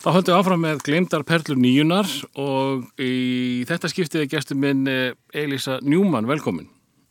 Þá 0.00 0.14
höldum 0.14 0.32
við 0.32 0.38
áfram 0.38 0.62
með 0.64 0.78
glemdar 0.86 1.22
perlur 1.28 1.58
nýjunar 1.60 2.08
og 2.40 2.86
í 3.04 3.64
þetta 3.68 3.88
skiptið 3.92 4.22
er 4.22 4.30
gestur 4.32 4.56
minn 4.56 4.86
eh, 4.88 5.10
Elisa 5.36 5.76
Njúmann, 5.84 6.24
velkomin. 6.24 6.70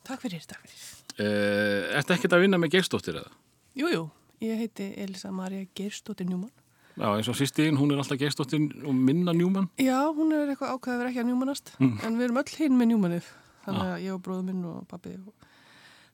Takk 0.09 0.23
fyrir, 0.23 0.41
takk 0.49 0.63
fyrir. 0.63 0.87
Uh, 1.19 1.99
Ertu 1.99 2.15
ekkert 2.15 2.33
að 2.33 2.47
vinna 2.47 2.57
með 2.57 2.77
Geirsdóttir 2.77 3.19
eða? 3.19 3.29
Jú, 3.77 3.91
jú, 3.93 4.01
ég 4.41 4.63
heiti 4.63 4.87
Elisa 5.03 5.29
Maria 5.29 5.67
Geirstóttir 5.77 6.25
Njúmann. 6.31 6.49
Já, 6.95 7.11
eins 7.11 7.29
og 7.29 7.37
sýstíðin, 7.37 7.77
hún 7.77 7.93
er 7.93 8.01
alltaf 8.01 8.17
Geirsdóttir 8.23 8.65
og 8.81 8.97
minna 8.97 9.37
Njúmann. 9.37 9.69
Já, 9.77 9.99
hún 10.09 10.33
er 10.33 10.49
eitthvað 10.49 10.73
ákveðið 10.73 10.95
að 10.95 11.03
vera 11.03 11.13
ekki 11.13 11.21
að 11.21 11.29
njúmannast, 11.29 11.71
en 11.77 12.17
við 12.17 12.25
erum 12.25 12.41
öll 12.41 12.55
hinn 12.55 12.81
með 12.81 12.91
njúmannið. 12.95 13.31
Þannig 13.69 13.93
að 13.93 14.03
ég 14.07 14.17
og 14.17 14.25
bróður 14.25 14.49
minn 14.49 14.65
og 14.65 14.83
pappi. 14.89 15.13
Og... 15.19 15.49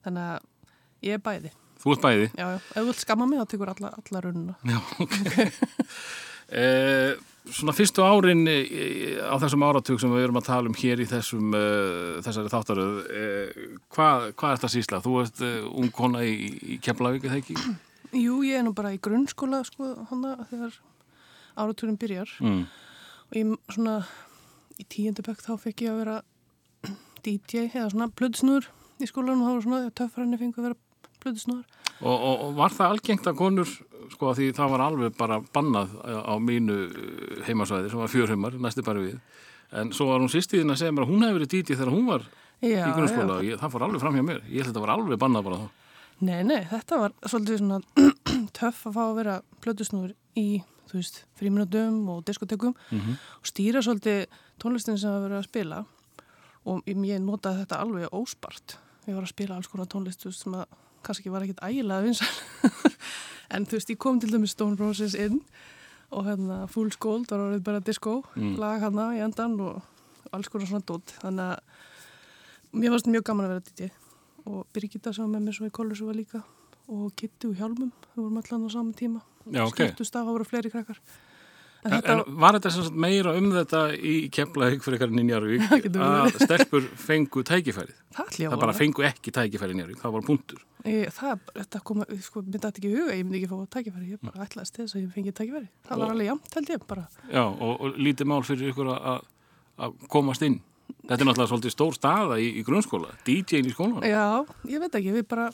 Þannig 0.03 0.27
að 0.35 1.07
ég 1.07 1.15
er 1.15 1.25
bæði. 1.31 1.55
Þú 1.79 1.95
ert 1.95 2.03
bæði. 2.09 2.29
Já, 2.35 2.47
já, 2.51 2.59
ef 2.59 2.77
þú 2.81 2.87
vilt 2.91 3.05
skamma 3.05 3.31
mig 3.31 3.39
þá 3.39 3.51
tekur 3.55 3.71
alla, 3.77 3.95
alla 4.01 4.27
rununa. 4.27 4.59
Já, 4.67 4.79
ok. 5.05 5.19
uh, 6.53 7.15
svona 7.51 7.75
fyrstu 7.75 8.03
árin 8.05 8.45
eh, 8.49 9.17
á 9.21 9.35
þessum 9.41 9.65
áratug 9.65 9.99
sem 10.01 10.11
við 10.13 10.25
erum 10.25 10.39
að 10.39 10.47
tala 10.47 10.69
um 10.69 10.77
hér 10.77 11.01
í 11.03 11.07
þessum, 11.09 11.53
uh, 11.53 12.21
þessari 12.25 12.51
þáttaröð, 12.53 12.95
uh, 13.05 13.65
hvað, 13.93 14.29
hvað 14.39 14.51
er 14.51 14.59
þetta 14.59 14.71
sísla? 14.73 15.01
Þú 15.03 15.17
ert 15.21 15.43
uh, 15.45 15.57
ung 15.69 15.91
kona 15.93 16.23
í, 16.25 16.35
í 16.75 16.77
Keflavík, 16.83 17.27
eða 17.29 17.41
ekki? 17.41 17.57
Jú, 18.15 18.39
ég 18.47 18.59
er 18.59 18.65
nú 18.65 18.73
bara 18.77 18.93
í 18.95 19.01
grunnskóla, 19.01 19.61
sko, 19.67 19.91
hana 20.09 20.37
þegar 20.49 20.79
áratugurinn 21.55 21.99
byrjar. 22.01 22.31
Mm. 22.43 22.63
Og 23.29 23.37
ég 23.39 23.53
svona, 23.75 23.99
í 24.81 24.87
tíundabökk 24.91 25.45
þá 25.45 25.53
fekk 25.67 25.85
ég 25.85 25.93
að 25.93 26.01
vera 26.03 26.17
DJ 27.25 27.67
eða 27.69 27.91
svona 27.93 28.11
plöðsnúður 28.13 28.71
í 29.01 29.09
skólanum 29.09 29.43
og 29.43 29.47
þá 29.47 29.53
var 29.53 29.65
svona 29.65 29.95
töffræðinni 29.99 30.41
fengu 30.41 30.61
að 30.61 30.69
vera 30.69 30.81
plöðsnúður. 31.25 31.65
Og, 32.01 32.15
og, 32.15 32.41
og 32.47 32.55
var 32.59 32.73
það 32.75 32.93
algengt 32.95 33.27
að 33.31 33.37
konur, 33.39 33.69
sko, 34.13 34.31
því 34.37 34.49
það 34.57 34.71
var 34.75 34.83
alveg 34.85 35.15
bara 35.17 35.39
bannað 35.55 35.93
á 36.05 36.33
mínu 36.39 36.75
heimasvæði 37.47 37.91
sem 37.93 38.01
var 38.03 38.11
fjörheimar, 38.13 38.57
næstu 38.61 38.83
bara 38.85 39.01
við. 39.03 39.15
En 39.75 39.89
svo 39.95 40.07
var 40.11 40.21
hún 40.21 40.29
sýstíðin 40.31 40.71
að 40.71 40.81
segja 40.83 40.93
mér 40.95 41.05
að 41.07 41.11
hún 41.13 41.23
hefði 41.25 41.37
verið 41.39 41.53
dítið 41.55 41.79
þegar 41.81 41.93
hún 41.95 42.05
var 42.11 42.27
Já, 42.63 42.85
í 42.87 42.91
grunnskóla 42.95 43.39
og 43.41 43.57
það 43.63 43.73
fór 43.73 43.83
alveg 43.87 44.03
fram 44.03 44.15
hjá 44.19 44.23
mér. 44.27 44.43
Ég 44.47 44.61
held 44.61 44.69
að 44.69 44.71
þetta 44.75 44.83
var 44.85 44.93
alveg 44.95 45.19
bannað 45.25 45.47
bara 45.49 45.57
þá. 45.63 45.67
Nei, 46.25 46.37
nei, 46.47 46.61
þetta 46.69 46.99
var 47.01 47.15
svolítið 47.27 47.57
svona 47.59 47.79
töff 48.59 48.85
að 48.87 48.95
fá 48.95 49.01
að 49.09 49.17
vera 49.17 49.33
plötusnúður 49.65 50.13
í, 50.39 50.45
þú 50.87 50.99
veist, 51.01 51.17
fríminútum 51.39 51.97
og 52.13 52.21
diskotekum 52.29 52.75
Mhm. 52.93 53.17
og 53.41 53.49
stýra 53.51 53.81
svolítið 53.83 54.21
tónlistin 54.63 54.99
sem 55.01 55.11
að 55.11 55.25
vera 55.27 55.41
að 55.41 55.49
spila 55.49 55.81
og 56.65 56.87
ég 56.87 57.19
notaði 57.21 57.65
þetta 57.65 57.81
alveg 57.83 58.15
óspart. 58.15 58.77
Ég 59.09 59.13
var 59.17 59.25
að 59.27 59.33
spila 59.35 59.57
alls 59.59 59.67
konar 59.69 59.89
tónlist 59.91 60.23
þú 60.23 60.31
veist, 60.31 60.45
sem 60.45 60.55
að 60.55 60.65
kannski 61.05 61.31
var 61.33 61.45
ekkit 61.45 61.61
ægilega 61.65 62.05
vinsal 62.05 62.27
en 63.55 63.65
þú 63.69 63.77
veist, 63.77 63.91
ég 63.93 63.99
kom 64.01 64.19
til 64.19 64.31
dæmis 64.33 64.55
Stone 64.55 64.77
Roses 64.79 65.15
inn 65.15 65.39
og 66.11 66.25
hérna 66.27 66.63
Fool's 66.71 66.97
Gold 67.01 67.29
var 67.31 67.43
orðið 67.47 67.63
bara 67.65 67.83
disco 67.83 68.19
Mm. 68.35 68.55
lag 68.61 68.81
hana 68.83 69.11
í 69.17 69.21
endan 69.25 69.55
og 69.61 69.81
alls 70.35 70.49
konar 70.51 70.67
svona 70.67 70.83
dót. 70.85 71.13
Þannig 71.21 71.53
að 71.53 72.79
mér 72.81 72.91
varst 72.93 73.07
mjög 73.07 73.23
gaman 73.29 73.45
að 73.47 73.53
vera 73.53 73.65
DJ 73.69 73.91
og 74.45 74.65
Birgitta 74.75 75.13
var 75.17 75.29
með 75.31 75.45
mér 75.47 75.55
svo 75.57 75.67
í 75.69 75.73
kollusu 75.73 76.05
var 76.09 76.17
líka. 76.17 76.41
Og 76.91 77.13
Kitty 77.17 77.47
og 77.49 77.55
Hjálmum 77.57 77.91
við 78.13 78.19
vorum 78.21 78.37
allan 78.41 78.65
á 78.67 78.69
saman 78.69 78.93
tíma. 78.93 79.21
Já, 79.49 79.63
ok. 79.65 79.75
skiptust 79.79 80.15
af 80.15 80.25
að 80.27 80.33
voru 80.35 80.45
fleiri 80.45 80.69
krakkar 80.73 80.99
en 81.85 81.93
þetta 81.95 82.13
en 82.15 82.37
var 82.41 82.57
þetta 82.57 82.71
sem 82.75 82.85
sagt 82.87 82.99
meira 83.05 83.33
um 83.37 83.49
þetta 83.53 83.81
í 83.95 84.13
Keflavík 84.33 84.83
fyrir 84.85 84.97
eitthvað 84.99 85.19
í 85.21 85.25
Njarvík 85.29 85.99
að 86.01 86.39
stelpur 86.41 86.87
fengu 87.05 87.43
tækifærið? 87.45 87.99
það 88.15 88.31
Það 88.35 88.55
að 88.55 88.63
bara 88.65 88.75
fengu 88.77 89.05
ekki 89.05 89.33
tækifærið 89.35 89.75
í 89.75 89.79
Njarvík, 89.79 89.99
það 90.01 90.15
var 90.17 90.25
punktur. 90.29 90.63
Ég, 90.85 91.09
það, 91.15 91.39
þetta 91.55 91.79
kom, 91.81 92.01
sko, 92.21 92.41
mér 92.45 92.61
dætti 92.61 92.81
ekki 92.83 92.91
huga, 92.93 93.13
ég 93.17 93.23
myndi 93.25 93.39
ekki 93.41 93.49
fá 93.49 93.63
tækifæri, 93.77 94.09
ég 94.13 94.19
bara 94.21 94.45
ætlaðist 94.45 94.75
þess 94.77 94.95
að 94.97 95.01
ég 95.01 95.13
fengi 95.15 95.33
tækifæri. 95.33 95.69
Það 95.87 95.97
var 95.97 96.05
Og- 96.05 96.13
alveg 96.13 96.27
jæmt, 96.29 96.51
held 96.59 96.69
ég, 96.75 96.83
bara. 96.91 97.05
Já, 97.31 97.41
og, 97.45 97.71
og 97.81 97.97
lítið 97.97 98.29
mál 98.29 98.43
fyrir 98.45 98.69
ykkur 98.73 98.91
að 98.93 99.95
komast 100.13 100.45
inn. 100.45 100.59
Þetta 101.05 101.21
er 101.21 101.27
náttúrulega 101.29 101.49
svolítið 101.49 101.73
stór 101.73 101.95
staða 101.97 102.37
í, 102.41 102.51
í 102.59 102.65
grunnskóla, 102.65 103.09
DJ-in 103.25 103.65
í 103.69 103.73
skólan. 103.73 104.05
Já, 104.05 104.45
ég 104.69 104.81
veit 104.83 104.93
ekki, 105.01 105.15
við 105.17 105.25
bara 105.33 105.47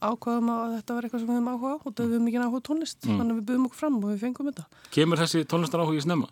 ákvaðum 0.00 0.48
að 0.54 0.74
þetta 0.78 0.94
var 0.96 1.02
eitthvað 1.06 1.20
sem 1.20 1.28
við 1.28 1.36
höfum 1.38 1.50
áhuga 1.54 1.72
á 1.74 1.76
og 1.84 1.94
það 1.94 2.08
höfum 2.08 2.24
mikið 2.28 2.44
áhuga 2.46 2.60
tónlist, 2.68 2.98
Mm. 3.04 3.18
þannig 3.18 3.32
að 3.34 3.38
við 3.40 3.46
buðum 3.50 3.66
okkur 3.68 3.80
fram 3.82 3.96
og 4.00 4.10
við 4.10 4.18
fengum 4.24 4.48
þetta. 4.50 4.64
Kemur 4.90 5.18
þessi 5.20 5.44
tónlistar 5.44 5.80
áhugi 5.84 6.02
snemma? 6.02 6.28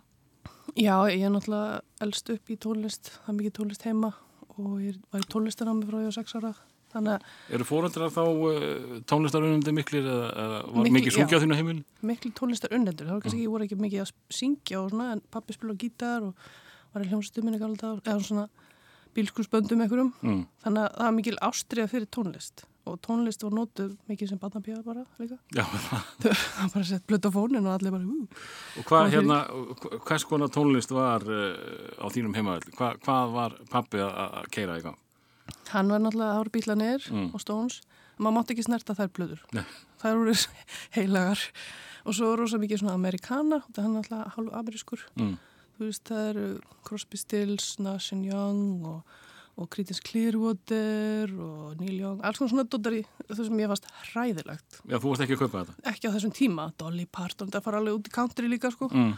Já, 0.76 0.96
ég 1.12 1.22
er 1.26 1.30
náttúrulega 1.34 1.80
elst 2.00 2.30
upp 2.32 2.48
í 2.48 2.56
tónlist, 2.56 3.10
það 3.26 3.28
er 3.28 3.38
mikið 3.42 3.52
tónlist 3.58 3.82
heima 3.84 4.12
og 4.56 4.80
ég 4.80 4.96
var 5.12 5.20
í 5.20 5.28
tónlistanámi 5.28 5.84
frá 5.88 5.98
ég 6.00 6.08
á 6.08 6.14
sex 6.16 6.34
ára, 6.34 6.54
Eru 7.48 7.64
fóreldrar 7.64 8.10
þá 8.12 8.20
uh, 8.20 9.00
tónlistarunandi 9.08 9.72
miklir 9.72 10.04
eða, 10.04 10.26
eða 10.36 10.58
var 10.69 10.82
Mikil- 10.84 10.92
mikið 10.98 11.14
sungið 11.16 11.36
á 11.36 11.42
þínu 11.42 11.56
heimil? 11.56 11.84
miklu 12.04 12.32
tónlistar 12.36 12.74
unnendur, 12.76 13.06
það 13.08 13.12
var 13.16 13.22
kannski, 13.24 13.40
ég 13.46 13.48
voru 13.48 13.64
ekki 13.64 13.78
mikið 13.80 14.02
að 14.04 14.10
syngja 14.28 14.76
og 14.82 14.90
svona, 14.92 15.12
en 15.12 15.22
pappi 15.32 15.54
spila 15.56 15.72
gítar 15.80 16.20
og 16.26 16.34
var 16.92 17.02
í 17.02 17.08
hljómsduminu 17.08 17.58
galda, 17.58 17.94
eða 18.04 18.20
svona 18.20 18.44
bílskursböndum 19.16 19.80
einhverjum, 19.86 20.12
Mm. 20.20 20.46
þannig 20.64 20.84
að 20.84 20.92
það 20.98 21.04
var 21.08 21.16
mikil 21.16 21.36
ástriða 21.40 21.88
fyrir 21.88 22.06
tónlist 22.12 22.64
og 22.87 22.97
tónlist 23.04 23.44
var 23.47 23.53
nótuð 23.54 23.93
mikið 24.10 24.28
sem 24.32 24.38
barnapíða 24.43 24.81
bara 24.82 25.04
líka 25.20 25.37
Já, 25.54 25.62
það 26.22 26.32
var 26.32 26.72
bara 26.75 26.84
sett 26.88 27.04
blöta 27.06 27.31
fónin 27.31 27.66
og 27.69 27.76
allir 27.76 27.94
bara 27.94 28.09
ú. 28.09 28.26
og 28.81 28.88
hvað 28.88 29.12
hérna, 29.15 29.37
hvers 30.09 30.25
konar 30.26 30.50
tónlist 30.50 30.91
var 30.94 31.22
uh, 31.22 32.03
á 32.03 32.06
þínum 32.10 32.34
heimaveld? 32.34 32.72
Hva, 32.78 32.93
hvað 33.04 33.32
var 33.37 33.56
pappi 33.70 34.03
að, 34.03 34.43
keira 34.54 34.81
í 34.81 34.84
gang? 34.88 34.98
hann 35.72 35.88
var 35.91 36.03
náttúrulega, 36.03 36.32
það 36.34 36.43
voru 36.43 36.54
bílanir 36.59 37.06
Mm. 37.12 37.31
og 37.34 37.41
Stones, 37.41 37.81
en 38.19 38.25
maður 38.26 38.37
mátti 38.41 38.54
ekki 38.56 38.65
snerta 38.66 38.94
þær 38.99 39.09
blöður 39.16 39.41
Nei. 39.56 39.64
þær 40.03 40.19
voru 40.20 40.34
heilagar 40.97 41.41
og 42.04 42.14
svo 42.19 42.32
rosa 42.37 42.59
mikið 42.59 42.82
svona 42.82 42.94
amerikana 42.99 43.62
það 43.72 43.84
er 43.84 43.91
náttúrulega 43.94 44.34
hálf 44.37 44.54
amerískur 44.60 45.06
Mm. 45.16 45.37
þú 45.78 45.87
veist, 45.88 46.04
það 46.10 46.28
eru 46.32 46.47
Crosby 46.87 47.16
Stills, 47.19 47.76
Nash 47.78 48.12
Young 48.12 48.84
og, 48.87 49.03
og 49.60 49.68
Creedence 49.72 50.00
Clearwater 50.04 51.32
og 51.44 51.80
Neil 51.80 51.98
Young, 52.00 52.22
alls 52.24 52.40
konar 52.40 52.52
svona 52.52 52.64
dóttar 52.72 52.94
í 52.96 53.02
það 53.28 53.42
sem 53.44 53.60
ég 53.60 53.72
fannst 53.72 53.88
hræðilegt. 54.12 54.78
Já, 54.88 54.96
þú 54.96 55.10
varst 55.12 55.24
ekki 55.26 55.36
að 55.36 55.42
kaupa 55.44 55.62
þetta? 55.62 55.74
ekki 55.92 56.08
á 56.08 56.14
þessum 56.16 56.34
tíma, 56.36 56.66
Dolly 56.80 57.06
Parton 57.12 57.52
það 57.52 57.66
fara 57.66 57.82
alveg 57.82 57.98
út 57.98 58.08
í 58.08 58.14
country 58.14 58.48
líka 58.48 58.72
sko. 58.72 58.88
Mm. 58.88 59.12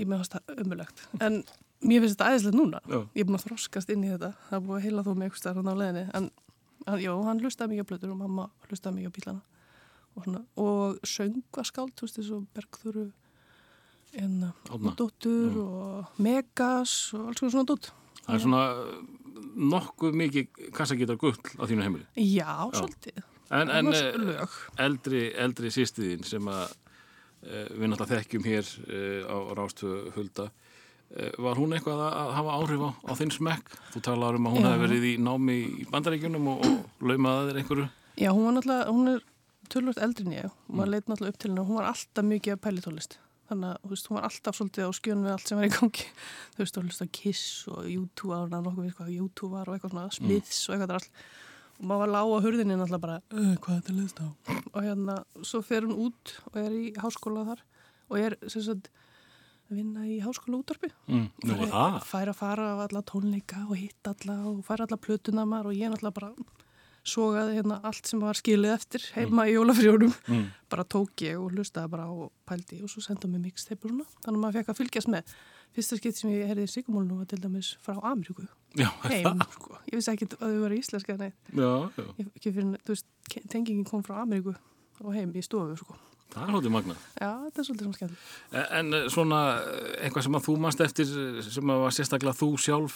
ég 0.00 0.08
með 0.08 0.22
fannst 0.22 0.36
það 0.38 0.64
umulegt 0.64 1.04
en 1.20 1.38
mér 1.82 2.02
finnst 2.02 2.16
þetta 2.16 2.30
æðislegt 2.32 2.58
núna. 2.58 2.82
Já. 2.88 2.98
ég 3.14 3.22
er 3.22 3.30
búin 3.30 3.38
að 3.38 3.46
þroskast 3.46 3.94
inn 3.94 4.04
í 4.06 4.12
þetta. 4.12 4.32
Það 4.48 4.58
er 4.58 4.66
búin 4.66 4.78
að 4.78 4.84
heila 4.88 5.06
þó 5.06 5.12
mig 5.14 5.28
eitthvað 5.28 5.42
starf 5.44 5.62
á 5.62 5.74
leðinni 5.82 6.04
en 6.10 6.28
hann, 6.86 7.00
já, 7.02 7.12
hann 7.28 7.42
hlustaði 7.42 7.72
mikið 7.72 7.86
á 7.86 7.90
blöður 7.92 8.14
og 8.16 8.20
mamma 8.22 8.50
hlustaði 8.68 8.98
mikið 8.98 9.12
á 9.12 9.16
bílana. 9.18 9.42
Og, 10.12 10.24
svona, 10.26 10.42
og 10.60 10.98
söngaskáld, 11.08 11.94
þú 11.96 12.06
veist 12.06 12.18
þessu 12.18 12.38
Bergþóru 12.52 13.04
en 14.20 14.52
Árna. 14.68 14.92
dóttur 14.98 15.54
og 15.62 16.20
Megas 16.20 17.14
og 17.16 17.30
alls 17.30 17.40
konar 17.40 17.54
svona 17.54 17.68
dótt 17.70 17.92
Það 18.22 18.34
er 18.34 18.42
svona 18.44 18.64
nokkuð 19.72 20.14
mikið 20.22 20.70
kassagítar 20.76 21.18
gull 21.20 21.36
á 21.58 21.64
þínu 21.68 21.82
heimili. 21.86 22.06
já, 22.16 22.70
svolítið 22.72 23.22
En, 23.52 23.68
en 23.68 23.90
lög. 23.92 24.48
eldri, 24.80 25.26
eldri 25.36 25.68
sýstiðin 25.74 26.22
sem 26.24 26.46
að 26.48 26.62
uh, 26.72 27.66
við 27.76 27.90
náttúrulega 27.92 28.22
þekkjum 28.22 28.46
hér 28.48 28.70
uh, 28.86 29.28
á 29.28 29.36
Rástöðu 29.58 30.12
Hulda, 30.16 30.46
var 31.36 31.58
hún 31.60 31.74
eitthvað 31.76 31.98
að, 32.00 32.14
að 32.22 32.30
hafa 32.38 32.52
áhrif 32.56 32.82
á, 32.88 32.90
á 33.04 33.12
þinn 33.18 33.32
smekk? 33.34 33.74
Þú 33.92 34.00
talaður 34.06 34.38
um 34.38 34.46
að 34.48 34.54
hún 34.56 34.64
Já. 34.64 34.68
hefði 34.70 34.86
verið 34.86 35.02
í 35.10 35.10
námi 35.20 35.56
í 35.82 35.84
bandaríkjunum 35.92 36.46
og, 36.54 36.62
og 36.64 37.04
laumaði 37.10 37.50
þér 37.50 37.58
einhverju. 37.60 37.88
já, 38.16 38.30
hún 38.32 38.46
var 38.48 38.54
náttúrulega, 38.56 38.94
hún 38.96 39.10
er 39.12 39.20
tölvöld 39.68 40.00
eldri 40.06 40.24
en 40.30 40.32
ég 40.38 40.46
og 40.48 40.54
Mm. 40.72 40.78
maður 40.80 40.90
leit 40.94 41.10
náttúrulega 41.12 41.34
upp 41.34 41.38
til 41.42 41.50
henni 41.50 41.60
og 41.60 41.68
hún 41.68 41.76
var 41.82 41.90
alltaf 41.92 42.24
mikið 42.24 42.54
að 42.56 42.62
pælitólist 42.64 43.18
þannig 43.52 43.70
að 43.72 43.78
þú 43.84 43.92
veist, 43.92 44.08
hún 44.10 44.18
var 44.18 44.26
alltaf 44.28 44.58
svolítið 44.58 44.88
á 44.88 44.90
skjön 44.98 45.22
við 45.26 45.32
allt 45.36 45.48
sem 45.52 45.58
var 45.60 45.68
í 45.68 45.72
gangi 45.76 46.06
þú 46.56 46.58
veist, 46.64 46.76
hún 46.80 46.88
hlusta 46.90 47.06
á 47.06 47.14
Kiss 47.18 47.44
og 47.72 47.80
U2 47.92 48.32
á 48.32 48.38
hana 48.42 48.60
nokkuð 48.66 48.86
við 48.88 48.94
hvað 48.98 49.14
U2 49.28 49.50
var 49.52 49.68
og 49.70 49.76
eitthvað 49.78 49.94
svona 49.96 50.12
Smiths 50.18 50.62
og 50.68 50.74
eitthvað 50.76 50.96
all 50.98 51.08
og 51.82 51.86
maður 51.88 52.02
var 52.02 52.10
lág 52.14 52.32
á 52.32 52.38
hurðinni 52.44 52.74
náttúrulega 52.78 53.04
bara 53.06 53.20
"Uh, 53.32 53.54
hvað 53.62 53.76
er 53.76 53.80
þetta 53.82 53.94
liðst 53.98 54.18
á 54.22 54.26
og 54.74 54.80
hérna, 54.86 55.14
svo 55.42 55.62
fer 55.66 55.82
hún 55.86 55.96
út 56.08 56.34
og 56.52 56.58
er 56.62 56.72
í 56.76 56.84
háskóla 57.00 57.46
þar 57.48 57.62
og 58.12 58.18
er 58.20 58.36
sem 58.48 58.62
sagt 58.62 58.90
að 59.72 59.78
vinna 59.80 60.04
í 60.06 60.20
háskóla 60.22 60.60
útvarpi 60.62 60.90
Mm. 61.08 61.28
Það. 61.42 62.02
fær 62.04 62.28
að 62.28 62.36
fara 62.38 62.66
á 62.72 62.76
alla 62.86 63.02
tónleika 63.02 63.64
og 63.68 63.76
hitta 63.80 64.12
alla 64.14 64.36
og 64.50 64.60
fær 64.66 64.84
alla 64.84 64.96
plötuna 65.00 65.46
maður 65.48 65.72
og 65.72 65.78
ég 65.80 65.90
náttúrulega 65.90 66.14
bara 66.20 66.32
sogaði 67.02 67.56
hérna 67.58 67.80
allt 67.82 68.06
sem 68.06 68.20
var 68.22 68.38
skilið 68.38 68.74
eftir 68.76 69.06
heima 69.16 69.48
í 69.50 69.56
jólafrjónum 69.56 70.12
Mm. 70.28 70.44
bara 70.72 70.84
tók 70.84 71.24
ég 71.26 71.40
og 71.40 71.50
hlustaði 71.52 71.90
bara 71.92 72.06
á 72.06 72.14
pældi 72.48 72.82
og 72.82 72.90
svo 72.90 73.02
senda 73.02 73.28
mig 73.28 73.40
og 73.52 73.58
svona 73.58 74.06
þannig 74.22 74.38
að 74.38 74.42
maður 74.44 74.58
fekk 74.60 74.70
að 74.72 74.78
fylgjast 74.80 75.10
með 75.12 75.34
fyrsta 75.72 75.96
skipt 75.98 76.20
sem 76.20 76.30
ég 76.32 76.46
herði 76.50 76.66
í 76.68 76.70
Sigumólinu 76.70 77.18
var 77.18 77.28
til 77.30 77.40
dæmis 77.42 77.72
frá 77.82 77.96
Ameríku 78.00 78.46
heim, 79.08 79.42
sko. 79.52 79.78
ég 79.90 79.98
vissi 79.98 80.12
ekki 80.12 80.28
að 80.30 80.38
þau 80.44 80.60
var 80.62 80.76
íslenska 80.76 81.16
já, 81.18 81.72
já. 81.96 82.06
ég, 82.20 82.30
fyrir, 82.44 82.72
veist, 82.88 83.06
tengingin 83.50 83.84
kom 83.88 84.04
frá 84.06 84.22
Ameríku 84.22 84.54
og 85.02 85.14
heim 85.16 85.32
í 85.34 85.42
stofu 85.42 85.76
sko. 85.80 85.96
Það 86.32 86.44
er 86.46 86.54
hóttið 86.54 86.72
magna. 86.72 86.94
já, 87.20 87.28
þetta 87.44 87.60
er 87.60 87.66
svolítið 87.66 87.86
svona 87.86 87.98
skemmt 87.98 88.70
En 88.78 88.94
eh, 88.96 89.08
svona 89.12 89.40
eh, 89.60 89.88
eitthvað 90.06 90.24
sem 90.24 90.38
að 90.38 90.46
þú 90.46 90.54
manst 90.64 90.80
eftir 90.80 91.10
eh, 91.20 91.40
sem 91.44 91.72
að 91.74 91.82
var 91.82 91.96
sérstaklega 91.96 92.38
þú 92.38 92.48
sjálf 92.56 92.94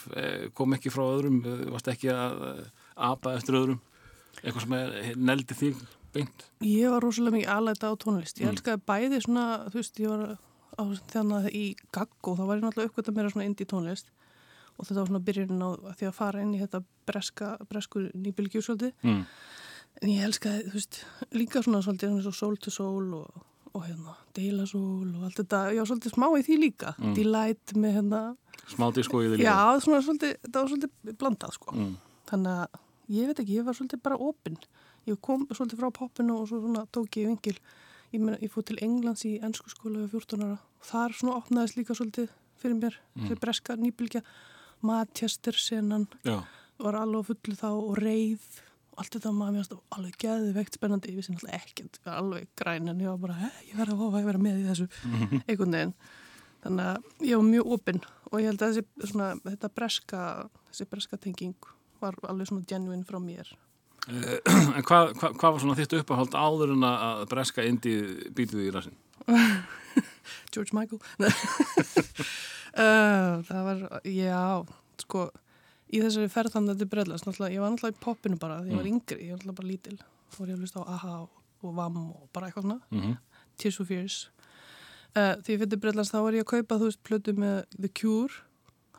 kom 0.57 0.73
ekki 0.77 0.93
frá 0.93 1.03
öðrum, 1.05 1.37
varst 1.73 1.91
ekki 1.93 2.09
að 2.13 2.63
apa 2.97 3.35
eftir 3.37 3.59
öðrum, 3.59 3.81
eitthvað 4.43 4.61
sem 4.61 4.73
er 4.73 5.15
neldi 5.17 5.53
þig 5.57 5.75
beint. 6.13 6.45
Ég 6.61 6.89
var 6.89 7.01
rosalega 7.03 7.37
mikið 7.37 7.53
aðlæta 7.55 7.89
á 7.89 7.93
tónlist. 7.97 8.39
Ég 8.41 8.47
Mm. 8.47 8.53
elskaði 8.55 8.81
bæði 8.87 9.21
svona, 9.25 9.45
þú 9.69 9.73
veist, 9.81 9.99
ég 9.99 10.09
var 10.09 10.37
á, 10.77 10.83
þannig 11.13 11.37
að 11.45 11.49
í 11.53 11.75
Gaggo 11.91 12.35
þá 12.37 12.43
var 12.47 12.57
ég 12.57 12.63
náttúrulega 12.63 12.89
uppgötta 12.91 13.13
meira 13.15 13.29
svona 13.29 13.45
indie 13.49 13.65
tónlist 13.65 14.05
og 14.77 14.85
þetta 14.85 14.95
var 15.01 15.07
svona 15.07 15.25
byrjunin 15.25 15.61
á 15.65 15.69
því 15.97 16.05
að 16.07 16.13
fara 16.13 16.41
inn 16.41 16.53
í 16.53 16.59
þetta 16.61 16.83
breska, 17.07 17.57
breskur 17.69 18.11
nýbylgjúsöldi 18.13 18.93
Mm. 19.03 19.25
en 20.01 20.09
ég 20.09 20.21
elskaði, 20.23 20.69
þú 20.69 20.73
veist, 20.73 21.05
líka 21.33 21.63
svona 21.63 21.81
svolítið 21.81 22.09
svona 22.13 22.21
svo 22.23 22.33
Soul 22.33 22.57
to 22.57 22.69
Soul 22.71 23.13
og, 23.13 23.43
og 23.73 23.83
hérna 23.83 24.15
Deila 24.33 24.65
Soul 24.67 25.15
og 25.17 25.23
allt 25.23 25.35
þetta 25.41 25.73
já, 25.73 25.81
svolítið 25.83 26.13
smá 26.13 26.27
í 26.37 26.43
því 26.45 26.57
líka, 26.61 26.95
Mm. 26.97 27.15
Delight 27.15 27.73
með 27.73 27.93
hérna, 27.97 28.37
Smá 28.67 28.91
disko 28.93 29.17
í 29.23 29.29
því 29.33 29.37
já, 29.43 29.55
líka. 29.57 29.81
svona 29.81 30.01
svolítið 30.05 30.37
þetta 30.45 30.61
var 30.61 30.69
svolítið 30.69 31.17
blandað, 31.17 31.51
sko 31.53 31.71
Mm. 31.73 31.97
þannig 32.27 32.53
að 32.53 32.67
ég 33.09 33.27
veit 33.29 33.39
ekki, 33.43 33.57
ég 33.59 33.65
var 33.67 33.73
svolítið 33.77 34.01
bara 34.03 34.17
opinn 34.19 34.57
ég 35.07 35.19
kom 35.23 35.45
svolítið 35.51 35.79
frá 35.79 35.91
poppinu 35.95 36.39
og 36.41 36.47
svo 36.49 36.59
svona 36.63 36.85
tók 36.91 37.15
ég 37.19 37.29
vingil 37.29 37.55
ég, 38.11 38.27
ég 38.43 38.51
fór 38.51 38.65
til 38.67 38.77
Englands 38.83 39.23
í 39.27 39.37
ennsku 39.43 39.69
skóla 39.71 40.03
við 40.05 40.13
14 40.17 40.43
ára. 40.43 40.57
Og 40.79 40.85
þar 40.89 41.15
svona 41.15 41.37
opnaðist 41.39 41.77
líka 41.79 41.95
svolítið 41.95 42.29
fyrir 42.57 42.77
mér, 42.81 42.95
Mm. 43.15 43.27
fyrir 43.27 43.39
breska 43.39 43.75
nýbylgja. 43.75 44.21
Manchester 44.81 45.53
senan 45.53 46.07
Já. 46.23 46.43
var 46.79 46.93
alveg 46.95 47.23
á 47.23 47.27
fullu 47.29 47.55
þá 47.57 47.69
og 47.71 47.97
reið 47.97 48.43
og 48.91 48.99
allt 49.01 49.13
þetta 49.17 49.31
maður 49.33 49.55
mjög 49.57 49.79
alveg 49.97 50.17
geðveikt 50.17 50.73
spennandi, 50.77 51.09
ég 51.11 51.15
vissi 51.19 51.31
náttúrulega 51.33 51.59
ekkert 51.61 51.97
ég 51.99 52.05
var 52.05 52.17
alveg 52.21 52.47
græn 52.55 52.89
en 52.89 52.99
ég 52.99 53.07
var 53.09 53.17
bara, 53.17 53.51
ég 53.67 53.75
verði 53.77 53.93
að 53.93 54.01
hófa 54.03 54.21
að 54.21 54.25
vera 54.25 54.37
með 54.41 54.59
í 54.61 54.67
þessu. 54.67 54.87
Einhvern 55.47 55.71
veginn. 55.77 55.93
Þannig 56.63 56.85
að 56.91 57.27
ég 57.29 57.35
var 57.37 57.47
mjög 57.51 57.73
opinn 57.77 58.01
og 58.31 58.39
ég 58.41 58.47
held 58.51 58.61
að 58.61 58.77
þessi, 58.77 59.09
svona, 59.11 59.27
þetta 59.45 59.69
breska 59.75 60.21
þessi 60.71 60.89
breska 60.89 61.17
tenging 61.17 61.55
var 62.01 62.17
alveg 62.27 62.47
svona 62.49 62.67
genuine 62.69 63.05
frá 63.07 63.19
mér. 63.21 63.49
Eh, 64.07 64.37
En 64.77 64.83
hvað, 64.83 65.13
hvað, 65.19 65.33
hvað 65.39 65.51
var 65.55 65.63
svona 65.63 65.77
þitt 65.79 65.97
uppáhald 65.99 66.37
áður 66.37 66.73
en 66.75 66.85
að 66.87 67.25
breska 67.31 67.65
indi 67.67 67.95
býtuði 68.37 68.69
í 68.69 68.73
rassin? 68.75 68.95
George 70.53 70.75
Michael. 70.75 71.01
Uh, 72.77 73.41
það 73.47 73.61
var, 73.67 73.83
já 74.07 74.41
sko, 75.03 75.27
í 75.91 76.01
þessari 76.03 76.31
ferðanda 76.31 76.75
til 76.77 76.87
Breðlas, 76.91 77.25
ég 77.27 77.61
var 77.61 77.73
náttúrulega 77.73 77.95
í 77.95 78.03
poppinu 78.03 78.39
bara 78.41 78.61
því 78.63 78.73
ég 78.73 78.81
var 78.81 78.89
yngri, 78.91 79.19
ég 79.27 79.35
var 79.35 79.41
náttúrulega 79.41 79.59
bara 79.61 79.71
lítil. 79.71 79.97
Þá 80.33 80.39
var 80.41 80.49
ég 80.49 80.57
að 80.57 80.63
hlusta 80.65 80.83
á 80.83 80.89
AHA 80.95 81.13
og, 81.21 81.69
VAM 81.77 82.01
og 82.03 82.25
bara 82.35 82.49
eitthvað 82.49 82.67
svona, 82.67 82.81
Mm 82.91 83.01
-hmm. 83.01 83.17
Tears 83.57 83.77
for 83.77 83.85
Fears. 83.85 84.29
Uh, 85.15 85.33
því 85.41 85.53
ég 85.53 85.59
fyrir 85.59 85.69
til 85.69 85.79
Breðlas 85.81 86.11
þá 86.11 86.19
var 86.21 86.33
ég 86.33 86.43
að 86.45 86.51
kaupa 86.51 86.75
þú 86.77 86.85
veist, 86.89 87.03
plötu 87.03 87.33
með 87.33 87.63
The 87.81 87.89
Cure 87.89 88.33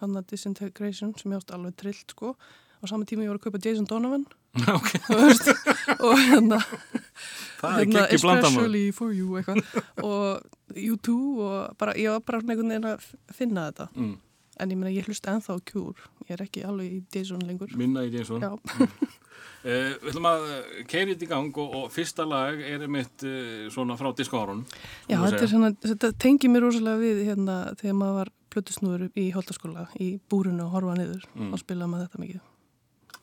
hann 0.00 0.16
að 0.16 0.26
Disintegration 0.32 1.14
sem 1.18 1.32
ég 1.32 1.38
átti 1.38 1.54
alveg 1.54 1.76
trillt 1.76 2.10
sko, 2.10 2.34
á 2.78 2.84
saman 2.90 3.06
tíma 3.10 3.24
ég 3.26 3.32
var 3.32 3.38
að 3.40 3.46
kaupa 3.48 3.60
Jason 3.64 3.86
Donovan 3.90 4.24
ok, 4.78 4.88
þú 5.08 5.18
veist, 5.22 5.50
og 5.98 6.14
hérna 6.18 6.58
hérna, 7.62 8.06
maður. 8.06 8.14
especially 8.14 8.84
for 8.94 9.12
you 9.12 9.36
eitthvað 9.38 9.62
og 10.04 10.42
U2 10.78 11.14
og 11.42 11.76
bara, 11.80 11.94
ég 11.98 12.10
var 12.14 12.22
bara 12.28 12.40
einhvern 12.42 12.70
veginn 12.72 12.90
að 12.94 13.06
finna 13.34 13.68
þetta 13.70 13.88
Mm. 13.98 14.16
en 14.60 14.70
ég 14.72 14.78
meina 14.78 14.90
ég 14.94 15.06
hlust 15.06 15.26
ennþá 15.30 15.54
á 15.54 15.58
Cure 15.68 16.08
ég 16.28 16.34
er 16.36 16.42
ekki 16.46 16.64
alveg 16.66 16.92
í 16.98 17.00
Jason 17.14 17.42
lengur 17.46 17.70
Minna 17.76 18.02
í 18.06 18.12
Jason. 18.14 18.40
já, 18.42 18.52
Uh, 19.58 19.90
við 19.98 20.12
ætlum 20.12 20.26
að 20.28 20.42
keira 20.86 21.10
þetta 21.12 21.24
í 21.26 21.28
gang 21.32 21.56
og, 21.58 21.72
og 21.74 21.86
fyrsta 21.90 22.22
lag 22.26 22.60
er 22.62 22.84
einmitt 22.86 23.24
uh, 23.26 23.64
svona 23.74 23.96
frá 23.98 24.12
diskórun. 24.14 24.60
já 25.10 25.18
þetta, 25.18 25.48
svona, 25.50 25.70
þetta 25.82 26.10
tengir 26.22 26.50
mér 26.54 26.62
rosalega 26.62 27.00
við 27.02 27.24
hérna 27.26 27.56
þegar 27.80 27.96
maður 27.98 28.16
var 28.20 28.30
plötusnúður 28.54 29.04
í 29.18 29.24
holtaskóla 29.34 29.88
í 29.98 30.12
búrunu 30.30 30.62
og 30.68 30.76
horfa 30.76 30.94
niður 31.00 31.26
Mm. 31.34 31.50
og 31.52 31.58
spila 31.62 31.88
með 31.90 32.04
þetta 32.06 32.22
mikið 32.22 32.40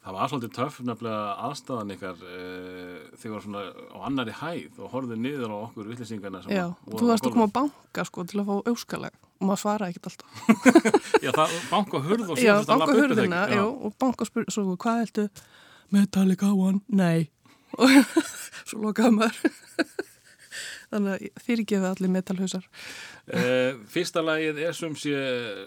Það 0.05 0.13
var 0.15 0.29
svolítið 0.29 0.51
töff 0.53 0.75
nefnilega 0.85 1.21
aðstæðan 1.47 1.93
ykkar 1.95 2.19
uh, 2.21 2.97
þegar 3.17 3.41
svona 3.41 3.61
á 3.89 3.97
annari 4.05 4.35
hæð 4.37 4.81
og 4.85 4.91
horfið 4.93 5.21
niður 5.23 5.49
á 5.49 5.57
okkur 5.63 5.87
vittlýsingarna. 5.89 6.41
já, 6.45 6.65
þú 6.91 7.07
varst 7.09 7.25
að 7.25 7.33
koma 7.33 7.47
á 7.49 7.55
banka 7.57 8.05
sko 8.05 8.25
til 8.29 8.41
að 8.43 8.51
fá 8.51 8.69
auskalag 8.69 9.17
og 9.41 9.47
maður 9.49 9.61
svaraði 9.63 9.95
ekkert 9.95 10.11
alltaf. 10.11 10.29
Já, 11.25 11.31
það 11.35 11.55
banka 11.71 12.01
hurð 12.05 12.29
og 12.29 12.37
já, 12.39 12.53
síðan 12.53 12.69
banka 12.69 12.93
hurðina 12.95 13.41
já, 13.51 13.63
og 13.65 13.95
banka 13.99 14.27
spyr, 14.29 14.45
svo 14.53 14.77
hvað 14.79 15.01
heldur? 15.01 15.43
Metallica 15.91 16.51
One, 16.53 16.79
nei. 16.87 17.27
Og 17.81 17.91
svo 18.69 18.85
lokaði 18.85 19.17
maður 19.17 19.41
þannig 20.91 21.15
að 21.15 21.41
fyrirgefi 21.45 21.89
allir 21.89 22.13
metalhausar. 22.13 22.69
Uh, 23.29 23.81
fyrsta 23.91 24.23
lagið 24.25 24.61
er 24.67 24.77
sem 24.77 24.95
sé 24.99 25.17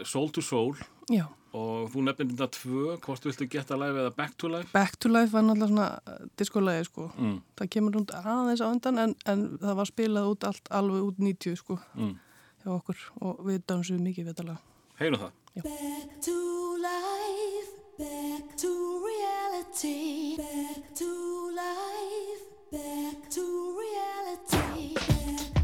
Soul 0.09 0.33
to 0.35 0.45
Soul. 0.45 0.77
Já, 1.09 1.27
og 1.57 1.89
þú 1.93 2.03
nefnir 2.05 2.29
þetta 2.33 2.49
tvö, 2.59 2.95
hvort 3.05 3.25
viltu 3.25 3.47
geta 3.51 3.77
live 3.81 4.03
eða 4.03 4.13
back 4.17 4.37
to 4.41 4.51
life? 4.53 4.69
Back 4.75 4.99
to 5.01 5.09
Life 5.09 5.33
var 5.33 5.47
náttúrulega 5.47 5.69
svona 5.71 6.29
diskolagi 6.37 6.85
sko, 6.85 7.11
Mm, 7.17 7.41
það 7.57 7.71
kemur 7.71 7.97
út 8.03 8.13
aðeins 8.13 8.61
á 8.61 8.69
undan 8.69 8.99
en, 8.99 9.15
en 9.25 9.59
það 9.59 9.75
var 9.81 9.87
spilað 9.87 10.31
út 10.33 10.45
allt 10.45 10.69
alveg 10.71 11.03
út 11.03 11.19
90 11.19 11.57
sko 11.57 11.79
mm. 11.95 12.15
hjá 12.63 12.71
okkur. 12.75 12.99
Og 13.21 13.41
við 13.47 13.63
dansum 13.67 14.03
mikið 14.05 14.25
við 14.25 14.35
þetta 14.35 14.49
lag. 14.51 14.61
Heyrum 14.99 15.21
það. 15.25 15.33
Back 15.65 16.21
to 16.23 16.37
life, 16.85 17.73
back 17.99 18.57
to 18.57 18.73
reality, 19.09 20.37
back 20.37 20.95
to 20.95 21.11
life, 21.57 22.45
back 22.71 23.31
to 23.31 23.81
reality, 23.81 24.95
back 24.95 25.58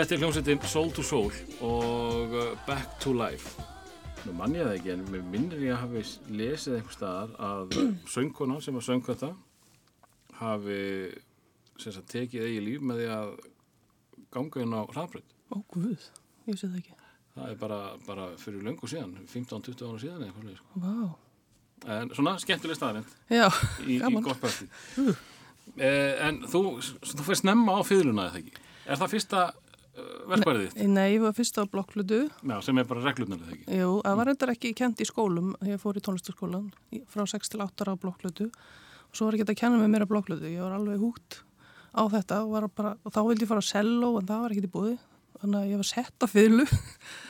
Þetta 0.00 0.14
er 0.14 0.20
hljómsveitin 0.22 0.62
Soul 0.64 0.86
to 0.96 1.02
Soul 1.04 1.34
og 1.60 2.30
uh, 2.32 2.44
Back 2.64 2.94
to 3.02 3.10
Life. 3.12 3.50
Nú 4.24 4.32
mann 4.38 4.54
ég 4.56 4.64
það 4.64 4.78
ekki 4.78 4.92
en 4.94 5.02
mér 5.12 5.26
minnir 5.28 5.60
ég 5.60 5.74
að 5.74 5.82
hafi 5.82 6.04
lesið 6.38 6.78
einhver 6.78 6.96
staðar 6.96 7.34
að 7.44 7.76
söngkona 8.14 8.56
sem 8.64 8.78
að 8.80 8.86
söng 8.86 9.04
þetta 9.04 9.30
hafi 10.38 10.80
sem 11.84 11.92
sagt, 11.98 12.08
tekið 12.14 12.48
eigi 12.48 12.64
líf 12.64 12.88
með 12.88 13.02
því 13.02 13.10
að 13.18 13.36
ganga 14.38 14.64
inn 14.64 14.72
á 14.72 14.80
hraðbrönd. 14.96 15.36
Ó, 15.52 15.56
guð, 15.76 16.08
ég 16.48 16.56
sé 16.56 16.64
það 16.64 16.80
ekki. 16.80 16.98
Það 17.36 17.52
er 17.52 17.62
bara, 17.66 17.84
bara 18.08 18.32
fyrir 18.40 18.64
löngu 18.72 18.88
síðan, 18.96 19.14
15-20 19.36 19.84
ára 19.84 20.02
síðan 20.08 20.24
eða 20.24 20.32
eitthvað. 20.32 20.60
Sko. 20.64 20.84
Vá. 20.88 21.96
En 22.00 22.14
svona 22.16 22.38
skemmtileg 22.40 22.80
staðarind 22.80 23.18
Já, 23.28 23.50
í, 23.84 23.98
í 23.98 24.00
gaman. 24.00 24.24
gott 24.24 24.40
bæsti. 24.40 24.72
Eh, 25.76 26.14
en 26.24 26.46
þú, 26.48 26.68
þú 27.04 27.26
fyrir 27.26 27.44
snemma 27.44 27.76
á 27.76 27.84
fiðluna 27.84 28.30
eða 28.30 28.46
ekki? 28.46 28.70
Er 28.88 28.96
það 28.96 29.18
fyrsta 29.20 29.50
verkværið 30.30 30.64
þitt? 30.68 30.88
Nei, 30.94 31.06
ég 31.14 31.22
var 31.24 31.34
fyrst 31.36 31.58
á 31.60 31.64
blokklutu. 31.70 32.20
Já, 32.46 32.56
sem 32.64 32.80
er 32.80 32.88
bara 32.88 33.02
reglurnar 33.04 33.42
eða 33.44 33.56
ekki? 33.56 33.78
Jú, 33.80 33.90
það 34.06 34.18
var 34.20 34.30
reyndar 34.30 34.52
ekki 34.54 34.72
kent 34.78 35.02
í 35.02 35.06
skólum. 35.08 35.52
Ég 35.66 35.80
fór 35.82 35.98
í 35.98 36.02
tónlistaskólan 36.06 36.70
frá 37.10 37.26
6 37.34 37.52
til 37.52 37.62
8 37.64 37.84
ára 37.86 37.96
á 37.96 38.02
blokklutu. 38.02 38.48
Og 39.10 39.18
svo 39.18 39.28
var 39.28 39.38
ekki 39.38 39.46
að 39.48 39.60
kenna 39.62 39.80
mig 39.80 39.92
meira 39.92 40.08
blokklutu. 40.10 40.48
Ég 40.50 40.62
var 40.64 40.76
alveg 40.78 41.02
húgt 41.02 41.40
á 41.90 42.02
þetta 42.12 42.40
og, 42.44 42.50
var 42.54 42.68
bara, 42.70 42.94
og 43.04 43.14
þá 43.14 43.20
vildi 43.28 43.46
ég 43.46 43.52
fara 43.52 43.64
á 43.64 43.70
selló 43.70 44.12
en 44.20 44.28
það 44.30 44.42
var 44.46 44.56
ekki 44.56 44.66
í 44.68 44.74
búði. 44.76 44.96
Þannig 45.40 45.60
að 45.60 45.70
ég 45.72 45.80
var 45.80 45.88
sett 45.88 46.24
á 46.24 46.26
fiðlu. 46.28 46.66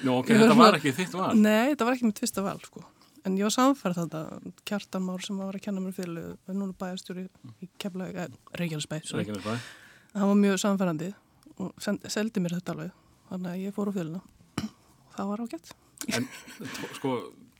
Nú, 0.06 0.16
ok, 0.18 0.30
Ég 0.32 0.40
var 0.40 0.46
þetta 0.46 0.54
svona- 0.54 0.64
var 0.66 0.80
ekki 0.80 0.94
þitt 0.98 1.14
val. 1.20 1.34
Nei, 1.38 1.68
þetta 1.74 1.86
var 1.88 1.96
ekki 1.96 2.10
mitt 2.10 2.22
fyrsta 2.24 2.44
val, 2.44 2.58
sko. 2.64 2.82
En 3.28 3.36
ég 3.36 3.44
var 3.44 3.52
samfærð 3.52 3.98
þetta, 4.00 4.20
Kjartan 4.68 5.04
Már 5.04 5.20
sem 5.24 5.36
var 5.36 5.56
að 5.56 5.64
kenna 5.66 5.82
mér 5.84 5.98
er 6.00 6.54
núna 6.56 6.72
bæjarstjóri 6.80 7.26
í 7.60 7.68
eh, 7.68 8.28
Reykjanesbæ, 8.56 8.96
hann 10.14 10.30
var 10.30 10.38
mjög 10.40 10.56
samfærandi 10.58 11.10
og 11.60 11.74
send, 11.82 12.04
seldi 12.10 12.40
mér 12.42 12.56
þetta 12.58 12.74
alveg. 12.76 12.90
Þannig 13.30 13.52
að 13.52 13.60
ég 13.66 13.74
fór 13.76 13.90
á 13.90 13.92
fylguna 13.94 14.22
það 15.16 15.30
var 15.30 15.44
ágætt. 15.44 15.72
En 16.16 16.26
sko, 16.96 17.10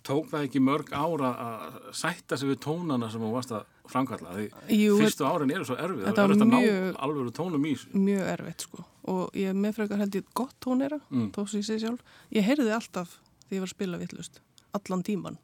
tók 0.07 0.31
það 0.33 0.47
ekki 0.49 0.63
mörg 0.65 0.93
ára 0.97 1.31
að 1.45 1.91
sætta 2.01 2.39
sig 2.41 2.49
við 2.51 2.61
tónana 2.65 3.11
sem 3.13 3.21
þú 3.23 3.33
varst 3.35 3.53
að 3.55 3.67
framkalla? 3.91 4.33
Því 4.39 4.79
Jú, 4.81 4.95
fyrstu 5.03 5.27
árin 5.29 5.53
eru 5.53 5.67
svo 5.69 5.77
erfið. 5.77 6.05
Þetta 6.09 6.25
Það 6.25 6.31
er 6.31 6.45
að 6.47 6.55
mjög- 6.55 7.01
alvöru 7.07 7.35
tónum 7.37 7.67
í 7.69 7.75
mjög 7.93 8.31
erfitt 8.37 8.65
sko. 8.67 8.85
Og 9.11 9.35
ég 9.37 9.51
er 9.53 9.59
með 9.59 9.77
frekar 9.79 9.99
held 10.03 10.15
ég 10.21 10.25
gott 10.35 10.57
tónera 10.63 11.01
Mm. 11.11 11.31
þó 11.35 11.41
sem 11.49 11.61
ég 11.61 11.67
segi 11.67 11.85
sjálf, 11.85 12.01
ég 12.33 12.45
heyrði 12.47 12.73
alltaf 12.75 13.19
þegar 13.49 13.57
ég 13.57 13.61
var 13.61 13.69
að 13.69 13.75
spila 13.77 13.99
vittlust, 13.99 14.41
allan 14.75 15.03
tíman 15.03 15.39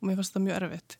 og 0.00 0.08
mér 0.08 0.16
fannst 0.16 0.34
það 0.34 0.44
mjög 0.48 0.62
erfitt 0.62 0.96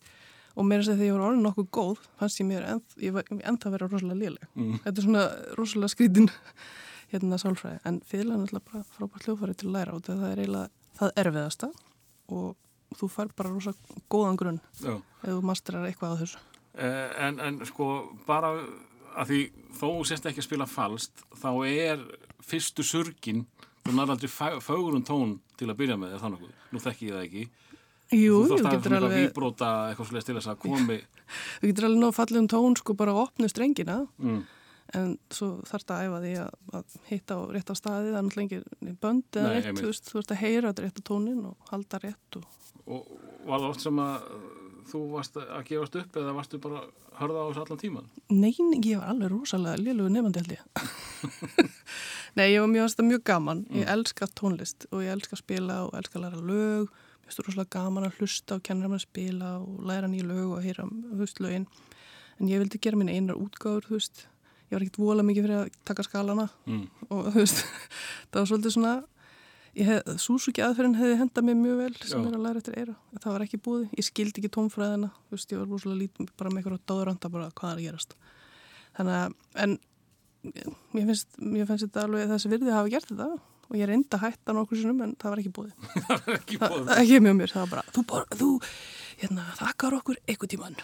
og 0.55 0.67
mér 0.69 0.83
er 0.85 0.89
að 0.93 0.99
þegar 1.01 1.09
ég 1.09 1.15
var 1.19 1.25
orðin 1.29 1.45
nokkuð 1.49 1.69
góð 1.75 2.03
fannst 2.21 2.41
ég 2.41 2.47
mér 2.49 2.67
enn, 2.71 2.83
ég 3.03 3.13
var 3.17 3.25
ennþá 3.31 3.69
að 3.71 3.75
vera 3.77 3.89
rosalega 3.91 4.21
léleg 4.23 4.49
Mm. 4.55 4.79
þetta 4.85 4.99
er 5.01 5.07
svona 5.09 5.25
rosalega 5.59 5.93
skrítin 5.95 6.29
hérna 7.13 7.39
sálfræði, 7.39 7.81
en 7.85 8.01
fylglan 8.07 8.43
er 8.45 8.49
alltaf 8.49 8.65
bara 8.73 8.85
frábært 8.97 9.27
hljófari 9.29 9.55
til 9.59 9.69
að 9.69 9.77
læra 9.79 9.95
og 9.99 10.03
það 10.07 10.25
er 10.33 10.43
eiginlega 10.45 10.71
það 10.99 11.13
erfiðasta 11.25 11.69
og 12.29 12.57
þú 12.99 13.09
fær 13.11 13.31
bara 13.37 13.51
rosalega 13.51 14.03
góðan 14.15 14.39
grunn 14.41 14.61
Já. 14.81 14.95
ef 15.23 15.31
þú 15.31 15.41
masterar 15.43 15.87
eitthvað 15.91 16.15
á 16.15 16.21
þessu 16.25 16.43
Eh, 16.75 17.11
En, 17.23 17.37
en 17.39 17.61
sko, 17.69 17.85
bara 18.27 18.49
að 19.15 19.29
því 19.31 19.37
þó 19.79 19.85
þú 19.95 20.07
sést 20.11 20.25
ekki 20.27 20.41
að 20.43 20.47
spila 20.49 20.67
falskt, 20.67 21.21
þá 21.39 21.51
er 21.71 22.01
fyrstu 22.43 22.83
surgin, 22.83 23.45
þú 23.87 23.95
nær 23.95 24.11
aldrei 24.11 24.27
fögurum 24.59 25.05
tón 25.07 25.37
til 25.57 25.69
að 25.71 25.77
byrja 25.79 25.97
með, 26.03 26.17
það 26.19 26.33
nokkuð? 26.35 26.57
Nú 26.75 26.83
þekki 26.83 27.07
ég 27.07 27.15
það 27.15 27.23
ekki. 27.29 27.45
Jú, 28.15 28.41
þú 28.41 28.49
þú 28.49 28.57
þarft 28.57 28.67
að 28.67 28.75
getur 28.75 28.95
svona 28.95 29.71
eitthvað 29.91 30.11
svolítið 30.11 30.29
til 30.31 30.37
þess 30.39 30.51
að 30.53 30.59
komi. 30.65 30.99
þú 31.61 31.71
getur 31.71 31.89
alveg 31.89 32.03
nóg 32.05 32.15
fallegum 32.19 32.51
tón 32.55 32.77
sko 32.81 32.97
bara 32.99 33.15
að 33.17 33.23
opna 33.27 33.51
strengina 33.53 33.99
Mm. 34.19 34.43
en 34.95 35.15
svo 35.33 35.47
þarf 35.67 35.87
það 35.89 35.95
að 35.97 36.05
æfa 36.09 36.19
því 36.25 36.35
að, 36.45 36.51
að 36.79 36.99
hitta 37.11 37.35
á 37.35 37.41
rétt 37.55 37.71
á 37.73 37.75
staði, 37.75 38.11
það 38.13 38.19
er 38.19 38.27
náttúrulega 38.27 38.45
engin 38.45 38.99
bönd 39.01 39.39
eða 39.41 39.49
Nei, 39.49 39.57
rétt, 39.65 39.81
þú 39.81 39.89
veist, 39.89 40.11
þú 40.13 40.21
ert 40.21 40.35
að 40.35 40.43
heyra 40.45 40.71
þetta 40.73 40.85
rétt 40.85 41.01
á 41.01 41.09
tónin 41.09 41.41
og 41.49 41.73
halda 41.73 42.03
rétt 42.05 42.39
og 42.41 42.45
Og 42.85 43.07
var 43.49 43.63
það 43.63 43.71
oft 43.71 43.81
sem 43.81 43.99
að 44.05 44.27
uh, 44.29 44.65
þú 44.91 45.01
varst 45.15 45.39
að 45.41 45.63
gefast 45.71 45.95
upp 45.97 46.19
eða 46.21 46.35
varstu 46.37 46.59
bara 46.61 46.83
að 46.85 46.91
hörða 47.21 47.41
á 47.41 47.47
þessu 47.49 47.63
allan 47.65 47.81
tíman? 47.81 48.09
Nein, 48.29 48.75
ég 48.85 49.01
var 49.01 49.09
alveg 49.15 49.33
rosalega 49.33 49.81
liðlugu 49.81 50.13
nefandi 50.13 50.43
held 50.43 50.53
ég. 50.53 50.85
Nei, 52.37 52.49
ég 52.53 52.61
var 52.61 52.69
mjög, 52.69 52.97
mjög 53.09 53.23
gaman. 53.25 53.65
Ég 53.73 53.89
elska 53.95 54.29
tónlist 54.37 54.85
og 54.91 55.05
ég 55.05 55.15
elska 55.15 55.37
að 55.39 55.43
spila 55.45 55.79
og 55.87 55.97
elska 55.99 56.19
að 56.19 56.27
læra 56.27 56.43
lög. 56.51 56.93
Mér 57.25 57.33
finnst 57.33 57.41
rosalega 57.49 57.73
gaman 57.79 58.05
að 58.05 58.19
hlusta 58.21 58.59
og 58.59 58.63
kenna 58.67 58.89
mér 58.91 59.01
að 59.01 59.07
spila 59.07 59.51
og 59.63 59.81
læra 59.89 60.09
nýja 60.13 60.27
lög 60.29 60.51
og 60.59 60.63
heyra, 60.65 60.85
þú 60.85 61.19
veist, 61.23 61.41
lögin. 61.41 61.65
En 62.41 62.51
ég 62.51 62.61
vildi 62.61 62.81
gera 62.85 62.99
mín 63.01 63.09
einar 63.09 63.39
útgáður, 63.41 63.87
þú 63.89 63.97
veist. 63.97 64.27
Ég 64.69 64.77
var 64.77 64.85
ekkert 64.85 64.99
vola 65.01 65.25
mikið 65.25 65.47
fyrir 65.47 65.59
að 65.63 65.73
taka 65.89 66.03
skalana 66.05 66.49
Mm. 66.67 66.87
og 67.09 67.31
þú 67.33 67.39
veist, 67.41 67.65
það 68.31 68.41
var 68.41 68.49
svolítið 68.53 68.77
svona, 68.77 68.95
Súsuki 69.75 70.63
aðferðin 70.63 70.95
hefði 71.01 71.17
hendað 71.19 71.47
mér 71.49 71.57
mjög 71.59 71.79
vel 71.81 71.95
sem 72.07 72.21
Já. 72.23 72.29
er 72.29 72.35
að 72.37 72.45
læra 72.45 72.61
eftir 72.61 72.77
eira. 72.79 72.93
Það 73.19 73.33
var 73.35 73.43
ekki 73.43 73.59
búið, 73.65 73.89
ég 73.99 74.07
skildi 74.07 74.39
ekki 74.39 74.51
tónfræðina, 74.55 75.09
þú 75.27 75.35
veist, 75.35 75.51
ég 75.51 75.59
var 75.59 75.67
rosalega 75.73 75.99
lítið 76.05 76.29
bara 76.39 76.51
með 76.53 76.61
eitthvað 76.61 76.85
dáðuranda 76.93 77.31
bara 77.35 77.49
hvað 77.59 77.73
er 77.73 77.81
að 77.81 77.87
gerast. 77.89 78.15
Þannig 78.95 79.17
að, 79.19 79.35
en 79.65 79.75
mér 80.95 81.09
finnst, 81.11 81.35
mér 81.43 81.67
finnst 81.73 81.87
þetta 81.89 82.05
alveg 82.07 82.31
þessi 82.31 82.53
virði 82.53 82.71
að 82.71 82.79
hafa 82.79 82.93
gert 82.95 83.11
þetta 83.11 83.29
og 83.69 83.77
ég 83.79 83.89
reyndi 83.91 84.17
að 84.19 84.25
hætta 84.27 84.55
nokkur 84.57 84.81
sinnum 84.81 85.01
en 85.07 85.15
það 85.21 85.33
var 85.35 85.43
ekki 85.43 85.53
búið. 85.57 85.73
það 86.09 86.29
er 86.29 86.37
ekki 86.39 86.59
bóðum. 86.63 86.89
það 86.91 87.01
ekki 87.05 87.21
mjög 87.25 87.37
mér, 87.41 87.53
það 87.55 87.65
var 87.65 87.73
bara, 87.75 87.85
þú, 87.97 88.05
bor, 88.13 88.27
þú 88.41 88.49
hérna, 89.23 89.47
þakkar 89.61 89.97
okkur 90.01 90.21
eitthvað 90.25 90.53
tíman. 90.55 90.79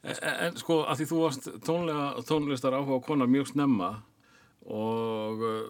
En, 0.00 0.18
en 0.46 0.60
sko, 0.60 0.80
að 0.86 1.00
því 1.02 1.08
þú 1.10 1.20
varst 1.24 1.48
tónlega, 1.66 2.04
tónlistar 2.28 2.76
áhuga 2.78 3.00
kona 3.08 3.26
mjög 3.30 3.50
snemma 3.52 3.90
og 4.70 5.42
uh, 5.42 5.64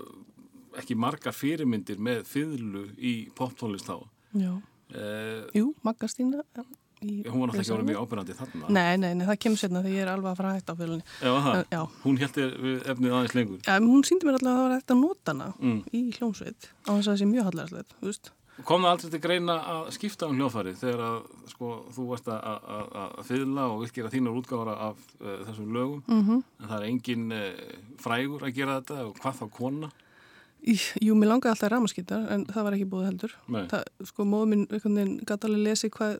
ekki 0.81 0.97
margar 0.99 1.35
fyrirmyndir 1.35 1.99
með 2.02 2.25
fiðlu 2.31 2.85
í 2.99 3.14
poptónlist 3.38 3.88
þá. 3.88 3.97
Já. 4.38 4.52
Uh, 4.90 5.47
Jú, 5.55 5.71
Maggastína. 5.87 6.43
í- 6.59 6.67
hún 7.00 7.40
var 7.40 7.49
náttúrulega 7.49 7.61
ekki 7.64 7.75
orðið 7.76 7.90
mjög 7.90 8.02
ábyrgandi 8.04 8.37
þarna. 8.40 8.73
Nei, 8.76 8.97
nei, 8.97 9.14
nei, 9.14 9.26
það 9.26 9.38
kemur 9.45 9.61
sérna 9.62 9.83
þegar 9.85 9.97
ég 9.97 10.02
er 10.07 10.12
alveg 10.14 10.30
að 10.33 10.40
fara 10.40 10.50
að 10.50 10.59
hætta 10.61 10.73
á 10.73 10.80
fjölinni. 10.80 11.04
Já, 11.21 11.33
það. 11.47 11.62
Já. 11.71 11.83
Hún 12.04 12.21
heldur 12.21 12.50
efnið 12.95 13.14
aðeins 13.16 13.35
lengur. 13.38 13.62
Já, 13.66 13.78
hún 13.80 14.04
síndi 14.04 14.26
mér 14.28 14.37
alltaf 14.38 14.50
að 14.50 14.59
það 14.59 14.66
var 14.66 14.76
hægt 14.76 14.90
að 14.95 15.00
nota 15.00 15.33
hana 15.33 15.49
Mm. 15.61 15.80
í 15.92 16.02
hljómsveit 16.19 16.62
á 16.85 16.90
þess 16.90 17.09
að 17.09 17.12
það 17.12 17.21
sé 17.21 17.26
mjög 17.30 17.45
veist. 18.00 18.33
Kom 18.66 18.83
það 18.85 18.90
aldrei 18.92 19.11
til 19.14 19.21
greina 19.25 19.54
að 19.73 19.88
skipta 19.95 20.28
um 20.28 20.37
hljóðfæri 20.37 20.75
þegar 20.76 21.02
að 21.07 21.19
sko, 21.49 21.71
þú 21.95 22.07
varst 22.11 22.28
að, 22.28 23.14
fiðla 23.28 23.66
og 23.71 23.80
virkira 23.85 24.11
þínar 24.12 24.37
útgáfara 24.40 24.75
af 24.90 25.00
uh, 25.21 25.38
þessum 25.49 25.73
lögum 25.73 26.02
Mm 26.07 26.23
-hmm. 26.26 26.42
en 26.61 26.69
það 26.69 26.76
er 26.80 26.88
engin 26.88 27.33
uh, 27.33 27.52
frægur 27.99 28.42
að 28.45 28.54
gera 28.54 28.80
þetta 28.80 29.07
og 29.07 29.16
hvað 29.19 29.38
þá 29.40 29.50
kona? 29.50 29.90
Jú, 31.00 31.14
mér 31.14 31.28
langaði 31.33 31.50
alltaf 31.54 31.71
ramaskýtar 31.73 32.26
en 32.33 32.45
það 32.45 32.62
var 32.64 32.73
ekki 32.76 32.90
búið 32.92 33.04
heldur. 33.09 33.33
Það, 33.49 33.85
sko, 34.04 34.25
móðu 34.25 34.47
mín 34.47 35.21
gæti 35.25 35.45
alveg 35.49 35.62
lesi 35.64 35.88
hvað 35.88 36.19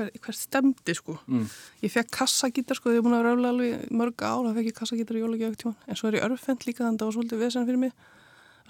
hver, 0.00 0.10
hver 0.24 0.36
stemdi, 0.36 0.94
sko. 0.96 1.16
Mm. 1.30 1.46
Ég 1.84 1.92
fekk 1.94 2.10
kassagítar, 2.16 2.78
sko, 2.78 2.92
ég 2.94 3.00
er 3.00 3.06
búin 3.06 3.16
að 3.18 3.26
röfla 3.28 3.52
alveg 3.54 3.86
mörg 4.00 4.24
ár, 4.26 4.48
það 4.48 4.58
fekk 4.58 4.70
ég 4.70 4.78
kassagítar 4.80 5.18
í 5.18 5.22
jólagjöf 5.22 5.58
tíma. 5.60 5.74
En 5.86 6.00
svo 6.00 6.10
er 6.10 6.18
ég 6.18 6.26
örfend 6.26 6.66
líka 6.66 6.84
þannig 6.84 6.96
að 6.96 7.04
það 7.04 7.10
var 7.10 7.16
svolítið 7.18 7.44
vesen 7.44 7.68
fyrir 7.68 7.82
mig. 7.84 7.94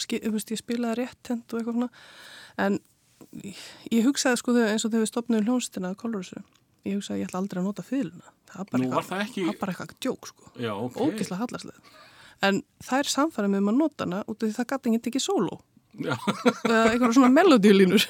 Ski, 0.00 0.20
þú 0.25 0.34
veist, 0.37 0.52
ég 0.54 0.62
spilaði 0.62 1.00
rétt 1.00 1.32
hend 1.32 1.44
og 1.54 1.60
eitthvað 1.60 1.78
svona. 1.78 1.90
En 2.66 2.78
ég, 3.44 3.64
ég 3.94 4.06
hugsaði, 4.08 4.42
sko, 4.42 4.56
þegar- 4.56 4.75
eins 4.75 4.84
og 4.87 4.92
þegar 4.94 5.06
við 5.06 5.12
stopnum 5.14 5.49
hljónstina. 5.49 5.94
Ég 6.88 6.96
hugsaði 6.96 7.18
að 7.18 7.20
ég 7.20 7.26
ætla 7.28 7.40
aldrei 7.42 7.60
að 7.60 7.66
nota 7.68 7.82
fyluna. 7.84 8.30
Það 8.49 8.60
var 8.60 8.68
bara 8.70 8.84
eitthvað, 8.87 9.25
ekki... 9.26 9.42
eitthvað 9.52 9.99
djók, 10.00 10.30
sko. 10.30 10.52
Ógislega 10.96 11.42
hallarslega. 11.42 11.99
En 12.40 12.62
það 12.80 13.02
er 13.02 13.10
samfærið 13.12 13.52
með 13.52 13.60
um 13.60 13.68
að 13.68 13.80
nota 13.82 14.06
hana 14.06 14.22
út 14.25 14.40
af 14.40 14.49
því 14.49 14.54
það 14.56 14.96
gæti 14.96 15.20
sóló 15.20 15.58
Já, 15.99 16.14
eða 16.64 16.92
einhverja 16.92 17.16
svona 17.16 17.32
melodíulínur 17.34 18.04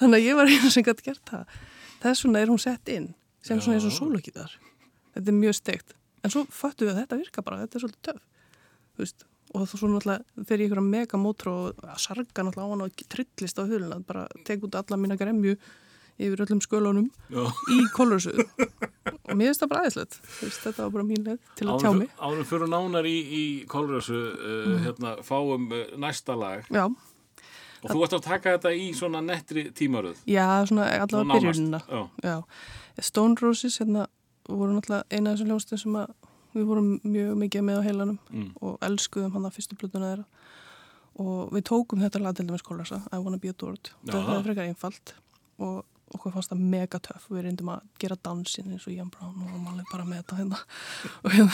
þannig 0.00 0.18
að 0.18 0.26
ég 0.26 0.36
var 0.36 0.50
einu 0.52 0.70
sem 0.72 0.84
gæti 0.84 1.06
gert 1.08 1.30
það 1.30 1.54
þess 2.06 2.26
vegna 2.26 2.42
er 2.42 2.52
hún 2.52 2.62
sett 2.62 2.92
inn 2.92 3.12
sem 3.44 3.60
svona 3.60 3.78
eins 3.78 3.86
og 3.86 3.94
Já. 3.94 3.98
sólokítar 4.00 4.58
þetta 5.16 5.32
er 5.32 5.38
mjög 5.38 5.56
steikt. 5.56 5.94
En 6.24 6.32
svo 6.32 6.44
fattu 6.50 6.86
við 6.86 6.94
að 6.94 7.00
þetta 7.04 7.18
virka 7.22 7.44
bara, 7.46 7.62
þetta 7.64 7.78
er 7.78 7.84
svolítið 7.84 8.06
töf 8.10 9.26
og 9.54 9.66
þú 9.70 9.78
svo 9.78 9.88
náttúrulega 9.90 10.44
fer 10.48 10.60
ég 10.60 10.70
einhverja 10.70 10.90
megamótru 10.90 11.52
og 11.52 11.82
sarga 12.02 12.44
náttúrulega 12.44 12.66
á 12.66 12.72
hana 12.74 12.88
og 12.88 13.04
trillist 13.12 13.60
á 13.60 13.64
huluna 13.64 14.00
bara 14.06 14.26
tek 14.44 14.64
út 14.66 14.74
alla 14.74 14.98
mína 14.98 15.16
gremju 15.16 15.54
yfir 16.16 16.42
öllum 16.46 16.60
skölunum 16.64 17.08
já. 17.30 17.44
í 17.44 17.78
kolursuðu 17.94 18.46
og 18.46 19.34
mér 19.36 19.50
finnst 19.50 19.62
það 19.62 19.70
bara 19.72 19.82
aðeinslegt 19.84 20.18
þetta 20.64 20.82
var 20.82 20.94
bara 20.94 21.06
mín 21.08 21.26
leið 21.26 21.50
til 21.58 21.68
að 21.68 21.82
tjá 21.82 21.90
mig. 21.96 22.14
Árum 22.18 22.48
fyrir 22.48 22.72
nánar 22.72 23.08
í, 23.08 23.16
í 23.20 23.44
Kolrössu 23.70 24.16
uh, 24.16 24.72
hérna, 24.84 25.16
fáum 25.26 25.68
uh, 25.70 25.84
næsta 26.00 26.36
lag. 26.38 26.64
Já, 26.72 26.88
og 27.82 27.90
þú 27.90 27.98
varst 28.02 28.16
að 28.18 28.22
taka 28.26 28.54
þetta 28.56 28.72
í 28.76 28.86
svona 28.96 29.20
nettri 29.24 29.66
tímaröð. 29.76 30.16
já, 30.26 30.46
svona 30.66 30.86
allavega 31.00 31.40
byrjunina. 31.40 31.80
Já, 32.24 32.36
Stone 33.00 33.36
Roses 33.42 33.78
hérna 33.80 34.06
voru 34.48 34.72
náttúrulega 34.76 35.04
eina 35.10 35.30
af 35.32 35.36
þessum 35.38 35.50
hljómsdum 35.50 35.78
sem 35.82 35.96
við 36.56 36.64
vorum 36.70 36.92
mjög 37.04 37.34
mikið 37.42 37.62
með 37.66 37.80
á 37.80 37.86
heilanum 37.86 38.18
Mm. 38.32 38.52
og 38.62 38.78
elskuðum 38.80 39.32
hann 39.32 39.44
að 39.44 39.56
fyrstu 39.58 39.76
plötuna 39.76 40.12
þeirra. 40.14 40.24
Og 41.18 41.50
við 41.52 41.62
tókum 41.64 42.00
þetta 42.00 42.20
lag 42.20 42.34
til 42.36 42.46
dæmis 42.46 42.62
kólasa 42.64 43.02
I 43.12 43.18
Wanna 43.18 43.38
Be 43.38 43.48
Adored 43.48 43.90
það 44.06 44.30
er 44.38 44.42
frekar 44.44 44.66
einfalt 44.68 45.14
og 45.58 45.84
okkur 46.14 46.32
fannst 46.32 46.50
það 46.52 46.60
mega 46.60 46.98
töff. 46.98 47.26
Við 47.30 47.42
reyndum 47.46 47.68
að 47.72 47.80
gera 47.98 48.16
dansin 48.22 48.70
eins 48.72 48.86
og 48.86 48.92
Ian 48.92 49.08
Brown 49.10 49.34
og 49.42 49.48
varum 49.50 49.68
alveg 49.72 49.86
bara 49.92 50.04
með 50.04 50.22
þetta 50.22 50.36
hérna. 50.40 50.58
Hérna 51.36 51.52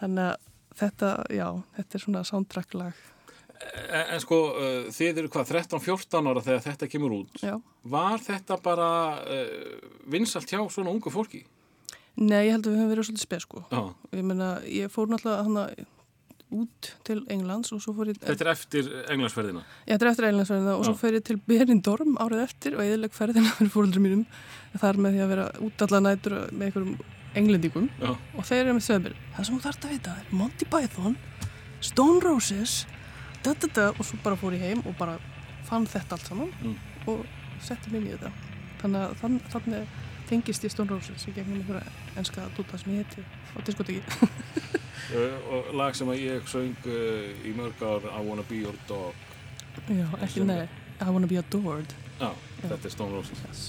þannig 0.00 0.24
að 0.28 0.36
þetta, 0.78 1.10
já, 1.30 1.48
þetta 1.76 1.94
er 1.98 2.02
svona 2.04 2.24
soundtrack 2.24 2.74
lag 2.74 2.94
En, 3.84 4.04
en 4.16 4.22
sko, 4.22 4.38
uh, 4.52 4.92
þið 4.94 5.22
eru 5.22 5.32
hvað, 5.32 5.50
13-14 5.54 6.30
ára 6.30 6.44
þegar 6.44 6.64
þetta 6.68 6.90
kemur 6.90 7.16
út. 7.20 7.42
Já. 7.42 7.54
Var 7.94 8.22
þetta 8.26 8.58
bara 8.64 8.90
uh, 9.22 9.90
vinsalt 10.10 10.50
hjá 10.50 10.60
svona 10.72 10.92
ungu 10.92 11.12
fólki? 11.14 11.44
Nei, 12.14 12.46
ég 12.46 12.54
held 12.54 12.68
að 12.68 12.74
við 12.74 12.80
höfum 12.80 12.92
verið 12.92 13.08
svolítið 13.08 13.26
spes 13.26 13.46
sko. 13.46 13.64
Já. 13.72 13.82
Ég 14.14 14.26
meina, 14.26 14.54
ég 14.70 14.92
fór 14.92 15.10
náttúrulega 15.10 15.46
hana 15.48 15.66
út 16.54 16.90
til 17.06 17.22
Englands 17.32 17.72
og 17.74 17.82
svo 17.82 17.94
fór 17.96 18.12
ég... 18.12 18.20
Þetta 18.22 18.46
er 18.46 18.50
eftir 18.52 18.90
englansferðina. 19.10 19.64
Ég 19.88 19.96
þetta 19.96 20.06
er 20.06 20.10
eftir 20.12 20.28
Englandsferðina 20.28 20.76
og 20.76 20.86
svo 20.86 20.94
Já. 20.94 21.00
fer 21.00 21.18
ég 21.18 21.24
til 21.26 21.36
Berindorm 21.48 22.14
árið 22.22 22.44
eftir 22.44 22.78
og 22.78 22.84
eðileg 22.84 23.16
ferðina 23.16 23.50
fyrir 23.56 23.72
fóröldur 23.74 24.04
mínum. 24.04 24.24
Þar 24.78 25.00
með 25.02 25.16
því 25.16 25.24
að 25.24 25.34
vera 25.34 25.48
út 25.66 25.86
alla 25.86 26.02
nætur 26.04 26.36
með 26.52 26.68
einhverjum 26.68 26.94
englendingum 27.34 27.88
Já. 27.98 28.12
og 28.14 28.46
þeir 28.46 28.60
eru 28.60 28.76
með 28.76 28.86
sögumir. 28.86 29.16
Það 29.34 29.48
sem 29.48 29.56
þú 29.56 29.64
þarft 29.66 29.86
að 29.88 29.94
vita 29.96 30.16
er 30.20 30.34
Monty 30.38 30.68
Python, 30.70 31.16
Stone 31.84 32.22
Roses, 32.24 32.76
da 33.44 33.54
da 33.60 33.68
da 33.76 33.86
og 33.92 34.04
svo 34.04 34.18
bara 34.24 34.36
fór 34.40 34.56
ég 34.56 34.64
heim 34.64 34.82
og 34.86 34.96
bara 34.98 35.18
fann 35.68 35.86
þetta 35.86 36.16
allt 36.18 36.26
saman 36.28 36.50
Mm. 36.62 36.76
og 37.06 37.24
setti 37.60 37.90
mig 37.92 38.02
í 38.08 38.12
þetta. 38.16 38.30
Þannig 38.82 39.00
að 39.04 39.14
þann, 39.20 39.38
þannig 39.52 39.86
tengist 40.28 40.64
ég 40.64 40.70
Stone 40.72 40.90
Roses 40.90 41.26
í 41.28 41.32
gegnum 41.36 41.60
einhverja 41.60 41.84
enska 42.20 42.46
dúta 42.56 42.78
sem 42.80 42.92
ég 42.92 43.04
heiti 43.04 43.24
á 43.56 43.58
diskoteki. 43.64 44.02
Uh, 45.14 45.36
og 45.52 45.74
lag 45.76 45.94
sem 45.96 46.08
að 46.08 46.20
ég 46.24 46.48
söng 46.48 46.74
uh, 46.86 47.46
í 47.48 47.52
mörg 47.56 47.80
ár 47.84 48.04
I 48.08 48.20
Wanna 48.26 48.42
Be 48.48 48.62
Your 48.64 48.76
Dog. 48.88 49.14
Já, 49.88 50.06
ekki 50.22 50.44
nei. 50.44 50.68
I 51.00 51.10
wanna 51.10 51.26
be 51.26 51.36
adored. 51.40 51.90
Já, 52.20 52.30
þetta 52.62 52.84
er 52.86 52.90
Stone 52.94 53.12
Roses. 53.16 53.40
Yes. 53.48 53.64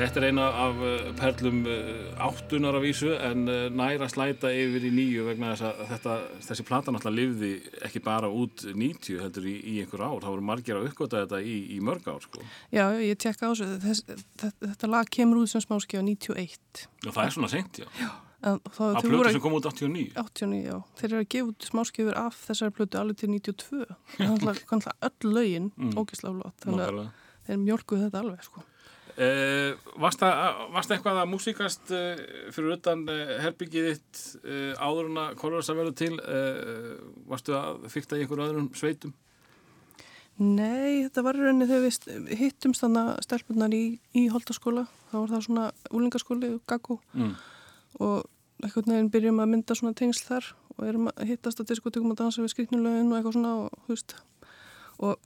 Þetta 0.00 0.20
er 0.22 0.26
eina 0.30 0.44
af 0.56 0.78
uh, 0.80 1.08
perlum 1.18 1.58
uh, 1.68 2.22
áttunar 2.24 2.78
af 2.78 2.84
vísu 2.84 3.10
en 3.12 3.42
uh, 3.50 3.66
næra 3.68 4.06
slæta 4.08 4.48
yfir 4.48 4.86
í 4.88 4.92
nýju 4.96 5.26
vegna 5.26 5.50
þess 5.52 5.66
að 5.68 5.82
þetta, 5.90 6.14
þessi 6.46 6.64
plata 6.70 6.94
náttúrulega 6.94 7.18
lifði 7.18 7.50
ekki 7.88 8.00
bara 8.06 8.30
út 8.32 8.64
90 8.64 9.20
heldur 9.20 9.48
í, 9.50 9.58
í 9.60 9.74
einhver 9.82 10.06
ár. 10.06 10.22
Það 10.22 10.32
voru 10.32 10.46
margir 10.48 10.78
að 10.78 10.88
uppgöta 10.88 11.20
þetta 11.26 11.42
í, 11.44 11.58
í 11.76 11.82
mörg 11.84 12.08
ár 12.08 12.24
sko. 12.24 12.46
Já, 12.72 12.86
ég 12.96 13.20
tekka 13.20 13.50
á 13.50 13.52
þessu. 13.52 13.68
Þess, 13.84 14.24
þetta, 14.62 14.90
lag 14.94 15.12
kemur 15.18 15.42
út 15.42 15.52
sem 15.52 15.64
smáskja 15.66 16.00
á 16.00 16.04
91. 16.08 16.86
Og 17.04 17.12
það 17.12 17.22
er 17.26 17.36
svona 17.36 17.52
seint, 17.52 17.82
já. 17.84 18.10
En 18.40 18.56
þá, 18.72 18.82
Að 18.94 19.04
plötu 19.04 19.34
sem 19.34 19.44
kom 19.44 19.58
út 19.58 19.68
89. 19.68 20.16
89, 20.16 20.62
já. 20.64 20.78
Þeir 20.96 21.10
eru 21.10 21.20
að 21.20 21.30
gefa 21.34 21.50
út 21.50 21.68
smáskjöfur 21.68 22.16
af 22.16 22.40
þessari 22.46 22.76
plötu 22.78 23.02
alveg 23.02 23.20
til 23.20 23.32
92. 23.34 23.84
Þannig 24.16 24.66
að 24.80 25.08
öll 25.10 25.36
lögin 25.36 25.70
mm. 25.76 25.92
ógislega 26.00 26.38
flott. 26.38 26.56
Þannig 26.64 26.86
að 26.88 27.02
þeir 27.50 27.64
mjölkuðu 27.66 28.06
þetta 28.06 28.24
alveg, 28.24 28.44
sko. 28.48 28.64
Uh, 29.20 29.74
varst, 30.00 30.22
það, 30.22 30.60
varst 30.72 30.88
það 30.88 30.94
eitthvað 30.96 31.18
að 31.20 31.26
músíkast 31.28 31.90
uh, 31.92 32.20
fyrir 32.54 32.76
utan 32.78 33.02
uh, 33.12 33.32
herbyggið 33.44 33.88
þitt 33.90 34.20
uh, 34.40 34.70
áður 34.80 35.10
en 35.10 35.18
að 35.20 35.34
Kolvarsa 35.42 35.74
verður 35.76 35.96
til 36.00 36.14
uh, 36.16 36.94
varstu 37.28 37.52
að 37.58 37.82
fyrta 37.92 38.16
í 38.16 38.22
einhver 38.24 38.40
öðrum 38.46 38.70
sveitum? 38.78 39.12
Nei, 40.40 41.02
þetta 41.04 41.24
var 41.26 41.36
rauninni 41.36 41.66
þegar 41.68 41.82
við 41.84 41.92
st- 41.98 42.38
hittumst 42.40 42.80
þannig 42.86 43.10
stelpunar 43.26 43.74
í, 43.76 43.82
í 44.16 44.22
holdaskóla. 44.32 44.86
þá 45.10 45.16
var 45.18 45.32
það 45.34 45.44
svona 45.50 45.66
úlingaskóli, 45.92 46.52
Gaggo 46.70 46.96
Mm. 47.12 47.34
og 48.00 48.24
einhvern 48.64 48.92
veginn 48.94 49.10
byrjum 49.12 49.42
að 49.42 49.50
mynda 49.52 49.76
svona 49.76 49.92
tengsl 49.98 50.24
þar 50.30 50.48
og 50.78 50.86
erum 50.88 51.10
að 51.12 51.26
hittast 51.28 51.60
að 51.60 51.74
diskotekum 51.74 52.12
að 52.14 52.22
dansa 52.22 52.40
við 52.44 52.54
skriknulegin 52.54 53.10
og 53.12 53.18
eitthvað 53.18 53.36
svona 53.36 53.52
og, 53.66 53.76
þú 53.84 53.92
veist, 53.98 54.14
og 55.00 55.18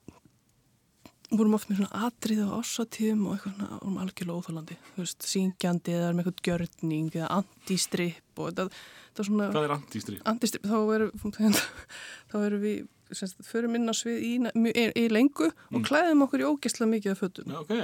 vorum 1.39 1.55
oft 1.59 1.69
með 1.71 1.81
svona 1.81 2.03
atrið 2.09 2.41
og 2.47 2.53
ássatíðum 2.61 3.23
og 3.29 3.35
eitthvað 3.37 3.55
svona, 3.57 3.79
vorum 3.83 3.99
algjörlega 4.05 4.39
óþálandi 4.41 4.77
þú 4.95 5.03
veist, 5.05 5.27
syngjandi 5.31 5.95
eða 5.99 6.11
með 6.15 6.25
eitthvað 6.31 6.45
gjörning 6.49 7.09
eða 7.19 7.31
antistrip 7.41 8.43
og 8.43 8.51
þetta, 8.51 8.67
þetta 9.11 9.27
svona 9.29 9.49
Hvað 9.55 9.69
er 9.69 9.75
antistrip? 9.79 10.21
antistrip, 10.33 10.69
þá 10.71 10.77
erum 10.97 11.13
þá 12.31 12.37
erum 12.49 12.65
við, 12.65 12.85
semst, 13.15 13.43
förum 13.47 13.77
inn 13.79 13.91
á 13.91 13.95
svið 13.95 14.23
í, 14.27 14.33
í, 14.75 14.87
í 15.05 15.09
lengu 15.13 15.51
og 15.51 15.85
klæðum 15.89 16.27
okkur 16.29 16.45
í 16.45 16.49
ógeðslega 16.53 16.93
mikið 16.97 17.15
af 17.17 17.25
fötum 17.25 17.53
Já, 17.55 17.61
ok. 17.63 17.75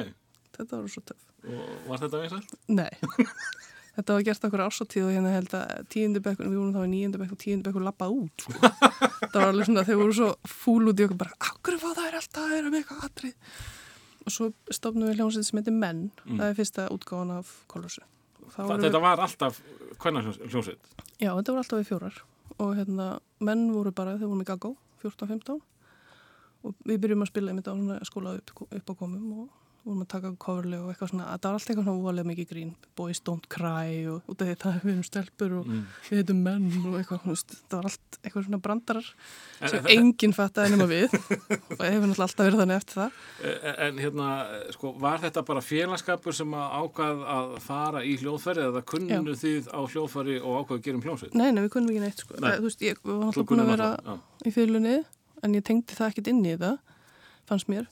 þetta 0.59 0.81
var 0.83 0.95
svo 0.95 1.05
töf 1.11 1.27
Og 1.41 1.87
var 1.89 2.03
þetta 2.03 2.19
vinsælt? 2.21 2.51
Nei, 2.69 2.91
þetta 4.01 4.17
var 4.17 4.27
gert 4.29 4.47
okkur 4.49 4.65
ásáttíð 4.67 5.07
og 5.07 5.13
hérna 5.15 5.35
held 5.37 5.57
að 5.57 5.75
tíundabekkur, 5.95 6.51
við 6.51 6.61
vorum 6.61 6.77
þá 6.77 6.83
í 6.83 6.93
níundabekkur 6.95 7.37
og 7.37 7.43
tíundabekkur 7.45 7.87
lappað 7.87 8.17
út 8.17 8.47
sko. 8.47 8.71
það 9.33 9.41
var 9.41 9.51
alveg 9.51 9.69
svona, 9.71 9.85
þau 9.89 9.99
voru 10.03 10.17
svo 10.21 10.31
fúl 10.49 10.93
út 10.93 11.03
í 11.03 11.07
okkur 11.09 11.21
bara, 11.25 11.37
akkur 11.51 11.79
fá 11.83 11.91
það 11.91 12.07
er 12.09 12.21
alltaf 12.21 12.47
að 12.47 12.57
vera 12.57 12.73
með 12.73 12.83
eitthvað 12.83 13.05
atrið 13.11 13.61
og 14.21 14.35
svo 14.35 14.51
stofnum 14.69 15.09
við 15.09 15.21
hljómsveit 15.21 15.49
sem 15.49 15.61
heitir 15.61 15.77
Menn 15.77 16.09
það 16.27 16.49
er 16.51 16.57
fyrsta 16.59 16.89
útgáðan 16.93 17.37
af 17.39 17.53
Kolossu 17.71 18.05
þetta 18.57 19.03
var 19.03 19.23
alltaf 19.25 19.61
hvernig 20.01 20.29
hljómsveit? 20.49 20.93
Já, 21.21 21.33
þetta 21.35 21.53
voru 21.53 21.63
alltaf 21.63 21.81
við 21.81 21.89
fjórar. 21.91 22.21
Og 22.61 22.77
hérna, 22.79 23.09
menn 23.45 23.67
voru 23.75 23.93
bara, 23.97 24.17
þau 24.19 24.31
voru 24.31 24.41
með 24.41 24.51
Gago 24.53 24.73
14-15 25.03 25.61
og 26.61 26.75
við 26.85 27.01
byrjum 27.01 27.25
að 27.25 27.31
spila 27.31 27.53
einmitt 27.53 27.69
á 27.69 27.73
svona 27.73 27.97
skóla 28.05 28.35
upp, 28.37 28.53
upp 28.69 28.93
á 28.93 28.95
komum 28.97 29.31
og 29.45 29.47
vorum 29.91 30.03
að 30.05 30.09
taka 30.13 30.31
coverleg 30.45 30.81
og 30.85 30.89
eitthvað 30.93 31.11
svona, 31.11 31.25
þetta 31.35 31.49
var 31.51 31.57
alltaf 31.59 31.71
eitthvað 31.71 31.87
svona 31.87 32.01
óvalega 32.01 32.29
mikið 32.31 32.47
grín, 32.51 32.71
boys 32.99 33.21
don't 33.27 33.47
cry 33.53 33.91
og 34.11 34.31
út 34.31 34.41
af 34.45 34.49
því 34.49 34.55
það 34.63 34.79
við 34.85 34.91
erum 34.95 35.05
stelpur 35.09 35.53
og 35.61 35.69
við 35.71 36.17
heitum 36.21 36.41
menn 36.47 36.67
og 36.91 36.95
eitthvað, 37.01 37.27
veist, 37.31 37.55
það 37.71 37.77
var 37.81 37.89
allt 37.91 38.19
eitthvað 38.21 38.47
svona 38.47 38.61
brandarar 38.67 39.09
En- 39.61 39.73
sem 39.75 39.81
en- 39.85 39.91
enginn 39.99 40.35
fattaði 40.37 40.73
nema 40.75 40.87
við. 40.91 41.09
Og 41.81 41.85
hefur 41.85 42.07
náttúrulega 42.11 42.27
alltaf 42.27 42.45
verið 42.47 42.61
þannig 42.61 42.77
eftir 42.81 42.97
það. 43.01 43.11
En, 43.51 43.77
en 43.87 44.01
hérna, 44.05 44.27
sko, 44.77 44.93
var 45.01 45.19
þetta 45.23 45.45
bara 45.49 45.63
félagskapur 45.65 46.37
sem 46.37 46.55
að 46.57 46.67
ákvað 46.81 47.23
að 47.37 47.55
fara 47.65 48.03
í 48.05 48.17
hljóðfæri 48.21 48.65
eða 48.67 48.83
kunnu 48.93 49.35
þið 49.41 49.71
á 49.73 49.81
hljóðfæri 49.85 50.37
og 50.41 50.59
ákvað 50.65 50.77
að 50.79 50.85
gera 50.89 50.97
um 51.01 51.05
hljóðsveit? 51.07 51.35
Nei, 51.41 51.49
nei, 51.53 51.63
við 51.65 51.73
kunnum 51.77 51.93
ekki 51.95 52.05
neitt 52.05 52.25
sko. 52.25 52.37
Nei. 52.41 52.53
Veist, 52.65 52.85
ég 52.85 53.01
var 53.05 53.11
Þú 53.11 53.19
náttúrulega 53.25 53.49
búin 53.55 54.91
að 54.91 54.99
það 56.61 56.77
fannst 57.51 57.71
mér. 57.71 57.89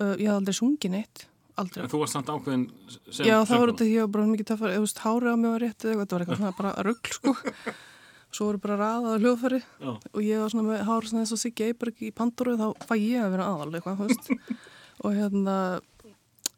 Uh, 0.00 0.14
ég 0.16 0.28
hafði 0.30 0.38
aldrei 0.38 0.56
sungið 0.56 0.94
neitt 0.94 1.26
aldrei 1.60 1.82
En 1.84 1.90
þú 1.92 2.00
varst 2.02 2.16
samt 2.16 2.30
ákveðin 2.32 2.66
sem 3.12 3.26
Já, 3.26 3.34
það 3.34 3.40
var 3.42 3.46
söngkona? 3.46 3.72
þetta, 3.72 3.88
ég 3.92 4.04
var 4.04 4.12
bara 4.16 4.28
mikið 4.32 4.48
töffari, 4.52 4.76
þú 4.76 4.84
veist, 4.86 5.00
hárið 5.04 5.32
á 5.32 5.36
mig 5.36 5.50
var 5.52 5.64
rétt 5.66 5.86
eða 5.86 5.92
eitthvað, 5.92 6.02
þetta 6.02 6.16
var 6.16 6.24
eitthvað 6.24 6.40
svona 6.42 6.54
bara 6.60 6.72
rugl, 6.88 7.16
sko. 7.16 7.34
Svo 8.32 8.46
voru 8.48 8.60
bara 8.64 8.78
raðað 8.80 9.18
hljóðfæri 9.26 9.58
Já. 9.60 9.90
og 9.92 10.20
ég 10.24 10.40
var 10.40 10.52
svona 10.54 10.68
með 10.70 10.84
hárið 10.88 11.10
svona 11.10 11.24
eins 11.26 11.34
og 11.36 11.40
Siggi 11.42 11.66
Eiberg 11.68 11.98
í 12.00 12.12
Pandoru, 12.16 12.54
þá 12.56 12.86
fæ 12.88 12.94
ég 12.96 13.20
að 13.26 13.34
vera 13.34 13.48
aðal 13.52 13.74
eitthvað, 13.76 13.98
þú 14.00 14.08
veist. 14.08 14.56
og 15.04 15.18
hérna, 15.18 15.56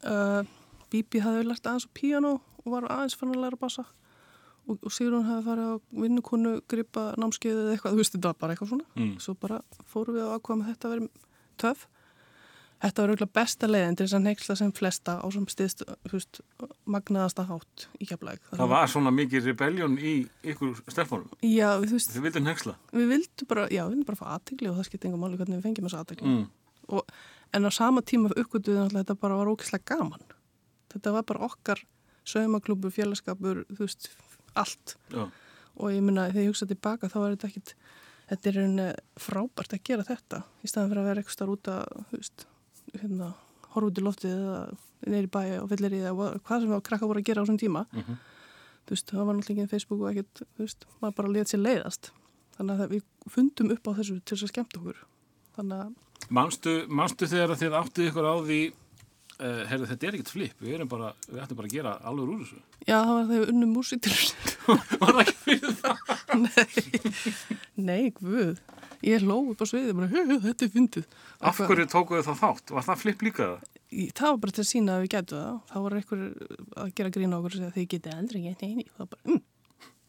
uh, 0.07 0.41
Bibi 0.93 1.19
hafði 1.25 1.43
lært 1.49 1.67
aðeins 1.67 1.89
á 1.89 1.95
píano 1.99 2.31
og 2.63 2.71
var 2.71 2.87
aðeins 2.95 3.17
fann 3.19 3.33
að 3.35 3.43
læra 3.43 3.59
bassa 3.59 3.83
og, 4.69 4.77
og 4.79 4.93
Sigrun 4.93 5.27
hafði 5.27 5.45
farið 5.49 5.67
á 5.67 5.75
vinnukonu 6.05 6.53
gripa 6.71 7.03
námskeiðið 7.21 7.65
eða 7.65 7.75
eitthvað, 7.75 7.91
þú 7.97 8.01
veist, 8.01 8.15
þetta 8.15 8.31
var 8.31 8.39
bara 8.39 8.55
eitthvað 8.55 8.71
svona. 8.71 8.87
Mm. 8.95 9.11
Svo 9.21 9.35
bara 9.43 9.59
fórum 9.91 10.15
við 10.17 10.25
að 10.25 10.33
ákvæða 10.39 10.59
með 10.61 10.71
þetta 10.71 10.87
að 10.87 10.95
vera 10.95 11.09
töff. 11.65 11.83
Þetta 12.83 13.01
var 13.01 13.11
auðvitað 13.13 13.31
besta 13.37 13.67
leiðin 13.69 13.95
til 13.95 14.05
þess 14.05 14.15
að 14.17 14.23
neyksla 14.25 14.55
sem 14.59 14.71
flesta 14.75 15.13
á 15.23 15.27
sem 15.31 15.45
stiðst, 15.49 15.83
veist, 16.11 16.41
magnaðasta 16.91 17.45
hátt 17.47 17.85
í 18.03 18.07
keflæk. 18.09 18.43
Það 18.51 18.71
var 18.73 18.91
svona 18.91 19.13
mikið 19.15 19.47
rebellion 19.49 19.95
í 19.95 20.15
ykkur 20.51 20.75
stelpunum. 20.91 21.31
Já, 21.39 21.69
við, 21.79 21.93
þú 21.93 21.97
veist, 21.97 22.11
Þið 22.13 22.25
vildum 22.27 22.49
hengsla. 22.51 22.75
við 22.91 23.07
vildum 23.13 23.49
bara, 23.49 23.65
já, 23.71 23.81
við 23.85 23.95
vildum 23.95 24.09
bara 24.09 24.19
fá 24.19 24.27
aðtegli 24.35 24.69
og 24.69 24.77
það 24.77 24.89
skipti 24.89 25.09
enga 25.09 25.21
máli 25.21 25.39
hvernig 25.39 25.57
við 25.61 25.67
fengjum 25.69 25.87
þessa 25.87 26.03
aðtegli. 26.03 26.33
Mm. 26.35 27.01
En 27.55 27.65
á 27.65 27.71
sama 27.71 28.03
tíma 28.03 28.33
uppgötuðu 28.35 28.81
náttúrulega 28.81 29.05
þetta 29.05 29.19
bara 29.23 29.39
var 29.39 29.51
ókislega 29.53 29.95
gaman. 29.95 30.25
Þetta 30.91 31.13
var 31.15 31.27
bara 31.31 31.47
okkar 31.47 31.81
saumaklúbu, 32.27 32.91
félagskapur, 32.93 33.63
þú 33.71 33.85
veist, 33.85 34.09
allt. 34.57 34.97
Já. 35.13 35.29
Og 35.79 35.93
ég 35.93 36.03
minna, 36.03 36.27
þegar 36.31 36.43
ég 36.43 36.51
hugsa 36.51 36.67
tilbaka 36.67 37.09
þá 37.11 37.17
er 37.21 37.37
þetta 37.37 37.49
ekkit, 37.49 37.73
þetta 38.31 38.51
er 38.51 38.99
frábært 39.19 39.75
að 39.75 39.83
gera 39.87 40.05
þetta 40.07 40.43
í 40.63 40.69
staðan 40.71 40.91
fyrir 40.91 41.01
að 41.03 41.09
vera 41.09 41.23
eitthvað 41.23 41.55
út 41.55 41.71
að, 41.71 42.03
þú 42.11 42.19
veist, 42.21 42.45
hérna, 43.01 43.31
horfa 43.73 43.89
út 43.89 43.99
í 43.99 44.05
loftið 44.05 44.35
eða 44.35 44.59
neyri 45.05 45.31
bæja 45.31 45.57
og 45.63 45.69
fyllir 45.71 45.95
í 45.97 46.03
það 46.05 46.21
hvað 46.47 46.63
sem 46.63 46.85
krakka 46.89 47.09
voru 47.09 47.21
að 47.21 47.27
gera 47.29 47.41
á 47.41 47.45
þessum 47.45 47.61
tíma. 47.61 47.85
Mhm. 47.93 48.21
þú 48.85 48.93
veist, 48.93 49.09
það 49.09 49.25
var 49.25 49.35
náttúrulega 49.35 49.63
ekki 49.65 49.73
Facebook 49.73 50.01
og 50.01 50.09
ekkert, 50.11 50.41
veist, 50.61 50.85
maður 51.01 51.15
bara 51.17 51.33
létt 51.33 51.49
sér 51.49 51.61
leiðast. 51.65 52.11
Þannig 52.55 52.81
að 52.85 52.91
við 52.93 53.03
fundum 53.33 53.71
upp 53.73 53.87
á 53.89 53.91
þessu 53.97 54.19
til 54.21 54.35
þess 54.37 54.45
að 54.45 54.51
skemmt 54.53 54.77
okkur. 54.77 54.99
Þannig 55.57 55.79
að, 55.85 55.93
Manstu, 56.29 56.73
manstu 56.89 57.27
þegar 57.29 57.57
þið 57.59 57.75
áttu 57.77 58.05
ykkur 58.07 58.25
á 58.25 58.35
því 58.45 58.59
uh, 59.39 59.61
herðu 59.69 59.89
þetta 59.91 60.07
er 60.07 60.17
ekkert 60.17 60.31
flip, 60.33 60.55
við 60.63 60.77
erum 60.77 60.89
bara 60.89 61.11
við 61.27 61.41
ættum 61.43 61.59
bara 61.59 61.69
að 61.69 61.75
gera 61.75 61.93
alveg 62.07 62.31
úr 62.33 62.39
þessu? 62.43 62.61
Já, 62.85 62.95
það 62.95 63.11
var 63.11 63.27
þegar 63.29 63.43
við 63.43 63.51
unnum 63.53 63.75
músík 63.75 64.01
til 64.05 64.15
Var 65.01 65.11
það 65.11 65.21
ekki 65.25 65.35
fyrir 65.43 65.75
það? 65.81 65.97
nei, 66.45 67.35
nei, 67.89 68.01
guð 68.17 68.63
ég 69.05 69.21
hló 69.23 69.37
upp 69.51 69.61
á 69.61 69.65
sviði, 69.69 69.93
bara, 69.95 70.07
"Hö, 70.11 70.39
þetta 70.41 70.65
er 70.65 70.71
fyndið. 70.75 71.05
Af 71.41 71.57
hverju 71.61 71.85
tókuðu 71.91 72.23
það 72.25 72.39
þátt? 72.41 72.71
Var 72.75 72.83
það 72.89 72.97
flip 73.03 73.19
líka? 73.21 73.45
Það? 73.51 73.63
Í- 73.91 74.11
það 74.11 74.29
var 74.31 74.37
bara 74.37 74.51
til 74.51 74.63
að 74.63 74.71
sína 74.73 74.91
að 74.95 75.01
við 75.05 75.09
gætu 75.13 75.35
það. 75.39 75.61
Þá 75.69 75.75
var 75.85 75.91
einhver 75.99 76.21
að 76.75 76.93
gera 76.95 77.09
grína 77.15 77.37
okkur 77.39 77.45
og 77.45 77.59
segja 77.61 77.75
þið 77.75 77.87
getið 77.93 78.17
aldrei 78.17 78.41
gett 78.43 78.61
eini 78.65 78.85
og 78.89 78.95
það 78.97 79.09
bara, 79.09 79.21
mm, 79.25 79.41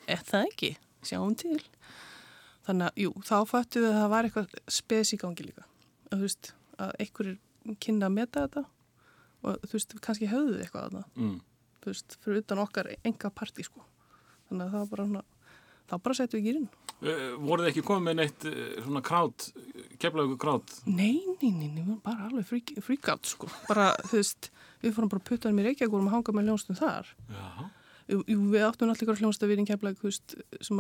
er 0.09 0.17
það 0.31 0.47
ekki, 0.51 0.77
sjáum 1.03 1.37
til. 1.37 1.61
Þannig 2.67 2.87
að, 2.89 2.95
jú, 2.97 3.13
þá 3.23 3.37
fættu 3.47 3.81
við 3.85 3.91
að 3.93 3.99
það 4.01 4.09
var 4.11 4.25
eitthvað 4.25 4.49
spes 4.69 5.13
í 5.13 5.19
gangi 5.19 5.45
líka. 5.47 5.65
Að 6.11 6.19
þú 6.19 6.23
veist, 6.27 6.53
að 6.79 6.93
einhverjir 7.01 7.39
kynna 7.81 8.07
að 8.07 8.13
meta 8.17 8.47
þetta 8.49 8.65
og 9.45 9.61
þú 9.63 9.73
veist, 9.77 10.01
kannski 10.01 10.29
höfðu 10.33 10.57
þið 10.57 10.63
eitthvað 10.65 10.85
að 10.87 10.93
það, 10.97 11.05
Mm. 11.17 11.41
þú 11.83 11.87
veist, 11.93 12.17
fyrir 12.25 12.39
utan 12.43 12.59
okkar 12.59 12.97
enga 13.05 13.31
partí, 13.31 13.63
sko. 13.65 13.81
Þannig 14.51 14.67
að 14.67 14.73
það 14.73 14.89
var 14.91 14.97
bara 14.97 15.23
þá 15.89 16.03
bara 16.03 16.15
settum 16.15 16.41
við 16.41 16.47
gýrin 16.47 16.69
Uh, 16.69 16.86
voruð 17.01 17.67
þið 17.67 17.71
ekki 17.73 17.85
komið 17.87 18.05
með 18.07 18.15
neitt 18.21 18.47
uh, 18.49 18.61
svona 18.85 19.03
krát, 19.05 19.49
keflaðu 20.01 20.31
ykkur 20.31 20.43
krát? 20.47 20.77
Nei, 20.89 21.19
nei, 21.43 21.51
nei, 21.53 21.69
við 21.75 21.83
varum 21.83 22.03
bara 22.05 22.29
alveg 22.31 22.45
freak 22.85 23.11
out, 23.13 23.27
sko 23.29 23.51
bara, 23.69 23.91
þú 24.07 24.21
veist, 24.21 24.51
við 24.85 24.95
fórum 24.97 25.11
bara 25.13 25.23
að 25.23 25.29
putta 25.31 25.53
um 25.53 25.61
í 25.61 25.67
Reykjavík 25.67 25.91
og 25.91 25.97
vorum 25.99 26.09
að 26.09 26.17
hanga 26.17 26.37
með 26.39 26.49
ljónstum 26.51 26.79
þar. 26.79 27.11
Jú, 28.07 28.23
við 28.55 28.63
áttum 28.63 28.93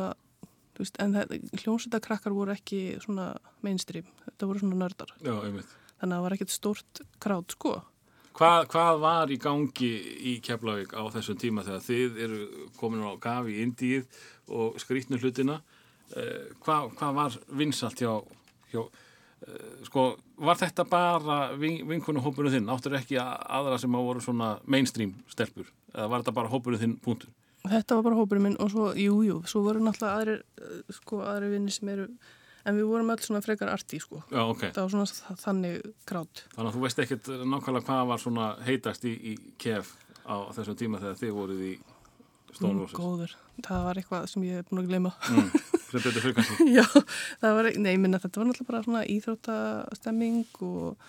að, 0.06 0.14
þú 0.76 0.84
veist, 0.84 0.98
en 1.00 1.16
hljómsdakrakkar 1.62 2.34
voru 2.36 2.52
ekki 2.52 2.80
svona 3.00 3.30
mainstream, 3.64 4.08
þetta 4.26 4.48
voru 4.48 4.60
svona 4.60 4.80
nördar, 4.82 5.12
Já, 5.24 5.32
þannig 5.40 5.64
að 6.04 6.10
það 6.12 6.24
var 6.26 6.36
ekkert 6.36 6.52
stórt 6.52 7.00
krát, 7.22 7.54
sko. 7.56 7.72
Hvað, 8.36 8.66
hvað 8.68 8.98
var 9.00 9.30
í 9.32 9.38
gangi 9.40 9.90
í 10.28 10.34
Keflavík 10.44 10.92
á 10.92 11.08
þessum 11.14 11.38
tíma 11.40 11.64
þegar 11.64 11.84
þið 11.86 12.18
eru 12.26 12.40
komin 12.76 13.06
á 13.08 13.16
gafi 13.16 13.54
í 13.54 13.62
Indíð 13.64 14.18
og 14.52 14.76
skrýtnu 14.82 15.16
hlutina? 15.22 15.62
Uh, 16.14 16.52
hvað, 16.62 16.92
hvað 17.00 17.16
var 17.16 17.36
vinsalt 17.58 17.98
hjá, 17.98 18.12
hjá 18.70 18.80
uh, 18.84 19.80
sko, 19.88 20.04
var 20.38 20.60
þetta 20.60 20.86
bara 20.86 21.38
vin, 21.58 21.80
vinkunu 21.88 22.22
hópurinn 22.22 22.54
þinn? 22.54 22.70
Áttur 22.70 22.94
ekki 22.98 23.18
aðra 23.18 23.80
sem 23.82 23.96
að 23.98 24.06
voru 24.06 24.22
svona 24.22 24.52
mainstream 24.70 25.16
stelpur? 25.32 25.68
Eða 25.96 26.08
var 26.12 26.22
þetta 26.22 26.36
bara 26.38 26.52
hópurinn 26.52 26.82
þinn 26.84 26.96
punktur? 27.02 27.32
Þetta 27.66 27.98
var 27.98 28.06
bara 28.06 28.18
hópurinn 28.20 28.46
minn 28.46 28.58
og 28.62 28.70
svo, 28.70 28.90
jú, 28.94 29.20
jú, 29.26 29.40
svo 29.50 29.64
voru 29.64 29.82
náttúrulega 29.82 30.20
aðrir, 30.20 30.42
eh, 30.62 30.94
sko, 30.94 31.18
vinni 31.50 31.72
sem 31.74 31.88
eru, 31.90 32.06
en 32.62 32.76
við 32.78 32.86
vorum 32.86 33.10
öll 33.10 33.22
svona 33.24 33.42
frekar 33.42 33.72
arti, 33.72 33.98
sko. 33.98 34.22
Já, 34.30 34.42
ok. 34.44 34.68
Það 34.70 34.82
var 34.84 34.92
svona 34.94 35.36
þannig 35.42 35.88
krát. 36.06 36.44
Þannig 36.54 36.70
að 36.70 36.76
þú 36.76 36.84
veist 36.84 37.02
ekkert 37.02 37.30
nákvæmlega 37.42 37.88
hvað 37.88 38.06
var 38.12 38.22
svona 38.22 38.46
heitast 38.66 39.06
í, 39.08 39.14
í 39.32 39.34
KF 39.58 39.96
á 40.26 40.36
þessum 40.54 40.78
tíma 40.78 41.02
þegar 41.02 41.20
þið 41.22 41.34
voruð 41.40 41.64
í 41.66 41.74
Stónlósins 42.56 42.96
góður. 42.96 43.34
Það 43.66 43.84
var 43.88 44.00
eitthvað 44.00 44.28
sem 44.30 44.46
ég 44.46 44.60
er 44.60 44.68
búin 44.68 44.82
að 44.82 44.90
gleyma. 44.92 45.12
mm, 45.30 45.50
sem 45.90 46.02
betur 46.02 46.24
fyrir 46.24 46.34
kannski 46.38 46.66
Já, 46.78 46.84
það 47.42 47.56
var, 47.60 47.70
nei, 47.86 47.94
minna 48.02 48.18
þetta 48.22 48.42
var 48.42 48.50
náttúrulega 48.50 48.70
bara 48.72 48.82
svona 48.86 49.04
íþróttastemming 49.16 50.44
og, 50.66 51.06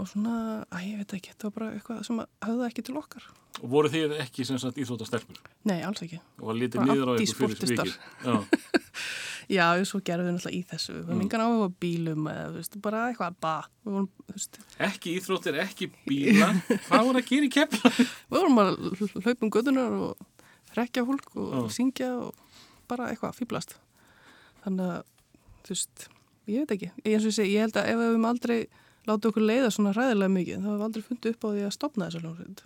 og 0.00 0.08
svona, 0.10 0.36
að 0.74 0.86
ég 0.90 1.00
veit 1.02 1.16
ekki, 1.18 1.32
þetta 1.34 1.48
var 1.50 1.56
bara 1.58 1.72
eitthvað 1.78 2.04
sem 2.08 2.20
höfða 2.48 2.68
ekki 2.70 2.84
til 2.88 2.96
okkar. 3.00 3.26
og 3.62 3.68
voru 3.70 3.90
þið 3.92 4.16
ekki 4.24 4.44
sem 4.48 4.58
sagt 4.58 4.78
íþróttastelpur 4.82 5.38
Nei, 5.70 5.78
alls 5.86 6.02
ekki. 6.02 6.18
og 6.40 6.48
var 6.50 6.58
litið 6.58 6.80
Bara 6.82 6.94
niður 6.96 7.12
á 7.12 7.14
ykkur 7.22 7.54
fyrir 7.54 7.74
svikið 7.74 7.94
Já, 8.24 8.34
Já, 9.52 9.64
svo 9.84 9.98
gerðum 10.00 10.30
við 10.30 10.36
náttúrulega 10.38 10.56
í 10.56 10.60
þessu. 10.70 10.92
Við 10.96 11.02
varum 11.04 11.18
Mm. 11.20 11.42
áhuga 11.44 11.66
á 11.68 11.76
bílum 11.84 12.28
eða, 12.32 12.44
veist, 12.54 12.76
bara 12.80 13.00
eitthvað, 13.10 13.34
ba, 13.44 13.50
vorum, 13.84 14.06
ekki 14.88 15.12
íþróttir, 15.18 15.58
ekki 15.60 15.88
bíla 16.08 16.48
hvað 16.88 17.04
voru 17.10 17.20
að 17.20 17.28
gera 17.28 17.44
í 17.44 17.50
kepla? 17.52 17.90
við 17.92 18.38
vorum 18.38 18.60
að 18.62 18.70
hlaupa 19.20 19.34
um 19.44 19.52
gödunar 19.52 19.98
og 20.06 20.78
rekja 20.78 21.04
fólk 21.04 21.28
og 21.36 21.68
syngja 21.76 22.08
og 22.22 22.32
bara 22.88 23.10
eitthvað 23.12 23.36
fýblast. 23.36 23.76
Þannig 24.64 24.94
að, 24.94 25.12
þú 25.66 25.74
veist, 25.74 26.08
ég 26.50 26.64
veit 26.64 26.74
ekki. 26.78 26.90
Ég, 27.04 27.12
eins 27.12 27.26
og 27.26 27.30
ég 27.30 27.36
segi, 27.38 27.54
ég 27.54 27.66
held 27.66 27.78
að 27.80 27.90
ef 27.92 28.00
við 28.00 28.10
höfum 28.10 28.26
aldrei 28.30 28.58
látið 29.04 29.30
okkur 29.30 29.44
leiða 29.44 29.70
svona 29.74 29.92
ræðilega 29.92 30.32
mikið, 30.32 30.56
þá 30.56 30.64
hefum 30.64 30.78
við 30.78 30.86
aldrei 30.86 31.04
fundið 31.04 31.34
upp 31.34 31.44
á 31.44 31.48
því 31.48 31.64
að 31.64 31.74
stopna 31.76 32.06
þessu 32.08 32.22
hljómsveit 32.22 32.62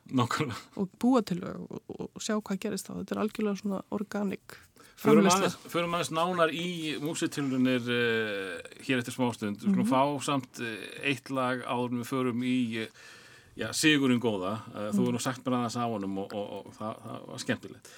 og 0.78 0.92
búa 1.02 1.22
til 1.26 1.38
þau 1.42 1.54
og, 1.64 1.80
og, 1.96 2.22
sjá 2.22 2.34
hvað 2.36 2.60
gerist 2.62 2.88
þá. 2.88 2.92
Þetta 3.00 3.14
er 3.14 3.22
algjörlega 3.24 3.62
svona 3.62 3.80
organik 3.96 4.58
aðeins, 4.98 5.56
förum 5.70 5.94
aðeins 5.94 6.10
nánar 6.14 6.54
í 6.54 6.96
músitilunir 7.02 7.90
uh, 7.90 8.54
hér 8.86 9.02
eftir 9.02 9.14
smástund. 9.14 9.60
Við 9.62 9.70
skulum 9.70 9.90
fá 9.90 10.02
samt 10.26 10.62
uh, 10.62 10.74
eitt 11.06 11.30
lag 11.34 11.62
áður 11.66 12.00
við 12.00 12.08
förum 12.10 12.42
í 12.46 12.58
uh, 12.82 13.04
já, 13.58 13.68
Sigurinn 13.76 14.22
góða. 14.22 14.56
Uh, 14.74 14.88
Þú 14.94 15.06
er 15.06 15.18
nú 15.18 15.22
sagt 15.22 15.46
mér 15.46 15.60
aðeins 15.60 15.78
á 15.78 15.86
honum 15.86 16.18
og, 16.24 16.34
og, 16.34 16.54
og 16.58 16.78
það, 16.78 17.04
það 17.04 17.28
var 17.28 17.44
skemmtilegt. 17.44 17.92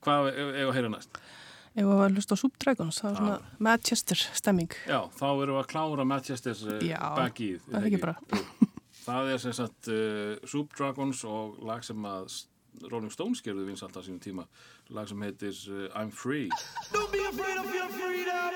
Hvað 0.00 0.30
er 0.30 0.64
að 0.66 0.74
heyra 0.78 0.90
næst? 0.94 1.22
Ef 1.70 1.84
við 1.84 1.90
varum 1.90 2.02
að 2.08 2.16
hlusta 2.18 2.34
á 2.34 2.42
Subdragons, 2.42 2.98
það 3.00 3.10
var 3.10 3.18
svona 3.20 3.58
Manchester 3.66 4.22
stemming. 4.40 4.72
Já, 4.90 4.98
þá 5.14 5.26
erum 5.30 5.54
við 5.54 5.60
að 5.60 5.68
klára 5.70 6.06
Manchester's 6.10 6.62
uh, 6.66 6.78
Já, 6.82 6.98
Back 7.16 7.42
Eid. 7.46 7.60
það 7.68 7.78
er 7.80 7.88
ekki 7.90 8.00
bara. 8.02 8.16
Það 9.00 9.30
er 9.34 9.42
sem 9.44 9.54
sagt 9.56 9.90
uh, 9.94 10.48
Soup 10.50 10.74
Dragons 10.76 11.22
og 11.30 11.60
lag 11.66 11.86
sem 11.86 12.10
að 12.10 12.40
Rolling 12.90 13.12
Stones 13.14 13.42
gerðu 13.44 13.68
vinsalt 13.68 13.94
á 13.94 14.02
sínum 14.02 14.20
tíma. 14.22 14.46
Lag 14.90 15.08
sem 15.10 15.22
heitir 15.26 15.54
uh, 15.70 15.86
I'm 15.94 16.10
Free. 16.10 16.50
Don't 16.90 17.12
be 17.14 17.22
afraid 17.30 17.62
of 17.62 17.70
your 17.74 17.88
freedom. 17.94 18.50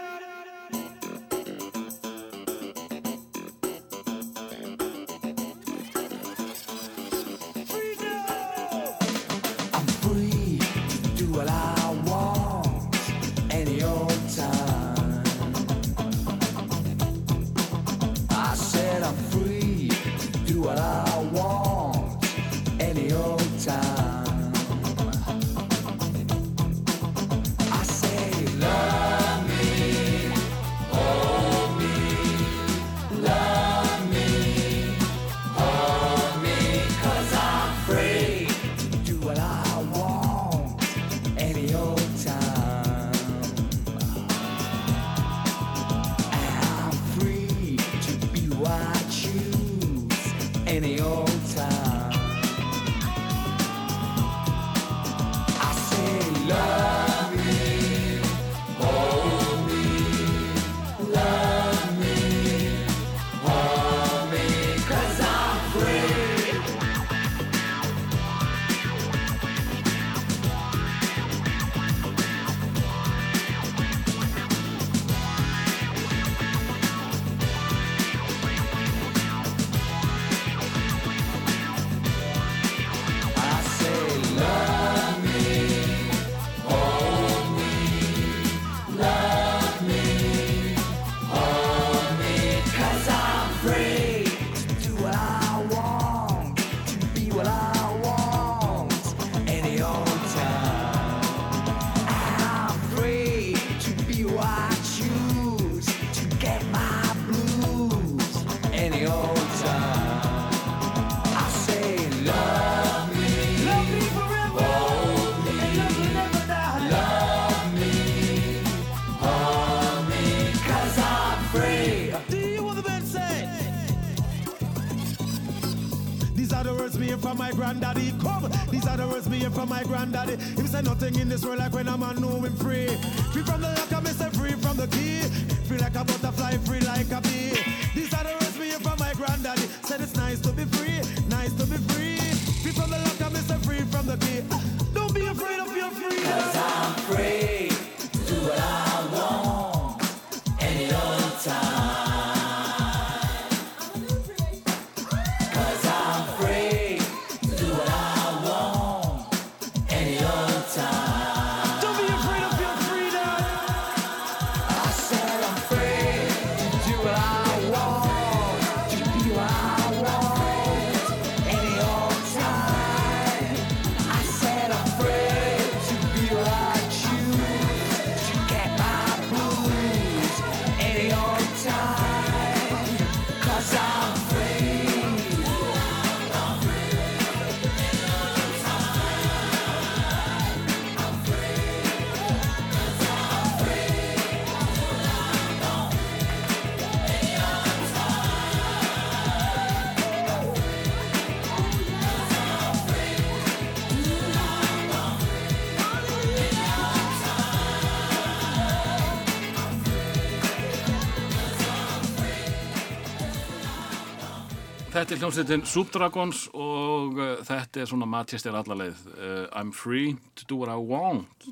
Er 215.15 215.21
hljómsveitin 215.23 215.63
Subdragons 215.63 216.39
og 216.59 217.19
uh, 217.23 217.29
þetta 217.47 217.85
er 217.85 217.87
svona 217.87 218.07
Manchester 218.11 218.57
allarleið. 218.59 219.03
Uh, 219.15 219.45
I'm 219.55 219.69
free 219.71 220.17
to 220.35 220.47
do 220.51 220.57
what 220.59 220.67
I 220.73 220.75
want. 220.75 221.45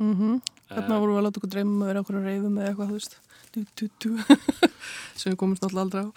Þarna 0.73 0.97
vorum 0.99 1.13
við 1.15 1.21
að 1.21 1.27
láta 1.29 1.39
okkur 1.39 1.53
dreyma 1.53 1.93
um 1.93 2.01
okkur 2.01 2.19
að 2.19 2.27
reyfum 2.27 2.57
eða 2.59 2.73
eitthvað, 2.73 2.91
þú 2.91 2.97
veist, 2.99 3.15
du, 3.55 3.63
du, 3.79 3.87
du, 4.03 4.11
sem 5.21 5.29
við 5.31 5.39
komumst 5.45 5.63
alltaf 5.69 5.85
aldrei 5.85 6.03
á. 6.03 6.09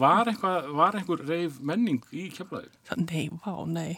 Var, 0.00 0.30
eitthvað, 0.32 0.70
var 0.80 0.96
einhver 1.02 1.26
reif 1.28 1.60
menning 1.60 2.00
í 2.08 2.24
keflaðið? 2.38 2.80
Það, 2.88 3.04
nei, 3.04 3.26
vá, 3.44 3.52
nei, 3.74 3.92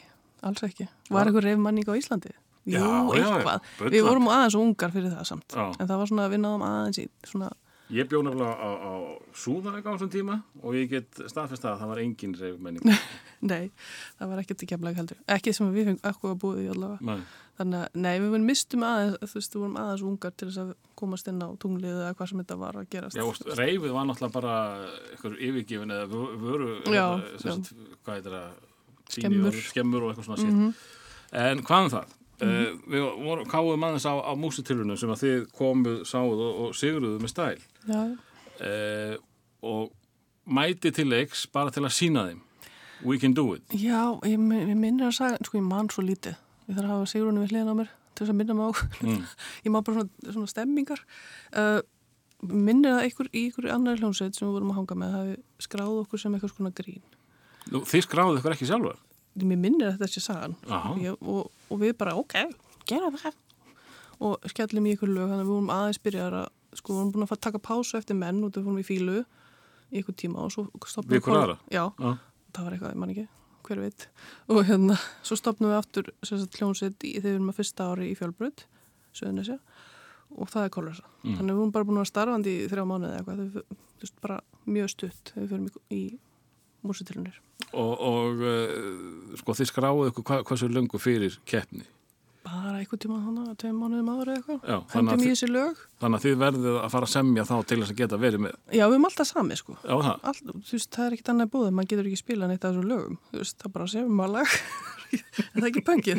alls 0.50 0.66
ekki. 0.66 0.88
Var 1.14 1.30
eitthvað 1.30 1.46
reyfmanning 1.46 1.86
á 1.86 1.94
Íslandi? 1.94 2.34
Jú, 2.34 2.74
Já, 2.74 2.82
já, 2.82 3.22
já, 3.22 3.28
eitthvað. 3.36 3.70
bullandi. 3.78 3.94
Við 3.94 4.08
vorum 4.10 4.30
aðeins 4.34 4.58
ungar 4.64 4.96
fyrir 4.98 5.14
það 5.14 5.30
samt. 5.30 5.46
Já. 5.54 5.68
En 5.78 5.86
það 5.86 6.02
var 6.02 6.10
svona 6.10 6.26
að 6.26 6.34
við 6.34 6.42
náðum 6.48 6.66
aðeins 6.72 7.02
í 7.04 7.08
svona, 7.30 7.54
Ég 7.90 8.06
bjó 8.06 8.20
nefnilega 8.22 8.54
á, 8.54 8.70
á 8.70 8.92
Súðavík 9.34 9.86
á 9.86 9.90
þessum 9.96 10.10
tíma 10.12 10.36
og 10.62 10.76
ég 10.78 10.90
get 10.92 11.20
staðfest 11.30 11.64
að 11.66 11.80
það 11.80 11.90
var 11.90 12.00
engin 12.04 12.34
reif 12.38 12.58
menning. 12.62 12.92
nei, 13.50 13.70
það 14.18 14.30
var 14.30 14.42
ekkert 14.42 14.64
ekki 14.66 14.76
að 14.76 14.98
heldur. 15.00 15.22
Ekki 15.34 15.54
sem 15.56 15.72
við 15.74 15.88
fengum 15.90 16.04
eitthvað 16.10 16.34
að 16.34 16.42
búið 16.44 16.60
í 16.62 16.68
allavega. 16.74 17.08
Nei. 17.10 17.24
Þannig 17.60 17.80
að, 17.82 17.98
nei, 18.04 18.12
við 18.22 18.36
mistum 18.46 18.84
aðeins, 18.86 19.18
þú 19.20 19.40
veist, 19.40 19.56
við 19.56 19.64
vorum 19.64 19.80
aðeins 19.82 20.04
ungar 20.10 20.36
til 20.38 20.48
þess 20.48 20.62
að 20.62 20.70
komast 21.00 21.32
inn 21.32 21.42
á 21.44 21.48
tunglið 21.60 21.98
eða 21.98 22.14
hvað 22.14 22.30
sem 22.30 22.40
þetta 22.40 22.58
var 22.60 22.78
að 22.80 22.86
gerast. 22.94 23.18
Já, 23.18 23.24
og 23.26 23.58
reifið 23.58 23.96
var 23.96 24.06
náttúrulega 24.08 24.36
bara 24.38 24.54
eitthvað 25.10 25.36
yfirgifin 25.48 25.96
eða 25.96 26.06
vö- 26.14 26.30
vöru, 26.40 26.70
Já, 26.94 27.04
sagt, 27.42 27.74
hvað 28.06 28.16
heitir 28.20 28.38
það? 28.38 28.56
Skemmur. 29.10 29.60
Skemmur 29.66 30.06
og 30.06 30.14
eitthvað 30.14 30.30
svona 30.30 30.40
sétt. 30.46 30.88
En 31.42 31.62
hvað 31.66 31.84
um 31.88 31.92
það? 31.98 32.16
Uh, 32.40 32.70
við 32.88 33.44
káum 33.52 33.84
aðeins 33.84 34.06
á, 34.08 34.16
á 34.16 34.32
músitilunum 34.40 34.96
sem 34.96 35.10
að 35.12 35.26
þið 35.26 35.42
komuð, 35.58 35.98
sáuð 36.08 36.40
og, 36.40 36.60
og 36.64 36.78
sigruðu 36.78 37.20
með 37.20 37.34
stæl 37.34 37.58
uh, 37.88 39.16
og 39.62 39.90
mæti 40.50 40.92
til 40.94 41.08
leiks 41.08 41.46
bara 41.52 41.72
til 41.74 41.84
að 41.86 41.96
sína 41.96 42.28
þeim 42.28 42.46
We 43.00 43.16
can 43.16 43.32
do 43.32 43.54
it 43.56 43.64
já 43.72 44.20
ég, 44.28 44.36
ég 44.36 44.76
minnir 44.76 45.08
að 45.08 45.16
sagja, 45.16 45.38
sko, 45.46 45.56
ég 45.56 45.64
man 45.64 45.88
svo 45.88 46.04
lítið. 46.04 46.36
Ég 46.68 46.76
þarf 46.76 46.84
að 46.84 46.92
hafa 46.92 47.08
Sigrunni 47.08 47.44
við 47.44 47.54
hliðin 47.54 47.72
á 47.72 47.76
mér 47.78 47.94
til 48.20 48.26
þess 48.26 48.34
að 48.34 48.38
minna 48.40 48.56
mig 48.58 48.68
á. 48.68 48.70
mm. 49.06 49.22
ég 49.64 49.72
má 49.72 49.78
bara 49.80 50.02
svona, 50.02 50.34
svona 50.34 50.50
stemmingar. 50.50 51.00
Uh, 51.56 51.80
minnir 52.44 52.96
að 52.98 53.06
einhver, 53.06 53.30
í 53.32 53.46
einhverju 53.48 53.72
annari 53.74 54.02
hljómsveit 54.02 54.36
sem 54.36 54.46
við 54.46 54.56
vorum 54.58 54.72
að 54.74 54.80
hanga 54.80 54.98
með 55.00 55.14
hafi 55.16 55.36
skráð 55.64 56.02
okkur 56.02 56.22
sem 56.22 56.36
eitthvað 56.36 56.54
svona 56.54 56.74
grín. 56.76 57.02
Nú, 57.70 57.82
Þið 57.88 58.04
skráðu 58.06 58.40
ykkur 58.40 58.56
ekki 58.56 58.68
sjálfur 58.68 59.00
Mér 59.40 59.60
minnir 59.60 59.86
að 59.86 59.98
þetta 60.00 60.10
sé 60.10 60.22
sagan. 60.24 60.56
Ég, 61.00 61.16
og, 61.22 61.50
og 61.70 61.80
við 61.80 61.94
bara, 62.00 62.16
ok, 62.18 62.34
gera 62.88 63.12
það. 63.14 63.36
Og 64.26 64.48
skellum 64.52 64.88
í 64.88 64.94
ykkur 64.96 65.12
lög, 65.12 65.30
þannig 65.30 65.44
að 65.44 65.46
við 65.46 65.54
vorum 65.54 65.70
aðeins 65.72 66.00
byrjar 66.04 66.36
að, 66.42 66.48
sko, 66.78 66.92
við 66.92 66.98
vorum 66.98 67.12
búin 67.14 67.26
að 67.26 67.30
fara 67.32 67.40
að 67.40 67.46
taka 67.48 67.62
pásu 67.64 67.98
eftir 67.98 68.18
menn 68.18 68.42
og 68.46 68.54
það 68.54 68.66
fórum 68.68 68.80
í 68.80 68.86
fílu 68.86 69.18
í 69.90 70.00
ykkur 70.00 70.16
tíma 70.22 70.44
og 70.46 70.54
svo 70.54 70.66
stopnum 70.86 71.14
Við 71.14 71.22
ykkur 71.22 71.38
aðra? 71.38 71.58
Já, 71.72 71.84
Já. 71.98 72.10
það 72.54 72.66
var 72.66 72.76
eitthvað, 72.76 72.94
ég 72.94 73.00
man 73.02 73.14
ekki, 73.14 73.26
hver 73.66 73.82
veit. 73.84 74.08
Og 74.50 74.62
hérna, 74.68 74.98
svo 75.26 75.38
stopnum 75.40 75.72
við 75.72 75.78
aftur 75.80 76.10
í, 76.12 76.14
þegar 76.22 77.26
við 77.26 77.30
erum 77.34 77.52
að 77.52 77.60
fyrsta 77.60 77.90
ári 77.90 78.10
í 78.10 78.16
fjölbröð, 78.18 78.64
Söðunesja, 79.10 79.58
og 80.38 80.50
það 80.52 80.66
er 80.68 80.74
kolrasa. 80.76 81.06
Mm. 81.24 81.36
Þannig 81.36 81.40
að 81.40 81.54
við 81.54 81.60
vorum 81.60 81.72
bara 81.74 81.88
búin 81.88 82.02
að 82.04 82.10
starfandi 82.12 82.56
í 82.60 82.66
þrjá 82.70 82.84
mánuði 82.86 83.10
eða 83.10 83.22
eitthvað, 83.34 83.70
þú 83.98 84.04
veist, 84.04 84.18
bara 84.22 84.36
mjög 84.70 84.92
stutt 84.94 85.32
þegar 85.32 85.42
við 85.42 85.54
förum 85.54 85.70
í, 85.70 85.72
í 85.96 86.02
músitilunir. 86.86 87.40
og, 87.72 87.94
og 88.00 88.44
uh, 88.46 89.34
sko 89.40 89.56
þið 89.58 89.68
skráðu 89.68 90.12
hva, 90.22 90.40
hversu 90.46 90.70
löngu 90.70 91.00
fyrir 91.02 91.36
keppni 91.48 91.84
Bara 92.50 92.80
eitthvað 92.80 93.00
tíma 93.04 93.18
þannig, 93.22 93.50
tveim 93.60 93.76
mánuðum 93.78 94.08
áður 94.10 94.30
eða 94.32 94.38
eitthvað. 94.40 94.60
Að 94.74 94.94
Hendum 94.94 95.20
í 95.22 95.28
þessi 95.30 95.48
lög. 95.50 95.74
þannig 96.02 96.16
að 96.18 96.24
þið 96.24 96.36
verðið 96.40 96.78
að 96.80 96.90
fara 96.94 97.06
að 97.06 97.12
semja 97.14 97.44
þá 97.46 97.54
til 97.70 97.78
þess 97.80 97.92
að 97.94 98.00
geta 98.00 98.16
verið 98.18 98.40
með 98.42 98.52
Já, 98.74 98.84
við 98.86 98.94
erum 98.96 99.06
alltaf 99.10 99.28
sami, 99.30 99.54
sko. 99.60 99.72
Já, 99.84 99.94
All, 100.10 100.34
þú 100.40 100.74
veist, 100.74 100.90
það 100.96 101.04
er 101.06 101.12
ekkert 101.16 101.30
annað 101.34 101.52
búið, 101.54 101.70
maður 101.76 101.90
getur 101.92 102.08
ekki 102.10 102.20
spilað 102.22 102.48
neitt 102.50 102.64
af 102.64 102.70
þessum 102.74 102.88
lögum. 102.90 103.16
Þú 103.30 103.36
veist, 103.42 103.56
það 103.60 103.70
bara 103.76 103.86
séum 103.92 104.10
maður 104.18 104.34
lag. 104.38 104.48
en 105.10 105.20
það 105.52 105.62
er 105.62 105.70
ekki 105.70 105.86
pöngið. 105.90 106.18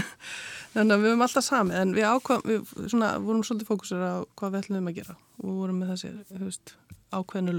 Þannig 0.74 0.94
að 0.94 1.00
við 1.02 1.10
erum 1.10 1.24
alltaf 1.26 1.44
sami, 1.44 1.74
en 1.74 1.90
við 1.96 2.06
ákvað, 2.06 2.40
við 2.46 2.60
svona, 2.92 3.08
vorum 3.18 3.42
svolítið 3.42 3.70
fókusir 3.72 4.00
á 4.00 4.22
hvað 4.38 4.52
við 4.54 4.60
ætlum 4.62 4.86
að 4.86 4.96
gera. 5.00 5.14
Og 5.40 5.44
við 5.50 5.56
vorum 5.60 5.78
með 5.82 5.90
þessi, 5.96 6.10
þú 6.30 6.44
veist, 6.46 6.66
ákveðnu 7.10 7.52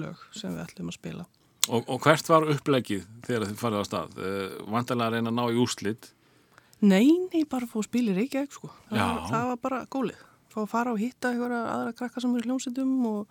Nei, 6.82 7.08
nei, 7.34 7.44
bara 7.46 7.68
að 7.70 7.84
spila 7.86 8.12
í 8.14 8.18
Reykjavík, 8.18 8.52
sko. 8.58 8.72
Það, 8.90 9.00
var- 9.00 9.26
það 9.30 9.48
var 9.52 9.60
bara 9.68 9.82
gólið. 9.94 10.22
Fá 10.52 10.58
að 10.64 10.70
fara 10.74 10.92
og 10.96 11.00
hitta 11.00 11.30
einhverja 11.32 11.60
aðra 11.76 11.94
krakka 11.96 12.22
sem 12.22 12.34
eru 12.36 12.42
í 12.44 12.50
hljómsveitum 12.50 12.96
og, 13.08 13.28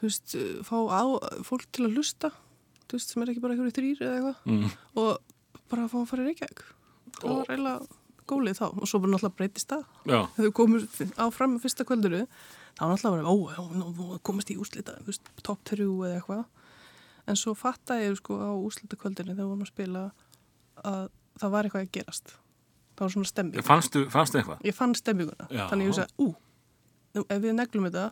þú 0.00 0.06
veist, 0.06 0.34
fá 0.68 0.76
á, 0.92 1.02
fólk 1.48 1.64
til 1.72 1.86
að 1.88 1.96
hlusta, 1.96 2.30
þú 2.86 2.98
veist, 2.98 3.10
sem 3.14 3.22
er 3.24 3.32
ekki 3.32 3.42
bara 3.42 3.56
einhverju 3.56 3.74
þrýr 3.78 4.04
eða 4.04 4.18
eitthvað. 4.18 4.36
mm. 4.44 4.70
og 5.00 5.64
bara 5.70 5.88
fá 5.90 5.96
að 6.02 6.06
fara 6.12 6.22
í 6.22 6.28
Reykjavík 6.30 6.62
það 7.20 7.34
var 7.40 7.50
eiginlega 7.50 7.96
gólið 8.30 8.58
þá 8.60 8.64
og 8.70 8.86
svo 8.86 9.00
bara 9.02 9.10
náttúrulega 9.12 9.36
breytist 9.40 9.70
það 9.72 9.84
þegar 10.36 10.46
við 10.46 10.52
komum 10.60 10.84
áfram 11.26 11.52
með 11.56 11.62
fyrsta 11.64 11.84
kvölduru 11.88 12.20
þá 12.78 12.80
var 12.84 12.92
náttúrulega 12.94 13.16
bara, 13.16 13.30
ó, 13.30 13.34
já, 13.50 13.60
nú, 13.80 13.88
nú 13.98 14.18
komast 14.26 14.50
í 14.54 14.56
úslita 14.62 14.94
þú 15.00 15.08
veist, 15.10 15.30
top 15.46 15.62
3 15.66 15.86
eða 15.86 16.20
eitthvað 16.20 16.44
en 17.30 17.36
svo 17.42 17.54
fattaði 17.58 18.06
ég 18.08 18.16
sko 18.22 18.38
á 18.38 18.50
úslita 18.54 18.98
kvöldinu 18.98 19.34
þegar 19.34 19.42
við 19.42 19.50
vorum 19.50 19.66
að 19.66 19.72
spila 19.74 20.04
að 20.86 21.10
það 21.42 21.54
var 21.56 21.68
eitthvað 21.68 21.86
að 21.86 21.92
gerast 21.98 22.34
var 23.04 23.12
svona 23.14 23.30
stemming. 23.30 23.64
Fannstu, 23.66 24.04
fannstu 24.12 24.40
eitthvað? 24.40 24.62
ég 24.66 24.76
fann 24.76 24.94
stemminguna, 24.98 25.48
Já. 25.50 25.64
þannig 25.70 25.88
ég 25.88 25.94
hugsaði, 25.94 26.12
ú 26.20 26.34
ef 27.20 27.40
við 27.42 27.56
neglum 27.56 27.88
þetta, 27.88 28.06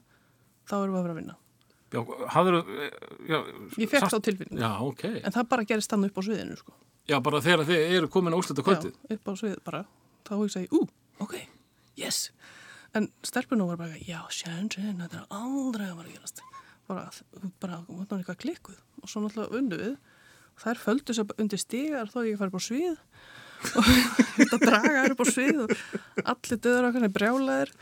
þá 0.68 0.74
erum 0.81 0.94
við 0.96 0.98
að 0.98 1.07
vera 1.07 1.14
að 1.14 1.20
vinna. 1.22 1.37
Já, 1.88 2.01
hafður 2.35 2.57
já, 3.29 3.38
ég 3.81 3.88
fekk 3.88 4.11
þá 4.12 4.18
tilfinningu, 4.27 4.61
Já, 4.61 4.70
ok. 4.85 5.05
En 5.22 5.35
það 5.35 5.48
bara 5.55 5.66
gerist 5.68 5.92
þannig 5.92 6.12
upp 6.12 6.20
á 6.20 6.22
sviðinu 6.27 6.59
sko. 6.59 6.74
Já, 7.09 7.16
bara 7.24 7.40
þegar 7.40 7.64
þið 7.70 7.94
eru 7.96 8.11
komin 8.12 8.37
úrslit 8.37 8.61
kvöldið 8.61 8.92
Já, 8.92 9.14
upp 9.16 9.31
á 9.31 9.33
svið 9.40 9.55
bara. 9.64 9.85
Þá 10.29 10.33
hugsa 10.37 10.64
ég, 10.64 10.74
ú, 10.77 10.83
ok, 11.24 11.35
yes. 11.96 12.29
En 12.96 13.09
stelpunum 13.24 13.70
var 13.70 13.81
bara, 13.81 13.96
já, 14.05 14.20
sjöndrin 14.33 15.01
þetta 15.01 15.22
er 15.22 15.33
aldrei 15.38 15.87
að 15.88 15.96
vera 16.03 16.11
að 16.11 16.14
gerast. 16.18 16.44
Bara, 16.88 17.09
bara, 17.62 17.81
hún 17.88 18.05
var 18.09 18.20
eitthvað 18.20 18.40
klikkuð. 18.44 18.79
Og 19.03 19.09
svo 19.09 19.24
náttúrulega 19.24 19.61
undu 19.61 19.81
við. 19.81 19.96
Þær 20.59 20.81
földu 20.83 21.14
sér 21.14 21.29
bara 21.29 21.44
undir 21.44 21.61
stigar 21.61 22.12
þó 22.12 22.22
ég 22.27 22.40
fær 22.40 22.51
upp 22.51 22.61
á 22.61 22.62
svið 22.64 22.96
og 23.79 23.88
þetta 24.38 24.59
draga 24.62 25.03
þær 25.05 25.14
upp 25.14 25.23
á 25.23 25.27
svið 25.29 25.61
og 25.64 25.73
allir 26.33 26.61
döður 26.65 26.87
okkar 26.88 27.06
er 27.09 27.13
brjálæðir 27.17 27.73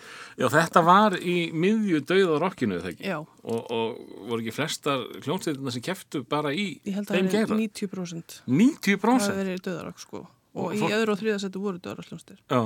Já, 0.41 0.47
þetta 0.57 0.83
var 0.87 1.16
í 1.20 1.37
miðju 1.53 2.01
dauða 2.09 2.39
rockinu, 2.43 2.79
þegar 2.81 2.95
ekki? 2.97 3.11
já, 3.11 3.18
Og, 3.47 3.61
og 3.70 4.01
voru 4.31 4.41
ekki 4.43 4.55
flestar 4.57 5.05
hljómsveitina 5.27 5.74
sem 5.77 5.85
keftu 5.85 6.22
bara 6.29 6.51
í 6.57 6.66
ég 6.89 6.97
held 6.97 7.11
að 7.12 7.20
þeim 7.20 7.29
það 7.33 7.43
er 7.43 7.61
90% 7.61 8.39
90%? 8.49 9.27
það 9.29 9.41
verið 9.43 9.61
döðarokk 9.68 10.01
sko. 10.03 10.22
Og, 10.57 10.62
Og 10.70 10.72
í 10.74 10.81
fólk- 10.81 10.97
öðru 10.97 11.12
og 11.12 11.20
þriða 11.20 11.41
setu 11.45 11.61
voru 11.61 11.83
döðarokkljónstir 11.85 12.39
Já, 12.49 12.62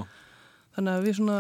Þannig 0.77 0.93
að 1.01 1.07
við 1.09 1.17
svona 1.19 1.39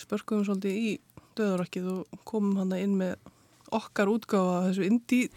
spörkuðum 0.00 0.46
svolítið 0.48 0.78
í 0.80 0.90
döðarokkið 1.38 1.88
og 1.92 2.22
komum 2.26 2.56
hann 2.62 2.72
inn 2.78 2.96
með 2.98 3.16
okkar 3.76 4.08
útgáfa 4.08 4.62
þessu 4.70 4.86
indie 4.88 5.28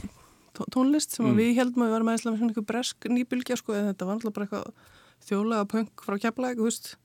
tó- 0.56 0.68
tónlist 0.72 1.12
sem 1.18 1.26
Mm. 1.28 1.36
við 1.38 1.56
heldum 1.60 1.84
að 1.84 1.88
við 1.89 1.95
varum 1.97 2.08
aðeins 2.12 2.26
með 2.26 2.38
svona 2.39 2.52
eitthvað 2.54 2.70
bresk 2.72 3.08
nýbylgja 3.12 3.58
sko 3.60 3.74
en 3.76 3.89
þetta 3.91 4.06
var 4.08 4.16
alltaf 4.16 4.34
bara 4.34 4.45
eitthvað 4.47 4.72
þjóðlega 5.28 5.67
punk 5.72 6.05
frá 6.05 6.17
veist. 6.65 6.95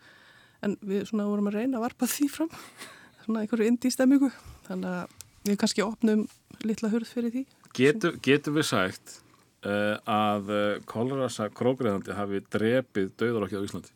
En 0.64 0.76
við 0.80 1.04
svona 1.10 1.28
vorum 1.28 1.50
að 1.50 1.58
reyna 1.60 1.78
að 1.78 1.84
varpa 1.86 2.08
því 2.10 2.28
fram 2.32 2.50
svona 3.24 3.42
einhverju 3.44 3.68
indie 3.68 3.92
stemmingu. 3.92 4.30
Þannig 4.66 4.90
að 4.90 5.14
við 5.46 5.60
kannski 5.62 5.84
opnum 5.84 6.26
litla 6.64 6.90
hurð 6.90 7.12
fyrir 7.12 7.34
því. 7.34 7.44
Getur, 7.76 8.16
getur 8.24 8.56
við 8.56 8.66
sagt 8.70 9.18
uh, 9.66 9.98
að 10.08 10.48
uh, 10.48 10.64
Kolrasa 10.88 11.50
krókreðandi 11.52 12.16
hafi 12.16 12.40
drepið 12.50 13.12
dauðarokkið 13.20 13.60
á 13.60 13.66
Íslandi? 13.68 13.92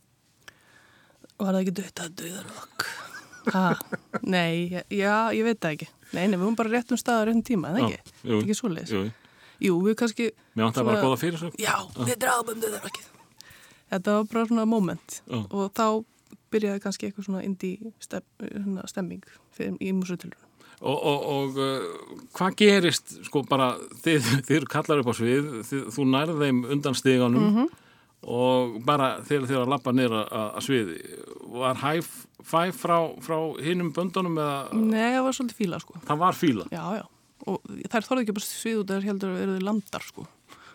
og 1.40 1.46
var 1.48 1.56
það 1.56 1.62
ekki 1.64 1.76
döttað 1.78 2.10
döðarokk 2.20 2.88
nei, 4.28 4.82
já, 4.92 5.14
ég 5.32 5.46
veit 5.46 5.60
það 5.62 5.76
ekki. 5.76 5.86
Nei, 6.12 6.24
nei, 6.28 6.36
við 6.36 6.42
vorum 6.44 6.58
bara 6.58 6.72
rétt 6.74 6.92
um 6.92 7.00
staðar 7.00 7.30
réttum 7.30 7.46
tíma, 7.48 7.70
en 7.72 7.78
Já, 7.80 7.86
ekki, 7.96 8.14
jú. 8.28 8.40
ekki 8.42 8.56
svoleiðis. 8.58 8.92
Jú, 8.92 9.02
Jú, 9.60 9.78
við 9.84 9.96
kannski 10.00 10.26
mér 10.56 10.66
vantar 10.68 10.86
bara 10.88 11.00
Svona- 11.00 11.06
góða 11.08 11.20
fyrir 11.20 11.40
svo 11.40 11.50
Já, 11.60 11.74
við 11.96 12.14
dráðum 12.20 12.60
döðarokkið. 12.62 13.09
Þetta 13.90 14.14
var 14.20 14.28
bara 14.30 14.46
svona 14.50 14.66
moment 14.70 15.20
Já. 15.26 15.40
og 15.50 15.72
þá 15.74 15.86
byrjaði 16.50 16.82
kannski 16.82 17.08
eitthvað 17.08 17.26
svona 17.28 17.42
indie 17.46 17.92
stem, 18.02 18.24
svona 18.40 18.86
stemming 18.90 19.24
fyrir, 19.54 19.76
í 19.82 19.92
músutilunum. 19.94 20.46
Og, 20.80 20.96
og, 20.96 21.24
og 21.28 21.58
uh, 21.60 22.14
hvað 22.38 22.54
gerist, 22.56 23.10
sko 23.26 23.42
bara, 23.50 23.74
þið, 24.04 24.28
þið 24.48 24.66
kallar 24.72 25.02
upp 25.02 25.10
á 25.12 25.14
svið, 25.18 25.50
þið, 25.68 25.82
þú 25.96 26.06
nærð 26.14 26.38
þeim 26.44 26.62
undan 26.76 26.96
stiganum 26.96 27.46
Mhm. 27.50 27.68
og 28.30 28.78
bara 28.84 29.10
þegar 29.24 29.46
þið 29.48 29.54
eru 29.56 29.64
að 29.66 29.70
lappa 29.74 29.92
niður 29.96 30.14
að, 30.26 30.58
sviði, 30.64 30.96
var 31.60 31.78
hæf, 31.80 32.08
fæf 32.44 32.80
frá, 32.82 32.96
frá 33.24 33.36
hinum 33.64 33.92
böndunum 33.96 34.36
eða 34.40 34.74
Nei, 34.76 35.14
það 35.16 35.24
var 35.28 35.36
svolítið 35.38 35.60
fíla, 35.60 35.80
sko. 35.80 36.00
það 36.08 36.18
var 36.24 36.36
fíla? 36.36 36.66
Já, 36.72 36.84
já. 37.00 37.04
Og 37.48 37.60
þær 37.88 38.04
þorði 38.08 38.24
ekki 38.26 38.34
bara 38.36 38.44
svið 38.48 38.80
út 38.82 38.90
þær 38.92 39.06
heldur 39.08 39.30
að 39.36 39.42
eru 39.46 39.54
þið 39.58 39.64
landar, 39.70 40.04
sko. 40.04 40.26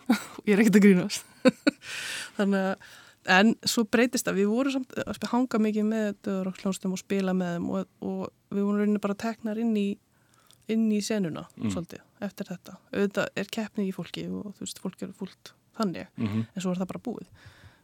Ég 0.46 0.54
er 0.56 0.62
ekkert 0.64 0.78
að 0.80 0.86
grínast. 0.86 1.26
Þannig 2.38 2.64
að, 2.72 2.90
en 3.28 3.54
svo 3.64 3.84
breytist 3.84 4.26
það, 4.26 4.34
við 4.40 4.46
vorum 4.52 4.72
samt 4.72 4.92
að 5.02 5.14
sp- 5.18 5.30
hanga 5.32 5.58
mikið 5.58 5.84
með 5.90 6.08
döðarokkljónstum 6.26 6.92
og 6.92 6.98
spila 6.98 7.32
með 7.36 7.56
þeim 7.56 7.70
og, 7.70 7.86
og 8.00 8.30
við 8.54 8.62
vorum 8.66 8.80
rauninni 8.80 9.00
bara 9.02 9.14
teknar 9.14 9.58
inn 9.58 9.74
í 9.76 9.86
inn 10.68 10.88
í 10.90 10.98
senuna, 11.00 11.44
Mm. 11.56 11.70
svolítið, 11.70 12.00
eftir 12.20 12.46
þetta. 12.50 12.72
Auðvitað 12.92 13.28
er 13.36 13.44
keppni 13.54 13.84
í 13.88 13.92
fólki 13.94 14.24
og 14.26 14.48
þú 14.56 14.64
veist, 14.64 14.80
fólk 14.82 15.02
er 15.02 15.12
fúlt 15.14 15.52
þannig, 15.78 16.08
Mhm. 16.18 16.46
en 16.56 16.60
svo 16.62 16.72
var 16.74 16.76
það 16.82 16.88
bara 16.88 17.04
búið 17.06 17.26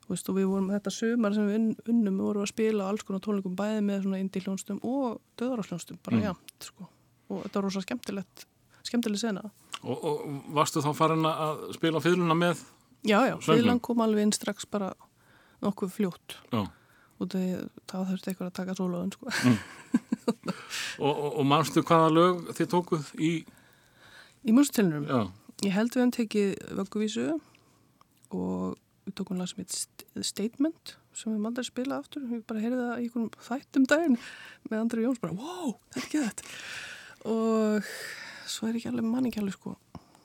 Þú 0.03 0.09
veist, 0.16 0.28
og 0.28 0.34
við 0.34 0.47
vorum 0.51 0.68
þetta 0.68 0.90
sumar 0.90 1.32
sem 1.34 1.47
við 1.47 1.55
unn- 1.55 1.76
unnum, 1.88 2.16
við 2.18 2.24
vorum 2.26 2.43
að 2.43 2.49
spila 2.49 2.88
alls 2.88 3.03
konar 3.07 3.20
tónleikum 3.20 3.55
bæði 3.55 3.84
með 3.86 4.03
svona 4.03 4.18
indie 4.18 4.43
hljónstum 4.43 4.80
og 4.84 5.20
döðarársljónstum, 5.38 5.99
bara 6.03 6.16
Mm. 6.16 6.22
jafnt 6.22 6.59
sko. 6.61 6.88
og 7.30 7.45
þetta 7.45 7.53
var 7.55 7.62
rosa 7.62 7.80
skemmtilegt 7.80 8.45
skemmtileg 8.84 9.18
sena. 9.18 9.51
Og, 9.84 10.05
og 10.05 10.45
varstu 10.53 10.82
þá 10.82 10.93
farin 10.95 11.22
að 11.22 11.72
spila 11.74 12.01
fyrluna 12.01 12.34
með? 12.34 12.59
Já, 13.05 13.30
já, 13.30 13.36
fylgan 13.40 13.80
kom 13.80 13.99
alveg 13.99 14.22
inn 14.22 14.32
strax 14.32 14.64
bara 14.68 14.93
nokkuð 15.62 15.92
fljótt. 15.96 16.36
Já. 16.52 16.62
og 17.22 17.28
það, 17.30 17.66
það 17.90 18.08
þurfti 18.10 18.30
eitthvað 18.32 18.48
að 18.50 18.56
taka 18.58 18.74
sólóðun 18.78 19.12
sko. 19.14 19.26
Og, 21.02 21.10
og, 21.10 21.28
og 21.40 21.44
manstu 21.48 21.82
hvaða 21.86 22.08
lög 22.14 22.40
þið 22.56 22.68
tókuð 22.72 23.10
í, 23.22 23.32
Í 24.42 24.52
já, 25.06 25.20
ég 25.62 25.74
held 25.76 25.94
við 25.94 26.02
hann 26.02 26.12
tekið 26.16 26.48
vögguvísu 26.78 27.26
og 28.34 28.74
við 29.06 29.14
tókum 29.18 29.38
lag 29.38 29.50
sem 29.50 29.62
heit 29.62 29.74
St- 29.74 30.06
Statement 30.26 30.96
sem 31.14 31.30
við 31.34 31.42
mandar 31.44 31.66
spila 31.66 31.98
aftur. 32.00 32.24
Við 32.26 32.42
bara 32.48 32.62
heyrði 32.62 32.80
það 32.80 32.92
í 32.92 33.06
einhverjum 33.06 33.30
þættum 33.46 33.86
daginn 33.90 34.18
með 34.70 34.78
Andri 34.80 35.04
Jóns 35.06 35.20
bara, 35.22 35.36
wow, 35.38 35.74
þetta 35.94 36.00
er 36.00 36.06
ekki 36.08 36.22
þetta 36.26 37.32
og 37.32 37.90
svo 38.50 38.66
er 38.68 38.78
ekki 38.80 38.90
alveg 38.90 39.06
manni 39.06 39.30
ekki 39.30 39.42
alveg 39.44 39.54
sko, 39.58 39.76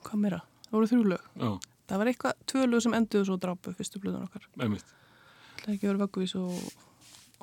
hvað 0.07 0.21
meira. 0.23 0.39
Það 0.67 0.77
voru 0.79 0.89
þrjú 0.91 1.03
lög, 1.13 1.27
já, 1.37 1.49
það 1.91 2.01
var 2.01 2.09
eitthvað 2.11 2.39
tvö 2.51 2.63
lög 2.71 2.83
sem 2.87 2.95
enduðu 2.97 3.27
svo 3.29 3.37
drápu 3.43 3.73
fyrstu 3.77 4.01
blöðun 4.03 4.25
okkar. 4.25 4.47
Einmitt. 4.65 4.95
Er 5.67 5.75
ekki 5.75 5.89
verið 5.89 6.03
vögguvísu 6.05 6.43
og, 6.43 6.85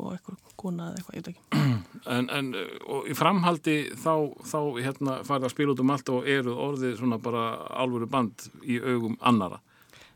og 0.00 0.14
eitthvað 0.14 0.56
kona 0.60 0.90
eða 0.90 1.00
eitthvað, 1.00 1.18
ég 1.18 1.24
veit 1.24 1.34
ekki 1.34 1.42
En, 2.14 2.26
en 2.28 2.50
og 2.90 3.06
í 3.08 3.14
framhaldi 3.16 3.76
þá, 3.96 4.14
þá 4.44 4.58
hérna 4.82 5.20
farið 5.24 5.46
að 5.48 5.54
spila 5.54 5.72
út 5.72 5.84
um 5.84 5.92
allt 5.94 6.10
og 6.12 6.26
eru 6.28 6.56
orðið 6.66 6.98
svona 6.98 7.20
bara 7.22 7.44
alvöru 7.80 8.08
band 8.10 8.44
í 8.60 8.76
augum 8.82 9.14
annara. 9.24 9.60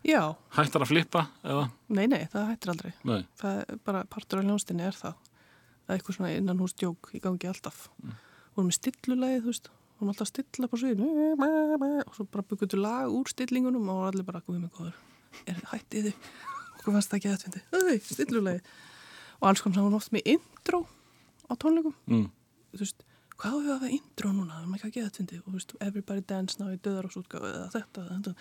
Já, 0.07 0.37
Hættar 0.55 0.85
að 0.85 0.93
flippa 0.93 1.25
eða? 1.43 1.65
nei, 1.91 2.05
nei, 2.11 2.21
það 2.31 2.51
hættir 2.53 2.73
aldrei 2.73 2.93
Nei. 3.09 3.23
það 3.41 3.63
er 3.63 3.81
bara 3.89 4.05
partur 4.11 4.41
af 4.41 4.47
hljónstinni 4.47 4.85
er 4.87 4.95
það 4.95 5.17
það 5.25 5.91
er 5.91 5.97
eitthvað 5.97 6.19
svona 6.19 6.35
innan 6.37 6.63
hús 6.63 6.77
djók 6.79 7.11
í 7.17 7.21
gangi 7.25 7.49
alltaf 7.51 7.89
mm. 8.05 8.15
vorum 8.55 8.69
með 8.71 8.77
stillulegi 8.79 9.41
þú 9.43 9.51
veist 9.51 9.71
vorum 9.99 10.13
alltaf 10.13 10.29
að 10.29 10.31
stilla 10.31 10.71
på 10.71 10.81
sviðinu 10.83 11.09
og 12.05 12.15
svo 12.15 12.29
bara 12.31 12.47
byggum 12.47 12.71
við 12.71 12.85
lag 12.85 13.17
úr 13.19 13.33
stillingunum 13.33 13.91
og 13.95 14.05
allir 14.13 14.29
bara 14.29 14.45
guðið 14.47 14.63
mig 14.67 14.79
góður 14.79 15.51
er 15.51 15.61
hættið 15.73 16.11
þið 16.11 16.58
okkur 16.79 16.97
fannst 16.97 17.13
það 17.13 17.21
ekki 17.21 17.33
að 17.33 17.45
þetta 17.45 17.65
fyndi 17.75 17.99
stillulegi 18.09 18.63
og 19.39 19.51
alls 19.51 19.63
kom 19.65 19.77
saman 19.77 19.99
oft 19.99 20.15
með 20.15 20.33
intro 20.35 20.83
á 21.49 21.53
tónleikum. 21.61 21.95
Mm. 22.11 22.27
þú 22.75 22.83
veist 22.85 23.05
hvað 23.39 23.55
á 23.55 23.59
við 23.59 23.69
að 23.69 23.77
hafa 23.77 23.93
intro 23.95 24.33
núna? 24.35 24.57
Við 24.57 24.65
erum 24.65 24.75
ekki 24.79 24.89
að 24.89 24.97
geða 24.97 25.11
þetta 25.11 25.21
fyndi 25.23 25.39
og 25.39 25.47
þú 25.47 25.55
veist 25.59 25.77
everybody 25.87 26.25
dance 26.33 26.59
now 26.59 26.73
í 26.73 26.81
döðar 26.83 27.09
og 27.09 27.15
sútgáðu 27.15 27.53
eða 27.53 27.69
þetta, 27.77 28.07
þetta 28.09 28.35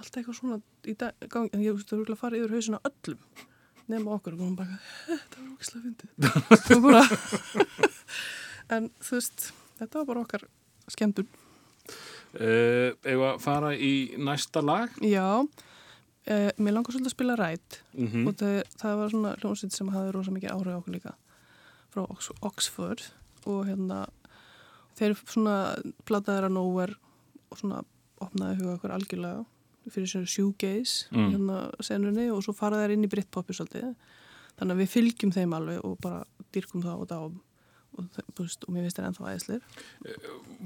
allt 0.00 0.16
eitthvað 0.16 0.38
svona 0.40 0.58
í 0.88 0.96
dag, 0.98 1.28
gangi 1.30 1.52
en 1.54 1.62
ég 1.64 1.76
veist 1.76 1.92
það 1.92 2.02
er 2.02 2.12
að 2.14 2.20
fara 2.24 2.40
yfir 2.40 2.54
hausina 2.56 2.80
öllum 2.88 3.46
nema 3.90 4.14
okkur. 4.16 4.36
Og 4.38 4.44
hún 4.44 4.56
bara, 4.58 4.78
þetta 5.06 5.42
var 5.42 5.52
okkislega 5.54 5.84
fyndið. 5.86 6.10
Það 6.66 6.84
var 6.84 6.94
bara 6.94 7.04
en 8.76 8.90
þú 9.02 9.16
veist, 9.18 9.48
þetta 9.80 10.00
var 10.00 10.10
bara 10.12 10.24
okkar 10.24 10.46
skemmtun. 10.90 11.30
Uh, 12.30 12.94
Eða 13.02 13.32
að 13.32 13.40
fara 13.42 13.72
í 13.74 13.92
næsta 14.22 14.62
lag? 14.62 14.94
Já, 15.02 15.42
eh, 16.26 16.50
mér 16.58 16.74
langar 16.76 16.92
svolítið 16.94 17.10
að 17.10 17.16
spila 17.16 17.36
rætt 17.38 17.80
Mm 17.94 18.26
og 18.28 18.34
það, 18.40 18.62
það 18.80 18.96
var 19.00 19.10
svona 19.14 19.34
hljómsveit 19.40 19.72
sem 19.76 19.88
hafði 19.94 20.12
rosa 20.16 20.30
mikið 20.34 20.50
áhrif 20.54 20.74
á 20.76 20.80
okkur 20.80 20.94
líka. 20.96 21.14
Frá 21.90 22.02
Ox 22.06 22.30
Oxford. 22.40 23.02
Og 23.46 23.66
hérna 23.66 24.06
þeir 24.98 25.16
svona 25.24 25.56
plataðir 26.04 26.48
að 26.50 26.56
Nowhere 26.58 26.94
og 27.50 27.58
svona 27.58 27.84
opnaði 28.20 28.60
huga 28.60 28.76
okkur 28.76 28.92
algjörlega 28.94 29.44
fyrir 29.90 30.06
svona 30.12 30.28
shoegaze 30.28 31.08
Mm. 31.10 31.30
hérna 31.32 31.60
senunni 31.80 32.30
og 32.30 32.42
svo 32.44 32.52
fara 32.54 32.76
þær 32.76 32.92
inn 32.92 33.04
í 33.04 33.08
Britpopi 33.10 33.56
svolítið. 33.56 33.94
Þannig 34.58 34.74
að 34.76 34.82
við 34.82 34.90
fylgjum 34.92 35.32
þeim 35.32 35.54
alveg 35.56 35.84
og 35.84 35.96
bara 36.00 36.24
dyrkum 36.52 36.82
það 36.84 37.00
og 37.00 37.08
dáum 37.08 37.38
og, 37.98 38.04
veist, 38.38 38.64
og 38.68 38.74
mér 38.74 38.84
finnst 38.84 38.98
þeir 38.98 39.06
ennþá 39.08 39.30
æðisleir 39.32 39.62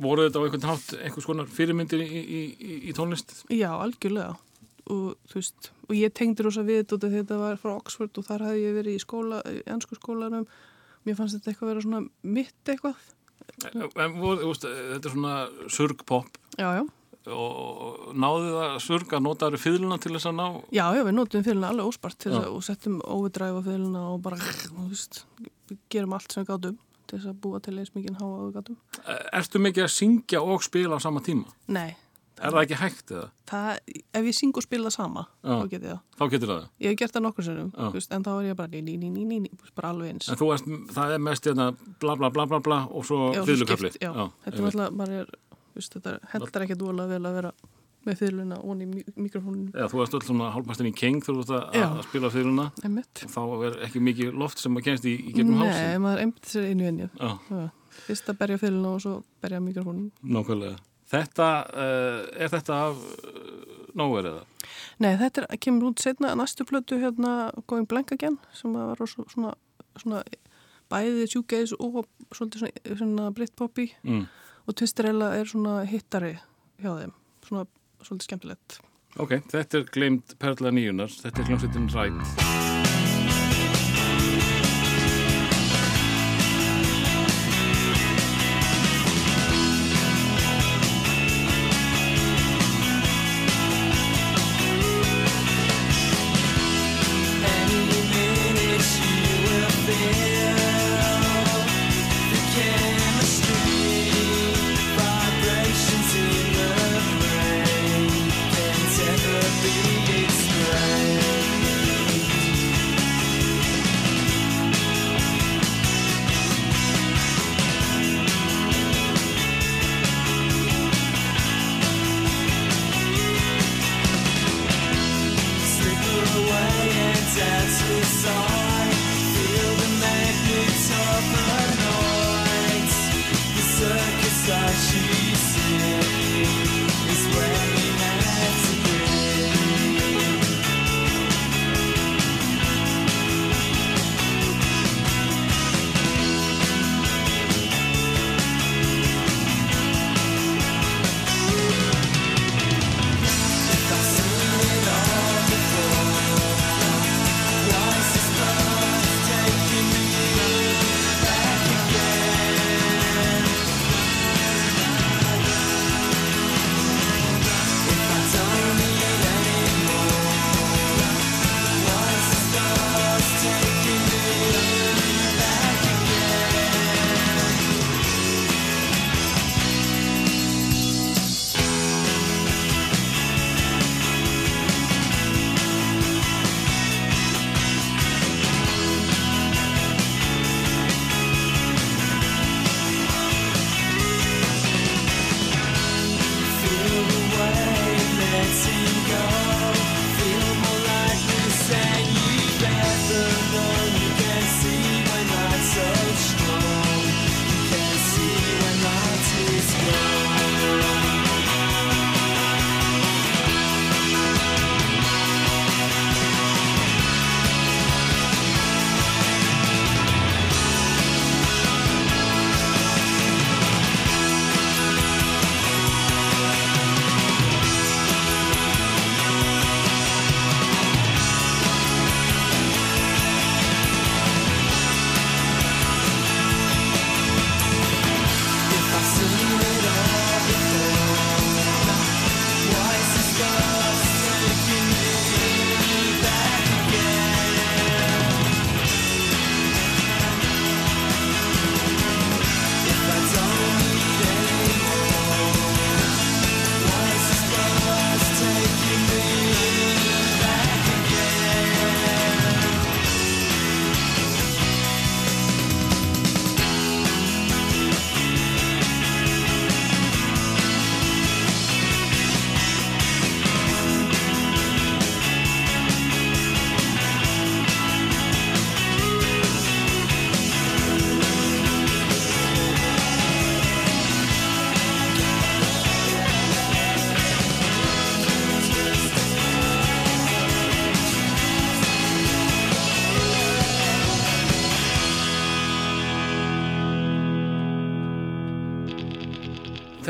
Voru 0.02 0.26
þetta 0.26 0.40
á 0.40 0.44
einhvern 0.44 0.66
hátt 0.68 0.90
einhvers 0.98 1.28
konar 1.28 1.46
fyrirmyndir 1.46 2.02
í, 2.05 2.09
í, 2.20 2.40
í, 2.59 2.74
í 2.90 2.92
tónlist? 2.96 3.32
Já, 3.48 3.70
algjörlega 3.72 4.34
og 4.93 5.14
þú 5.30 5.41
veist, 5.41 5.70
og 5.89 5.95
ég 5.97 6.14
tengdi 6.16 6.45
rosa 6.45 6.64
við 6.66 6.82
þetta 6.82 6.99
að 7.01 7.18
þetta 7.18 7.41
var 7.41 7.61
frá 7.61 7.74
Oxford 7.74 8.20
og 8.20 8.26
þar 8.28 8.47
hefði 8.49 8.64
ég 8.64 8.78
verið 8.78 8.99
í 8.99 9.03
skóla, 9.03 9.41
í 9.49 9.62
ennsku 9.74 9.99
skólanum. 9.99 10.49
Mér 11.05 11.18
fannst 11.18 11.39
þetta 11.39 11.53
eitthvað 11.53 11.72
vera 11.72 11.85
svona 11.85 12.03
mitt 12.22 12.72
eitthvað. 12.72 13.01
En 13.64 14.18
voru, 14.18 14.51
veist, 14.51 14.64
þetta 14.64 15.09
er 15.09 15.12
svona 15.12 15.35
surgpop 15.72 16.39
Já, 16.57 16.68
já, 16.78 16.85
og 17.32 18.12
náðu 18.20 18.53
það 18.53 18.74
surg 18.85 19.12
að 19.16 19.22
nota 19.24 19.49
þar 19.49 19.62
fyrluna 19.62 19.99
til 20.01 20.12
þess 20.14 20.28
að 20.30 20.37
ná? 20.39 20.47
Já, 20.76 20.85
já, 20.97 21.03
við 21.07 21.14
notum 21.16 21.45
fylguna 21.47 21.70
alveg 21.72 21.91
óspart 21.91 22.26
að, 22.28 22.49
og 22.53 22.64
settum 22.66 22.99
overdrive 23.01 23.61
á 23.61 23.66
fylguna 23.66 24.03
og 24.12 24.18
bara, 24.24 24.39
þú 24.39 24.89
veist 24.91 25.22
gerum 25.93 26.16
allt 26.16 26.35
sem 26.35 26.47
gátum 26.47 26.76
til 27.09 27.18
þess 27.18 27.30
að 27.32 27.41
búa 27.45 27.61
til 27.64 27.76
eins 27.80 27.93
mikið 27.95 28.20
háa 28.20 28.28
og 28.28 28.45
við 28.47 28.59
gátum. 28.59 28.78
Ertu 29.41 29.62
mikið 29.64 29.87
að 29.87 29.93
syngja 29.95 30.45
og 30.45 30.64
spila 30.64 31.01
á 31.01 31.05
sama 31.05 31.24
tíma? 31.24 31.49
Nei, 31.72 31.97
Er 32.43 32.51
það 32.51 32.64
ekki 32.64 32.78
hægt 32.80 33.12
eða? 33.14 33.26
það, 33.47 33.78
ef 34.18 34.24
ég 34.26 34.35
syng 34.35 34.57
og 34.59 34.64
spila 34.64 34.91
sama 34.91 35.22
Já. 35.45 35.53
þá 35.55 35.68
get 35.70 35.85
ég 35.85 35.91
það, 35.93 36.01
Þá 36.18 36.24
getur 36.32 36.51
það. 36.51 36.64
ég 36.80 36.89
hef 36.91 36.99
gert 36.99 37.14
það 37.14 37.24
nokkur 37.28 37.47
sinnum 37.47 37.70
en 38.16 38.26
þá 38.26 38.32
er 38.35 38.49
ég 38.49 38.59
bara 38.59 38.68
ný, 38.74 38.97
ný, 38.99 39.11
ný, 39.12 39.39
ný, 39.45 39.51
bara 39.76 39.93
alveg 39.95 40.11
eins. 40.14 40.28
En 40.28 40.41
þú 40.41 40.51
veist, 40.51 40.66
það 40.97 41.14
er 41.14 41.22
mest 41.28 41.47
hérna 41.47 41.68
bla 42.03 42.16
bla 42.18 42.30
bla 42.35 42.47
bla 42.51 42.61
bla 42.64 42.80
og 42.91 43.07
svo 43.07 43.30
skipt, 43.45 44.01
já. 44.03 44.11
þetta 44.45 44.59
er 44.59 44.68
alltaf, 44.70 44.99
maður 44.99 45.22
er 45.22 45.32
veist, 45.74 45.95
þetta 45.95 46.18
hendar 46.35 46.66
ekki 46.66 46.78
dvolega 46.80 47.14
vel 47.14 47.24
að 47.30 47.39
vera 47.41 47.53
með 48.05 48.18
fyrluna 48.20 48.59
og 48.61 48.82
í 48.85 48.87
mikrofónunum 49.16 49.70
Já, 49.72 49.87
þú 49.89 50.01
veist 50.03 50.16
öll 50.18 50.26
svona 50.26 50.51
hálfpastin 50.53 50.91
í 50.91 50.95
keng 50.97 51.22
þú 51.24 51.39
veist 51.39 51.53
að, 51.57 51.78
að 51.80 52.03
spila 52.09 52.30
fyrluna 52.35 52.66
einmitt. 52.85 53.22
Og 53.24 53.32
þá 53.32 53.43
er 53.68 53.78
ekki 53.89 54.03
mikið 54.05 54.35
loft 54.43 54.61
sem 54.61 54.76
að 54.76 54.85
kemst 54.91 55.07
í, 55.09 55.14
í 55.30 55.37
gegnum 55.39 55.62
Nei, 55.62 55.70
Þetta, 61.11 61.48
uh, 61.74 62.20
er 62.40 62.48
þetta 62.52 62.78
af 62.88 63.02
uh, 63.02 63.90
nóver 63.98 64.28
eða? 64.30 64.44
Nei, 65.05 65.12
þetta 65.20 65.44
er, 65.44 65.59
kemur 65.62 65.90
út 65.92 66.00
setna 66.02 66.32
næstu 66.38 66.64
plötu 66.68 66.98
hérna 67.02 67.50
Going 67.70 67.86
Blank 67.90 68.14
Again 68.16 68.38
sem 68.57 68.72
var 68.74 68.98
svo, 69.11 69.26
svona, 69.30 69.52
svona 70.00 70.22
bæði 70.90 71.28
sjúgeis 71.30 71.74
og 71.78 72.05
svolítið 72.34 72.64
svona, 72.64 72.96
svona 73.02 73.28
Britpopi 73.36 73.90
Mm. 74.05 74.26
og 74.66 74.74
Twisterella 74.80 75.34
er 75.38 75.44
svona 75.50 75.82
hittari 75.88 76.34
hjá 76.80 76.90
þeim 77.02 77.12
svona 77.46 77.66
svolítið 78.02 78.28
skemmtilegt 78.30 78.80
Ok, 79.20 79.36
þetta 79.52 79.78
er 79.78 79.84
glemt 79.94 80.34
Perla 80.42 80.72
Nýjunar, 80.74 81.12
þetta 81.22 81.44
er 81.44 81.52
hljómsveitin 81.52 81.86
Rætt. 81.94 82.84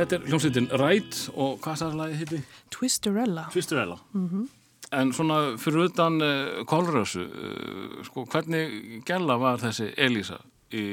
Þetta 0.05 0.18
er 0.20 0.28
hljómsveitin 0.28 0.68
Ræt 0.80 1.18
og 1.34 1.57
hvað 1.64 1.78
sagði 1.80 1.98
lagið 2.00 2.20
hitti? 2.22 2.40
Twisterella. 2.74 3.46
Twisterella. 3.55 3.96
En 4.94 5.11
svona 5.16 5.38
fyrir 5.59 5.88
utan 5.88 6.20
uh, 6.22 6.61
Kolrösu, 6.70 7.24
uh, 7.24 7.94
sko, 8.07 8.26
hvernig 8.30 9.00
gæla 9.09 9.38
var 9.40 9.59
þessi 9.62 9.88
Elísa 9.98 10.36
í, 10.76 10.84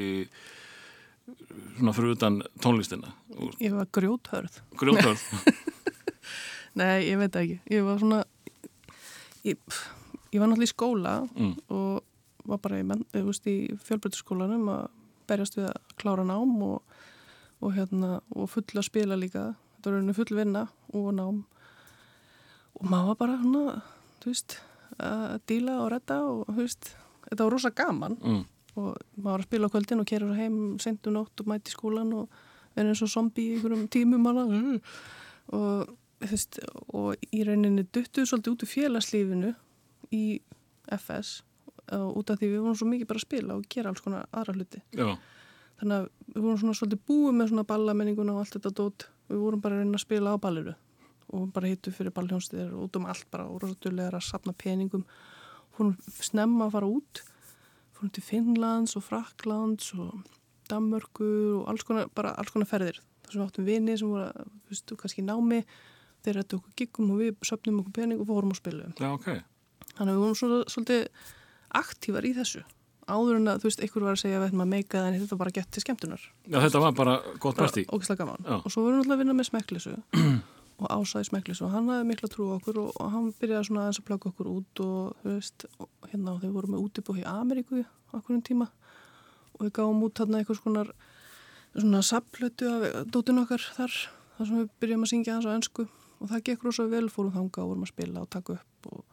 svona 1.78 1.94
fyrir 1.94 2.16
utan 2.16 2.40
tónlistina? 2.64 3.12
Ég 3.62 3.76
var 3.76 3.90
grjóthörð. 3.94 4.62
Grjóðhörð. 4.80 5.26
Nei, 6.80 7.10
ég 7.12 7.20
veit 7.20 7.34
það 7.36 7.44
ekki. 7.44 7.60
Ég 7.76 7.84
var 7.86 8.00
svona, 8.00 8.22
ég, 9.44 9.60
ég 10.32 10.40
var 10.40 10.48
náttúrulega 10.48 10.70
í 10.70 10.74
skóla 10.74 11.16
Mm. 11.36 11.54
og 11.68 12.02
var 12.48 12.58
bara 12.64 12.80
í, 12.82 12.86
eh, 13.14 13.22
í 13.52 13.56
fjölbrytaskólanum 13.86 14.66
að 14.72 14.88
berjast 15.30 15.60
við 15.60 15.68
að 15.70 15.78
klára 16.02 16.24
nám 16.26 16.56
og, 16.66 16.82
og, 17.62 17.74
hérna, 17.76 18.22
og 18.36 18.50
full 18.50 18.64
að 18.76 18.88
spila 18.88 19.16
líka. 19.20 19.56
Þetta 19.78 19.90
var 19.90 19.98
rauninni 20.00 20.16
full 20.18 20.36
vinna 20.38 20.68
og 20.94 21.12
nám. 21.18 21.44
Og 22.80 22.88
maður 22.90 23.12
var 23.12 23.20
bara 23.22 23.38
þú 24.22 24.30
veist, 24.32 24.58
að 25.02 25.40
díla 25.50 25.80
og 25.84 25.92
redda 25.94 26.18
og 26.26 26.50
veist, 26.58 26.96
þetta 27.30 27.44
var 27.46 27.52
rosa 27.56 27.70
gaman 27.72 28.18
Mm. 28.22 28.46
og 28.76 28.98
maður 29.18 29.24
var 29.32 29.40
að 29.40 29.48
spila 29.50 29.68
á 29.68 29.74
kvöldin 29.74 30.00
og 30.00 30.06
kerur 30.08 30.36
heim 30.36 30.80
sent 30.80 31.08
um 31.08 31.14
nótt 31.14 31.40
og 31.42 31.48
mæti 31.48 31.74
skólan 31.74 32.14
og 32.14 32.30
er 32.76 32.86
eins 32.86 33.02
og 33.02 33.10
zombi 33.10 33.50
í 33.50 33.56
einhverjum 33.58 33.88
tímum 33.90 34.26
hana. 34.26 34.80
og, 35.52 35.90
þú 36.22 36.30
veist, 36.30 36.60
og 36.94 37.16
í 37.34 37.44
rauninni 37.44 37.84
duttuðu 37.92 38.26
svolítið 38.30 38.54
út 38.54 38.64
úr 38.64 38.72
félagslífinu 38.76 39.56
í 40.14 40.42
FS 40.92 41.42
og 41.92 42.18
út 42.18 42.30
af 42.32 42.40
því 42.40 42.48
við 42.54 42.62
vorum 42.62 42.76
svo 42.78 42.88
mikið 42.88 43.08
bara 43.08 43.18
að 43.20 43.26
spila 43.28 43.56
og 43.56 43.66
gera 43.70 43.90
alls 43.90 44.02
konar 44.02 44.28
aðra 44.32 44.54
hluti 44.56 44.82
Já, 44.96 45.18
þannig 45.82 45.98
að 45.98 46.08
við 46.32 46.46
vorum 46.46 46.62
svona 46.62 46.78
svolítið 46.78 47.04
búið 47.10 47.36
með 47.38 47.52
svona 47.52 47.68
ballamenninguna 47.72 48.36
og 48.36 48.44
allt 48.44 48.56
þetta 48.58 48.74
dót. 48.78 49.08
Við 49.32 49.42
vorum 49.42 49.64
bara 49.64 49.78
að 49.78 49.84
reyna 49.84 50.00
að 50.00 50.06
spila 50.06 50.36
á 50.36 50.44
balliru 50.46 50.78
og 51.32 51.46
bara 51.56 51.72
hittu 51.72 51.94
fyrir 51.96 52.14
ballhjónstiðir 52.16 52.74
og 52.76 52.88
út 52.88 52.98
um 53.00 53.08
allt 53.12 53.28
bara 53.32 53.48
og 53.48 53.62
rosalega 53.64 54.18
að 54.18 54.26
sapna 54.28 54.54
peningum. 54.54 55.06
Fórum 55.76 55.96
snemma 56.20 56.68
að 56.68 56.76
fara 56.76 56.92
út 56.92 57.24
fórum 57.96 58.12
til 58.12 58.26
Finnlands 58.26 58.98
og 59.00 59.06
Fraklands 59.08 59.94
og 59.96 60.22
Danmörku 60.72 61.32
og 61.62 61.72
alls 61.72 61.84
konar, 61.88 62.12
bara 62.16 62.36
alls 62.40 62.52
konar 62.52 62.68
ferðir. 62.68 63.00
Þar 63.24 63.34
sem 63.34 63.42
við 63.42 63.48
áttum 63.48 63.68
vini 63.68 63.96
sem 64.00 64.12
voru 64.12 64.28
að, 64.28 64.52
þú 64.68 64.74
veist, 64.74 64.94
kannski 65.00 65.24
námi 65.24 65.62
þeir 66.26 66.38
rættu 66.40 66.60
okkur 66.60 66.76
giggum 66.78 67.14
og 67.14 67.22
við 67.22 67.32
söpnum 67.48 67.82
okkur 67.82 67.96
pening 67.98 68.22
og 68.22 68.30
fórum 68.30 68.54
og 68.54 68.60
spilum 68.60 68.94
já, 68.98 69.10
ok. 69.10 69.30
þannig 69.96 70.12
að 70.12 70.14
við 70.14 70.22
vorum 70.24 70.38
svona, 70.38 70.60
svolítið 70.74 71.28
aktívar 71.82 72.28
í 72.28 72.34
þessu 72.38 72.64
áður 73.10 73.38
en 73.40 73.52
að, 73.52 73.60
þú 73.62 73.70
veist, 73.70 73.82
einhver 73.86 74.06
var 74.06 74.16
að 74.16 74.22
segja 74.22 74.38
að 74.38 74.44
við 74.44 74.50
ætlum 74.52 74.64
að 74.66 74.72
meika 74.72 74.98
það 74.98 75.08
en 75.08 75.20
þetta 75.22 75.36
var 75.36 75.42
bara 75.42 75.54
gett 75.58 75.70
til 75.72 75.84
skemmtunar 75.84 76.24
Já, 76.46 76.58
þetta 76.66 76.82
var 76.84 76.96
bara 76.98 77.14
gott 77.44 77.58
partí. 77.60 77.84
ógislega 77.90 78.24
gaman 78.26 78.46
Já. 78.46 78.56
og 78.62 78.68
svo 78.72 78.84
vorum 78.86 79.00
við 79.00 79.02
náttúrulega 79.02 79.18
að 79.18 79.24
vinna 79.24 79.38
með 79.40 79.50
smekklisu 79.50 79.94
og 80.82 80.88
ásaði 80.90 81.30
smekklisu 81.30 81.66
og 81.68 81.74
hann 81.76 81.90
hafði 81.92 82.08
mikla 82.12 82.30
trú 82.34 82.48
á 82.50 82.54
okkur 82.58 82.80
og, 82.82 82.92
og 82.98 83.12
hann 83.14 83.32
byrjaði 83.42 83.68
svona 83.70 83.84
aðeins 83.86 84.02
að 84.02 84.08
plaka 84.10 84.30
okkur 84.32 84.52
út 84.52 84.84
og 84.86 85.18
þú 85.22 85.36
veist, 85.36 85.66
og 85.82 86.10
hérna 86.12 86.36
og 86.36 86.42
þau 86.46 86.54
voru 86.58 86.72
með 86.74 86.86
útibú 86.86 87.18
í 87.20 87.26
Ameríku 87.30 87.84
á 87.86 88.14
okkurum 88.18 88.42
tíma 88.46 88.70
og 89.58 89.66
við 89.68 89.74
gáum 89.78 90.02
út 90.08 90.18
þarna 90.18 90.42
einhvers 90.42 90.62
konar 90.64 90.90
svona 91.76 92.02
saplötu 92.04 92.68
af 92.72 93.06
dóttin 93.14 93.42
okkar 93.44 93.62
þar 93.78 93.94
þar 94.38 94.48
sem 94.50 94.58
við 94.62 94.72
byrjum 94.82 95.06
að 95.06 95.12
syngja 95.14 95.36
hans 95.38 95.48
á 95.48 95.54
önsku 95.54 95.86
og 96.22 96.30
það 96.30 96.44
gekk 96.50 96.66
rosa 96.66 96.86
vel, 96.90 97.08
fórum 97.14 97.34
þanga 97.36 97.64
og 97.64 97.70
vorum 97.72 97.86
að 97.86 97.92
spila 97.94 98.24
og 98.26 98.30
taka 98.34 98.58
upp 98.58 98.90
og 98.92 99.06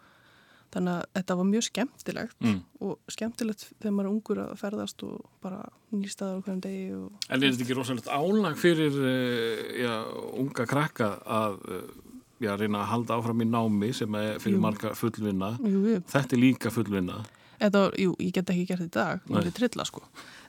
þannig 0.74 0.94
að 0.98 1.04
þetta 1.18 1.36
var 1.38 1.46
mjög 1.48 1.64
skemmtilegt 1.68 2.36
Mm. 2.44 2.58
og 2.84 2.98
skemmtilegt 3.08 3.62
þegar 3.80 3.94
maður 3.96 4.08
er 4.08 4.12
ungur 4.12 4.40
að 4.44 4.50
ferðast 4.60 5.02
og 5.06 5.24
bara 5.42 5.62
nýstaður 5.92 6.38
á 6.38 6.42
hverjum 6.44 6.60
degi 6.66 6.90
og 6.98 7.12
En 7.30 7.42
er 7.42 7.50
þetta 7.54 7.64
ekki 7.66 7.76
rosalegt 7.78 8.10
álag 8.12 8.58
fyrir 8.60 8.98
uh, 9.00 9.64
já, 9.80 9.94
unga 10.42 10.66
krakka 10.68 11.08
að 11.24 11.56
uh, 11.68 11.80
já, 12.44 12.52
reyna 12.60 12.82
að 12.84 12.90
halda 12.92 13.16
áfram 13.18 13.42
í 13.42 13.48
námi 13.48 13.92
sem 13.96 14.14
er 14.20 14.38
fyrir 14.38 14.58
Jú. 14.58 14.62
marga 14.62 14.92
fullvinna? 14.94 15.54
jú, 15.64 15.80
jú, 15.94 16.02
Þetta 16.12 16.36
er 16.36 16.42
líka 16.44 16.70
fullvinna. 16.70 17.22
Þetta 17.58 17.80
jú, 17.98 18.12
ég 18.22 18.32
get 18.36 18.50
ekki 18.52 18.66
gert 18.68 18.84
þetta 18.84 18.86
í 18.86 18.96
dag, 19.00 19.24
það 19.26 19.46
er 19.50 19.56
trilla 19.56 19.84
sko. 19.88 20.04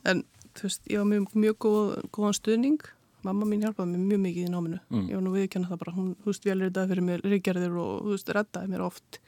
En 0.05 0.19
þú 0.53 0.67
veist, 0.67 0.83
ég 0.91 0.99
var 1.01 1.07
mjög, 1.09 1.31
mjög 1.33 1.55
góð, 1.65 1.87
góðan 2.13 2.35
stuðning, 2.37 2.83
mamma 3.25 3.47
mín 3.49 3.63
hjálpaði 3.65 3.95
mér 3.95 4.03
mjög 4.11 4.21
mikið 4.27 4.45
í 4.45 4.51
náminu. 4.53 4.77
Mm. 4.93 5.07
Ég 5.09 5.17
var 5.17 5.23
nú 5.25 5.31
viðkjanna 5.33 5.69
það 5.71 5.79
bara, 5.81 5.93
hún, 5.95 6.11
þú 6.21 6.29
veist, 6.29 6.45
velritaði 6.45 6.91
fyrir 6.93 7.07
mér 7.07 7.23
ríkjarðir 7.33 7.79
og, 7.81 7.95
þú 8.05 8.13
veist, 8.13 8.29
reddaði 8.37 8.69
mér 8.75 8.83
oft 8.85 9.19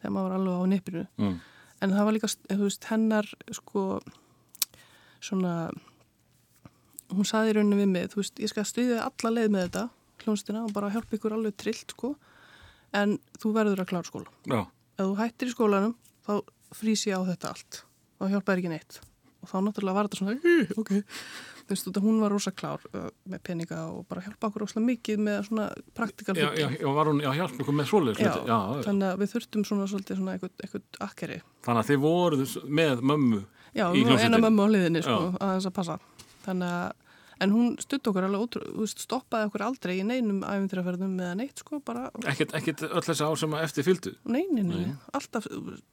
þegar 0.00 0.14
maður 0.16 0.28
var 0.28 0.36
alveg 0.38 0.58
á 0.60 0.64
nippinu. 0.72 1.04
Mm. 1.20 1.36
En 1.80 1.94
það 1.94 2.06
var 2.08 2.16
líka, 2.16 2.28
þú 2.50 2.60
veist, 2.66 2.88
hennar, 2.90 3.28
sko, 3.56 3.84
svona, 5.24 5.54
hún 7.12 7.28
saði 7.28 7.52
í 7.52 7.56
rauninu 7.56 7.78
við 7.80 7.90
mig, 7.94 8.10
þú 8.12 8.20
veist, 8.20 8.40
ég 8.42 8.52
skal 8.52 8.66
stuðja 8.68 9.04
alla 9.06 9.32
leið 9.36 9.54
með 9.54 9.66
þetta, 9.66 9.84
hljónstina, 10.24 10.64
og 10.66 10.74
bara 10.76 10.90
hjálpa 10.92 11.16
ykkur 11.16 11.36
alveg 11.36 11.56
trillt, 11.60 11.94
sko, 11.96 12.14
en 12.96 13.16
þú 13.40 13.52
verður 13.56 13.84
að 13.84 13.90
klára 13.92 14.08
skóla 14.08 14.32
Já, 14.50 14.60
ef 14.98 15.04
þú 15.04 15.14
hættir 15.20 15.48
í 15.48 15.54
skólanum 15.54 15.94
þá 16.26 16.32
frýs 16.74 17.06
ég 17.06 17.16
á 17.16 17.22
þetta 17.28 17.52
allt. 17.54 17.80
Og 18.20 18.32
hjálpaði 18.32 18.60
ekki 18.62 18.72
neitt. 18.74 18.98
Og 19.40 19.48
þá 19.48 19.56
náttúrulega 19.64 19.96
var 19.96 20.08
þetta 20.08 20.18
svona 20.20 20.34
"Í, 20.36 20.56
ok, 20.76 20.90
þú 21.70 21.76
veist, 21.76 22.00
hún 22.04 22.18
var 22.20 22.32
rosa 22.34 22.50
klár 22.52 22.82
uh, 22.90 23.06
með 23.30 23.42
peninga 23.46 23.78
og 23.94 24.02
bara 24.10 24.24
hjálpa 24.26 24.50
okkur 24.50 24.64
rosalega 24.66 24.88
mikið 24.90 25.22
með 25.26 25.38
svona 25.48 25.68
praktikal 25.96 26.36
já, 26.36 26.48
já, 26.58 26.66
já, 26.80 26.88
var 26.98 27.10
hún, 27.12 27.22
já, 27.24 27.30
hjálp 27.38 27.60
ykkur 27.62 27.76
með 27.80 27.90
svoleiðis 27.92 28.20
Já, 28.24 28.32
hluti. 28.34 28.50
Já, 28.50 28.58
já, 28.58 28.84
þannig 28.88 29.08
að 29.14 29.20
við 29.24 29.34
þurftum 29.34 29.66
svona 29.70 29.90
svolítið 29.92 30.20
svona 30.20 30.36
eitthvað, 30.36 30.88
akkeri 31.08 31.40
Þannig 31.66 31.82
að 31.84 31.90
þið 31.92 32.02
voruð 32.06 32.56
með 32.80 33.04
mömmu. 33.12 33.42
já, 33.76 33.84
Í 33.86 33.86
nú 33.86 33.94
eina 33.94 34.08
hljómsveitinni. 34.10 34.42
mömmu 34.48 34.66
á 34.66 34.68
liðinni 34.74 35.04
sko, 35.06 35.20
Já. 35.20 35.38
aðeins 35.46 35.70
að 35.70 35.78
passa 35.80 35.98
þannig 36.46 36.74
að 36.80 37.06
En 37.40 37.48
hún 37.56 37.70
stutt 37.80 38.04
okkur 38.04 38.26
alveg 38.26 38.42
ótrú, 38.44 38.60
þú 38.68 38.82
veist, 38.84 38.98
stoppaði 39.00 39.46
okkur 39.48 39.62
aldrei 39.64 39.94
í 39.96 40.02
neinum 40.04 40.42
æfintraferðum 40.44 41.14
með 41.16 41.30
neitt, 41.38 41.62
sko, 41.62 41.78
bara, 41.80 42.10
Ekkert, 42.28 42.52
ekkert 42.58 42.82
öll 42.84 43.00
sem 43.40 43.54
að 43.56 43.62
eftir 43.64 43.86
fylgdu. 43.86 44.12
neinin, 44.28 44.68
Nei. 44.68 44.90
alltaf 45.16 45.46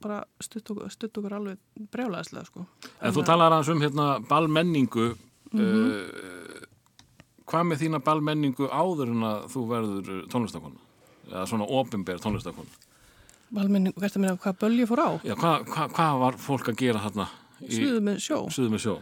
bara 0.03 0.17
stutt 0.43 0.67
okkur, 0.73 0.91
stutt 0.91 1.15
okkur 1.21 1.37
alveg 1.37 1.57
brjálæðislega, 1.87 2.49
sko. 2.49 2.65
En 2.99 3.13
þú 3.15 3.23
Þannig 3.23 3.23
að- 3.23 3.29
talar 3.31 3.55
aðeins 3.55 3.71
um 3.71 3.79
hérna 3.79 4.07
ballmenningu. 5.51 5.93
Mhm. 5.93 6.63
uh, 6.63 6.67
hvað 7.47 7.69
með 7.69 7.81
þína 7.83 8.03
ballmenningu 8.03 8.67
áður 8.67 9.13
en 9.13 9.23
að 9.23 9.47
þú 9.53 9.63
verður 9.71 10.21
tónlistakona? 10.31 10.85
Eða 11.31 11.47
svona 11.51 11.67
ofinber 11.79 12.21
tónlistakona? 12.23 12.83
Valmenning, 13.55 13.95
hvert 13.95 14.15
að 14.15 14.23
minna 14.23 14.39
hvað 14.43 14.57
böl 14.59 14.73
ég 14.75 14.89
fór 14.89 14.99
á? 14.99 15.09
Já, 15.23 15.35
hvað 15.39 15.69
hva, 15.71 15.85
hva 15.95 16.07
var 16.19 16.39
fólk 16.41 16.71
að 16.73 16.81
gera 16.81 17.03
þarna 17.05 17.27
í 17.63 17.77
Suðu 17.77 18.01
með 18.03 18.17
sjó. 18.25 18.39
Suðu 18.51 18.73
með 18.73 18.83
sjó? 18.83 18.95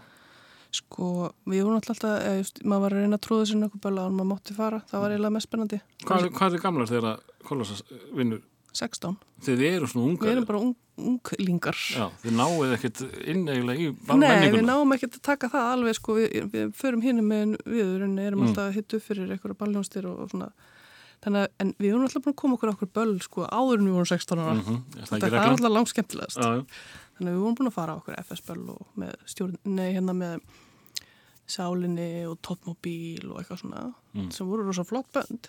Sko, 0.76 1.08
við 1.48 1.64
vorum 1.64 1.80
alltaf 1.80 1.96
alltaf, 1.96 2.18
eða, 2.20 2.39
just, 2.41 2.60
maður 2.68 2.84
var 2.84 2.96
að 2.96 3.06
reyna 3.06 3.18
að 3.18 3.24
tróða 3.26 3.48
sér 3.50 3.60
nokkuð 3.62 3.82
böl 3.86 3.96
á 3.96 4.04
hann, 4.04 4.18
maður 4.18 4.30
mátti 4.34 4.56
fara, 4.58 4.82
það 4.89 5.04
var 5.04 5.14
eiginlega 5.16 5.36
mest 5.36 5.48
spennandi. 5.50 5.80
Hvað, 6.04 6.28
hvað 6.36 6.58
er 6.58 6.64
gamlar 6.66 6.89
þegar 6.91 7.08
að 7.14 7.96
vinnur? 8.20 8.43
16. 8.76 9.15
Þið 9.45 9.63
eru 9.69 9.88
svona 9.91 10.09
ungar. 10.11 10.28
Við 10.28 10.34
erum 10.36 10.45
bara 10.49 10.59
ung, 10.59 10.76
unglingar. 10.97 11.78
Já, 11.95 12.05
þið 12.23 12.36
náið 12.39 12.73
ekkert 12.78 13.01
inn 13.34 13.43
eiginlega 13.47 13.80
í 13.86 14.17
Nei, 14.21 14.49
við 14.53 14.63
náum 14.67 14.93
ekki 14.95 15.09
að 15.09 15.19
taka 15.28 15.49
það 15.53 15.71
alveg, 15.73 15.95
sko, 15.99 16.15
við, 16.19 16.49
við 16.53 16.73
förum 16.80 17.01
hinn 17.05 17.21
með 17.28 17.55
við, 17.65 17.93
en 18.07 18.17
erum 18.19 18.41
Mm. 18.45 18.47
alltaf 18.51 18.80
upp 18.99 19.03
fyrir 19.07 19.32
einhverja 19.36 19.59
balljónstir 19.63 20.05
og, 20.09 20.19
og 20.26 20.30
svona. 20.32 20.51
Þannig 21.23 21.41
að, 21.45 21.47
en 21.63 21.73
við 21.80 21.91
vorum 21.95 22.05
alltaf 22.05 22.23
búin 22.26 22.34
að 22.36 22.41
koma 22.41 22.55
okkur 22.59 22.73
okkur 22.76 22.91
böl, 22.93 23.15
sko, 23.23 23.45
áður 23.47 23.80
en 23.80 23.88
við 23.88 23.95
vorum 23.95 24.11
16 24.11 24.39
ára. 24.39 24.53
Mm 24.53 24.61
-hmm. 24.61 25.07
Það, 25.07 25.23
er 25.23 25.39
alltaf 25.39 25.71
langt 25.71 25.89
skemmtilegast. 25.89 26.38
Já, 26.38 26.49
já. 26.55 26.65
Þannig 27.17 27.32
að 27.32 27.36
við 27.36 27.41
vorum 27.41 27.55
búin 27.55 27.67
að 27.71 27.78
fara 27.80 27.95
okkur 27.95 28.15
FS-böll 28.19 28.69
og 28.69 28.82
með 28.97 29.13
stjórn, 29.26 29.57
nei, 29.65 29.93
hérna 29.95 30.13
með 30.13 30.39
sálinni 31.47 32.26
og 32.28 32.39
toppmóbíl 32.41 33.30
og 33.32 33.39
eitthvað 33.41 33.59
svona 33.61 33.93
Mm. 34.15 34.32
sem 34.32 34.47
voru 34.47 34.65
rosa 34.65 34.84
flott 34.84 35.11
bönd, 35.13 35.47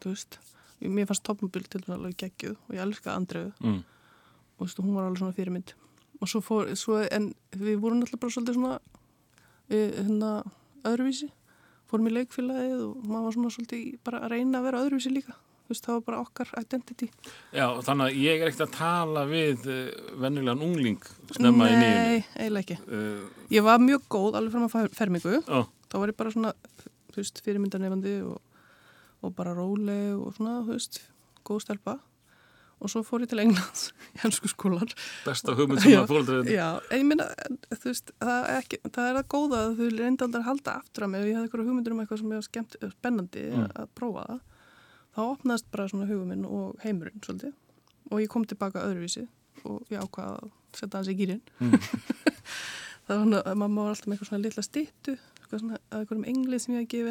þú 0.00 0.10
veist. 0.12 0.38
Mér 0.80 1.06
fannst 1.10 1.24
toppmóbíl 1.26 1.64
til 1.66 1.80
dæmis 1.82 1.96
alveg 1.96 2.16
geggjuð 2.22 2.56
og 2.68 2.74
ég 2.76 2.82
elskaði 2.84 3.16
Andreu 3.16 3.52
Mm. 3.60 3.80
og 4.58 4.66
veist, 4.66 4.78
hún 4.78 4.94
var 4.94 5.04
alveg 5.08 5.18
svona 5.22 5.34
fyrirmynd. 5.34 5.72
Og 6.20 6.28
svo 6.28 6.40
fór, 6.42 6.70
svo, 6.76 7.00
en 7.10 7.32
við 7.54 7.76
vorum 7.82 8.00
alltaf 8.02 8.20
bara 8.20 8.30
svolítið 8.34 8.54
svona, 8.58 8.78
við, 9.70 9.92
hérna, 9.98 10.30
öðruvísi. 10.84 11.28
Fórum 11.90 12.08
í 12.10 12.12
leikfélagið 12.14 12.80
og 12.84 13.04
maður 13.08 13.24
var 13.28 13.36
svona 13.36 13.52
svolítið 13.54 13.98
bara 14.04 14.20
að 14.26 14.32
reyna 14.34 14.58
að 14.58 14.66
vera 14.68 14.80
öðruvísi 14.84 15.12
líka. 15.14 15.34
Þú 15.68 15.74
veist, 15.74 15.84
það 15.84 15.94
var 15.98 16.04
bara 16.08 16.20
okkar 16.24 16.50
identity. 16.62 17.06
Já, 17.52 17.66
þannig 17.84 18.04
að 18.08 18.18
ég 18.24 18.40
er 18.42 18.48
ekkert 18.48 18.64
að 18.66 18.76
tala 18.78 19.24
við 19.28 19.66
uh, 19.68 20.12
vennilegan 20.22 20.62
ungling 20.64 21.02
snemma 21.36 21.66
í 21.68 21.74
nýjunni. 21.76 22.04
Nei, 22.08 22.24
eiginlega 22.40 22.64
ekki. 22.64 22.78
Uh, 22.88 23.26
Ég 23.52 23.62
var 23.66 23.78
mjög 23.84 24.06
góð 24.08 24.38
alveg 24.40 24.52
fram 24.54 24.64
að 24.68 24.72
fer- 24.76 24.94
fermingu. 24.96 25.34
já, 25.44 25.60
þá 25.92 25.96
var 26.00 26.08
ég 26.12 26.16
bara 26.16 26.30
svona, 26.32 26.52
þú 27.12 27.20
veist, 27.20 27.42
fyrirmyndanefandi 27.44 28.14
og, 28.24 28.40
og 29.22 29.34
bara 29.38 29.54
róleg 29.56 30.14
og 30.18 30.34
svona, 30.36 30.60
þú 30.66 30.76
veist, 30.76 31.00
góð 31.48 31.64
stelpa. 31.64 31.98
Og 32.78 32.86
svo 32.92 33.00
fór 33.02 33.24
ég 33.24 33.30
til 33.32 33.40
Englands 33.42 33.88
í 34.14 34.20
hansku 34.22 34.46
skólar 34.52 34.92
besta 35.26 35.50
hugmynd 35.58 35.80
sem 35.82 35.90
Já, 35.96 35.98
að 36.04 36.12
fóldra 36.12 36.36
Já, 36.46 36.66
en 36.94 37.00
ég 37.00 37.06
minna, 37.08 37.24
þú 37.72 37.88
veist, 37.88 38.12
það 38.22 38.36
er, 38.38 38.60
ekki, 38.60 38.78
það 38.94 39.08
er 39.10 39.16
að 39.18 39.26
góða 39.34 39.62
að 39.64 39.72
þú 39.80 39.88
reynda 39.96 40.28
aldrei 40.28 40.38
að 40.42 40.46
halda 40.46 40.74
aftur 40.78 41.06
að 41.06 41.10
mig 41.10 41.24
og 41.24 41.26
ég 41.26 41.34
hefði 41.40 41.48
eitthvað 41.48 41.66
hugmyndur 41.72 41.96
um 41.96 42.02
eitthvað 42.04 42.20
sem 42.22 42.30
ég 42.30 42.38
var 42.38 42.46
skemmt, 42.46 42.76
spennandi 42.94 43.42
Mm. 43.48 43.64
að 43.82 43.88
prófa 43.98 44.22
það 44.28 44.38
þá 45.18 45.20
opnaðist 45.24 45.66
bara 45.74 45.88
svona 45.90 46.06
hugum 46.06 46.30
minn 46.30 46.44
og 46.46 46.78
heimurinn 46.84 47.24
svolítið. 47.26 47.56
Og 48.12 48.22
ég 48.22 48.30
kom 48.30 48.44
tilbaka 48.46 48.84
öðruvísi 48.86 49.24
og 49.66 49.90
ég 49.90 49.98
ákvað 50.06 50.36
að 50.38 50.52
setja 50.78 51.00
hans 51.00 51.10
í 51.10 51.16
gýrin 51.18 51.42
Mm. 51.58 51.74
það 53.08 53.16
var 53.16 53.24
svona, 53.24 53.42
mamma 53.58 53.88
var 53.88 53.96
alltaf 53.96 54.06
með 54.06 54.14
eitthvað 54.20 54.30
svona 54.30 54.44
litla 54.46 54.62
stittu 54.68 55.16
eitthvað 55.18 55.64
svona, 55.64 55.80
að 55.90 56.04
eitthvað 56.04 56.20
um 56.20 56.28
englið 56.30 56.62
sem 56.62 56.74
ég 56.76 56.84
hafði 56.84 56.92
gefið 56.94 57.10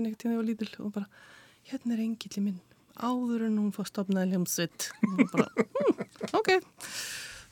hérna 1.72 1.98
er 1.98 2.04
engilli 2.06 2.44
minn. 2.44 2.60
Áður 2.98 3.46
en 3.48 3.60
hún 3.62 3.74
fór 3.76 3.90
stopnaði 3.90 4.34
hljómsveit. 4.34 4.90
Og 5.06 5.24
bara, 5.34 5.48
hm, 5.58 6.08
ok. 6.40 6.54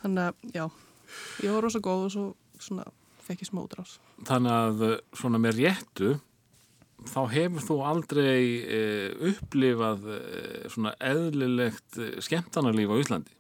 Þannig 0.02 0.30
að, 0.30 0.50
já 0.56 0.66
ég 1.44 1.54
var 1.54 1.66
rosa 1.66 1.82
góð 1.84 2.08
og 2.08 2.14
svo 2.14 2.26
svona 2.62 2.86
fekk 3.26 3.44
ég 3.44 3.50
smá 3.50 3.62
útrás. 3.64 3.98
Þannig 4.28 4.56
að 4.56 4.86
uh, 4.88 4.96
svona 5.18 5.42
með 5.42 5.62
réttu 5.62 6.16
þá 7.12 7.22
hefur 7.34 7.66
þú 7.66 7.78
aldrei 7.86 8.42
uh, 8.62 9.32
upplifað 9.32 10.08
uh, 10.16 10.68
svona 10.72 10.96
eðlilegt 11.04 12.00
uh, 12.00 12.14
skemmtanarlíf 12.24 12.94
á 12.94 12.96
Íslandi. 13.02 13.36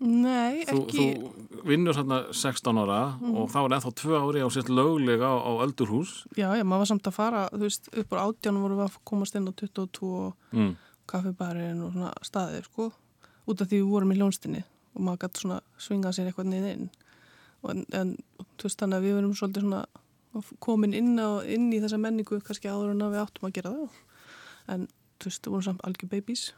Nei, 0.00 0.64
Þú, 0.68 0.80
ekki 0.82 1.04
þú 1.16 1.62
vinnur 1.70 1.96
hérna 1.96 2.18
16 2.36 2.80
ára 2.82 2.98
og 3.32 3.46
þá 3.48 3.58
er 3.62 3.74
ennþá 3.78 3.92
tvö 3.96 4.18
ári 4.20 4.42
á 4.44 4.48
sérst 4.52 4.68
löglega 4.68 5.24
á, 5.32 5.36
á 5.40 5.52
öldurhús. 5.64 6.26
Já, 6.36 6.50
já, 6.52 6.64
maður 6.68 6.82
var 6.84 6.90
samt 6.90 7.08
að 7.08 7.14
fara, 7.16 7.44
þú 7.54 7.62
veist, 7.64 7.88
upp 7.96 8.12
á 8.12 8.18
átjánum 8.28 8.66
vorum 8.66 8.80
við 8.82 8.84
að 8.90 8.98
komast 9.08 9.38
inn 9.38 9.48
á 9.48 9.52
22 9.56 10.34
Mm. 10.52 10.74
kaffibarinn 11.08 11.80
og 11.86 11.92
svona 11.94 12.12
staðið, 12.26 12.64
sko, 12.68 12.90
út 13.46 13.60
af 13.62 13.68
því 13.70 13.78
við 13.80 13.88
vorum 13.94 14.12
í 14.12 14.18
ljónstinni 14.20 14.62
og 14.96 15.00
maður 15.06 15.22
gæti 15.24 15.40
svona 15.44 15.60
svingað 15.78 16.12
sér 16.18 16.28
eitthvað 16.30 16.50
niður 16.52 16.72
inn. 16.76 16.90
Og 17.62 17.70
En, 17.70 17.86
en 17.92 18.16
þú 18.58 18.68
veist, 18.68 18.78
þannig 18.78 18.96
að 19.00 19.06
við 19.08 19.14
verum 19.16 19.34
svolítið 19.34 19.64
svona 19.64 19.86
komin 20.60 20.92
inn, 20.94 21.16
á, 21.16 21.40
inn 21.48 21.72
í 21.72 21.80
þessa 21.80 21.96
menningu 21.98 22.42
kannski 22.44 22.68
áður 22.68 22.92
en 22.92 23.00
að 23.06 23.14
við 23.16 23.22
áttum 23.24 23.48
að 23.48 23.54
gera 23.56 23.72
það. 23.72 23.88
En 24.68 24.86
þú 25.18 25.30
veist, 25.30 25.42
við 25.46 25.50
vorum 25.56 25.66
samt 25.70 25.84
algjör 25.88 26.08
babies. 26.12 26.52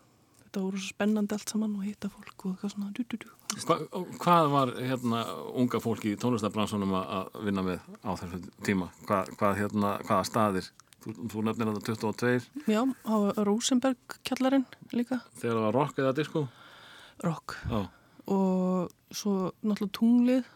Þetta 0.49 0.63
voru 0.65 0.79
svo 0.81 0.89
spennandi 0.95 1.35
allt 1.37 1.51
saman 1.53 1.75
og 1.77 1.83
hitta 1.85 2.09
fólk 2.09 2.45
og 2.49 2.55
eitthvað 2.55 2.71
svona 2.73 2.91
du, 2.97 3.03
du, 3.05 3.17
du. 3.21 3.27
Hva, 3.69 3.77
hvað 4.23 4.47
var 4.53 4.71
hérna 4.81 5.19
unga 5.61 5.81
fólki 5.85 6.15
í 6.15 6.19
tónlistabransunum 6.21 6.95
að 6.97 7.29
vinna 7.45 7.65
með 7.67 7.83
á 8.01 8.11
þessu 8.17 8.41
tíma? 8.65 8.89
Hva, 9.05 9.19
hvað, 9.37 9.59
hérna, 9.61 9.91
hvaða 10.09 10.25
staðir? 10.29 10.71
Þú, 11.05 11.13
þú 11.31 11.43
nefnir 11.47 11.69
þetta 11.77 11.95
22 12.01 12.73
Já, 12.73 12.81
það 13.05 13.27
var 13.27 13.43
Rosenberg 13.47 14.17
kjallarinn 14.27 14.65
líka, 14.97 15.21
þegar 15.39 15.55
það 15.61 15.67
var 15.69 15.77
rock 15.77 16.01
eða 16.03 16.15
disco. 16.17 16.43
rock. 17.23 17.55
Já. 17.71 17.79
og 18.29 18.91
svo 19.15 19.35
náttúrulega 19.63 19.95
tunglið 20.01 20.49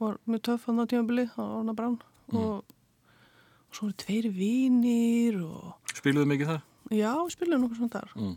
var 0.00 0.16
mjög 0.26 0.42
töff 0.48 0.64
á 0.70 0.72
tímabili 0.90 1.26
á 1.34 1.42
Orna 1.44 1.74
Brán 1.76 1.98
og, 2.32 2.64
og 2.64 3.74
svo 3.74 3.86
voru 3.90 3.98
tveiri 4.00 4.32
vinir 4.34 5.38
og 5.44 5.92
Spiluðu 5.94 6.26
mikið 6.32 6.50
þar? 6.54 6.64
já, 6.94 7.12
við 7.20 7.32
spilum 7.36 7.62
nokkuð 7.66 7.80
svona 7.82 7.94
þar 7.98 8.10
Mm. 8.16 8.34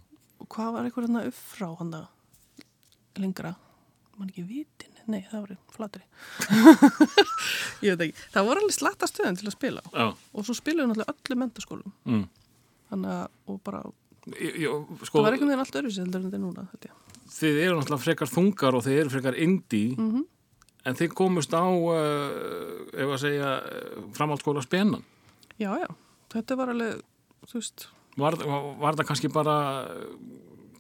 Hvað 0.50 0.72
var 0.76 0.88
eitthvað 0.90 1.08
hérna 1.08 1.26
upp 1.30 1.40
frá 1.54 1.68
hann 1.80 1.94
lengra? 3.20 3.56
Mann 4.20 4.30
ekki 4.34 4.44
vitin, 4.50 4.96
nei 5.08 5.22
það 5.30 5.46
var 5.46 5.58
flatri. 5.76 6.04
Ég 7.86 7.96
veit 7.96 8.04
ekki. 8.10 8.26
Það 8.34 8.48
voru 8.50 8.62
alveg 8.64 8.76
slatta 8.76 9.08
stöðum 9.10 9.38
til 9.40 9.48
að 9.48 9.56
spila. 9.56 9.84
Já. 9.94 10.08
og 10.34 10.46
svo 10.48 10.56
spilum 10.58 10.92
við 10.92 11.00
náttúrulega 11.00 11.16
öllu 11.16 11.38
mentaskólum 11.44 11.94
Mm. 12.10 12.26
þannig 12.90 13.14
að, 13.16 13.28
og 13.48 13.62
bara, 13.64 13.84
Ég, 14.30 14.58
ég, 14.66 14.90
sko, 15.08 15.20
það 15.20 15.24
var 15.26 15.34
einhvern 15.38 15.50
veginn 15.54 15.64
allt 15.64 15.78
öðru 15.80 15.92
sér 15.96 16.04
heldur 16.06 16.20
en 16.20 16.26
þetta 16.28 16.38
er 16.38 16.44
núna, 16.44 16.66
þið 17.40 17.60
eru 17.64 17.78
náttúrulega 17.80 18.04
frekar 18.04 18.30
þungar 18.34 18.76
og 18.78 18.84
þið 18.86 19.00
eru 19.04 19.14
frekar 19.14 19.38
indie. 19.40 19.96
Mhm. 19.98 20.26
en 20.90 20.96
þið 20.96 21.14
komust 21.14 21.52
á 21.54 21.64
uh, 21.64 22.90
ef 22.96 23.10
að 23.16 23.22
segja 23.24 23.50
uh, 23.62 24.04
framhaldsskóla 24.16 24.62
spennan. 24.64 25.04
Já, 25.60 25.72
já, 25.80 25.88
þetta 26.34 26.56
var 26.60 26.72
alveg 26.74 27.02
þú 27.48 27.60
veist, 27.60 27.88
var, 28.20 28.38
var, 28.80 28.98
það 29.00 29.08
kannski 29.12 29.32
bara 29.34 29.56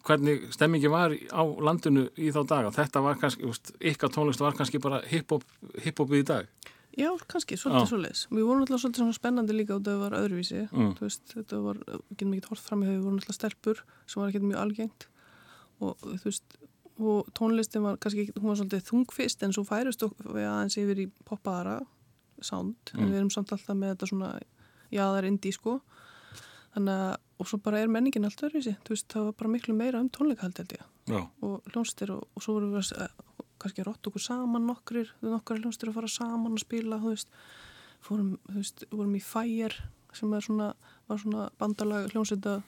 hvernig 0.07 0.47
stemmingi 0.55 0.89
var 0.91 1.13
á 1.13 1.43
landinu 1.43 2.07
í 2.17 2.31
þá 2.33 2.41
daga 2.47 2.73
þetta 2.75 3.01
var 3.05 3.19
kannski, 3.21 3.49
ykkar 3.91 4.13
tónlist 4.15 4.41
var 4.43 4.55
kannski 4.57 4.81
bara 4.81 5.01
hip-hop 5.09 5.43
hip 5.83 5.99
í 5.99 6.23
dag 6.27 6.47
Já, 6.99 7.11
kannski, 7.31 7.55
svolítið 7.55 7.85
Já. 7.85 7.89
svo 7.91 7.97
leis. 8.01 8.21
Við 8.33 8.43
vorum 8.47 8.63
alltaf 8.65 8.81
svolítið 8.81 9.03
svona 9.03 9.15
spennandi 9.15 9.53
líka 9.55 9.75
og 9.77 9.83
það 9.85 9.99
var 10.01 10.15
öðruvísi. 10.17 10.63
Mm. 10.73 10.89
Þú 10.97 11.05
veist, 11.05 11.21
þetta 11.31 11.59
var, 11.63 11.77
getum 12.09 12.33
ekki 12.35 12.49
hort 12.49 12.63
fram 12.65 12.81
í 12.81 12.87
þau, 12.89 12.95
við 12.95 13.03
vorum 13.05 13.19
alltaf 13.21 13.37
stelpur 13.37 13.81
sem 14.09 14.19
var 14.19 14.31
ekki 14.33 14.41
mjög 14.43 14.59
algengt 14.63 15.05
og 15.79 16.03
þú 16.09 16.25
veist, 16.25 16.57
og 16.99 17.29
tónlistin 17.37 17.85
var 17.85 17.99
kannski, 18.03 18.25
hún 18.35 18.49
var 18.49 18.59
svolítið 18.59 18.83
þungfist 18.89 19.45
en 19.47 19.55
svo 19.55 19.63
færist 19.69 20.03
við 20.09 20.49
aðeins 20.49 20.79
yfir 20.81 21.03
í 21.05 21.07
poppaðara 21.29 21.77
sound, 22.41 22.75
en 22.95 22.99
Mm. 23.05 23.13
við 23.13 23.19
erum 23.21 23.31
samt 23.31 23.53
alltaf 23.55 23.77
með 23.77 23.93
þetta 23.95 24.09
svona, 24.11 24.33
já 24.91 25.03
það 25.05 25.17
er 25.21 25.29
indie 25.29 25.53
sko. 25.55 25.81
Þannig 26.75 27.01
að, 27.01 27.13
og 27.39 27.49
svo 27.49 27.59
bara 27.65 27.81
er 27.81 27.91
menningin 27.91 28.27
allt 28.27 28.43
öðruvísi, 28.45 28.75
þú 28.85 28.93
veist, 28.93 29.07
það 29.11 29.27
var 29.29 29.37
bara 29.39 29.51
miklu 29.55 29.75
meira 29.77 30.01
um 30.03 30.09
tónleikahald 30.13 30.59
held 30.61 30.75
ég 30.75 30.85
Já, 31.09 31.23
og 31.41 31.71
hljónstir 31.71 32.11
og, 32.13 32.27
og 32.37 32.45
svo 32.45 32.57
vorum 32.59 32.75
við 32.75 32.91
að, 32.93 33.07
uh, 33.07 33.45
kannski 33.59 33.85
rotta 33.87 34.11
okkur 34.11 34.21
saman 34.21 34.67
nokkrir, 34.69 35.09
nokkrar 35.25 35.63
hljónstir 35.63 35.89
að 35.89 35.97
fara 35.97 36.11
saman 36.13 36.53
að 36.53 36.63
spila, 36.63 36.99
þú 37.01 37.13
veist, 37.15 37.31
fórum, 38.05 38.35
þú 38.45 38.57
veist, 38.59 38.85
vorum 38.93 39.15
í 39.17 39.23
Fire 39.25 39.87
sem 40.13 40.33
er 40.33 40.45
svona, 40.45 40.69
var 41.09 41.21
svona 41.23 41.47
bandalag 41.61 42.11
hljónsita, 42.13 42.59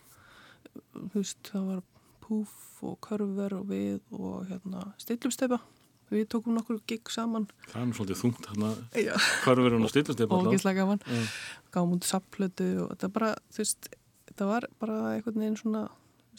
þú 0.96 1.14
veist, 1.14 1.44
það 1.52 1.70
var 1.70 1.86
Púf 2.22 2.82
og 2.88 2.98
Körver 3.06 3.58
og 3.60 3.70
við 3.70 4.00
og 4.16 4.48
hérna 4.50 4.88
Stillumsteipa, 5.02 5.60
við 6.12 6.28
tókum 6.34 6.58
nokkur 6.58 6.82
gig 6.90 7.10
saman, 7.14 7.48
það 7.72 7.82
er 7.82 7.88
nú 7.90 7.98
svolítið 7.98 8.20
þungt 8.22 8.50
já, 9.00 9.14
hvar 9.46 9.62
verður 9.62 9.78
hún 9.80 9.88
að 9.88 10.52
gíslega 10.52 10.84
gaman, 10.84 11.02
Já. 11.08 11.22
gáum 11.72 11.96
út 11.96 12.08
sapplötu 12.08 12.68
og 12.84 12.92
þetta 12.94 13.10
bara, 13.16 13.32
þú 13.52 13.64
veist, 13.64 13.90
þetta 14.32 14.50
var 14.50 14.68
bara 14.82 15.00
einhvern 15.16 15.40
veginn 15.44 15.58
svona 15.60 15.86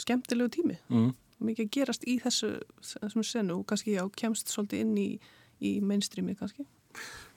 skemmtilegu 0.03 0.53
tími 0.53 0.77
mm. 0.89 1.11
mikið 1.49 1.67
að 1.67 1.73
gerast 1.79 2.07
í 2.09 2.19
þessu 2.23 2.53
þessum 2.93 3.27
senu 3.27 3.59
og 3.61 3.67
kannski 3.73 3.97
já, 3.97 4.05
kemst 4.17 4.53
svolítið 4.53 4.85
inn 4.87 4.95
í, 5.01 5.09
í 5.65 5.73
mainstreami 5.85 6.37
kannski. 6.39 6.67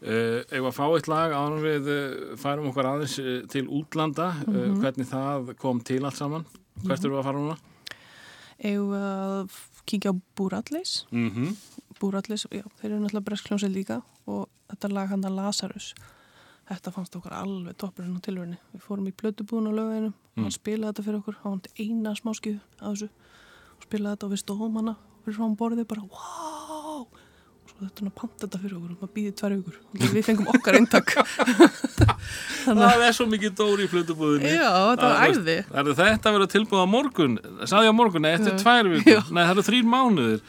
Uh, 0.03 0.43
ef 0.51 0.65
að 0.67 0.73
fá 0.75 0.83
eitt 0.89 1.07
lag 1.07 1.31
en 1.31 1.61
við 1.63 1.85
uh, 1.87 2.33
færum 2.39 2.67
okkur 2.73 2.89
aðeins 2.89 3.15
uh, 3.21 3.37
til 3.47 3.63
útlanda 3.71 4.33
Mhm. 4.43 4.57
uh, 4.75 4.81
hvernig 4.83 5.07
það 5.07 5.53
kom 5.61 5.79
til 5.79 6.03
allt 6.03 6.19
saman 6.19 6.43
hvert 6.83 6.99
eru 7.05 7.15
við 7.15 7.21
að 7.21 7.27
fara 7.29 7.39
núna? 7.39 7.55
Eða 8.59 8.99
að 9.39 9.55
kíkja 9.85 10.11
á 10.11 10.15
Búrallis. 10.37 11.05
Mm 11.11 11.29
-hmm. 11.29 11.55
Búrallis, 11.99 12.47
já, 12.51 12.65
þeir 12.79 12.91
eru 12.91 12.99
náttúrulega 13.01 13.27
breskljónsið 13.29 13.71
líka 13.71 14.01
og 14.25 14.49
þetta 14.69 14.93
lag 14.93 15.09
hann 15.09 15.25
að 15.25 15.35
Lazarus. 15.35 15.93
Þetta 16.65 16.91
fannst 16.91 17.15
okkur 17.15 17.33
alveg 17.33 17.77
toppurinn 17.77 18.17
á 18.17 18.25
tilverinu. 18.25 18.57
Við 18.73 18.81
fórum 18.81 19.07
í 19.07 19.11
plötubúðun 19.11 19.69
á 19.69 19.77
lögveginum 19.77 20.13
og 20.37 20.43
hann 20.43 20.51
spilaði 20.51 20.91
þetta 20.93 21.03
fyrir 21.03 21.19
okkur. 21.19 21.35
Hann 21.43 21.51
vant 21.51 21.67
eina 21.77 22.15
smáskið 22.15 22.59
af 22.81 22.93
þessu 22.93 23.09
og 23.77 23.83
spilaði 23.83 24.15
þetta 24.15 24.25
og 24.25 24.31
við 24.31 24.41
stóðum 24.43 24.75
hana 24.75 24.95
fyrir 25.23 25.37
frá 25.37 25.43
hann 25.45 25.57
borðið 25.57 25.87
bara, 25.87 26.01
wow! 26.01 27.07
Og 27.75 27.81
svo 27.81 27.87
þetta 27.89 27.99
hann 28.01 28.07
að 28.11 28.15
panta 28.21 28.45
þetta 28.45 28.59
fyrir 28.63 28.75
okkur 28.77 28.91
og 28.93 28.99
maður 29.01 29.13
býðið 29.17 29.33
tvær 29.39 29.53
vikur. 29.55 29.79
Og 29.91 30.13
við 30.15 30.23
fengum 30.29 30.47
okkar 30.53 30.77
eintak. 30.79 31.09
Það 32.65 33.03
er 33.05 33.15
svo 33.15 33.25
mikið 33.29 33.51
dóri 33.59 33.85
í 33.85 33.89
flutubúðinni 33.91 34.53
Já, 34.55 34.69
þetta 34.93 35.09
var 35.11 35.33
æði. 35.35 35.55
Það 35.69 35.89
þetta 35.99 36.31
vera 36.35 36.47
tilbúið 36.55 36.81
á 36.81 36.87
morgun 36.89 37.35
Saði 37.69 37.91
á 37.91 37.93
morgun, 37.95 38.25
eftir 38.29 38.55
tvær 38.61 38.89
vikur 38.93 39.11
Já. 39.11 39.21
Nei, 39.29 39.41
það 39.43 39.51
eru 39.55 39.65
þrýr 39.69 39.89
mánuðir 39.91 40.41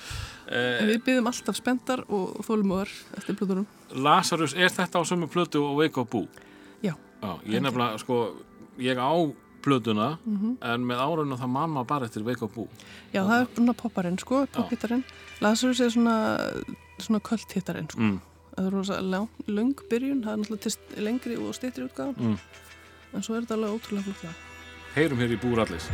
En 0.46 0.60
eh, 0.62 0.84
við 0.92 1.00
byggðum 1.08 1.28
alltaf 1.32 1.56
spenntar 1.58 2.04
og 2.06 2.36
þólumöðar 2.46 2.90
eftir 3.18 3.34
plötunum. 3.34 3.64
Lazarus, 3.98 4.52
er 4.54 4.70
þetta 4.70 5.00
á 5.02 5.08
sömu 5.08 5.26
plötu 5.32 5.58
og 5.66 5.80
Wake 5.80 5.98
Up 5.98 6.12
Boo? 6.12 6.28
Já. 6.86 6.92
Já, 6.94 7.32
ég 7.50 7.64
nefnilega, 7.64 7.98
sko, 7.98 8.20
ég 8.78 8.94
á 9.02 9.10
plötuna 9.66 10.12
Mhm. 10.22 10.52
En 10.62 10.86
með 10.86 11.02
árunum 11.02 11.40
það 11.40 11.50
mamma 11.50 11.82
bara 11.84 12.06
eftir 12.06 12.22
Wake 12.22 12.46
Up 12.46 12.54
Boo 12.54 12.68
Já, 13.10 13.24
það 13.26 13.40
er 13.40 13.46
svona 13.56 13.74
popparinn, 13.74 14.18
sko, 14.22 14.44
pophittarinn. 14.54 15.02
Lazarus 15.42 15.80
er 15.82 15.90
svona, 15.90 16.14
svona 16.98 17.20
kvöldhittarinn, 17.20 17.90
sko. 17.92 18.00
mm. 18.00 18.18
Það 18.56 18.66
er 18.66 18.72
rosa 18.72 19.00
lang, 19.04 19.82
byrjun, 19.90 20.24
það 20.24 20.32
er 20.32 20.42
náttúrulega 20.42 21.04
lengri 21.04 21.36
og 21.36 21.52
stýttri 21.58 21.84
útgáðan. 21.84 22.16
Mm. 22.16 22.38
En 23.12 23.26
svo 23.26 23.36
er 23.36 23.44
þetta 23.44 23.58
alveg 23.58 23.76
ótrúlega 23.76 24.16
flott. 24.22 24.42
Heyrum 24.96 25.20
hér 25.20 25.36
í 25.36 25.40
Búrallis 25.40 25.90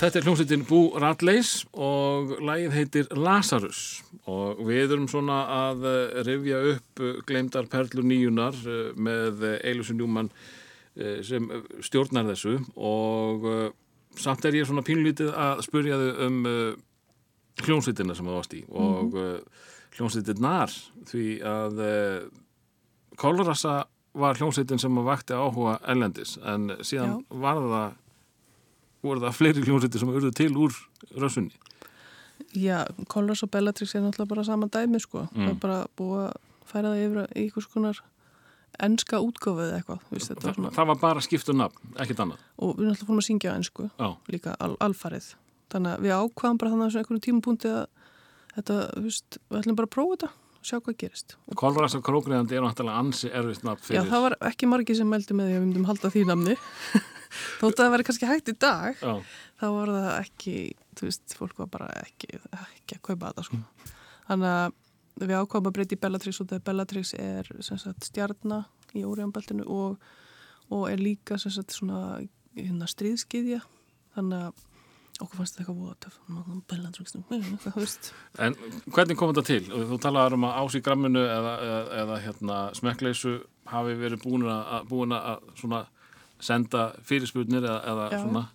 Þetta 0.00 0.16
er 0.16 0.24
hljómsveitin 0.24 0.62
Bú 0.64 0.78
Radleys 0.96 1.48
og 1.76 2.30
lagið 2.40 2.72
heitir 2.72 3.10
Lazarus. 3.20 3.98
Og 4.32 4.62
við 4.64 4.94
erum 4.94 5.04
svona 5.12 5.42
að 5.52 5.84
eh, 5.90 6.14
rifja 6.24 6.60
upp 6.70 7.02
eh, 7.04 7.18
gleymdar 7.28 7.68
perlur 7.68 8.06
nýjunar 8.08 8.56
eh, 8.64 8.78
með 8.96 9.44
Eilusin 9.58 10.00
Njúmann 10.00 10.32
eh, 10.96 11.20
sem 11.26 11.50
stjórnar 11.84 12.30
þessu. 12.30 12.56
Og 12.80 13.44
samt 14.16 14.48
er 14.48 14.56
ég 14.56 14.70
svona 14.70 14.86
pínlítið 14.88 15.34
að 15.36 15.64
spurja 15.68 16.00
þau 16.00 16.24
um 16.30 16.42
hljómsveitina 17.60 18.16
sem 18.16 18.32
það 18.32 18.40
varst 18.40 18.56
í. 18.56 18.64
Og 18.72 19.18
mm 19.18 19.68
hljómsveitinnar 19.90 20.70
því 21.10 21.24
að 21.50 21.80
Kolrasa 23.18 23.72
var 24.14 24.38
hljómsveitin 24.38 24.78
sem 24.78 25.00
vakti 25.02 25.34
áhuga 25.34 25.80
ellendis 25.90 26.36
en 26.46 26.76
síðan 26.86 27.24
var 27.42 27.58
það 27.58 27.96
voru 29.02 29.22
það 29.24 29.36
fleiri 29.38 29.64
hljómsveitir 29.66 30.02
sem 30.02 30.12
urðu 30.12 30.30
til 30.36 30.52
úr 30.56 30.76
rössunni. 31.16 31.52
Já, 32.56 32.84
Colors 33.12 33.44
og 33.44 33.50
Bellatrix 33.52 33.94
er 33.94 34.02
náttúrulega 34.04 34.32
bara 34.32 34.44
sama 34.44 34.68
dæmi 34.72 35.00
sko. 35.00 35.26
Mm. 35.30 35.44
Það 35.44 35.52
er 35.52 35.60
bara 35.62 35.78
búið 35.98 36.24
að 36.24 36.32
færa 36.70 36.94
það 36.94 37.04
yfir 37.04 37.20
í 37.20 37.44
einhvers 37.44 37.68
konar 37.70 38.02
enska 38.80 39.20
útgáfu 39.20 39.64
eða 39.64 39.78
eitthvað. 39.80 40.02
þetta 40.14 40.46
var 40.46 40.56
svona, 40.56 40.72
það 40.76 40.90
var 40.90 40.98
bara 41.00 41.22
skiptu 41.24 41.54
nafn, 41.56 41.94
ekkert 42.00 42.22
annað. 42.24 42.44
og 42.58 42.76
við 42.78 42.90
alltaf 42.92 43.08
fórum 43.08 43.20
að 43.20 43.26
syngja 43.26 43.52
á 43.52 43.58
ensku 43.58 43.88
Já, 43.90 44.08
líka 44.30 44.54
al, 44.58 44.76
alfarið. 44.80 45.34
Þannig 45.70 45.96
að 45.96 46.04
við 46.06 46.14
ákvaðum 46.16 46.60
bara 46.60 46.70
þannig 46.70 46.86
að 46.86 47.00
einhverjum 47.00 47.24
tímapunkti 47.26 47.72
að 47.74 47.86
þetta, 48.54 48.78
við 48.96 49.18
ætlum 49.60 49.78
bara 49.78 49.90
að 49.90 49.94
prófa 49.96 50.16
þetta 50.16 50.30
og 50.30 50.49
sjá 50.66 50.76
hvað 50.78 50.96
gerist. 51.00 51.36
Kolrasa 51.58 52.00
Krókriðandi 52.04 52.58
er 52.58 52.64
náttúrulega 52.64 53.00
ansi 53.00 53.30
erfitt 53.32 53.64
nafn 53.66 53.80
já, 53.82 53.86
fyrir. 53.88 54.10
það 54.10 54.24
var 54.26 54.36
ekki 54.50 54.68
margi 54.70 54.96
sem 54.98 55.08
meldi 55.08 55.36
með 55.36 55.48
því 55.48 55.54
að 55.54 55.58
við 55.60 55.66
myndum 55.66 55.88
halda 55.88 56.12
því 56.12 56.26
namni. 56.28 56.56
Þótt 57.60 57.78
að 57.78 57.84
það 57.84 57.92
væri 57.94 58.06
kannski 58.08 58.28
hægt 58.28 58.50
í 58.50 58.56
dag, 58.58 59.00
Já, 59.00 59.12
þá 59.60 59.66
var 59.76 59.92
það 59.94 60.08
ekki, 60.16 60.54
þú 60.98 61.06
veist, 61.06 61.34
fólk 61.38 61.60
var 61.62 61.68
bara 61.70 61.90
ekki, 62.00 62.40
ekki 62.58 62.96
að 62.96 63.02
kaupa 63.06 63.30
þetta 63.30 63.44
sko. 63.46 63.60
Þannig 64.26 64.54
að 64.56 64.78
við 65.20 65.36
ákváðum 65.36 65.68
að 65.70 65.76
breyta 65.76 65.94
í 65.96 66.00
Bellatrix 66.00 66.40
og 66.42 66.48
þegar 66.50 66.64
Bellatrix 66.66 67.12
er 67.20 67.52
sagt 67.66 68.08
stjarnar 68.08 68.96
í 68.96 69.04
Óriðanbeltinu 69.06 69.66
og, 69.70 70.00
og 70.74 70.88
er 70.90 71.02
líka 71.02 71.38
sagt 71.38 71.76
svona 71.76 72.18
hérna 72.56 72.88
stríðskiðja 72.90 73.60
þannig 74.16 74.48
að 74.48 74.66
okkur 75.24 75.40
fannst 75.40 75.58
þetta 75.58 75.70
eitthvað 75.70 75.88
veist 77.80 78.04
En 78.38 78.52
hvernig 78.90 79.16
kom 79.18 79.32
þetta 79.32 79.46
til? 79.46 79.64
Þú 79.90 79.96
talaður 80.02 80.36
um 80.38 80.46
að 80.48 80.56
ás 80.60 80.76
í 80.76 80.84
gramminu 80.84 81.22
eða, 81.24 81.54
eða, 81.66 81.82
eða 82.02 82.16
hérna, 82.26 82.56
smekkleysu 82.78 83.32
hafi 83.70 83.92
verið 84.00 84.18
búin 84.24 84.44
að, 84.50 84.60
búin 84.90 85.12
að 85.18 85.84
senda 86.40 86.80
fyrirspurnir 87.06 87.64
eða, 87.66 88.06
eða 88.10 88.46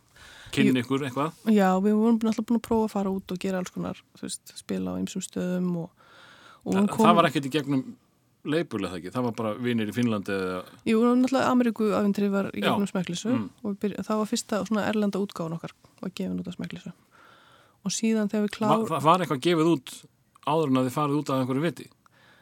kynni 0.55 0.81
ykkur 0.81 1.05
eitthvað. 1.07 1.35
Já, 1.51 1.67
við 1.83 1.99
vorum 1.99 2.17
náttúrulega 2.17 2.47
búin 2.49 2.61
að 2.61 2.65
prófa 2.69 2.87
að 2.87 2.95
fara 2.95 3.13
út 3.13 3.35
og 3.35 3.41
gera 3.41 3.61
alls 3.61 3.73
konar, 3.75 4.01
veist, 4.21 4.55
spila 4.57 4.95
á 4.95 4.99
ymsum 5.01 5.23
stöðum 5.23 5.69
og, 5.83 6.09
og 6.63 6.77
Þa, 6.77 6.85
kom 6.91 7.07
Það 7.07 7.17
var 7.19 7.29
ekkert 7.29 7.49
í 7.49 7.53
gegnum 7.53 7.85
leipul 8.45 8.81
eða 8.85 8.99
ekki, 8.99 9.11
það 9.15 9.23
var 9.27 9.35
bara 9.39 9.53
vinir 9.65 9.89
í 9.89 9.95
Finnlandi 9.95 10.33
eða, 10.35 10.61
Jú, 10.85 10.99
náttúrulega 11.01 11.49
Ameríku 11.51 11.87
afindri 11.97 12.29
var 12.33 12.49
í 12.53 12.61
gegnum 12.63 12.87
smeklisu 12.89 13.31
Mm. 13.33 13.49
og 13.63 13.77
byrja, 13.81 14.03
það 14.05 14.17
var 14.21 14.29
fyrsta 14.31 14.59
svona 14.69 14.85
erlenda 14.89 15.19
útgáfun 15.19 15.55
okkar 15.57 15.73
var 16.01 16.11
gefin 16.15 16.39
út 16.39 16.47
af 16.47 16.55
smeklisu 16.59 16.91
og 17.85 17.91
síðan 17.91 18.29
þegar 18.31 18.45
við 18.47 18.51
Va, 18.51 18.57
klár 18.57 18.87
það 18.89 19.03
var 19.09 19.19
eitthvað 19.25 19.43
gefið 19.47 19.71
út 19.75 19.93
áður 20.45 20.67
en 20.71 20.77
að 20.81 20.85
þið 20.89 20.95
farið 20.99 21.19
út 21.21 21.29
af 21.33 21.39
einhverju 21.41 21.61
viti. 21.65 21.87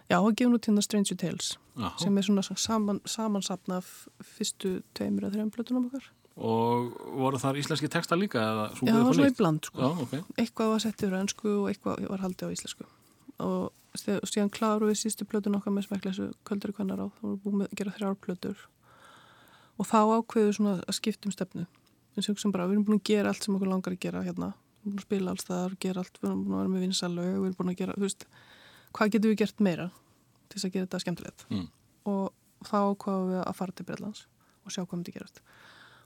Já, 0.09 0.17
það 0.19 0.23
var 0.27 0.33
gefin 0.39 0.55
út 0.57 0.67
hérna 0.67 0.83
Stranger 0.83 1.15
Tales 1.23 1.57
Já. 1.79 1.89
sem 1.99 2.17
er 2.17 2.21
svona 2.27 2.43
saman, 2.59 2.99
samansapna 3.05 3.79
fyrstu 4.21 4.83
tveimur 4.93 5.23
eða 5.27 5.37
þreim 5.39 5.51
plötunum 5.55 5.87
okkar 5.89 6.09
Og 6.33 6.95
voru 7.13 7.37
þar 7.37 7.59
íslenski 7.61 7.87
texta 7.93 8.15
líka 8.17 8.41
Já, 8.41 8.73
það 8.81 9.03
var 9.05 9.13
svona 9.13 9.29
í 9.29 9.35
bland 9.37 9.67
sko. 9.69 9.77
Já, 9.79 10.01
ok. 10.01 10.13
eitthvað 10.41 10.71
var 10.73 10.79
sett 10.81 11.03
yfir 11.05 11.13
á 11.13 11.21
ennsku 11.21 11.49
og 11.61 11.67
eitthvað 11.69 12.07
var 12.09 12.23
haldið 12.25 12.49
á 12.49 12.53
íslensku 12.55 12.85
og 13.39 13.71
og 13.93 14.29
síðan 14.29 14.51
kláru 14.53 14.89
við 14.89 14.99
sístu 15.03 15.25
plötun 15.29 15.57
okkar 15.59 15.73
með 15.75 15.87
smeklisu 15.87 16.31
kvöldur 16.47 16.73
í 16.73 16.77
kvennar 16.77 17.03
á, 17.03 17.07
þá 17.13 17.21
vorum 17.21 17.35
við 17.35 17.43
búin 17.43 17.59
með 17.61 17.69
að 17.69 17.79
gera 17.79 17.95
þrjár 17.97 18.19
plötur. 18.25 18.63
Og 19.77 19.89
þá 19.89 19.99
ákveðu 20.17 20.55
svona 20.57 20.73
að 20.81 20.97
skipta 20.97 21.29
um 21.29 21.33
stefnu. 21.33 21.65
Við 22.17 22.29
hugsaum 22.29 22.53
bara, 22.53 22.67
við 22.69 22.77
erum 22.77 22.87
búin 22.87 22.99
að 22.99 23.07
gera 23.09 23.33
allt 23.33 23.45
sem 23.45 23.55
okkur 23.57 23.69
langar 23.69 23.93
að 23.93 24.01
gera 24.05 24.23
hérna, 24.25 24.49
við 24.81 24.89
erum 24.89 24.95
búin 24.95 25.01
að 25.01 25.07
spila 25.07 25.33
alls 25.33 25.49
allt, 25.53 26.19
við 26.19 26.29
erum 26.29 26.43
búin 26.43 26.57
að 26.57 26.63
vera 26.63 26.73
með 26.73 26.85
vinsalög 26.87 27.29
við 27.29 27.47
erum 27.47 27.57
búin 27.59 27.73
að 27.73 27.79
gera, 27.81 27.97
þú 27.97 28.05
veist, 28.07 28.27
hvað 28.93 29.13
getum 29.15 29.33
við 29.33 29.39
gert 29.43 29.63
meira 29.65 29.87
til 30.49 30.57
þess 30.57 30.67
að 30.67 30.75
gera 30.75 30.87
þetta 30.87 31.03
skemmtilegt? 31.05 31.45
Mm. 31.49 31.67
og 32.09 32.25
þá 32.67 32.77
ákvaðum 32.93 33.31
við 33.31 33.41
að 33.43 33.57
fara 33.57 33.75
til 33.75 33.85
Breitlands 33.87 34.25
og 34.63 34.73
sjá 34.73 34.83
hvað 34.83 34.97
myndi 34.97 35.13
gerast. 35.15 35.41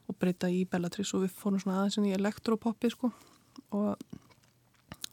Og 0.08 0.16
breyta 0.18 0.48
í 0.50 0.64
Bellatrix 0.68 1.12
og 1.14 1.24
við 1.26 1.34
fórum 1.36 1.60
svona 1.62 1.82
aðeins 1.82 1.98
í 2.00 2.14
elektropoppi 2.16 2.90
sko. 2.92 3.10
Og 3.76 3.90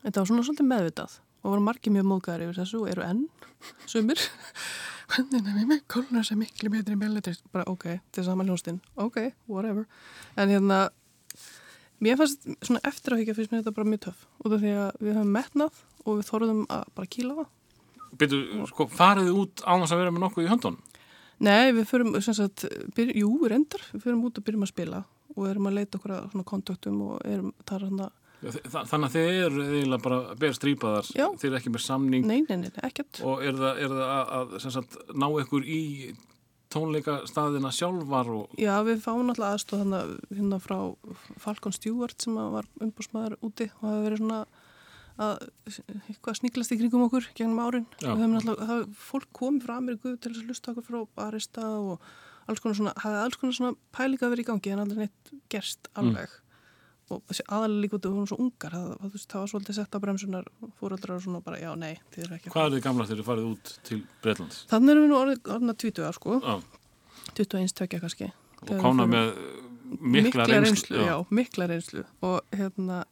þetta 0.05 0.21
var 0.21 0.29
svona 0.29 0.45
svolítið 0.47 0.69
meðvitað 0.69 1.17
og 1.45 1.53
voru 1.53 1.61
margir 1.61 1.93
mjög 1.93 2.07
móðgæðar 2.09 2.43
yfir 2.47 2.59
þessu 2.59 2.81
og 2.81 2.91
eru 2.91 3.05
enn 3.05 3.23
sumir. 3.85 4.21
Hvernig 5.11 5.37
er 5.37 5.57
við 5.59 5.67
með 5.69 5.81
kóluna 5.91 6.23
sem 6.25 6.39
miklu 6.41 6.71
betri 6.73 6.97
Bellatrix 6.97 7.43
bara 7.53 7.67
ok, 7.69 7.85
er 8.01 8.25
saman 8.25 8.49
hljóstinn 8.49 8.79
ok, 8.97 9.19
whatever. 9.45 9.85
En 10.33 10.49
hérna, 10.49 10.79
mér 12.01 12.17
fannst 12.17 12.47
svona 12.65 12.81
eftir 12.89 13.13
að 13.13 13.21
higgja 13.21 13.37
fyrst 13.37 13.53
mér 13.53 13.61
þetta 13.61 13.75
bara 13.77 13.91
mjög 13.93 14.07
töff. 14.07 14.25
Út 14.41 14.57
af 14.57 14.65
því 14.65 14.73
að 14.81 14.97
við 15.05 15.19
höfum 15.19 15.37
metnað 15.37 15.85
og 16.05 16.17
við 16.17 16.27
þorðum 16.31 16.65
að 16.73 16.89
bara 16.97 17.13
kýla 17.15 17.37
það. 17.37 17.53
Byrju, 18.15 18.67
sko, 18.71 18.89
farið 18.89 19.29
þið 19.29 19.39
út 19.43 19.65
á 19.67 19.73
þess 19.75 19.93
að 19.93 20.01
vera 20.01 20.15
með 20.15 20.25
nokkuð 20.25 20.45
í 20.45 20.51
höndunum? 20.53 20.83
Nei, 21.45 21.71
við 21.75 21.89
förum, 21.89 22.13
sem 22.23 22.35
sagt, 22.37 22.63
byr, 22.95 23.11
jú, 23.19 23.29
reyndar, 23.51 23.83
við 23.91 24.05
förum 24.07 24.23
út 24.25 24.37
og 24.39 24.45
byrjum 24.47 24.63
að 24.65 24.71
spila 24.71 25.01
og 25.35 25.49
erum 25.49 25.67
að 25.67 25.81
leita 25.81 25.99
okkur 25.99 26.13
að 26.15 26.29
svona 26.31 26.47
kontaktum 26.47 27.01
og 27.03 27.17
erum, 27.27 27.49
það 27.67 27.89
er 27.89 28.05
Þa, 28.43 28.83
þannig 28.89 29.07
að 29.07 29.15
þið 29.15 29.39
eru 29.45 29.65
eiginlega 29.65 30.03
bara 30.03 30.37
ber 30.39 30.55
strípaðar, 30.57 31.09
Já. 31.15 31.25
þið 31.39 31.49
eru 31.49 31.59
ekki 31.59 31.73
með 31.73 31.83
samning 31.85 32.27
nei, 32.27 32.41
nei, 32.45 32.57
nei, 32.65 32.71
ekkert. 32.85 33.21
og 33.25 33.43
er 33.45 33.57
það, 33.57 33.79
er 33.81 33.93
það 33.95 34.11
að, 34.15 34.55
að 34.59 34.65
sagt, 34.75 34.97
ná 35.15 35.27
ykkur 35.41 35.65
í 35.65 35.81
tónleika 36.75 37.15
staðina 37.29 37.71
sjálfar 37.73 38.29
og 38.33 38.59
Já, 38.59 38.73
við 38.85 39.01
fáum 39.05 39.31
alltaf 39.31 39.55
aðstóð 39.55 39.85
hérna 39.85 40.59
frá 40.61 40.77
Falcon 41.41 41.75
Stewart 41.75 42.21
sem 42.21 42.35
var 42.35 42.67
umbúrsmaður 42.83 43.37
úti 43.45 43.69
og 43.79 43.87
hafi 43.87 44.05
verið 44.09 44.23
svona 44.23 44.43
að 45.15 45.45
eitthvað 46.09 46.39
sníklast 46.41 46.73
í 46.75 46.77
kringum 46.81 47.05
okkur 47.05 47.29
gegnum 47.37 47.61
árin. 47.63 47.85
Alltaf, 48.03 48.57
það 48.59 48.71
hefur 48.73 48.87
fólk 48.99 49.29
komið 49.39 49.67
frá 49.67 49.77
Ameríku 49.77 50.15
til 50.19 50.33
að 50.33 50.49
hlusta 50.49 50.73
okkur 50.73 50.87
frá 50.89 51.27
Arista 51.29 51.67
og 51.79 52.09
alls 52.49 52.61
konar 52.61 52.77
svona, 52.77 52.95
hafði 52.99 53.21
alls 53.21 53.39
konar 53.39 53.57
svona 53.57 53.77
pælinga 53.95 54.31
verið 54.33 54.43
í 54.43 54.49
gangi 54.49 54.73
en 54.73 54.83
aldrei 54.83 55.05
neitt 55.05 55.31
gerst 55.51 55.87
alveg. 55.95 56.35
Og 57.13 57.21
þessi 57.29 57.43
aðalega 57.53 57.81
líka 57.83 57.95
út 57.99 58.05
af 58.05 58.09
við 58.09 58.15
vorum 58.17 58.29
svo 58.31 58.37
ungar, 58.41 58.71
það, 58.73 58.85
það, 59.01 59.25
það 59.29 59.41
var 59.41 59.49
svolítið 59.51 59.75
sett 59.77 59.93
á 59.93 59.99
bremsunar 60.01 60.45
fóreldrar 60.79 61.15
og 61.15 61.21
svona 61.21 61.41
bara, 61.45 61.59
já, 61.61 61.69
nei, 61.77 61.91
þið 62.15 62.23
er 62.25 62.31
ekki. 62.39 62.49
hvað 62.55 62.65
er 62.65 62.73
þið 62.75 62.83
gamla 62.87 63.05
þegar 63.05 63.19
þið 63.21 63.27
farið 63.29 63.49
út 63.51 63.73
til 63.85 63.99
Breitlands? 64.23 64.57
Þannig 64.71 64.89
erum 64.95 65.03
við 65.05 65.11
nú 65.11 65.17
orðið 65.19 65.51
orðina 65.55 65.75
20 65.85 66.01
ára, 66.07 66.15
sko, 66.17 66.39
Já, 66.41 66.55
21 67.37 67.75
tökja 67.77 67.99
kannski. 68.01 68.31
og 68.61 68.71
við 68.71 68.81
kána 68.81 69.05
með 69.11 69.29
mikla, 70.01 70.47
reynslu, 70.49 70.97
já. 71.05 71.15
mikla 71.29 71.67
reynslu 71.69 72.03
og 72.25 72.41
hérna 72.57 73.03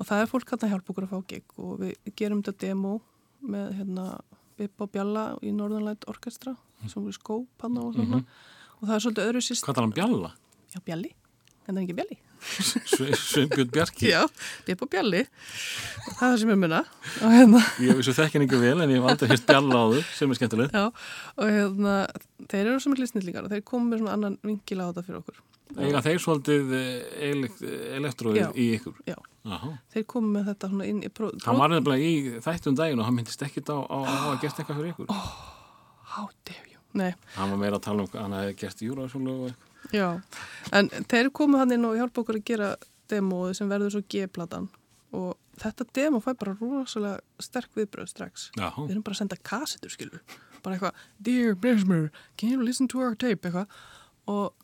og 0.00 0.08
það 0.08 0.24
er 0.24 0.30
fólk 0.34 0.52
að 0.56 0.68
hjálpa 0.72 0.90
okkur 0.90 1.06
að 1.06 1.12
fá 1.14 1.20
gig 1.30 1.54
og 1.62 1.76
við 1.84 1.94
gerum 2.18 2.42
þetta 2.42 2.66
demo 2.66 2.96
með 3.46 3.76
hérna 3.78 4.06
Bippa 4.58 4.86
og 4.88 4.90
Bjalla 4.94 5.24
í 5.42 5.52
Northernlight 5.54 6.06
Orchestra 6.10 6.56
sem 6.90 6.98
voru 7.02 7.14
skóp 7.14 7.62
hann 7.62 7.78
og 7.78 7.94
svona 7.94 8.18
Mhm. 8.18 8.26
og 8.80 8.88
það 8.88 8.94
er 8.96 9.02
svolítið 9.06 9.28
öðru 9.30 9.42
sýst 9.46 9.64
Hvað 9.64 9.74
tala 9.78 9.86
um 9.86 9.92
Bjalla? 9.94 10.32
Já, 10.74 10.80
Bjalli, 10.84 11.14
en 11.68 11.74
það 11.74 11.78
er 11.78 11.84
ekki 11.86 11.96
Bjalli 12.00 12.18
Sveinbjörn 12.44 13.70
Bjarki? 13.72 14.10
Já, 14.10 14.22
Bippa 14.66 14.86
og 14.86 14.92
Bjalli 14.92 15.22
og 15.24 16.10
það 16.18 16.24
er 16.26 16.34
það 16.34 16.38
sem 16.42 16.52
ég 16.52 16.60
munna 16.60 16.82
hérna 17.22 17.62
Ég 17.82 17.98
vissu 17.98 18.14
þekkin 18.16 18.44
ekki 18.46 18.60
vel 18.60 18.76
en 18.84 18.92
ég 18.92 19.00
hef 19.00 19.10
aldrei 19.14 19.32
hérst 19.32 19.48
Bjalla 19.48 19.80
á 19.80 19.86
þau 19.94 20.02
sem 20.18 20.34
er 20.34 20.40
skemmtileg. 20.40 20.74
Já, 20.76 20.84
og 21.40 21.50
hérna, 21.56 21.96
þeir 22.50 22.62
eru 22.68 22.78
svo 22.84 22.92
miklu 22.94 23.08
snillingar 23.10 23.48
og 23.48 23.54
þeir 23.54 23.64
komu 23.66 23.90
með 23.92 24.04
svona 24.04 24.16
annan 24.18 24.38
vinkil 24.44 24.80
á 24.82 24.86
þetta 24.90 25.06
fyrir 25.08 25.20
okkur. 25.22 25.42
Eiga 25.74 26.02
þeir 26.04 26.20
svolítið 26.22 26.74
elekt, 27.30 27.62
elektróið 27.98 28.58
í 28.60 28.68
ykkur? 28.76 28.98
Já. 29.08 29.16
Aha. 29.44 29.72
Þeir 29.92 30.04
komu 30.08 30.30
með 30.36 30.50
þetta 30.52 30.70
svona 30.70 30.86
inn 30.88 31.00
í 31.04 31.10
pró... 31.12 31.30
Hann 31.44 31.58
var 31.58 31.72
nefnilega 31.72 32.04
í 32.04 32.40
þættum 32.44 32.76
daginn 32.78 33.00
og 33.02 33.08
hann 33.08 33.16
myndist 33.18 33.42
ekkit 33.44 33.72
á, 33.72 33.76
á, 33.82 33.96
á 34.04 34.24
að 34.30 34.38
gert 34.44 34.60
eitthvað 34.60 34.78
fyrir 34.80 34.92
ykkur. 34.94 35.10
How 36.14 36.28
dare 36.46 36.68
you? 36.70 36.80
Nei, 36.94 37.10
Hann 37.34 37.50
var 37.50 37.58
meira 37.60 37.80
að 37.80 37.86
tala 37.88 38.04
um 38.04 38.10
hvað 38.12 38.22
hann 38.22 38.36
hefði 38.38 38.56
gert 38.62 38.84
júrasjólu 38.86 39.34
og 39.34 39.48
eitthvað. 39.50 39.73
Já. 39.92 40.20
En 40.72 40.88
þeir 41.10 41.30
komu 41.32 41.58
hann 41.60 41.72
inn 41.76 41.84
og 41.84 41.96
hjálpa 41.98 42.22
okkur 42.22 42.38
að 42.40 42.44
gera 42.44 42.74
demóið 43.12 43.54
sem 43.58 43.68
verður 43.68 43.90
svo 43.96 44.02
G-platan 44.08 44.68
og 45.14 45.34
þetta 45.60 45.84
demo 45.94 46.18
fæ 46.24 46.32
bara 46.40 46.56
rosalega 46.60 47.20
sterk 47.42 47.70
viðbröð 47.76 48.08
strax. 48.10 48.48
Já, 48.58 48.70
Við 48.76 48.90
erum 48.96 49.02
bara 49.06 49.14
að 49.14 49.20
senda 49.22 49.36
kassetur, 49.46 49.92
skilur. 49.92 50.22
Bara 50.64 50.74
eitthvað, 50.78 50.94
Dear 51.22 51.54
Bresmer, 51.54 52.10
can 52.36 52.50
you 52.50 52.62
listen 52.64 52.88
to 52.88 53.00
our 53.04 53.14
tape, 53.14 53.44
eitthvað. 53.46 53.68
Og 54.26 54.54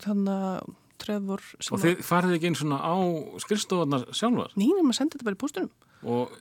þannig 0.00 0.32
að 0.32 0.74
Trevor 0.98 1.42
sem 1.62 1.74
og 1.76 1.82
þið 1.84 2.00
farið 2.02 2.32
ekki 2.38 2.48
einn 2.48 2.56
svona 2.58 2.78
á 2.82 2.94
skrifstofarnar 3.44 4.08
sjálfar 4.18 4.50
Nýnum 4.58 4.88
að 4.90 4.96
senda 4.98 5.14
þetta 5.14 5.28
bara 5.28 5.36
í 5.36 5.42
póstunum. 5.44 5.70
og 6.02 6.32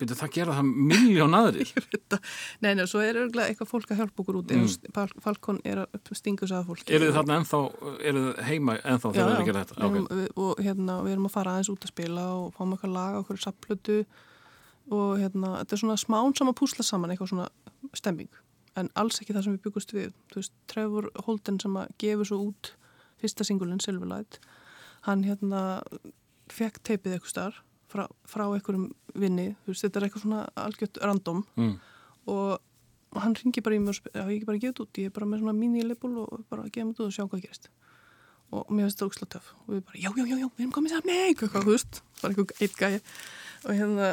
byrju 0.00 0.16
það 0.18 0.32
gera 0.36 0.56
það 0.58 0.70
miljón 0.90 1.36
aðri. 1.38 1.66
Nei, 2.64 2.72
nei, 2.74 2.84
svo 2.90 3.02
er 3.04 3.18
örgulega 3.20 3.52
eitthvað 3.52 3.70
fólk 3.70 3.92
að 3.94 4.02
hjálpa 4.02 4.24
okkur 4.24 4.40
út 4.40 4.54
mm. 4.56 4.90
Fal 4.96 5.06
Falkon 5.24 5.60
er 5.68 5.82
að 5.84 6.12
stinga 6.16 6.48
sig 6.48 6.58
að 6.58 6.66
fólki 6.70 6.96
Eru 6.96 7.08
þið 7.08 7.16
þarna 7.18 7.38
ennþá, 7.40 7.60
eru 8.10 8.24
þið 8.26 8.42
heima 8.48 8.76
ennþá 8.80 9.12
Já, 9.12 9.14
þegar 9.18 9.30
þið 9.30 9.40
já, 9.40 9.48
gera 9.50 9.62
þetta? 9.64 9.78
við 9.80 9.88
erum, 9.90 10.04
Ok. 10.04 10.18
við, 10.20 10.28
og 10.44 10.62
hérna, 10.66 10.98
við 11.06 11.16
erum 11.16 11.30
að 11.30 11.34
fara 11.36 11.54
aðeins 11.54 11.72
út 11.72 11.86
að 11.86 11.94
spila 11.94 12.26
og 12.34 12.52
fáum 12.56 12.76
eitthvað 12.76 12.94
laga 12.96 13.22
okkur 13.22 13.42
sapplötu 13.44 13.98
og 14.90 15.10
hérna, 15.20 15.52
þetta 15.60 15.76
er 15.76 15.82
svona 15.84 15.98
smán 16.00 16.36
saman 16.38 16.58
púsla 16.58 16.86
saman 16.86 17.14
eitthvað 17.14 17.32
svona 17.34 17.48
stemming 17.96 18.30
en 18.78 18.90
alls 18.98 19.20
ekki 19.22 19.34
það 19.34 19.46
sem 19.46 19.56
við 19.56 19.64
byggust 19.66 19.94
við 19.94 20.12
þú 20.30 20.40
veist, 20.40 20.54
Trevor 20.70 21.10
Holden 21.26 21.58
sem 21.62 21.76
að 21.78 21.94
gefur 22.02 22.28
svo 22.30 22.40
út 22.50 22.72
fyrsta 23.20 23.46
singulinn 23.46 23.82
Silverlight 23.82 24.38
hann 25.06 25.24
hérna 25.26 25.82
fekk 26.50 26.80
teipið 26.86 27.16
eitthvað 27.16 27.34
starf 27.34 27.60
frá, 27.90 28.06
frá 28.28 28.46
einhverjum 28.46 28.90
vinni, 29.18 29.50
þú 29.64 29.72
veist, 29.72 29.84
þetta 29.86 30.00
er 30.00 30.06
eitthvað 30.06 30.24
svona 30.26 30.42
algjört 30.64 31.00
random. 31.04 31.44
Mm. 31.58 31.78
og 32.30 32.58
hann 33.18 33.34
ringi 33.34 33.62
bara 33.64 33.74
í 33.74 33.80
mig 33.82 33.90
og 33.90 33.98
spyr, 33.98 34.12
já, 34.14 34.22
ég 34.28 34.36
ekki 34.38 34.48
bara 34.48 34.62
gefið 34.62 34.82
út, 34.84 34.98
ég 35.00 35.10
er 35.10 35.14
bara 35.14 35.26
með 35.26 35.42
svona 35.42 35.54
mini-label 35.56 36.12
og 36.22 36.44
bara 36.52 36.68
gefið 36.70 36.92
út 36.92 37.00
og 37.06 37.14
sjá 37.14 37.24
hvað 37.24 37.42
gerist. 37.46 37.66
Og 38.54 38.70
mér 38.70 38.86
finnst 38.86 38.98
þetta 38.98 39.08
ógslag 39.10 39.30
töf 39.34 39.50
og 39.56 39.72
við 39.74 39.82
bara, 39.88 39.98
já, 39.98 40.10
já, 40.14 40.24
já, 40.26 40.36
já, 40.36 40.46
við 40.46 40.62
erum 40.62 40.74
komið 40.76 40.94
saman, 40.94 41.10
nei, 41.10 41.32
eitthvað, 41.32 41.66
þú 41.66 41.74
veist, 41.74 42.00
bara 42.20 42.30
eitthvað 42.34 42.62
eitt 42.66 42.78
gæi. 42.78 43.00
Og 43.64 43.80
hérna, 43.80 44.12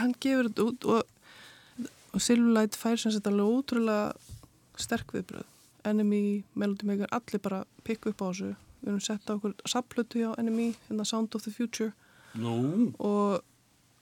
hann 0.00 0.16
gefur 0.24 0.48
þetta 0.48 0.66
út 0.70 0.88
og, 0.94 1.86
og 2.16 2.24
Silverlight 2.24 2.80
fær 2.80 3.00
sem 3.00 3.14
þetta 3.16 3.32
alveg 3.34 3.52
ótrúlega 3.58 4.80
sterk 4.80 5.12
viðbröð, 5.16 5.48
Enemy, 5.88 6.22
Melody 6.56 6.88
Maker, 6.88 7.12
allir 7.12 7.44
bara 7.44 7.62
pikku 7.84 8.14
upp 8.14 8.24
á 8.24 8.28
þessu. 8.30 8.52
Við 8.78 8.92
erum 8.92 9.04
sett 9.04 9.28
á 9.28 9.36
okkur 9.36 9.56
sapplötu 9.68 10.22
hjá 10.22 10.30
Enemy, 10.40 10.70
hérna 10.88 11.08
Sound 11.08 11.34
of 11.36 11.44
the 11.44 11.52
Future 11.52 11.92
Nú, 12.34 12.92
og 12.98 13.40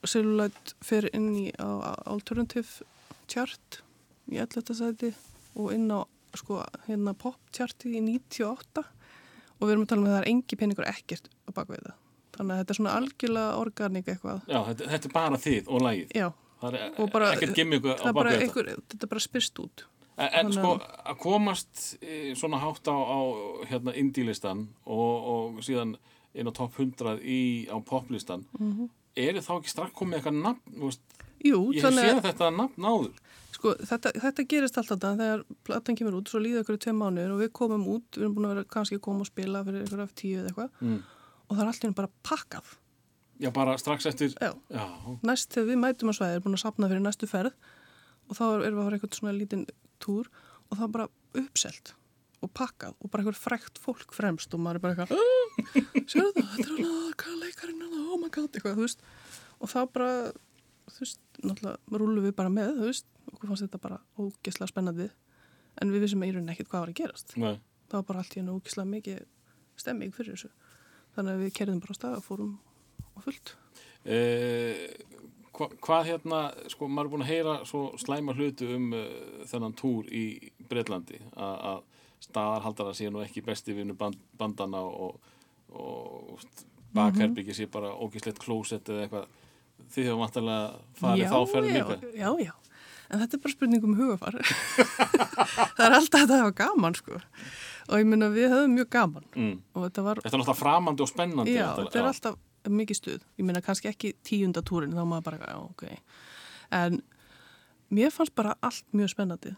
Silverlight 0.07 0.75
fer 0.85 1.07
inn 1.13 1.29
í 1.35 1.45
alternative 1.57 2.85
chart 3.31 3.81
í 4.31 4.37
11. 4.39 4.75
sæti 4.77 5.13
og 5.57 5.71
inn 5.73 5.87
á 5.91 6.03
sko, 6.37 6.59
hérna 6.87 7.15
pop 7.17 7.39
charti 7.55 7.95
í 7.97 8.01
98 8.03 8.83
og 9.57 9.63
við 9.65 9.71
erum 9.73 9.85
að 9.87 9.89
tala 9.93 10.01
um 10.03 10.07
að 10.09 10.13
það 10.13 10.21
er 10.21 10.29
engi 10.33 10.59
peningur 10.59 10.89
ekkert 10.91 11.29
á 11.47 11.49
bakvið 11.57 11.85
það 11.87 11.95
þannig 12.37 12.53
að 12.53 12.59
þetta 12.61 12.73
er 12.73 12.77
svona 12.77 12.95
algjörlega 12.99 13.53
organik 13.57 14.09
eitthvað 14.13 14.41
já, 14.51 14.59
þetta, 14.67 14.89
þetta 14.93 15.09
er 15.09 15.13
bara 15.15 15.39
þið 15.47 15.71
og 15.73 15.85
lagið. 15.87 16.11
já, 16.13 16.27
Það 16.57 16.73
er 16.77 16.99
og 17.01 17.09
bara, 17.13 17.31
ekkert 17.35 17.55
gimmick 17.57 17.85
á 17.85 18.09
bakvið 18.13 18.43
þetta. 18.43 18.75
þetta 18.91 19.05
er 19.07 19.11
bara 19.15 19.23
spyrst 19.25 19.63
út 19.65 19.85
En, 20.17 20.29
en 20.33 20.47
sko, 20.53 20.69
að 21.05 21.17
komast 21.21 21.81
e, 22.01 22.31
svona 22.33 22.57
hátt 22.57 22.87
á, 22.89 22.97
á 22.97 23.19
hérna 23.69 23.93
indílistan 23.93 24.63
og, 24.89 25.27
og 25.29 25.59
síðan 25.61 25.91
inn 26.37 26.47
á 26.49 26.53
topp 26.53 26.77
100 26.79 27.17
í, 27.23 27.67
á 27.67 27.77
poplistan, 27.83 28.45
Mhm. 28.59 28.89
er 29.17 29.33
þá 29.41 29.51
ekki 29.59 29.69
strax 29.73 29.91
komið 29.97 30.19
eitthvað 30.21 30.41
nafn, 30.43 30.79
veist, 30.83 31.01
Jú, 31.43 31.59
ég 31.73 31.81
hef 31.81 31.83
þannig 31.91 32.05
séð 32.05 32.19
að 32.21 32.27
þetta 32.31 32.49
nafn 32.57 32.81
áður. 32.85 33.13
sko, 33.51 33.73
þetta, 33.89 34.11
þetta 34.13 34.47
gerist 34.47 34.77
alltaf 34.77 34.97
þetta 34.99 35.17
þegar 35.17 35.43
platan 35.63 35.95
kemur 35.97 36.13
út, 36.21 36.29
svo 36.29 36.39
líða 36.41 36.63
ykkur 36.63 36.77
í 36.77 36.81
tvei 36.85 36.93
mánuður 36.93 37.31
og 37.35 37.39
við 37.41 37.51
komum 37.51 37.85
út, 37.87 38.09
við 38.13 38.21
erum 38.25 38.35
búin 38.35 38.45
að 38.45 38.53
vera 38.55 38.63
kannski 38.65 38.97
að 38.97 39.01
koma 39.01 39.19
og 39.21 39.29
spila 39.31 39.63
fyrir 39.65 39.85
ykkur 39.87 40.01
af 40.03 40.13
tíu 40.15 40.37
eða 40.41 40.49
eitthvað 40.51 40.69
Mm. 40.81 41.03
og 41.49 41.57
það 41.57 41.61
er 41.61 41.67
alltaf 41.71 41.95
bara 41.95 42.09
pakkað 42.23 42.63
Já, 43.39 43.51
bara 43.53 43.77
strax 43.77 44.05
eftir, 44.07 44.33
Já. 44.41 44.53
já, 44.71 45.19
næst 45.23 45.49
þegar 45.53 45.67
við 45.69 45.77
mætum 45.77 46.09
að 46.09 46.17
svæðið 46.17 46.35
er 46.35 46.39
búin 46.41 46.57
að 46.57 46.63
sapna 46.65 46.87
fyrir 46.89 47.01
næstu 47.05 47.27
ferð 47.29 47.53
og 48.29 48.35
þá 48.35 48.43
erum 48.65 48.77
við 48.77 48.81
að 48.81 48.83
fara 48.83 48.97
eitthvað 48.97 49.19
svona 49.19 49.37
lítinn 49.39 49.67
túr 49.99 50.25
og 50.71 50.77
það 50.77 50.83
er 50.83 50.87
bara 50.87 51.07
uppselt 51.35 51.93
og 52.45 52.51
pakkað 52.53 52.97
og 53.01 53.11
bara 53.11 53.23
eitthvað 53.23 53.39
frækt 53.41 53.79
fólk 53.81 54.13
fremst 54.13 54.53
og 54.53 54.61
maður 54.61 54.79
er 54.79 54.83
bara 54.83 54.93
eitthvað 54.93 55.37
sérðu 56.11 56.33
það, 56.35 56.51
þetta 56.53 56.67
er 56.67 56.83
alveg 56.83 57.15
hvað 57.23 57.39
leikarinn 57.43 57.81
er 57.81 57.93
það, 57.93 58.03
oh 58.07 58.19
my 58.21 58.29
god, 58.33 58.49
eitthvað, 58.51 58.75
þú 58.77 58.85
veist. 58.85 59.05
Og 59.57 59.71
þá 59.71 59.79
bara, 59.93 60.11
þú 60.91 61.03
veist 61.03 61.21
náttúrulega 61.43 62.01
rúlum 62.01 62.27
við 62.27 62.35
bara 62.37 62.53
með, 62.53 62.75
þú 62.77 62.91
veist. 62.91 63.09
Okkur 63.33 63.51
fannst 63.51 63.65
þetta 63.65 63.81
bara 63.83 63.97
ógislega 64.21 64.71
spennandi. 64.71 65.09
En 65.81 65.93
við 65.93 66.05
vissum 66.05 66.23
í 66.25 66.29
rauninni 66.31 66.53
ekkert 66.53 66.71
hvað 66.71 66.85
var 66.85 66.93
að 66.93 66.99
gerast. 67.01 67.35
Nei, 67.37 67.57
það 67.89 67.99
var 67.99 68.07
bara 68.11 68.23
allt 68.23 68.37
í 68.37 68.41
hennu 68.41 68.57
ógislega 68.57 68.91
mikið 68.93 69.25
stemming 69.77 70.15
fyrir 70.15 70.37
þessu. 70.37 70.53
Þannig 71.17 71.33
að 71.33 71.43
við 71.43 71.53
kerðum 71.57 71.81
bara 71.83 71.97
á 71.97 71.99
stað 71.99 72.17
og 72.19 72.25
fórum 72.25 72.53
á 73.13 73.19
fullt. 73.25 73.53
E, 74.05 74.17
hva, 75.57 75.67
hvað 75.83 76.09
hérna, 76.11 76.41
sko, 76.71 76.87
maður 76.89 77.09
er 77.09 77.13
búin 77.13 77.25
að 77.25 77.31
heyra 77.33 77.55
svo 77.67 77.83
slæma 78.01 78.35
hlutu 78.37 78.69
um 78.77 78.89
uh, 78.95 79.05
þennan 79.49 79.77
túr 79.77 80.09
í 80.13 80.25
Breitlandi 80.69 81.19
að 81.33 81.81
staðarhaldara 82.23 82.93
sé 82.97 83.09
nú 83.13 83.21
ekki 83.23 83.43
besti 83.45 83.75
vinnu 83.77 83.93
band, 83.97 84.17
bandana 84.39 84.81
og, 84.81 85.19
og 85.69 86.39
bakherbyggi 86.97 87.53
sé 87.55 87.67
bara 87.71 87.91
ógislegt 87.93 88.39
klósett 88.41 88.89
eða 88.89 89.05
eitthvað. 89.05 89.27
Þið 89.93 90.07
hefur 90.09 90.21
vantarlega 90.23 90.63
farið 90.97 91.29
þá 91.31 91.39
ferð 91.51 91.67
já, 91.69 91.75
líka? 91.77 92.11
já, 92.17 92.29
já, 92.47 92.53
en 93.13 93.21
þetta 93.21 93.37
er 93.37 93.41
bara 93.43 93.53
spurning 93.53 93.83
um 93.85 93.93
hugafar 93.99 94.37
það 95.77 95.83
er 95.85 95.95
alltaf 95.99 96.23
þetta 96.23 96.33
að 96.33 96.41
hafa 96.41 96.55
gaman 96.63 96.97
sko. 96.97 97.19
Og 97.87 98.01
ég 98.01 98.09
minna 98.09 98.27
við 98.33 98.49
höfum 98.51 98.73
mjög 98.75 98.89
gaman. 98.97 99.27
Mm. 99.37 99.53
þetta 99.77 100.03
var, 100.03 100.19
Þetta 100.23 100.33
er 100.33 100.41
náttúrulega 100.41 100.59
framandi 100.59 101.05
og 101.05 101.11
spennandi 101.11 101.53
já, 101.53 101.61
væntanlega. 101.69 101.91
þetta 101.93 102.01
er 102.01 102.09
alltaf 102.09 102.73
mikið 102.81 102.97
stuð, 102.99 103.21
ég 103.39 103.45
minna 103.47 103.61
kannski 103.63 103.87
ekki 103.93 104.11
tíunda 104.27 104.63
túrin 104.65 104.91
þá 104.97 105.05
maður 105.07 105.27
bara, 105.29 105.37
já, 105.53 105.59
ok. 105.61 105.85
En 106.75 106.97
mér 107.93 108.11
fannst 108.11 108.33
bara 108.35 108.55
allt 108.61 108.83
mjög 108.93 109.09
spennandi 109.13 109.53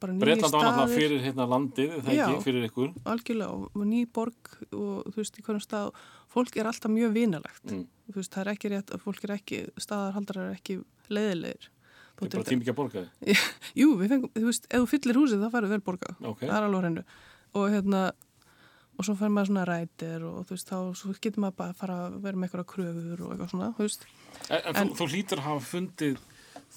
Breitland 0.00 0.54
á 0.54 0.58
náttúrulega 0.58 0.86
fyrir 0.94 1.20
hérna 1.22 1.44
landið, 1.46 1.90
það 2.04 2.14
Já. 2.16 2.24
ekki, 2.26 2.42
fyrir 2.46 2.64
ykkur? 2.70 2.88
algjörlega 3.04 3.50
og 3.76 3.84
ný 3.86 4.00
borg 4.12 4.54
og 4.72 5.10
þú 5.12 5.16
veist, 5.20 5.36
í 5.38 5.42
hverjum 5.44 5.62
stað. 5.64 5.90
Fólk 6.30 6.56
er 6.56 6.66
alltaf 6.70 6.90
mjög 6.90 7.12
vinalegt 7.14 7.64
Mm. 7.70 7.86
þú 8.10 8.14
veist, 8.16 8.32
það 8.32 8.40
er 8.46 8.52
ekki 8.54 8.70
rétt 8.72 8.90
að 8.94 9.02
fólk 9.04 9.24
er 9.24 9.34
ekki 9.36 9.60
staðarhaldrar 9.78 10.50
er 10.50 10.56
ekki 10.56 10.78
leiðilegir. 11.10 11.68
Það 12.20 12.26
er 12.26 12.30
bara 12.36 12.48
tími 12.50 12.60
ekki 12.64 12.72
að 12.72 12.80
borga 12.80 13.04
þið? 13.20 13.44
Jú, 13.80 13.88
fengum, 14.08 14.30
þú 14.34 14.46
veist, 14.50 14.66
ef 14.70 14.80
þú 14.80 14.88
fyllir 14.94 15.16
húsið 15.20 15.44
þá 15.44 15.50
færðu 15.54 15.68
vel 15.70 15.80
borgað, 15.80 16.16
Ok. 16.24 16.40
það 16.40 16.56
er 16.56 16.66
alveg 16.68 16.84
hennu 16.88 17.04
og 17.54 17.70
hérna 17.70 18.02
og 19.00 19.04
svo 19.06 19.14
fær 19.16 19.30
maður 19.32 19.48
svona 19.48 19.64
rætir 19.64 20.24
og 20.28 20.42
þú 20.44 20.52
veist, 20.56 20.68
þá 20.68 21.20
getur 21.20 21.40
maður 21.40 21.56
bara 21.56 21.70
að 21.72 21.76
fara 21.80 21.94
að 22.08 22.18
vera 22.20 22.36
með 22.36 22.50
eitthvað 22.50 22.66
kröfur 22.74 23.20
og 23.24 23.30
eitthvað 23.32 23.50
svona, 23.54 23.70
þú 23.78 23.86
veist. 23.86 24.04
En, 24.50 24.60
en, 24.60 24.76
En- 24.76 24.88
þú, 24.90 24.96
þú 25.00 25.08
hlýtur 25.14 25.38
að 25.40 25.46
hafa 25.48 25.64
fundið 25.70 26.18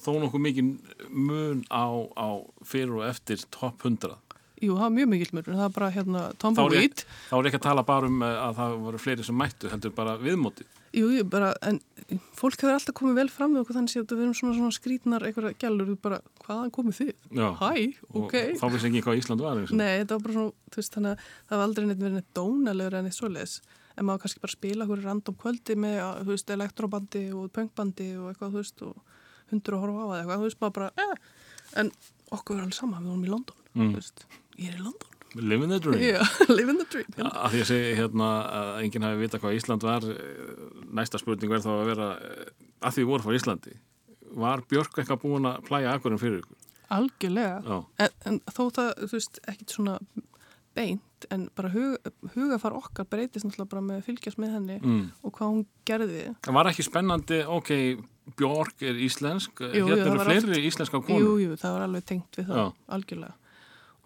þó 0.04 0.12
nokkuð 0.24 0.46
mikið 0.48 0.70
mun 1.10 1.64
á, 1.72 1.88
á 2.16 2.28
fyrir 2.68 3.00
og 3.00 3.08
eftir 3.08 3.44
topp 3.54 3.88
100 3.88 4.20
Jú, 4.64 4.78
það 4.78 4.86
var 4.86 4.94
mjög 4.96 5.10
mikill 5.12 5.34
mörgur, 5.36 5.58
það 5.58 5.66
var 5.66 5.74
bara 5.76 5.92
hérna 5.92 6.22
Tumbleweed, 6.40 7.02
ég, 7.04 7.18
þá 7.28 7.34
er 7.36 7.50
ekki 7.50 7.60
að 7.60 7.66
tala 7.66 7.84
bara 7.88 8.08
um 8.08 8.22
eh, 8.24 8.38
að 8.46 8.62
það 8.62 8.78
voru 8.86 9.02
fleiri 9.02 9.26
sem 9.28 9.36
mættu 9.36 9.72
heldur 9.72 9.96
bara 9.98 10.16
viðmóti 10.22 10.68
jú, 10.94 11.10
jú, 11.10 11.24
bara 11.28 11.52
en 11.66 11.80
fólk 12.38 12.60
hefur 12.62 12.76
alltaf 12.76 12.96
komið 12.98 13.20
vel 13.22 13.30
fram 13.34 13.56
við 13.56 13.64
okkur 13.64 13.78
þannig 13.80 13.96
að 13.98 14.14
við 14.14 14.26
erum 14.26 14.36
svona, 14.38 14.56
svona 14.58 14.76
skrítnar 14.76 15.26
eitthvað 15.28 15.56
gælur, 15.62 15.94
bara, 16.02 16.20
hvaðan 16.46 16.74
komið 16.74 17.00
þið? 17.00 17.14
Já. 17.40 17.48
Hæ, 17.60 17.72
ok 18.22 18.36
þá 18.60 18.66
vissi 18.76 18.90
ekki 18.90 19.04
hvað 19.08 19.22
Ísland 19.22 19.44
var 19.44 19.62
eins 19.62 19.74
og. 19.74 19.80
Nei, 19.80 19.94
þetta 20.02 20.18
var 20.18 20.26
bara 20.28 20.38
svona, 20.38 20.68
þú 20.70 20.82
veist, 20.82 20.98
þannig 20.98 21.14
að 21.14 21.32
það 21.50 21.58
var 21.58 21.66
aldrei 21.68 21.88
neitt 21.88 22.04
verið 22.04 22.20
neitt 22.20 22.38
dónalegur 22.38 23.00
en 23.00 23.10
eitt 23.10 23.18
svoleiðis. 23.18 23.56
En 23.94 24.08
maður 24.08 24.24
kannski 24.24 24.44
bara 24.44 24.56
spila 24.56 24.88
okkur 24.88 25.04
random 25.06 25.40
kvöldi 25.42 25.78
með, 25.78 26.00
þú 26.22 26.34
veist, 26.34 26.54
elektrobandi 26.54 27.24
og 27.38 27.50
punkbandi 27.54 28.10
og 28.20 28.30
eitthvað, 28.32 28.54
þú 28.54 28.62
veist, 28.62 28.86
og 28.86 29.20
hundur 29.54 29.78
að 29.78 29.84
horfa 29.86 30.04
á 30.04 30.08
það 30.12 30.20
eitthvað, 30.20 30.38
þú 30.44 30.48
veist, 30.50 30.60
maður 30.64 30.76
bara, 30.80 30.92
eh. 30.98 31.16
En 31.82 31.92
okkur 32.38 32.58
er 32.58 32.64
alveg 32.66 32.78
sama, 32.78 33.00
við 33.02 33.10
vorum 33.14 33.26
í 33.28 33.34
London, 33.34 33.60
Mm. 33.74 33.94
veist, 33.98 34.26
ég 34.60 34.70
er 34.74 34.78
í 34.78 34.84
London. 34.84 35.10
Living 35.34 35.72
the 35.74 35.80
dream 35.82 35.98
Já, 35.98 36.20
living 36.60 36.78
the 36.78 36.86
dream. 36.94 37.08
A- 37.18 37.48
að 37.48 37.56
því 37.56 37.62
að 37.64 37.70
segja 37.72 37.96
hérna 37.98 38.28
að 38.54 38.68
enginn 38.84 39.06
hafi 39.08 39.18
vita 39.24 39.40
hvað 39.42 39.56
Ísland 39.58 39.82
var 39.88 40.04
eh, 40.06 40.52
næsta 40.94 41.18
spurning 41.18 41.50
verð 41.50 41.66
þá 41.66 41.72
að 41.74 41.88
vera 41.90 42.10
eh, 42.22 42.52
að 42.86 42.94
því 42.94 43.02
við 43.02 43.10
vorum 43.10 43.26
frá 43.26 43.38
Íslandi 43.40 43.74
var 44.44 44.62
Björk 44.70 45.00
eitthvað 45.02 45.24
búin 45.24 45.50
að 45.50 45.64
plæja 45.66 45.96
akkurum 45.98 46.22
fyrir 46.22 46.44
ykkur 46.44 46.60
Algjörlega. 46.94 47.80
En, 47.98 48.14
en 48.30 48.38
þó 48.54 48.62
það, 48.78 48.92
þú 49.08 49.12
veist, 49.18 49.40
ekkit 49.50 49.74
svona 49.74 49.96
beint, 50.78 51.26
en 51.34 51.48
bara 51.58 51.70
hug, 51.74 51.98
hugafar 52.36 52.74
okkar 52.78 53.06
breytist 53.10 53.46
náttúrulega 53.48 53.72
bara 53.74 53.84
með 53.90 54.00
að 54.04 54.08
fylgjast 54.12 54.40
með 54.42 54.54
henni 54.60 54.78
mm. 54.84 55.04
og 55.26 55.34
hvað 55.34 55.50
hún 55.56 55.66
gerði. 55.90 56.24
það 56.46 56.58
var 56.60 56.70
ekki 56.70 56.86
spennandi, 56.86 57.42
ok 57.58 57.72
Björk 58.40 58.84
er 58.88 59.00
íslensk, 59.04 59.64
Jú, 59.76 59.88
hérna 59.90 60.14
eru 60.14 60.24
fleiri 60.24 60.62
íslenska 60.70 61.02
konur 61.04 61.24
Jú, 61.24 61.32
jú, 61.44 61.56
það 61.60 61.76
var 61.76 61.86
alveg 61.88 62.06
tengt 62.08 62.38
við 62.40 62.48
það, 62.50 62.62
Já. 62.62 62.86
algjörlega. 62.96 63.34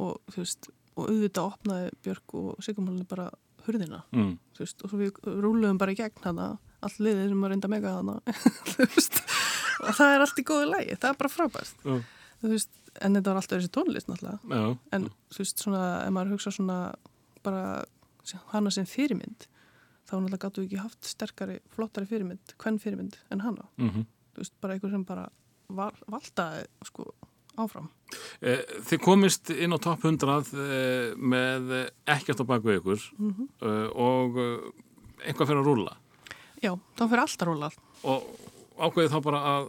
Og 0.03 0.33
þú 0.33 0.41
veist, 0.41 0.69
og 0.97 1.11
auðvitað 1.11 1.51
opnaði 1.51 1.91
Björk 2.05 2.37
og 2.39 2.63
Sigurmálunni 2.65 3.05
bara 3.09 3.27
hurðina, 3.67 4.01
mm. 4.15 4.31
þú 4.55 4.63
veist, 4.63 4.81
og 4.81 4.91
svo 4.91 4.99
við 5.01 5.19
rúluðum 5.43 5.79
bara 5.81 5.93
í 5.93 5.99
gegn 5.99 6.23
hana, 6.25 6.47
allt 6.85 7.01
liðið 7.03 7.31
sem 7.31 7.43
var 7.43 7.53
reynda 7.53 7.71
mega 7.71 7.93
hana, 7.97 8.17
þú 8.71 8.87
veist, 8.87 9.19
og 9.83 9.91
það 9.99 10.13
er 10.13 10.25
allt 10.25 10.41
í 10.41 10.45
góðu 10.47 10.69
lægi, 10.71 10.97
það 11.01 11.09
er 11.11 11.19
bara 11.21 11.33
frábært, 11.33 11.83
Já. 11.83 11.97
þú 12.41 12.53
veist, 12.53 12.71
en 12.97 13.19
þetta 13.19 13.33
var 13.33 13.41
alltaf 13.41 13.59
þessi 13.59 13.73
tónlist 13.77 14.09
náttúrulega, 14.09 14.39
Já. 14.49 14.63
en 14.97 15.09
þú 15.35 15.43
veist, 15.43 15.65
svona, 15.65 15.83
ef 16.05 16.15
maður 16.15 16.33
hugsa 16.37 16.55
svona 16.55 16.79
bara 17.45 17.63
hana 18.53 18.73
sem 18.73 18.87
fyrirmynd, 18.89 19.47
þá 20.07 20.13
náttúrulega 20.17 20.41
gáttu 20.45 20.61
við 20.63 20.67
ekki 20.71 20.81
haft 20.83 21.03
sterkari, 21.05 21.59
flottari 21.75 22.07
fyrirmynd, 22.07 22.53
hvern 22.57 22.79
fyrirmynd 22.79 23.17
en 23.31 23.39
hana, 23.43 23.67
Mm 23.77 24.05
þú 24.37 24.43
veist, 24.43 24.53
bara 24.61 24.73
einhver 24.75 24.91
sem 24.93 25.03
bara 25.03 25.29
val, 25.73 25.93
valdaði, 26.07 26.65
sko, 26.85 27.07
áfram. 27.57 27.87
Eh, 28.41 28.59
Þið 28.85 28.99
komist 29.01 29.49
inn 29.49 29.73
á 29.73 29.79
topp 29.81 30.03
100 30.05 30.51
eh, 30.53 31.15
með 31.17 31.89
ekkert 32.05 32.39
á 32.39 32.45
baku 32.45 32.75
ykkur 32.77 33.01
Mhm. 33.17 33.47
eh, 33.61 33.87
og 33.97 34.37
eitthvað 35.25 35.47
fyrir 35.49 35.63
að 35.63 35.69
rúlla 35.71 35.95
Já, 36.61 36.71
þá 36.95 37.03
fyrir 37.09 37.23
alltaf 37.25 37.47
róla 37.47 37.65
allt. 37.65 37.79
og, 38.03 38.23
ákveðið 38.77 39.09
þá 39.09 39.23
bara 39.23 39.41
að 39.57 39.65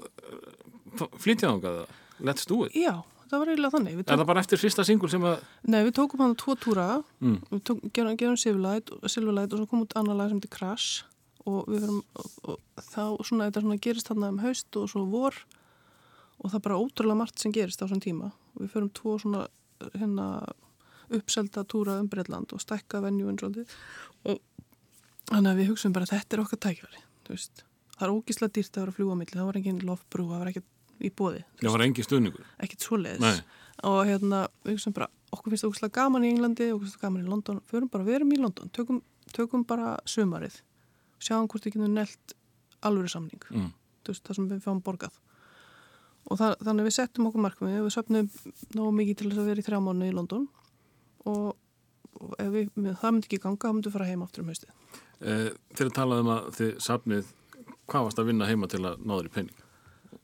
flytja 1.19 1.49
þangað 1.49 1.79
eða? 1.81 1.87
Let's 2.21 2.45
do 2.47 2.65
it. 2.65 2.73
Já, 2.75 3.03
það 3.31 3.43
var 3.43 3.51
eiginlega 3.53 3.75
þannig. 3.77 3.97
Við 3.99 4.05
Er 4.13 4.19
það 4.21 4.29
bara 4.31 4.43
eftir 4.45 4.61
fyrsta 4.63 4.85
singul 4.87 5.11
sem 5.13 5.27
að, 5.29 5.45
Nei, 5.69 5.79
við 5.87 5.93
tókum 5.99 6.25
hann 6.25 6.35
tvo 6.39 6.57
túra, 6.57 6.89
Mm. 7.21 7.39
við 7.51 7.63
tók, 7.69 7.85
gerum, 7.93 8.17
gerum 8.17 8.37
Silverlight, 8.37 8.91
Silverlight 9.07 9.53
og 9.53 9.59
svo 9.63 9.69
kom 9.69 9.85
út 9.85 9.97
annar 9.97 10.17
lag 10.17 10.29
sem 10.31 10.41
heitir 10.41 10.55
Crash 10.57 11.05
og 11.47 11.67
við 11.67 11.81
verum, 11.81 12.03
og, 12.15 12.31
og 12.45 12.59
þá 12.93 13.05
svona, 13.25 13.49
þetta 13.49 13.65
svona 13.65 13.81
gerist 13.81 14.09
þarna 14.09 14.29
um 14.29 14.39
haust 14.39 14.77
og 14.77 14.89
svo 14.89 15.05
vor 15.09 15.35
og 16.39 16.51
það 16.51 16.59
er 16.59 16.67
bara 16.69 16.79
ótrúlega 16.79 17.17
margt 17.19 17.39
sem 17.39 17.53
gerist 17.53 17.83
á 17.83 17.87
þessum 17.87 18.03
tíma. 18.05 18.33
Við 18.59 18.71
förum 18.75 18.91
tvo 18.95 19.19
svona 19.19 19.47
hérna 19.95 20.29
uppselda 21.11 21.65
túra 21.65 21.99
um 22.01 22.09
Breitland 22.09 22.53
og 22.53 22.61
stekka 22.61 23.01
svolítið 23.01 23.67
og 24.29 24.41
þannig 25.29 25.51
að 25.53 25.61
við 25.61 25.71
hugsaum 25.73 25.93
bara 25.93 26.09
þetta 26.09 26.37
er 26.37 26.43
okkar 26.45 26.89
veist. 27.29 27.65
Það 27.99 28.07
er 28.07 28.15
ógíslega 28.15 28.55
dýrt 28.57 28.77
að 28.77 28.83
vera 28.83 28.93
að 28.93 28.99
fljúa 28.99 29.15
á 29.15 29.19
milli, 29.21 29.37
það 29.37 29.49
var 29.49 29.59
engin 29.59 29.81
lofbrú, 29.85 30.27
það 30.29 30.41
var 30.43 30.51
ekkert 30.53 30.69
í 31.05 31.13
bóði, 31.15 31.45
það 31.61 31.75
var 31.77 31.87
engi 31.87 32.07
stuðningur? 32.07 32.49
ekkert 32.59 32.87
svoleiðis. 32.87 33.23
Nei. 33.23 33.65
og 33.89 34.01
hérna, 34.09 34.47
bara 34.95 35.11
okkur 35.33 35.53
finnst 35.53 35.65
það 35.65 35.73
ógæslega 35.73 35.97
gaman 36.01 36.27
í 36.27 36.33
Englandi, 36.33 36.71
okkur 36.75 36.87
finnst 36.87 36.99
það 36.99 37.07
gaman 37.07 37.25
í 37.25 37.31
London. 37.33 37.63
Förum 37.69 37.93
bara, 37.93 38.07
við 38.07 38.21
erum 38.21 38.35
í 38.35 38.41
London, 38.41 38.73
tökum, 38.75 39.03
tökum 39.37 39.65
bara 39.69 39.97
sumarið, 40.09 40.61
sjáum 41.23 41.49
hvort 41.51 41.67
við 41.67 41.77
getum 41.77 41.95
nelt 41.95 42.37
alvöru 42.87 43.11
samning. 43.13 43.43
Mm. 43.51 43.73
veist, 44.09 44.25
það 44.25 44.39
sem 44.39 44.49
við 44.49 44.63
fáum 44.65 44.83
borgað. 44.85 45.19
Og 46.29 46.39
það, 46.41 46.55
þannig 46.65 46.89
við 46.89 46.95
settum 46.97 47.29
okkur 47.29 47.45
markmið. 47.45 47.79
Við 47.85 47.95
söpnum 47.95 48.29
nógu 48.77 48.93
mikið 48.99 49.19
til 49.21 49.31
þess 49.31 49.43
að 49.43 49.51
vera 49.51 49.63
í 49.63 49.67
þrjá 49.67 49.81
mánu 49.85 50.09
í 50.09 50.15
London. 50.17 50.47
Og, 51.29 51.47
og 52.21 52.35
við, 52.53 52.71
með, 52.77 52.99
það 53.01 53.15
myndi 53.15 53.31
ekki 53.31 53.41
ganga, 53.45 53.61
þá 53.63 53.77
myndi 53.77 53.93
fara 53.95 54.09
heim 54.09 54.25
aftur 54.27 54.45
um 54.45 54.51
haustið. 54.53 54.75
Eh, 55.19 55.49
þegar 55.75 55.95
talaðum 55.97 56.33
að 56.35 56.51
þið 56.59 56.75
safnið, 56.85 57.33
hvað 57.89 58.09
varst 58.09 58.21
að 58.23 58.31
vinna 58.31 58.49
heima 58.49 58.69
til 58.71 58.83
að 58.85 59.01
náður 59.09 59.31
í 59.31 59.35
penning? 59.39 59.65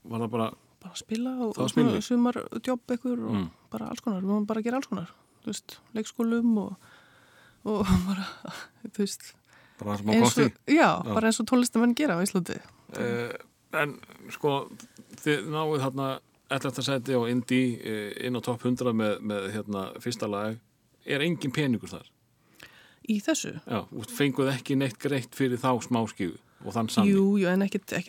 Var 0.05 0.25
það 0.25 0.35
bara, 0.37 0.51
bara 0.85 0.93
að 0.95 1.01
spila 1.01 1.33
og, 1.49 1.57
og 1.59 2.03
sumar 2.05 2.39
jobb 2.65 2.93
ekkur 2.99 3.23
og 3.25 3.33
Mm. 3.39 3.47
bara 3.73 3.89
alls 3.91 4.05
konar, 4.05 4.21
við 4.23 4.31
máum 4.35 4.47
bara 4.47 4.61
að 4.61 4.69
gera 4.69 4.79
alls 4.83 4.91
konar 4.91 5.09
þú 5.45 5.51
veist, 5.53 5.79
leikskólum 5.97 6.53
og, 6.61 6.77
og 7.65 7.89
bara, 8.07 8.27
þú 8.93 9.01
veist 9.03 9.33
bara 9.81 9.97
smá 9.99 10.13
eins 10.15 10.29
kosti? 10.29 10.45
og, 10.53 10.75
já, 10.77 10.89
bara 11.09 11.31
eins 11.33 11.41
og 11.43 11.49
tónlistamenn 11.51 11.97
gera 11.99 12.21
á 12.21 12.25
Íslandi 12.25 12.61
Eh, 12.95 13.33
en 13.75 13.97
sko, 14.31 14.69
þið 15.25 15.49
náðu 15.51 15.81
þarna 15.83 16.09
11. 16.55 16.83
seti 16.87 17.17
á 17.17 17.21
Indie 17.27 17.81
eh, 17.83 18.27
inn 18.29 18.37
á 18.39 18.41
topp 18.45 18.63
100 18.69 18.93
með, 18.95 19.17
með 19.27 19.49
hérna, 19.57 19.87
fyrsta 19.99 20.29
lag. 20.31 20.61
Er 21.03 21.25
engin 21.25 21.51
peningur 21.51 21.91
þar? 21.91 22.05
í 23.11 23.19
þessu 23.25 23.51
Já, 23.67 23.81
þú 23.91 24.05
fenguð 24.15 24.53
ekki 24.55 24.77
neitt 24.79 24.95
greitt 25.03 25.35
fyrir 25.35 25.59
þá 25.59 25.75
smáskífu 25.89 26.39
og 26.65 26.73
þann 26.73 26.89
samning. 26.89 27.15
Jú, 27.15 27.25
jú, 27.43 27.47
en 27.53 27.63
ekkit 27.63 27.93
Það, 27.95 28.01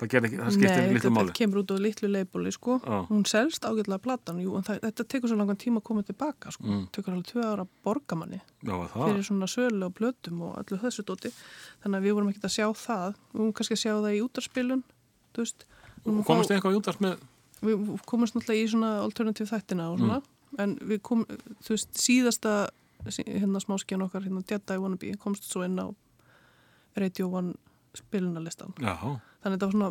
það 0.00 0.52
skiptir 0.54 0.80
Nei, 0.80 0.88
litlu 0.90 1.00
þetta 1.00 1.12
máli. 1.14 1.32
kemur 1.38 1.60
út 1.62 1.70
á 1.70 1.76
litlu 1.80 2.08
leipoli, 2.10 2.50
sko 2.52 2.78
hún 3.10 3.24
selst 3.30 3.62
ágætlega 3.64 3.98
platan, 4.02 4.40
jú, 4.42 4.56
en 4.58 4.62
það, 4.66 4.80
þetta 4.86 5.04
tekur 5.14 5.28
svo 5.30 5.36
langan 5.38 5.56
tíma 5.60 5.80
að 5.80 5.86
koma 5.90 6.02
tilbaka, 6.02 6.50
sko 6.54 6.64
Mm. 6.66 6.86
tekur 6.92 7.14
alveg 7.14 7.26
tvö 7.30 7.44
ára 7.46 7.66
borgamanni 7.84 8.40
Já, 8.64 8.74
fyrir 8.92 9.22
svona 9.24 9.46
sölu 9.46 9.84
og 9.86 9.94
blötum 9.94 10.42
og 10.42 10.56
öllu 10.64 10.80
þessu 10.82 11.04
dóti 11.04 11.30
þannig 11.84 11.96
að 12.00 12.04
við 12.08 12.14
vorum 12.14 12.28
ekkert 12.32 12.48
að 12.50 12.56
sjá 12.58 12.66
það 12.74 13.14
við 13.32 13.38
vorum 13.38 13.52
kannski 13.52 13.74
að 13.78 13.82
sjá 13.84 13.92
það 14.00 14.16
í 14.18 14.22
útarspilun 14.26 14.82
þú 15.34 15.38
veist, 15.44 15.64
fá- 16.04 16.44
þið 16.44 16.56
eitthvað 16.58 16.74
júntast 16.76 17.00
með? 17.00 17.16
við 17.62 18.00
komumst 18.06 18.34
náttúrulega 18.34 18.64
í 18.64 18.68
svona 18.72 18.90
alternativ 19.04 19.50
þættina 19.50 19.90
og 19.92 19.98
svona, 20.00 20.22
en 20.58 20.76
við 20.80 21.02
kom 21.02 21.24
þú 21.62 21.68
veist, 21.76 21.90
síðasta 21.94 22.68
sí- 23.08 23.24
hérna 23.28 23.60
smáskjan 23.60 24.02
okkar, 24.02 24.22
hérna 24.24 24.42
Jedi 24.48 24.76
Wannabe 24.80 25.16
komst 25.18 25.44
svo 25.44 25.62
inn 25.64 25.76
á 25.78 25.88
Radio 26.96 27.28
One 27.28 27.54
spilunarlistan 27.96 28.72
þannig 28.78 29.56
þetta 29.56 29.66
var 29.66 29.72
svona, 29.74 29.90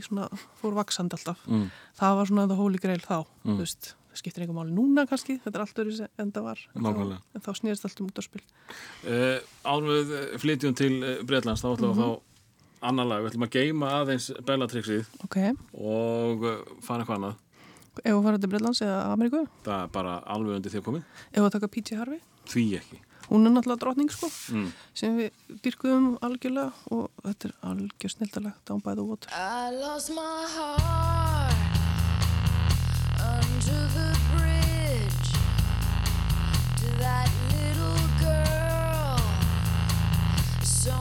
svona 0.00 0.26
fór 0.60 0.74
vaksandi 0.76 1.16
alltaf, 1.16 1.38
Mm. 1.46 1.70
það 1.98 2.16
var 2.16 2.26
svona 2.26 2.48
the 2.48 2.54
holy 2.56 2.78
grail 2.78 3.00
þá, 3.00 3.24
Mm. 3.44 3.56
þú 3.56 3.58
veist 3.58 3.94
það 4.10 4.16
skiptir 4.22 4.42
einhver 4.44 4.56
máli 4.56 4.72
núna 4.74 5.06
kannski, 5.08 5.40
þetta 5.44 5.54
er 5.54 5.60
allt 5.60 5.74
öðru 5.82 6.08
en 6.18 6.32
það 6.32 6.42
var 6.42 6.56
þá, 6.56 6.80
Nákvæmlega. 6.80 7.20
en 7.34 7.40
þá 7.40 7.50
snýrst 7.60 7.84
allt 7.84 8.00
um 8.00 8.06
út 8.08 8.18
á 8.18 8.22
spil 8.22 8.42
Uh, 9.06 9.38
eh, 9.38 10.38
flytjum 10.38 10.74
til 10.74 11.02
uh, 11.04 11.22
Breitlands, 11.22 11.62
þá 11.62 11.76
ætlum 11.76 11.94
við 11.94 11.96
að 11.96 12.16
fá 12.16 12.20
annar 12.82 13.06
lag. 13.06 13.22
Við 13.22 13.30
ætlum 13.32 13.46
að 13.46 13.54
geima 13.56 13.90
aðeins 14.02 14.30
Bellatrixið 14.44 15.06
ok, 15.24 15.36
og 15.74 16.42
uh, 16.44 16.56
fara 16.82 17.02
eitthvað 17.04 17.16
annað. 17.20 17.36
ef 18.04 18.12
við 18.12 18.22
fara 18.22 18.38
til 18.38 18.48
Breitlands 18.50 18.80
eða 18.82 19.12
Ameríku, 19.12 19.48
Það 19.64 19.82
er 19.82 19.88
bara 19.88 20.20
alveg 20.26 20.56
undir 20.56 20.70
því 20.72 20.80
að 20.80 20.86
komið. 20.88 21.04
ef 21.32 21.42
við 21.42 21.50
taka 21.50 21.68
P.J. 21.68 21.96
Harvey 21.96 22.20
Því 22.46 22.64
ekki. 22.78 23.00
Hún 23.30 23.46
er 23.46 23.50
náttúrulega 23.52 23.80
drottning 23.82 24.10
sko 24.10 24.28
Mm. 24.52 24.72
sem 24.94 25.16
við 25.18 25.30
dyrkuðum 25.64 26.18
algjörlega 26.22 26.72
og 26.90 27.10
þetta 27.24 27.48
er 27.48 27.54
algjör 27.70 28.10
snildalag 28.14 28.52
Down 28.66 28.80
by 28.80 28.94
the 28.94 29.02
Water 29.02 29.28
I 29.32 29.70
lost 29.80 30.10
my 30.10 30.46
heart 30.54 31.56
under 33.18 33.80
the 33.98 34.10
bridge 34.34 35.30
to 36.80 36.86
that 37.02 37.28
little 37.50 38.02
girl. 38.22 39.18
So 40.62 40.94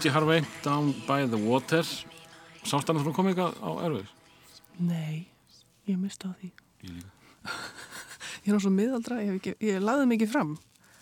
PG 0.00 0.12
Harvey, 0.14 0.40
Down 0.64 0.94
by 1.06 1.26
the 1.28 1.36
Water 1.36 1.84
Sást 2.64 2.88
hann 2.88 2.96
að 2.96 3.10
þú 3.10 3.12
komið 3.18 3.34
eitthvað 3.34 3.58
á 3.60 3.70
erfið? 3.84 4.12
Nei, 4.80 5.26
ég 5.84 5.98
mista 6.00 6.30
á 6.30 6.32
því. 6.40 6.48
Ég 6.86 6.94
líka. 6.94 7.10
Ég 8.46 8.54
er 8.54 8.62
svo 8.64 8.72
miðaldra, 8.72 9.18
ég, 9.20 9.34
ekki, 9.36 9.52
ég 9.60 9.84
laði 9.84 10.06
mikið 10.14 10.32
fram, 10.32 10.54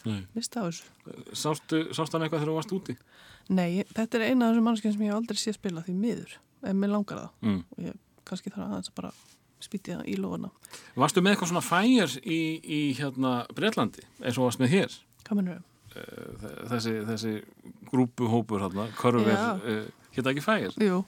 Nei. 0.02 0.24
mista 0.34 0.64
á 0.64 0.66
þessu. 0.66 1.14
Sástu, 1.30 1.84
sást 1.94 2.16
hann 2.16 2.26
eitthvað 2.26 2.42
þegar 2.42 2.50
þú 2.50 2.58
varst 2.58 2.74
úti? 2.74 2.96
Nei, 3.54 3.86
þetta 3.94 4.18
er 4.18 4.26
eina 4.32 4.48
af 4.48 4.56
þessum 4.56 4.68
mannskjum 4.72 4.96
sem 4.96 5.06
ég 5.06 5.14
aldrei 5.20 5.38
sé 5.44 5.54
spila 5.54 5.86
því 5.86 5.94
miður, 6.02 6.34
en 6.66 6.82
mér 6.82 6.94
langar 6.96 7.22
það. 7.22 7.30
Mm. 7.46 7.62
Og 7.76 7.86
ég 7.86 8.02
kannski 8.26 8.50
þarf 8.50 8.66
aðeins 8.66 8.90
að 8.90 8.98
bara 8.98 9.14
spýti 9.62 9.94
það 9.94 10.10
í 10.10 10.18
lóðuna. 10.18 10.50
Varstu 10.98 11.22
með 11.22 11.36
eitthvað 11.36 11.54
svona 11.54 11.66
fæjar 11.70 12.18
í, 12.26 12.42
í 12.66 12.84
hérna 12.98 13.38
Breitlandi, 13.54 14.10
eins 14.24 14.34
og 14.34 14.48
varst 14.48 14.66
með 14.66 14.74
hér? 14.74 15.02
Eh, 15.30 15.58
Þessi, 16.68 16.92
þessi 17.08 17.32
grúpuhópur 17.90 18.62
hérna, 18.66 18.88
körver, 18.98 19.32
Já. 19.32 19.52
uh, 19.58 20.10
hétta 20.16 20.32
ekki 20.34 20.44
fæjar? 20.44 20.74
Jú. 20.82 21.04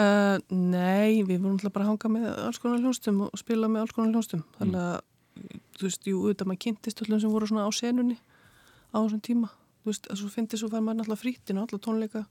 Uh, 0.00 0.38
nei, 0.54 1.20
við 1.26 1.40
vorum 1.42 1.56
alltaf 1.58 1.72
bara 1.74 1.84
að 1.84 1.90
hanga 1.92 2.10
með 2.14 2.28
alls 2.46 2.60
konar 2.62 2.78
hljónstum 2.80 3.24
og 3.26 3.32
spila 3.40 3.68
með 3.68 3.82
alls 3.84 3.96
konar 3.96 4.12
hljónstum. 4.14 4.44
Þannig 4.60 4.84
að, 4.84 5.58
þú 5.80 5.88
veist, 5.88 6.06
jú, 6.08 6.20
auðvitað 6.22 6.48
maður 6.52 6.62
kynntist 6.66 7.02
öllum 7.04 7.20
sem 7.24 7.34
voru 7.34 7.48
svona 7.50 7.66
á 7.66 7.70
senunni 7.74 8.16
á 8.94 8.96
þessum 9.02 9.20
tíma. 9.26 9.50
Þú 9.82 9.90
veist, 9.92 10.08
að 10.12 10.20
svo 10.22 10.30
fyndi 10.32 10.60
svo 10.60 10.70
fær 10.72 10.84
maður 10.86 11.04
alltaf 11.04 11.22
frítinn 11.24 11.60
og 11.60 11.66
alla 11.68 11.82
tónleika, 11.84 12.22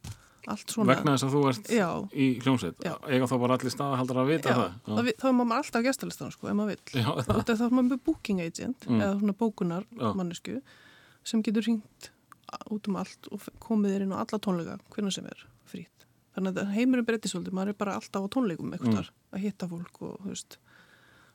allt 0.50 0.72
svona. 0.74 0.94
Vegna 0.96 1.14
þess 1.18 1.28
að 1.28 1.36
þú 1.36 1.42
ert 1.52 1.72
Já, 1.76 1.88
í 2.16 2.28
hljómsveit? 2.42 2.84
Já. 2.88 2.94
Eiga 3.12 3.28
þá 3.30 3.36
bara 3.44 3.58
allir 3.60 3.74
staðahaldar 3.76 4.22
að 4.24 4.30
vita 4.32 4.50
já, 4.54 4.58
það? 4.60 4.76
þá, 4.88 5.02
vi- 5.10 5.16
þá 5.20 5.26
er 5.30 5.38
maður 5.40 5.58
alltaf 5.60 5.82
á 5.84 5.88
gestalistan, 5.90 6.32
sko, 6.34 6.48
ef 6.50 6.58
maður 6.58 6.72
vill. 6.74 7.02
Já, 7.04 7.10
það. 7.10 7.34
Þetta 7.36 7.54
er 7.54 7.60
þá 7.60 7.66
maður 7.76 7.90
með 7.92 8.04
booking 8.08 8.42
agent 8.46 8.88
Mm. 8.88 9.02
eða 9.04 9.20
svona 9.20 9.36
bókunar 9.44 9.84
Já. 10.00 10.14
mannesku 10.16 10.62
sem 11.30 11.44
getur 11.46 11.66
hringt 11.68 12.10
út 12.74 12.88
um 12.90 12.98
allt 13.00 13.30
og 13.32 13.46
komið 13.62 13.96
þér 13.96 14.06
inn 14.08 14.14
á 14.18 14.22
alla 14.24 14.40
tónleika 14.42 14.78
hvernig 14.94 15.14
sem 15.16 15.26
er 15.30 15.46
frýtt. 15.70 16.06
Þannig 16.36 16.58
að 16.62 16.72
heimurinn 16.76 17.06
breytist 17.08 17.36
svolítið, 17.36 17.54
maður 17.58 17.74
er 17.74 17.80
bara 17.82 17.96
alltaf 18.00 18.26
á 18.26 18.34
tónleikum 18.36 18.72
eitthvað 18.74 19.10
Mm. 19.10 19.16
að 19.34 19.44
hitta 19.46 19.68
fólk 19.70 20.02
og, 20.02 20.16
þú 20.24 20.30
veist, 20.34 20.58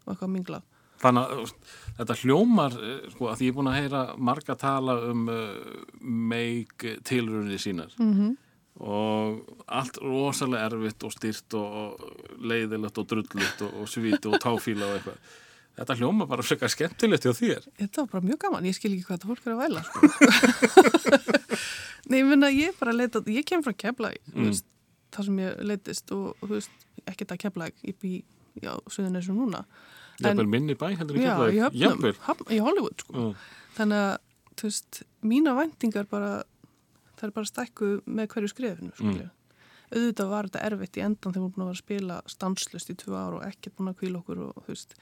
og 0.05 0.15
eitthvað 0.15 0.29
að 0.29 0.35
mingla. 0.35 0.62
Þannig 1.03 1.23
að 1.35 1.53
þetta 1.99 2.15
hljómar, 2.23 2.73
eh, 2.79 3.11
sko, 3.11 3.27
að 3.29 3.37
því 3.39 3.45
ég 3.45 3.53
er 3.53 3.57
búin 3.59 3.71
að 3.71 3.79
heyra 3.81 4.03
marga 4.16 4.55
tala 4.57 4.95
um 5.11 5.29
uh, 5.29 5.55
meik 6.01 6.79
tilrunni 7.05 7.59
sínar 7.59 7.91
Mm 7.99 8.15
-hmm. 8.15 8.37
og 8.81 9.65
allt 9.69 9.99
rosalega 10.03 10.66
erfitt 10.71 11.05
og 11.05 11.12
styrt 11.12 11.55
og, 11.55 12.01
leiðilegt 12.41 12.99
og 12.99 13.07
drullut 13.07 13.62
og, 13.62 13.75
og 13.83 13.87
svíti 13.89 14.27
og 14.27 14.41
táfíla 14.41 14.85
og 14.89 14.95
eitthvað. 14.99 15.19
Þetta 15.75 15.97
hljómar 15.99 16.29
bara 16.31 16.45
frekar 16.47 16.71
skemmtilegt 16.71 17.25
hjá 17.27 17.33
þér. 17.35 17.65
Þetta 17.81 18.05
var 18.05 18.11
bara 18.13 18.27
mjög 18.29 18.39
gaman, 18.45 18.67
ég 18.69 18.77
skil 18.77 18.93
ekki 18.95 19.09
hvað 19.09 19.17
þetta 19.17 19.31
fólk 19.33 19.47
er 19.47 19.55
að 19.55 19.63
væla, 19.65 19.81
sko. 19.89 19.99
Nei, 22.11 22.19
ég 22.21 22.29
minna, 22.29 22.51
ég 22.53 22.77
bara 22.79 22.93
leita, 22.95 23.23
ég 23.33 23.47
kem 23.49 23.63
frá 23.65 23.73
Keflæk, 23.75 24.21
Mm. 24.35 24.53
það 25.15 25.25
sem 25.29 25.39
ég 25.41 25.61
leitist 25.65 26.13
og, 26.13 26.37
þú 26.43 26.49
veist, 26.53 26.87
ekkert 27.11 27.33
að 27.35 27.41
Keflæk, 27.45 27.75
ég 27.89 27.97
bý, 28.03 28.13
já, 28.61 28.73
eins 28.77 29.29
og 29.31 29.37
núna. 29.39 29.65
Jafnvel 30.21 30.47
minni 30.47 30.75
bæ, 30.79 30.95
heldur 30.97 31.17
Já, 31.19 31.35
ekki 31.49 31.57
í 31.81 31.87
höfnum, 31.89 32.19
höfn, 32.29 32.51
í 32.55 32.59
Hollywood 32.63 33.01
sko. 33.03 33.13
Já. 33.15 33.35
Þannig 33.79 33.99
að, 34.05 34.19
þú 34.55 34.69
veist, 34.69 35.03
mína 35.27 35.55
væntingar 35.59 36.07
bara, 36.11 36.45
það 37.19 37.25
er 37.29 37.35
bara 37.35 37.51
stækku 37.51 37.89
með 38.07 38.29
hverju 38.31 38.53
skrefinu, 38.53 38.93
sko. 38.95 39.05
Mm. 39.11 39.31
Auðvitað 39.95 40.31
var 40.31 40.47
þetta 40.49 40.63
erfitt 40.71 40.97
í 40.99 41.03
endan 41.05 41.33
þegar 41.35 41.45
við 41.49 41.53
búin 41.55 41.65
að 41.65 41.69
vera 41.71 41.75
að 41.75 41.83
spila 41.83 42.21
stanslust 42.31 42.91
í 42.91 42.95
tvö 42.99 43.15
ár 43.19 43.35
og 43.39 43.43
ekkert 43.47 43.75
búin 43.79 43.91
að 43.93 43.99
kvíla 44.01 44.19
okkur 44.23 44.39
og, 44.49 44.63
þú 44.65 44.73
veist, 44.75 44.95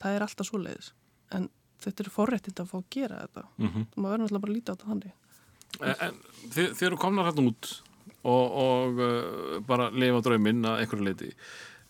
það 0.00 0.16
er 0.16 0.26
alltaf 0.26 0.48
svo 0.48 0.60
leiðis. 0.60 0.92
En 1.36 1.48
þetta 1.84 2.04
er 2.04 2.12
forréttind 2.14 2.62
að 2.62 2.70
fá 2.72 2.76
að 2.80 2.88
gera 2.96 3.22
þetta. 3.24 3.46
Mm 3.60 3.70
Og 3.80 3.96
maður 3.96 4.10
verður 4.10 4.24
náttúrulega 4.24 4.44
bara 4.44 4.52
að 4.52 4.58
líta 4.58 4.72
á 4.72 4.74
þetta 4.74 4.92
þannig. 4.92 5.16
En, 5.80 5.94
en 6.06 6.50
þið, 6.50 6.70
þið 6.76 6.86
eru 6.88 7.00
komnar 7.00 7.28
hérna 7.30 7.48
út 7.50 7.72
og, 8.20 8.56
og 8.62 9.00
uh, 9.00 9.58
bara 9.66 9.90
lifa 9.94 10.22
drauminn 10.26 10.64
að 10.66 10.84
einhverju 10.84 11.06
leiti. 11.06 11.34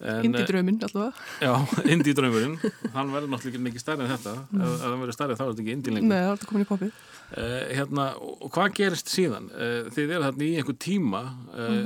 Indi 0.01 0.45
drauminn 0.49 0.79
allavega. 0.81 1.13
Já, 1.45 1.83
indi 1.93 2.15
draumurinn, 2.17 2.55
hann 2.97 3.11
verður 3.13 3.35
náttúrulega 3.35 3.51
ekki 3.53 3.65
mikið 3.67 3.83
stærri 3.83 4.07
en 4.07 4.13
þetta. 4.15 4.33
Ef, 4.49 4.71
ef 4.71 4.85
hann 4.87 5.03
verður 5.03 5.17
stærri 5.17 5.37
þá 5.37 5.43
er 5.45 5.51
þetta 5.51 5.65
ekki 5.65 5.75
indi 5.77 5.95
lengur. 5.95 6.09
Nei, 6.09 6.21
það 6.23 6.31
er 6.31 6.39
þetta 6.39 6.51
komin 6.53 6.65
í 6.65 6.69
popið. 6.71 7.03
Uh, 7.31 7.59
hérna, 7.77 8.07
og 8.19 8.49
hvað 8.55 8.73
gerist 8.79 9.13
síðan? 9.13 9.51
Uh, 9.53 9.91
þið 9.93 10.15
eru 10.17 10.25
þarna 10.25 10.47
í 10.47 10.55
einhver 10.63 10.79
tíma 10.87 11.21
uh, 11.53 11.77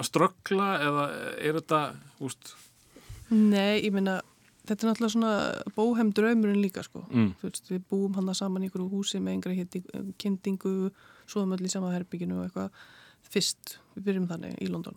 að 0.00 0.08
ströggla 0.08 0.70
eða 0.86 1.04
er 1.36 1.60
þetta, 1.60 1.82
úst, 2.24 2.54
Nei, 3.30 3.84
ég 3.84 3.92
meina, 3.94 4.16
þetta 4.70 4.86
er 4.86 4.90
náttúrulega 4.90 5.12
svona 5.16 5.32
bóhem 5.74 6.12
draumurinn 6.14 6.62
líka, 6.62 6.84
sko. 6.86 7.02
mm, 7.10 7.30
veist, 7.42 7.66
við 7.72 7.82
búum 7.90 8.14
hann 8.14 8.30
saman 8.34 8.62
í 8.62 8.70
ykkur 8.70 8.86
húsi 8.90 9.18
með 9.18 9.36
einhverja 9.36 9.64
hitti, 9.64 9.82
kyndingu 10.22 10.92
svoðum 11.26 11.56
öll 11.56 11.66
í 11.66 11.72
sama 11.72 11.90
herbygginu 11.94 12.38
og 12.38 12.46
eitthvað. 12.46 12.70
Fyrst, 13.30 13.76
við 13.96 14.06
byrjum 14.06 14.28
þannig 14.30 14.62
í 14.62 14.70
London. 14.70 14.96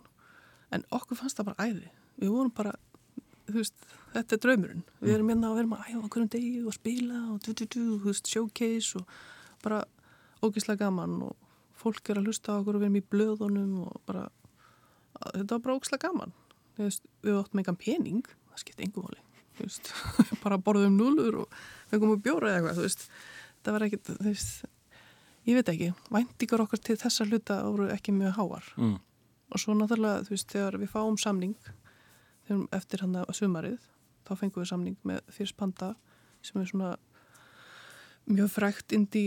En 0.72 0.86
okkur 0.94 1.18
fannst 1.18 1.38
það 1.38 1.50
bara 1.50 1.66
æði. 1.66 1.90
Við 2.22 2.30
vorum 2.32 2.54
bara, 2.54 2.74
þú 3.48 3.58
veist 3.58 3.88
þetta 4.14 4.36
er 4.36 4.42
draumurinn, 4.44 4.84
við 5.02 5.16
erum 5.16 5.32
hérna 5.32 5.50
að 5.50 5.58
vera 5.58 5.80
að 5.80 5.90
æfa 5.90 6.12
hverjum 6.14 6.30
degi 6.30 6.62
og 6.62 6.76
spila 6.76 7.18
og 7.32 7.40
du, 7.42 7.50
du, 7.52 7.64
du, 7.66 7.82
þú 7.98 8.12
veist, 8.12 8.30
showcase 8.30 9.00
og 9.00 9.18
bara 9.64 9.82
ógislega 10.44 10.86
gaman 10.86 11.18
og 11.26 11.34
fólk 11.74 12.12
er 12.12 12.20
að 12.20 12.30
hlusta 12.30 12.54
á 12.54 12.58
okkur 12.60 12.78
og 12.78 12.84
við 12.84 12.88
erum 12.88 13.00
í 13.00 13.04
blöðunum 13.10 13.74
og 13.88 14.00
bara, 14.06 14.28
þetta 15.34 15.56
var 15.56 15.66
bara 15.66 15.76
ógislega 15.80 16.06
gaman. 16.06 16.34
Veist, 16.78 17.06
við 17.26 17.42
áttum 17.42 17.62
engan 17.62 17.78
pening 17.80 18.22
það 18.54 18.62
skipti 18.62 18.86
engum 18.86 19.08
þú 19.08 19.23
veist, 19.62 19.90
bara 20.44 20.58
borðum 20.58 20.98
núlur 20.98 21.44
og 21.44 21.58
fengum 21.92 22.16
að 22.16 22.24
bjóra 22.26 22.50
eða 22.50 22.56
eitthvað, 22.58 22.78
þú 22.78 22.86
veist. 22.88 23.06
Það 23.64 23.76
var 23.76 23.86
ekkit, 23.86 24.10
þú 24.10 24.28
veist 24.28 24.64
ég 25.44 25.58
veit 25.58 25.72
ekki, 25.72 25.90
væntingar 26.12 26.64
okkar 26.64 26.80
til 26.80 26.96
þessa 27.00 27.26
hluta 27.28 27.58
voru 27.66 27.88
ekki 27.92 28.14
mjög 28.16 28.38
háar. 28.38 28.68
Mm, 28.80 28.98
og 29.52 29.60
svo 29.60 29.76
náttúrulega, 29.76 30.24
þú 30.26 30.34
veist, 30.34 30.52
þegar 30.52 30.78
við 30.80 30.92
fáum 30.92 31.18
samning 31.20 31.56
þegar 32.48 32.64
eftir 32.76 33.04
hann 33.04 33.18
að 33.20 33.32
sumarið 33.38 33.90
þá 34.24 34.32
fengum 34.40 34.64
við 34.64 34.70
samning 34.72 34.96
með 35.04 35.20
Fyrst 35.32 35.56
Panda 35.60 35.94
sem 36.44 36.60
er 36.60 36.70
svona 36.70 36.94
mjög 38.24 38.50
frækt 38.54 38.94
indi 38.96 39.24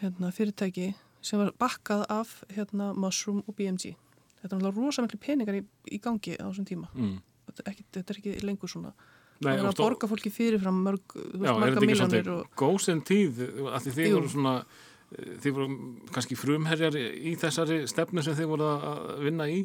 hérna, 0.00 0.30
fyrirtæki 0.34 0.92
sem 1.22 1.42
var 1.42 1.52
bakkað 1.58 2.04
af 2.10 2.40
hérna, 2.50 2.92
Mushroom 2.94 3.42
og 3.46 3.56
BMG 3.58 3.94
þetta 4.42 4.56
er 4.56 4.62
náttúrulega 4.62 4.86
rosa 4.86 5.04
miklu 5.04 5.20
peningar 5.22 5.58
í, 5.58 5.62
í 5.90 5.98
gangi 6.02 6.34
á 6.38 6.46
þessum 6.48 6.66
tíma. 6.66 6.90
Mm. 6.94 7.18
þetta 7.48 7.64
er 7.64 7.72
ekki, 7.72 7.86
þetta 7.98 8.14
er 8.14 8.20
ekki 8.22 8.46
lengur 8.46 8.70
svona 8.70 8.94
Nei, 9.42 9.56
það 9.58 9.64
er 9.64 9.68
að 9.72 9.82
borga 9.82 10.08
fólki 10.12 10.32
fyrirfram 10.32 10.80
mörg, 10.86 11.16
þú 11.18 11.44
Já, 11.46 11.52
ekki 11.68 11.86
miljónir 11.90 12.30
og 12.36 12.48
góðsinn 12.62 13.02
tíð 13.08 13.42
að 13.72 13.78
því 13.86 13.94
þið 13.98 14.08
Jú. 14.08 14.14
voru 14.18 14.32
svona 14.36 14.54
eh, 14.62 15.34
þið 15.44 15.56
voru 15.58 15.68
kannski 16.14 16.38
frumherjar 16.40 16.98
í 17.02 17.34
þessari 17.42 17.82
stefnu 17.90 18.24
sem 18.26 18.38
þið 18.38 18.50
voru 18.54 18.70
að 18.72 19.04
vinna 19.26 19.48
í 19.50 19.60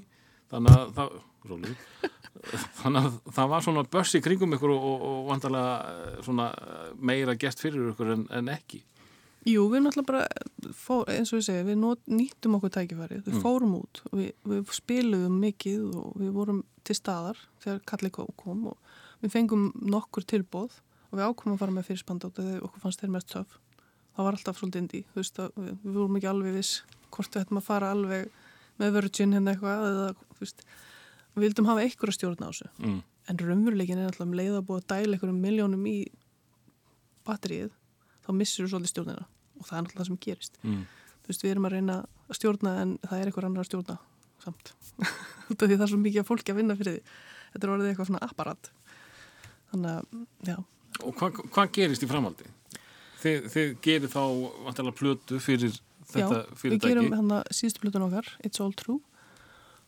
þannig 0.51 0.77
að 0.77 0.93
það 0.97 1.17
róli, 1.47 1.73
þannig 2.81 3.05
að 3.07 3.17
það 3.37 3.49
var 3.53 3.63
svona 3.65 3.85
börs 3.95 4.13
í 4.17 4.21
kringum 4.23 4.55
ykkur 4.57 4.73
og, 4.75 4.83
og, 4.91 5.07
og 5.11 5.25
vantarlega 5.31 6.21
svona 6.25 6.49
meira 6.99 7.35
gert 7.39 7.59
fyrir 7.63 7.91
ykkur 7.93 8.13
en, 8.17 8.27
en 8.35 8.53
ekki 8.57 8.83
Jú, 9.47 9.61
við 9.71 9.85
náttúrulega 9.85 10.09
bara, 10.09 10.71
fór, 10.75 11.05
eins 11.07 11.29
og 11.31 11.37
ég 11.39 11.45
segi, 11.45 11.63
við 11.69 11.77
not, 11.79 12.01
nýttum 12.11 12.57
okkur 12.57 12.71
tækifæri, 12.75 13.21
við 13.23 13.37
Mm. 13.37 13.43
fórum 13.45 13.75
út 13.77 14.01
og 14.09 14.17
við, 14.19 14.31
við 14.43 14.73
spiluðum 14.75 15.37
mikið 15.39 15.85
og 16.01 16.17
við 16.19 16.33
vorum 16.35 16.57
til 16.83 16.95
staðar 16.97 17.39
þegar 17.63 17.79
Kalli 17.87 18.09
kom 18.11 18.65
og 18.73 18.86
við 19.23 19.33
fengum 19.33 19.69
nokkur 19.81 20.25
tilbóð 20.27 20.77
og 21.07 21.15
við 21.17 21.23
ákomum 21.25 21.55
að 21.55 21.63
fara 21.63 21.75
með 21.77 21.87
fyrirspanda 21.89 22.29
út 22.29 22.37
þegar 22.39 22.67
okkur 22.67 22.83
fannst 22.83 23.03
þeir 23.03 23.13
mest 23.15 23.31
töf. 23.31 23.57
Það 24.17 24.27
var 24.27 24.37
alltaf 24.37 24.59
svolítið 24.59 24.81
indi, 24.83 25.01
þú 25.11 25.21
veist 25.21 25.39
að 25.41 25.57
við, 25.61 25.73
við 25.83 25.97
vorum 25.99 26.19
ekki 26.19 26.29
alveg 26.31 26.57
viss 26.57 26.73
hvort 27.13 27.35
við 27.35 27.43
ættum 27.45 27.59
að 27.61 27.67
fara 27.67 27.91
alveg 27.93 28.31
með 28.81 28.95
Virgin 28.97 29.35
hérna 29.35 29.53
eitthvað 29.53 29.85
eða, 29.87 30.07
veist, 30.41 30.63
við 31.35 31.45
vildum 31.45 31.69
hafa 31.69 31.85
einhver 31.85 32.11
að 32.11 32.17
stjórna 32.17 32.49
á 32.49 32.51
þessu. 32.51 32.69
mm. 32.81 32.97
En 33.27 33.39
raunveruleikin 33.43 33.99
er 33.99 34.07
alltaf 34.07 34.23
um 34.23 34.35
leið 34.39 34.53
að 34.55 34.67
búa 34.69 34.79
að 34.79 34.87
dæla 34.87 35.17
einhverjum 35.17 35.39
miljónum 35.43 35.87
í 35.89 35.97
batterið, 37.27 37.73
þá 38.23 38.29
missur 38.39 38.63
þú 38.63 38.69
svolítið 38.71 38.93
stjórnina 38.93 39.25
og 39.57 39.67
það 39.67 39.77
er 39.77 39.83
náttúrulega 39.83 40.03
það 40.03 40.09
sem 40.09 40.19
gerist. 40.23 40.59
Mm. 40.63 40.83
Þú 41.25 41.31
veist, 41.33 41.43
við 41.43 41.53
erum 41.53 41.67
að 41.67 41.73
reyna 41.75 41.97
að 42.05 42.37
stjórna 42.39 42.73
en 42.83 42.93
það 43.03 43.17
er 43.19 43.31
einhver 43.31 43.47
annar 43.49 43.65
að 43.65 43.69
stjórna 43.71 43.97
samt. 44.43 44.71
Því 45.57 45.73
það 45.73 45.83
er 45.83 45.91
svo 45.91 45.99
mikið 46.01 46.21
að 46.21 46.29
fólki 46.29 46.53
að 46.53 46.61
vinna 46.61 46.77
fyrir 46.79 46.97
því. 46.97 47.17
Þetta 47.51 47.67
er 47.67 47.73
orðið 47.73 47.91
eitthvað 47.91 48.09
svona 48.11 48.23
apparat. 48.27 48.71
Þannig 49.71 49.91
að, 49.93 50.21
já. 50.47 50.55
og 51.03 51.17
hvað 51.19 51.41
hvað 51.51 51.73
gerist 51.77 52.05
í 52.05 52.09
framhaldi? 52.09 52.47
Þið, 53.17 53.49
þið 53.53 53.75
gerir 53.83 54.13
þá 54.13 54.21
vantarlega 54.67 54.97
plötu 54.99 55.39
fyrir 55.43 55.75
þetta 56.07 56.21
já, 56.21 56.47
við 56.47 56.57
fyrirtæki 56.61 56.91
gerum 56.93 57.13
hérna 57.15 57.43
síðustu 57.51 57.83
plötun 57.83 58.07
okkar, 58.07 58.29
It's 58.45 58.61
All 58.63 58.73
True 58.77 59.01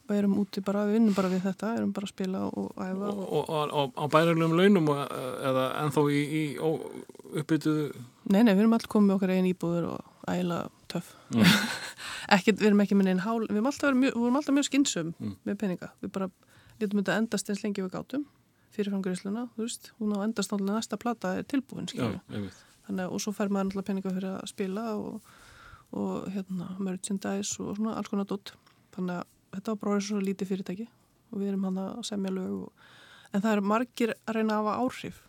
og 0.10 0.16
erum 0.18 0.40
úti 0.42 0.64
bara, 0.66 0.88
við 0.90 0.98
vinnum 0.98 1.14
bara 1.14 1.30
við 1.30 1.44
þetta, 1.46 1.76
erum 1.78 1.92
bara 1.94 2.08
að 2.08 2.14
spila 2.16 2.40
og 2.50 2.72
æfa 2.82 3.10
og, 3.12 3.20
og, 3.22 3.50
og, 3.54 3.74
og, 3.78 3.92
á 3.94 4.06
bærilegum 4.10 4.56
launum 4.58 4.90
eða 4.90 5.66
ennþá 5.84 6.06
í, 6.10 6.22
í 6.26 6.44
uppbyttuðu 6.64 7.92
Nei, 8.30 8.42
nei, 8.42 8.54
við 8.56 8.64
erum 8.64 8.74
alltaf 8.78 8.92
komið 8.94 9.16
okkar 9.16 9.34
einn 9.34 9.48
íbúður 9.50 9.88
og 9.96 10.26
æla 10.30 10.60
töff. 10.92 11.16
Mm. 11.34 11.46
Ekkert, 12.36 12.60
við 12.60 12.68
erum 12.70 12.84
ekki 12.84 12.98
með 12.98 13.14
einn 13.14 13.24
hál, 13.26 13.40
við 13.50 13.62
alltaf, 13.64 13.96
mjög, 13.98 14.14
við 14.14 14.22
vorum 14.22 14.38
alltaf 14.38 14.58
mjög 14.58 14.68
skynsum 14.68 15.14
Mm. 15.18 15.32
með 15.50 15.58
peninga. 15.64 15.90
Við 16.04 16.12
bara 16.14 16.28
letum 16.80 17.02
þetta 17.02 17.16
endast 17.22 17.50
eins 17.50 17.64
lengi 17.64 17.82
við 17.82 17.90
gátum 17.96 18.28
fyrirframgriðsluna, 18.80 19.46
þú 19.56 19.66
veist, 19.68 19.92
hún 20.00 20.16
á 20.16 20.20
endast 20.26 20.54
náttúrulega 20.54 20.80
næsta 20.80 21.00
plata 21.02 21.36
er 21.38 21.48
tilbúin, 21.50 21.90
einmitt. 21.94 22.66
Þannig 22.88 23.06
að, 23.06 23.14
og 23.14 23.22
svo 23.22 23.36
fær 23.38 23.52
maður 23.54 23.70
náttúrulega 23.70 23.90
peninga 23.92 24.16
fyrir 24.16 24.32
að 24.32 24.48
spila 24.50 24.86
og, 24.98 25.34
og 26.00 26.30
hérna 26.34 26.72
merchandise 26.82 27.60
og 27.62 27.78
svona 27.78 27.98
alls 28.00 28.10
konar 28.10 28.30
dótt 28.30 28.56
þannig 28.96 29.20
að 29.20 29.28
þetta 29.56 29.76
var 29.76 29.82
bara 29.84 30.06
svo 30.08 30.22
lítið 30.24 30.52
fyrirtæki 30.54 30.88
og 31.30 31.42
við 31.42 31.52
erum 31.52 31.68
hann 31.70 31.82
að 31.84 32.00
semja 32.10 32.34
lög 32.34 32.56
og, 32.64 32.88
en 33.34 33.44
það 33.44 33.56
er 33.56 33.68
margir 33.74 34.16
að 34.18 34.40
reyna 34.40 34.56
að 34.56 34.64
hafa 34.64 34.78
áhrif 34.86 35.20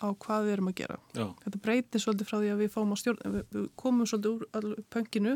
á 0.00 0.06
hvað 0.24 0.46
við 0.46 0.54
erum 0.54 0.70
að 0.70 0.76
gera. 0.80 0.98
Já, 1.12 1.24
þetta 1.44 1.62
breytir 1.66 2.02
svolítið 2.02 2.30
frá 2.30 2.38
því 2.38 2.52
að 2.52 2.62
við 2.62 2.76
stjórn 3.02 3.34
við, 3.34 3.66
komum 3.82 4.08
svolítið 4.08 4.30
úr 4.70 4.84
pönginu 4.92 5.34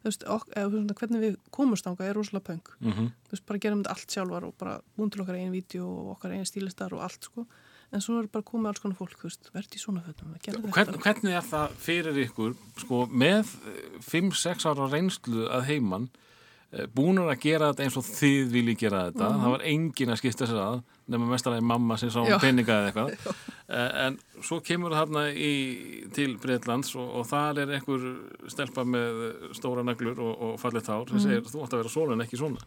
þú 0.00 0.08
veist, 0.08 0.26
ok, 0.36 0.52
eða, 0.56 0.84
hvernig 1.00 1.24
við 1.24 1.40
komumst 1.54 1.88
ánga 1.88 2.06
er 2.08 2.16
rosalega 2.16 2.46
pöng 2.52 2.70
mhm, 2.80 3.10
þú 3.28 3.34
veist, 3.34 3.46
bara 3.48 3.62
gerum 3.64 3.82
þetta 3.82 3.96
allt 3.96 4.14
sjálfar 4.16 4.46
og 4.48 4.54
bara 4.60 4.78
búin 4.96 5.12
til 5.12 5.24
okkar 5.24 5.40
einn 5.40 5.52
vídeo 5.54 5.88
og 5.88 6.14
okkar 6.16 6.36
einn 6.36 6.48
stílistar 6.48 6.94
og 6.96 7.04
allt 7.04 7.28
sko, 7.28 7.46
en 7.90 8.04
svo 8.04 8.20
er 8.20 8.30
bara 8.32 8.46
komið 8.46 8.72
alls 8.72 8.82
konar 8.84 8.98
fólk, 9.00 9.18
þú 9.20 9.28
veist, 9.28 9.52
verði 9.54 9.80
í 9.80 9.82
svona 9.82 10.04
fötum 10.06 10.32
Hvern, 10.70 11.00
hvernig 11.04 11.36
er 11.36 11.46
það 11.46 11.76
fyrir 11.84 12.24
ykkur 12.24 12.56
sko, 12.80 13.04
með 13.10 13.54
5-6 14.08 14.68
ára 14.70 14.88
reynslu 14.90 15.46
að 15.50 15.68
heiman 15.72 16.10
eh, 16.72 16.86
búnur 16.94 17.30
að 17.30 17.42
gera 17.44 17.70
þetta 17.70 17.86
eins 17.86 17.98
og 18.00 18.06
þið 18.06 18.52
vilji 18.54 18.76
gera 18.84 19.04
þetta, 19.08 19.30
það 19.42 19.54
var 19.54 19.64
engin 19.72 20.14
að 20.14 20.20
skipta 20.22 20.48
sér 20.50 20.60
að 20.62 20.80
nema 21.10 21.30
mestalega 21.30 21.66
mamma 21.66 21.96
sem 21.98 22.12
sá 22.12 22.20
um 22.22 22.30
eða 22.30 22.82
eitthvað. 22.90 23.16
Eh, 23.70 23.92
en 24.02 24.16
svo 24.42 24.56
kemur 24.66 24.90
það 24.90 25.04
þarna 25.04 25.20
í, 25.30 25.50
til 26.10 26.32
Breitlands 26.42 26.88
og, 26.98 27.04
og 27.20 27.26
þar 27.30 27.60
er 27.62 27.74
einhver 27.76 28.06
stelpa 28.50 28.82
með 28.82 29.20
stóra 29.54 29.84
naglur 29.86 30.18
og, 30.18 30.32
og 30.42 30.56
fallið 30.58 30.88
tár 30.88 31.12
sem 31.12 31.22
segir 31.22 31.44
þú 31.46 31.62
átt 31.62 31.76
að 31.76 31.84
vera 31.84 31.92
svona 31.94 32.16
en 32.16 32.24
ekki 32.24 32.40
svona. 32.40 32.66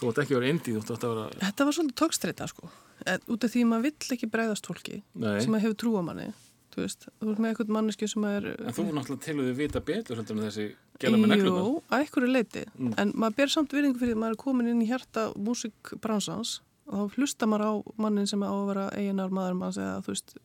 Þú 0.00 0.10
átt 0.10 0.18
ekki 0.24 0.34
að 0.34 0.40
vera 0.40 0.50
indið, 0.56 0.80
þú 0.80 0.96
átt 0.96 1.06
að 1.06 1.14
vera 1.14 1.44
þetta 1.44 1.68
var 1.68 1.76
svolítið 1.78 1.98
tókstreita 2.02 2.50
sko, 2.50 2.72
en, 3.04 3.22
út 3.30 3.46
af 3.46 3.54
því 3.54 3.62
maður 3.70 3.86
vill 3.86 4.16
ekki 4.16 4.30
bregðast 4.34 4.66
fólki 4.66 5.02
Nei. 5.14 5.36
sem 5.44 5.54
að 5.54 5.68
hefur 5.68 5.78
trú 5.84 5.94
á 5.94 6.02
manni 6.10 6.26
þú 6.74 6.84
veist, 6.84 7.08
þú 7.20 7.30
ert 7.32 7.40
með 7.42 7.50
eitthvað 7.54 7.72
manneski 7.76 8.08
sem 8.08 8.24
er 8.30 8.46
en 8.54 8.74
þú 8.76 8.84
náttúrulega 8.94 9.24
til 9.26 9.36
að 9.40 9.52
vita 9.58 9.80
betur 9.80 10.20
heldur 10.20 10.36
en 10.38 10.44
þessi 10.48 10.66
gæla 11.00 11.18
með 11.20 11.32
naglurnar 11.34 11.64
Jú, 11.66 11.76
að 11.90 12.02
einhverju 12.04 12.30
leiti 12.34 12.64
Mm. 12.78 12.94
en 13.02 13.12
maður 13.16 13.36
ber 13.40 13.48
samt 13.54 13.72
virðingu 13.76 13.98
fyrir 14.00 14.12
því 14.14 14.18
að 14.18 14.22
maður 14.24 14.36
er 14.36 14.42
komin 14.44 14.68
inn 14.70 14.82
í 14.84 14.88
hjarta 14.90 15.24
músikbransans 15.36 16.60
og 16.90 17.10
þá 17.10 17.16
hlusta 17.18 17.46
maður 17.46 17.66
á 17.66 17.72
mannin 18.02 18.26
sem 18.30 18.42
á 18.42 18.50
að 18.50 18.66
vera 18.70 18.86
eiginar 18.98 19.30
maður 19.34 19.58
manns 19.60 19.78
eða 19.80 20.00
þú 20.04 20.14
veist 20.14 20.36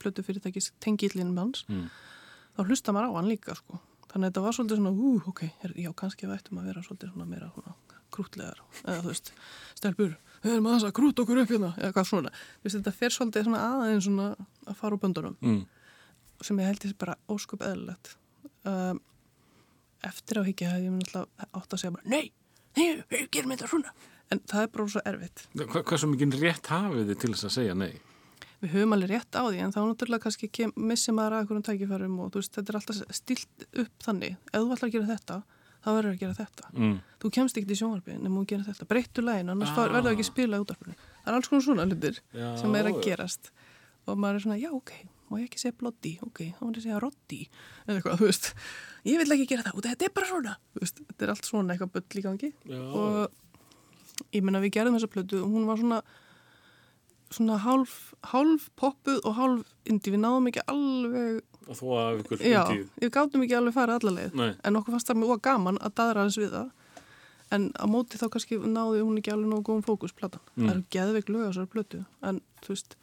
plötu 0.00 0.22
fyrirtækis 0.24 0.70
tengillin 0.80 1.34
manns. 1.36 1.64
Mm. 1.68 1.88
þá 2.56 2.60
hlusta 2.66 2.92
maður 2.94 3.10
á 3.12 3.16
hann 3.20 3.28
líka 3.30 3.54
sko. 3.58 3.80
Þannig 4.10 4.26
að 4.26 4.30
þetta 4.30 4.42
var 4.42 4.54
svolítið 4.56 4.78
svona, 4.80 4.90
ú, 4.90 5.10
ok, 5.30 5.42
er, 5.62 5.72
já, 5.78 5.90
kannski 5.94 6.26
við 6.26 6.38
ættum 6.40 6.58
að 6.58 6.64
vera 6.70 6.82
svolítið 6.82 7.12
svona 7.12 7.26
meira 7.30 7.50
svona 7.54 7.74
krútlegar 8.10 8.58
eða 8.82 9.02
þú 9.04 9.10
veist, 9.12 9.28
stelpur 9.78 10.16
við 10.44 10.54
erum 10.54 10.68
aðeins 10.70 10.86
að 10.88 10.96
krúta 10.98 11.24
okkur 11.24 11.42
upp 11.42 11.52
hérna 11.54 11.70
eða 11.76 11.92
hvað 11.96 12.08
svona, 12.10 12.32
veist, 12.64 12.76
þetta 12.78 12.94
fer 12.96 13.14
svolítið 13.16 13.46
svona 13.48 13.62
aðeins 13.66 14.08
svona 14.08 14.28
að 14.66 14.78
fara 14.80 14.96
úr 14.96 15.02
böndunum 15.04 15.36
mm. 15.40 15.62
sem 16.48 16.62
ég 16.62 16.70
held 16.70 16.86
ég 16.88 16.98
bara 17.00 17.16
óskup 17.30 17.64
eðlilegt. 17.66 18.14
Um, 18.68 19.00
eftir 20.06 20.40
á 20.40 20.42
higgja 20.46 20.74
hefði 20.74 20.88
ég 20.88 20.94
mun 20.94 21.04
alltaf 21.04 21.48
átt 21.60 21.74
að 21.76 21.82
segja 21.82 21.96
bara 21.96 22.12
nei, 22.12 22.30
nei, 22.78 22.86
við 23.12 23.26
gerum 23.34 23.56
þetta 23.56 23.72
svona. 23.72 23.96
En 24.30 24.38
það 24.46 24.62
er 24.62 24.70
bara 24.76 24.92
svo 24.94 25.02
erfitt. 25.10 25.44
Hva- 25.58 25.82
Hversu 25.82 26.06
mikið 26.06 26.38
rétt 26.38 26.70
hafið 26.70 27.08
þið 27.10 27.20
til 27.24 27.32
þess 27.34 27.48
að 27.48 27.56
segja 27.56 27.74
nei? 27.74 27.92
við 28.60 28.74
höfum 28.74 28.94
alveg 28.96 29.14
rétt 29.14 29.36
á 29.36 29.42
því 29.42 29.62
en 29.64 29.72
þá 29.72 29.80
náttúrulega 29.80 30.24
kannski 30.26 30.48
kem, 30.52 30.72
missi 30.76 31.12
maður 31.16 31.36
að 31.36 31.44
einhverjum 31.44 31.64
tækifærum 31.68 32.18
og 32.20 32.34
veist, 32.36 32.52
þetta 32.56 32.72
er 32.72 32.78
alltaf 32.80 33.16
stilt 33.16 33.66
upp 33.82 34.04
þannig. 34.04 34.36
Ef 34.50 34.58
þú 34.58 34.74
ætlar 34.74 34.88
að 34.88 34.94
gera 34.96 35.08
þetta, 35.14 35.38
þá 35.80 35.88
verður 35.96 36.12
að 36.14 36.18
gera 36.20 36.34
þetta. 36.38 36.70
Mm. 36.76 36.96
þú 37.22 37.30
kemst 37.36 37.56
ekki 37.60 37.68
til 37.70 37.78
sjónvarpið 37.80 38.18
nema 38.24 38.40
þú 38.42 38.46
gera 38.52 38.66
þetta, 38.68 38.88
breyttu 38.90 39.22
lægin 39.24 39.50
annars 39.54 39.70
Ah. 39.72 39.88
verður 39.94 40.12
ekki 40.16 40.26
spilað 40.28 40.60
út 40.64 40.70
af 40.74 40.78
það 40.80 40.94
er 41.26 41.34
alls 41.38 41.48
konar 41.48 41.64
svona 41.64 41.86
hlutir 41.88 42.20
Já. 42.34 42.56
sem 42.60 42.74
er 42.74 42.84
að 42.90 43.00
gerast. 43.04 43.50
Og 44.08 44.16
maður 44.18 44.34
er 44.40 44.44
svona, 44.44 44.58
já 44.60 44.70
ok, 44.72 44.92
má 45.30 45.38
ég 45.38 45.46
ekki 45.50 45.58
segja 45.60 45.76
bloddi 45.78 46.14
ok, 46.24 46.38
þá 46.56 46.60
má 46.64 46.70
ég 46.74 46.82
segja 46.82 47.00
roddi 47.00 47.40
eða 47.86 47.96
eitthvað, 48.00 48.18
þú 48.20 48.26
veist, 48.30 48.48
ég 49.04 49.18
vil 49.20 49.34
ekki 49.36 49.46
gera 49.52 49.62
það. 49.62 49.76
Og 49.76 49.82
þetta 49.86 50.04
er 50.08 50.14
bara 50.16 50.26
svona, 50.30 50.54
þú 50.74 50.80
veist, 50.80 51.02
þetta 51.06 51.22
er 51.26 51.32
allt 51.34 51.44
svona 51.50 51.74
eitthvað 51.76 51.92
bull 51.92 52.20
í 52.20 52.24
gangi. 52.24 52.52
Já. 52.64 52.80
og 52.80 53.30
ég 54.34 54.42
menna 54.44 54.60
við 54.60 54.72
gerðum 54.76 54.96
þessa 54.98 55.12
plötu 55.12 55.42
og 55.44 55.48
hún 55.52 55.64
var 55.68 55.76
svona 55.80 56.02
svona 57.30 57.60
hálf, 57.62 57.92
hálf 58.32 58.70
poppuð 58.80 59.20
og 59.24 59.36
hálf 59.38 59.68
indi, 59.86 60.10
við 60.10 60.18
náðum 60.24 60.48
ekki 60.50 60.64
alveg 60.66 61.42
Og 61.68 61.76
þú 61.76 61.90
af 61.98 62.20
ykkur 62.24 62.38
já, 62.42 62.62
indíð. 62.66 62.86
við 63.00 63.10
gátum 63.14 63.42
ekki 63.44 63.56
alveg 63.58 63.74
farið 63.74 63.98
allarleið 64.00 64.34
Nei. 64.34 64.54
en 64.64 64.76
okkur 64.76 64.94
fannst 64.96 65.10
það 65.10 65.18
mjög 65.22 65.40
gaman 65.42 65.78
að 65.78 65.94
daðra 66.00 66.22
aðeins 66.24 66.38
við 66.40 66.50
það 66.56 66.70
en 67.52 67.64
á 67.76 67.84
móti 67.90 68.18
þá 68.18 68.26
kannski 68.30 68.58
náði 68.62 69.02
hún 69.04 69.18
ekki 69.20 69.32
alveg 69.34 69.50
nógu 69.50 69.62
góðum 69.68 69.84
fókus 69.84 70.12
platan 70.14 70.40
Mm. 70.56 70.66
það 70.66 70.70
eru 70.74 70.84
geðveik 70.90 71.28
lög 71.28 71.42
á 71.44 71.48
þessari 71.50 71.70
plötu 71.74 72.04
en 72.22 72.40
þú 72.62 72.68
veist, 72.74 72.96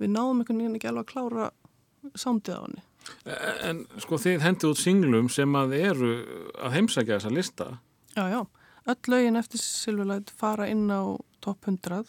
við 0.00 0.10
náðum 0.16 0.40
ekki 0.42 0.88
alveg 0.88 1.04
að 1.04 1.10
klára 1.12 1.50
sándið 2.16 2.56
á 2.56 2.62
henni 2.66 2.82
En 3.62 3.86
sko 4.02 4.16
þið 4.18 4.40
hendið 4.42 4.70
út 4.72 4.78
singlum 4.82 5.28
sem 5.30 5.52
að 5.54 5.74
eru 5.78 6.12
að 6.58 6.72
heimsækja 6.74 7.20
þessa 7.20 7.30
lista. 7.30 7.78
já, 8.16 8.24
já, 8.34 8.40
öll 8.86 9.02
lögin 9.12 9.36
eftir 9.38 9.58
Silverlight 9.62 10.30
fara 10.30 10.66
inn 10.68 10.88
á 10.90 11.14
topp 11.40 11.64
100 11.70 12.04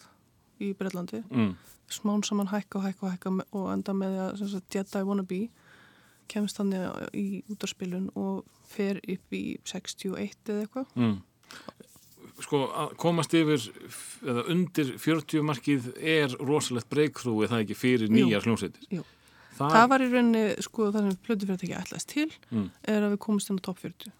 í 0.60 0.74
Breitlandi 0.74 1.22
Mm. 1.30 1.54
smán 1.88 2.24
saman 2.24 2.48
hækka 2.50 2.78
og 2.78 2.84
hækka 2.84 3.06
og 3.06 3.12
hækka 3.12 3.44
og 3.52 3.72
enda 3.72 3.92
með 3.92 4.10
því 4.16 4.18
að 4.32 4.38
sem 4.38 4.48
sagt, 4.48 4.74
Jedi 4.74 5.04
Wannabe 5.06 5.48
kemst 6.28 6.58
þannig 6.60 7.12
í 7.16 7.26
útarspilun 7.52 8.10
og 8.18 8.44
fer 8.68 9.00
upp 9.02 9.32
í 9.36 9.42
61 9.64 10.36
eða 10.52 10.64
eitthvað 10.66 10.86
Mm. 10.96 11.18
Sko 12.38 12.60
að 12.70 12.92
komast 13.02 13.32
yfir 13.34 13.58
eða 14.22 14.44
undir 14.52 14.92
40 15.02 15.42
markið 15.48 15.88
er 15.98 16.34
rosalegt 16.38 16.86
breakthrough 16.92 17.48
eða 17.48 17.64
ekki 17.64 17.74
fyrir 17.74 18.12
nýjar 18.12 18.44
hljómsveitir. 18.46 19.00
Það, 19.58 19.72
Það 19.74 19.88
var 19.90 20.04
í 20.04 20.08
rauninni, 20.12 20.42
sko, 20.62 20.86
það 20.94 21.08
sem 21.08 21.16
plötufyrirtæki 21.26 21.74
ætlaðist 21.80 22.12
til, 22.12 22.28
Mm. 22.54 22.68
er 22.86 23.02
að 23.02 23.16
við 23.16 23.18
komumst 23.24 23.50
inn 23.50 23.58
á 23.58 23.66
topp 23.66 23.78
40. 23.82 24.12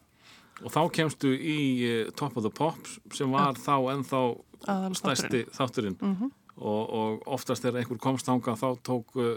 Og 0.65 0.73
þá 0.75 0.81
kemstu 0.91 1.31
í 1.39 1.59
uh, 1.87 2.11
Top 2.19 2.37
of 2.37 2.43
the 2.43 2.51
Pops 2.51 2.99
sem 3.15 3.31
var 3.31 3.55
þá 3.55 3.77
ennþá 3.95 4.23
Aðal 4.67 4.95
stærsti 4.99 5.45
þátturinn 5.55 5.99
Mm 6.03 6.33
og, 6.59 6.91
og 6.91 7.23
oftast 7.31 7.63
þegar 7.63 7.85
einhver 7.85 7.99
komst 8.03 8.27
þanga 8.27 8.57
þá 8.59 8.67
tók 8.83 9.15
uh, 9.15 9.37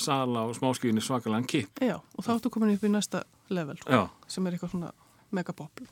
sala 0.00 0.44
og 0.48 0.56
smáskjöginni 0.58 1.02
svakalega 1.04 1.46
kipp. 1.50 1.80
Já, 1.82 1.96
og 1.98 2.26
þá 2.26 2.34
ertu 2.36 2.52
komin 2.52 2.74
upp 2.74 2.84
í 2.86 2.92
næsta 2.92 3.24
level, 3.50 3.78
sko, 3.80 3.90
Já. 3.90 4.28
sem 4.30 4.46
er 4.46 4.56
eitthvað 4.56 4.74
svona 4.74 4.92
megapop. 5.34 5.82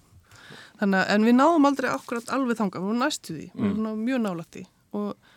Þannig 0.78 1.00
að, 1.00 1.08
en 1.14 1.26
við 1.26 1.34
náðum 1.38 1.66
aldrei 1.68 1.88
akkurat 1.90 2.30
alveg 2.34 2.60
þangað, 2.60 2.84
við 2.84 2.92
vorum 2.92 3.02
næstu 3.02 3.34
því, 3.34 3.48
við 3.54 3.66
vorum 3.66 3.88
mm. 3.88 4.04
mjög 4.06 4.22
nálætti 4.24 4.62
og, 4.96 5.32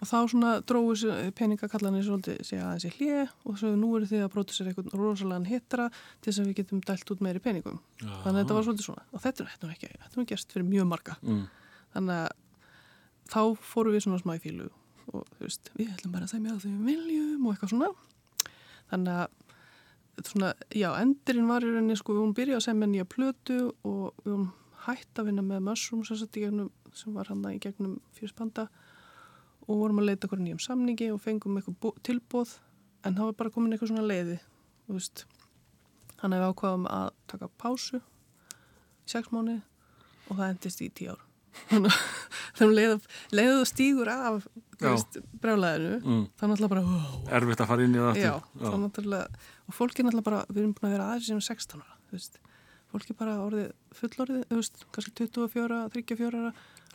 og 0.00 0.08
þá 0.10 0.16
svona 0.32 0.54
dróðu 0.66 0.96
þessi 1.02 1.34
peningakallanir 1.36 2.06
svolítið 2.06 2.40
sig 2.48 2.62
aðeins 2.62 2.88
í 2.88 2.94
hlje 2.96 3.26
og 3.44 3.60
svo 3.60 3.74
nú 3.76 3.92
eru 3.98 4.08
þið 4.08 4.24
að 4.24 4.32
pródusera 4.32 4.72
eitthvað 4.72 4.96
rosalega 4.96 5.52
hittara 5.52 5.90
til 5.92 6.30
þess 6.30 6.42
að 6.42 6.48
við 6.48 6.58
getum 6.62 6.82
dælt 6.88 7.12
út 7.12 7.22
meiri 7.24 7.44
peningum. 7.44 7.78
Já. 8.00 8.10
Þannig 8.24 8.32
að 8.32 8.40
þetta 8.40 8.58
var 8.58 8.66
svolítið 8.66 8.88
svona 8.88 9.06
og 9.12 9.24
þetta, 9.26 9.48
þetta 9.52 9.68
var 9.68 9.76
ekki, 9.76 9.92
þetta 10.00 10.20
var 10.20 10.28
gerst 10.32 10.56
fyrir 10.56 10.68
mjög 10.72 10.90
marga. 10.90 11.20
Mm. 11.22 11.46
þannig 11.94 12.24
að 12.24 12.34
þá 13.32 13.40
fórum 13.68 13.96
við 13.96 14.06
svona 14.06 14.22
smá 14.22 14.36
í 14.36 14.42
fílu 14.42 14.70
og 15.12 15.26
þú 15.36 15.44
veist, 15.46 15.70
við 15.76 15.90
ætlum 15.94 16.14
bara 16.14 16.26
að 16.26 16.32
segja 16.34 16.54
að 16.54 16.64
þau 16.64 16.86
viljum 16.86 17.46
og 17.46 17.52
eitthvað 17.54 17.72
svona. 17.72 17.90
Þannig 18.90 19.18
að 19.22 20.26
svona, 20.30 20.52
já, 20.72 20.88
endurinn 21.02 21.50
var 21.50 21.66
í 21.66 21.70
rauninni 21.72 21.98
sko, 21.98 22.14
við 22.14 22.22
vorum 22.22 22.36
byrjað 22.38 22.60
að 22.60 22.66
segja 22.66 22.88
nýja 22.92 23.08
plötu 23.12 23.58
og 23.84 24.22
við 24.24 24.32
vorum 24.32 24.46
hætt 24.86 25.20
að 25.20 25.28
vinna 25.30 25.44
með 25.44 25.64
Mushroom 25.66 26.04
gegnum, 26.32 26.70
sem 26.94 27.14
var 27.14 27.28
hann 27.28 27.44
í 27.50 27.58
gegnum 27.60 27.98
fyrstbanda 28.16 28.68
og 29.66 29.80
vorum 29.82 30.00
að 30.00 30.10
leita 30.10 30.28
okkur 30.28 30.40
nýjum 30.40 30.62
samningi 30.62 31.10
og 31.12 31.20
fengum 31.20 31.58
eitthvað 31.58 31.78
bó- 31.82 31.96
tilboð 32.06 32.58
en 33.04 33.16
það 33.16 33.30
var 33.30 33.38
bara 33.40 33.50
komin 33.50 33.74
eitthvað 33.74 33.92
svona 33.92 34.06
leiði 34.06 34.38
þú 34.86 34.96
veist. 34.96 35.24
Að 36.22 36.32
við 36.32 36.46
ákvaðum 36.48 36.86
að 36.88 37.08
taka 37.26 37.50
pásu 37.60 37.98
í 37.98 39.10
sex 39.10 39.28
mánu 39.34 39.58
og 40.30 40.38
það 40.38 40.48
endist 40.48 40.80
í 40.86 40.88
tíu 40.94 41.12
ár 41.12 41.25
þannig 41.70 41.98
að 42.66 42.74
leiðu 42.78 42.96
leið 43.38 43.60
stígur 43.70 44.10
af 44.12 44.46
þú 44.76 44.92
Já. 44.92 45.22
brjálæðinu 45.42 45.98
Mm. 46.04 46.24
þannig 46.40 46.52
að 46.52 46.72
bara 46.74 46.82
wow, 46.86 47.20
Erfitt 47.38 47.60
að 47.64 47.70
fara 47.72 47.84
inn 47.86 47.94
í 47.96 48.02
það 48.02 48.20
já, 48.20 48.32
náttúrulega- 48.84 49.44
og 49.66 49.74
fólki 49.74 50.00
er 50.02 50.06
náttúrulega 50.08 50.28
bara, 50.30 50.40
við 50.52 50.58
erum 50.62 50.74
búin 50.76 50.88
að 50.90 50.94
vera 50.96 51.06
aðeins 51.10 51.26
sem 51.26 51.40
16 51.40 51.80
ára, 51.82 51.96
þú 52.10 52.16
fólki 52.92 53.16
bara 53.18 53.34
orðið 53.42 53.70
fullorðið, 53.98 54.42
þú 54.52 54.90
kannski 54.92 55.14
24, 55.16 55.80
34 55.90 56.38
ára 56.42 56.52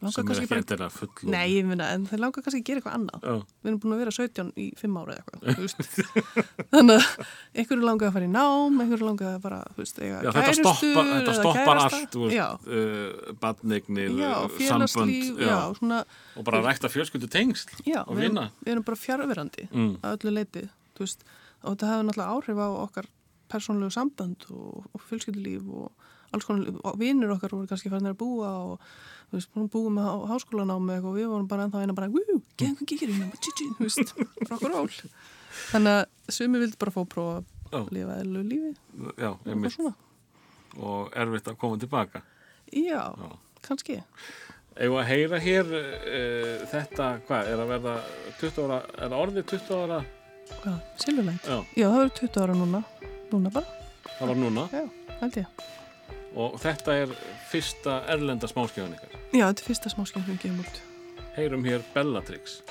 sem 0.09 0.23
er 0.23 0.27
kannski 0.31 0.45
ekki 0.47 0.55
endilega 0.57 0.89
full 0.89 1.29
nei, 1.29 1.43
ég 1.53 1.65
minna, 1.69 1.87
en 1.93 2.07
þeir 2.09 2.21
langar 2.23 2.41
kannski 2.45 2.61
að 2.61 2.65
gera 2.69 2.81
eitthvað 2.81 2.95
annað. 2.97 3.21
Já. 3.21 3.35
við 3.61 3.69
erum 3.69 3.79
búin 3.83 3.93
að 3.93 3.99
vera 4.01 4.13
17 4.15 4.49
í 4.57 4.65
5 4.79 4.97
ára 5.01 5.13
eða 5.13 5.21
eitthvað 5.51 6.21
þannig 6.73 6.95
að 6.95 7.27
einhverju 7.61 7.85
langar 7.85 8.07
að 8.09 8.15
fara 8.17 8.25
í 8.25 8.31
nám 8.33 8.81
einhverju 8.81 9.05
langar 9.11 9.29
að 9.35 9.41
bara, 9.45 9.59
þú 9.75 9.83
veist, 9.83 10.01
Já, 10.01 10.17
þetta 10.31 10.55
stoppar, 10.57 11.11
þetta 11.11 11.35
stoppar 11.37 11.81
allt, 11.85 12.17
uh, 12.17 13.31
badnignir, 13.45 14.17
sambönd, 14.65 15.41
já, 15.45 15.57
svona, 15.77 16.01
og 16.35 16.47
bara 16.49 16.63
rækta 16.65 16.89
fjölskyldu 16.91 17.29
tengsl 17.31 17.69
já, 17.85 18.01
við 18.09 18.25
erum, 18.31 18.41
við 18.65 18.73
erum 18.75 18.87
bara 18.89 19.01
fjárverandi 19.05 19.67
Mm. 19.71 19.93
að 20.01 20.17
öllu 20.17 20.31
leiti 20.35 20.65
veist, 20.99 21.21
og 21.63 21.75
þetta 21.75 21.87
hefur 21.91 22.07
náttúrulega 22.07 22.33
áhrif 22.35 22.59
á 22.61 22.67
okkar 22.81 23.05
persónlegu 23.51 23.91
sambönd 23.93 24.45
og, 24.53 24.85
og 24.93 25.01
fjölskyldulíf 25.09 25.67
og 25.69 25.91
alls 26.33 26.45
konar 26.47 26.95
vinnur 26.99 27.33
okkar 27.35 27.53
voru 27.55 27.67
kannski 27.69 27.91
farin 27.91 28.11
að 28.11 28.17
búa 28.21 28.51
og 28.73 28.85
þú 29.31 29.37
veist, 29.39 29.51
búið 29.73 29.89
með 29.95 30.07
há- 30.09 30.27
háskólanámi 30.33 30.97
og 31.01 31.15
við 31.17 31.27
vorum 31.31 31.47
bara 31.51 31.65
ennþá 31.67 31.83
eina 31.85 31.95
bara 31.97 32.09
wú, 32.11 32.23
hvað 32.59 32.83
gíkir 32.87 33.11
hérna, 33.13 33.31
tjí, 33.39 33.67
þú 33.77 33.87
veist, 33.87 34.13
okkur 34.51 34.71
ról 34.73 34.89
þannig 35.71 35.91
að 35.97 36.35
sumi 36.37 36.59
vildi 36.63 36.79
bara 36.79 36.91
fá 36.95 37.01
að 37.03 37.09
prófa 37.15 37.35
Já. 37.71 37.77
að 37.79 37.91
lifa 37.95 38.17
eðlu 38.23 38.41
lífi 38.47 38.71
Já, 39.19 39.31
einmitt. 39.47 39.77
og 40.79 41.11
erfitt 41.15 41.47
að 41.51 41.57
koma 41.59 41.77
tilbaka. 41.79 42.21
Já, 42.71 43.01
kannski. 43.63 43.97
Ef 44.75 44.93
að 44.95 45.07
heyra 45.09 45.39
hér 45.43 45.67
uh, 45.75 46.61
þetta, 46.71 47.07
hvað, 47.27 47.49
er 47.51 47.59
að 47.63 47.71
verða 47.73 47.95
20 48.39 48.61
ára, 48.67 48.77
er 49.03 49.15
orðið 49.17 49.47
20 49.51 49.81
ára? 49.83 49.97
Hvað, 50.61 50.77
Silvurlænd? 51.03 51.43
Já, 51.47 51.57
Já, 51.79 51.85
það 51.91 51.97
verður 51.99 52.13
20 52.21 52.41
ára 52.45 52.55
núna. 52.59 52.83
Núna 53.31 53.51
bara, 53.55 53.75
það 54.17 54.31
var 54.31 54.39
núna 54.39 54.63
já, 54.71 54.83
held 55.21 55.39
ég. 55.41 55.67
Og 56.35 56.59
þetta 56.61 56.95
er 57.03 57.15
fyrsta 57.51 58.01
erlenda 58.11 58.49
smáskjöðan 58.49 58.95
ykkar. 58.97 59.17
Já, 59.31 59.45
þetta 59.47 59.65
er 59.65 59.67
fyrsta 59.71 59.93
smáskjum 59.93 60.25
sem 60.25 60.37
við 60.37 60.45
gefum 60.45 60.63
út. 60.65 60.81
Heyrum 61.35 61.67
hér 61.67 61.83
Bellatrix. 61.95 62.61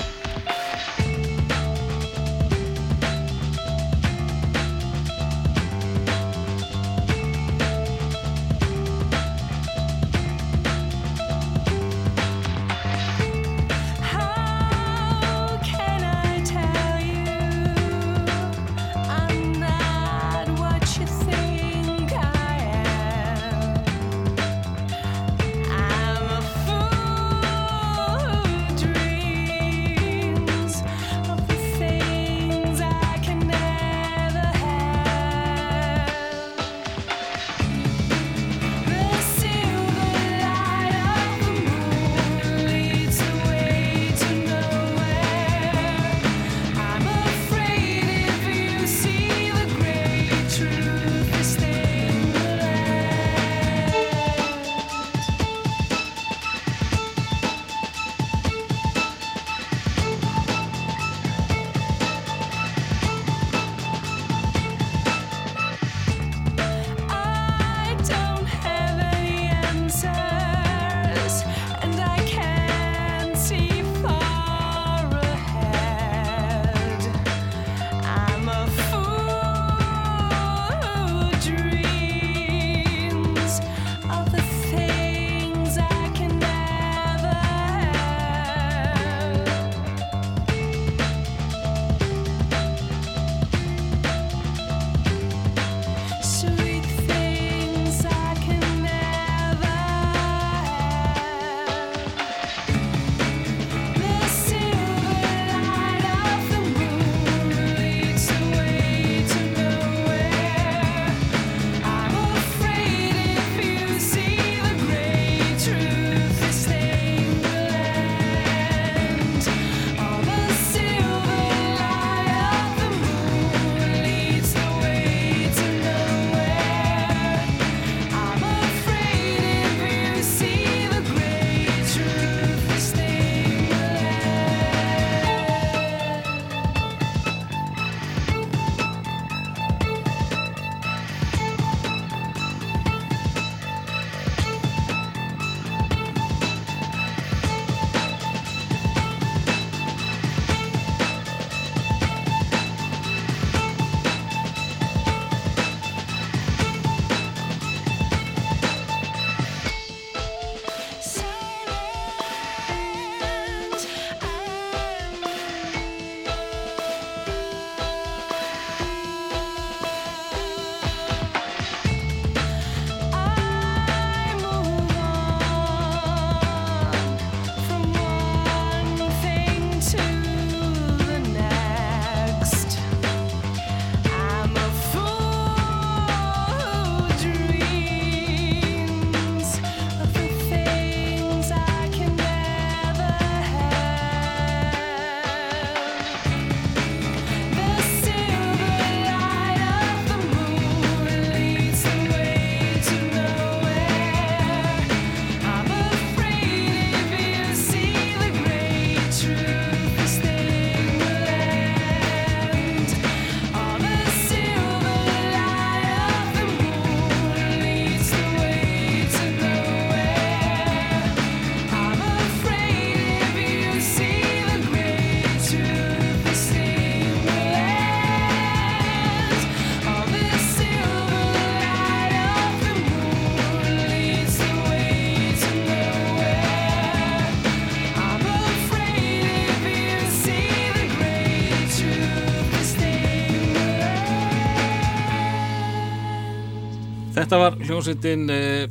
Þetta 247.31 247.45
var 247.45 247.61
hljómsveitin 247.63 248.23
uh, 248.35 248.65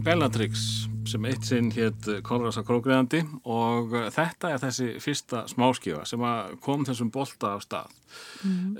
Bellatrix 0.00 0.62
sem 1.10 1.26
eitt 1.28 1.44
sinn 1.44 1.66
hétt 1.74 2.06
Konrasa 2.24 2.62
Krókriðandi 2.64 3.18
og 3.44 3.92
uh, 3.92 4.06
þetta 4.08 4.54
er 4.54 4.62
þessi 4.62 4.86
fyrsta 5.04 5.42
smáskífa 5.52 6.06
sem 6.08 6.24
kom 6.64 6.86
þessum 6.88 7.10
bolta 7.12 7.50
af 7.58 7.66
stað. 7.66 7.92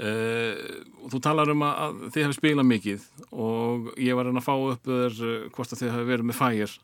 Uh, 0.00 0.80
og 1.02 1.12
þú 1.12 1.20
talar 1.28 1.52
um 1.52 1.66
að, 1.68 2.00
þið 2.06 2.24
hefur 2.24 2.38
spilað 2.38 2.68
mikið 2.70 3.04
og 3.36 3.92
ég 4.00 4.16
var 4.16 4.32
að 4.32 4.40
fá 4.48 4.54
upp 4.56 4.88
þér 4.94 5.20
uh, 5.20 5.36
hvort 5.58 5.76
að 5.76 5.84
þið 5.84 5.92
hefur 5.92 6.10
verið 6.14 6.30
með 6.30 6.40
fægir 6.40 6.78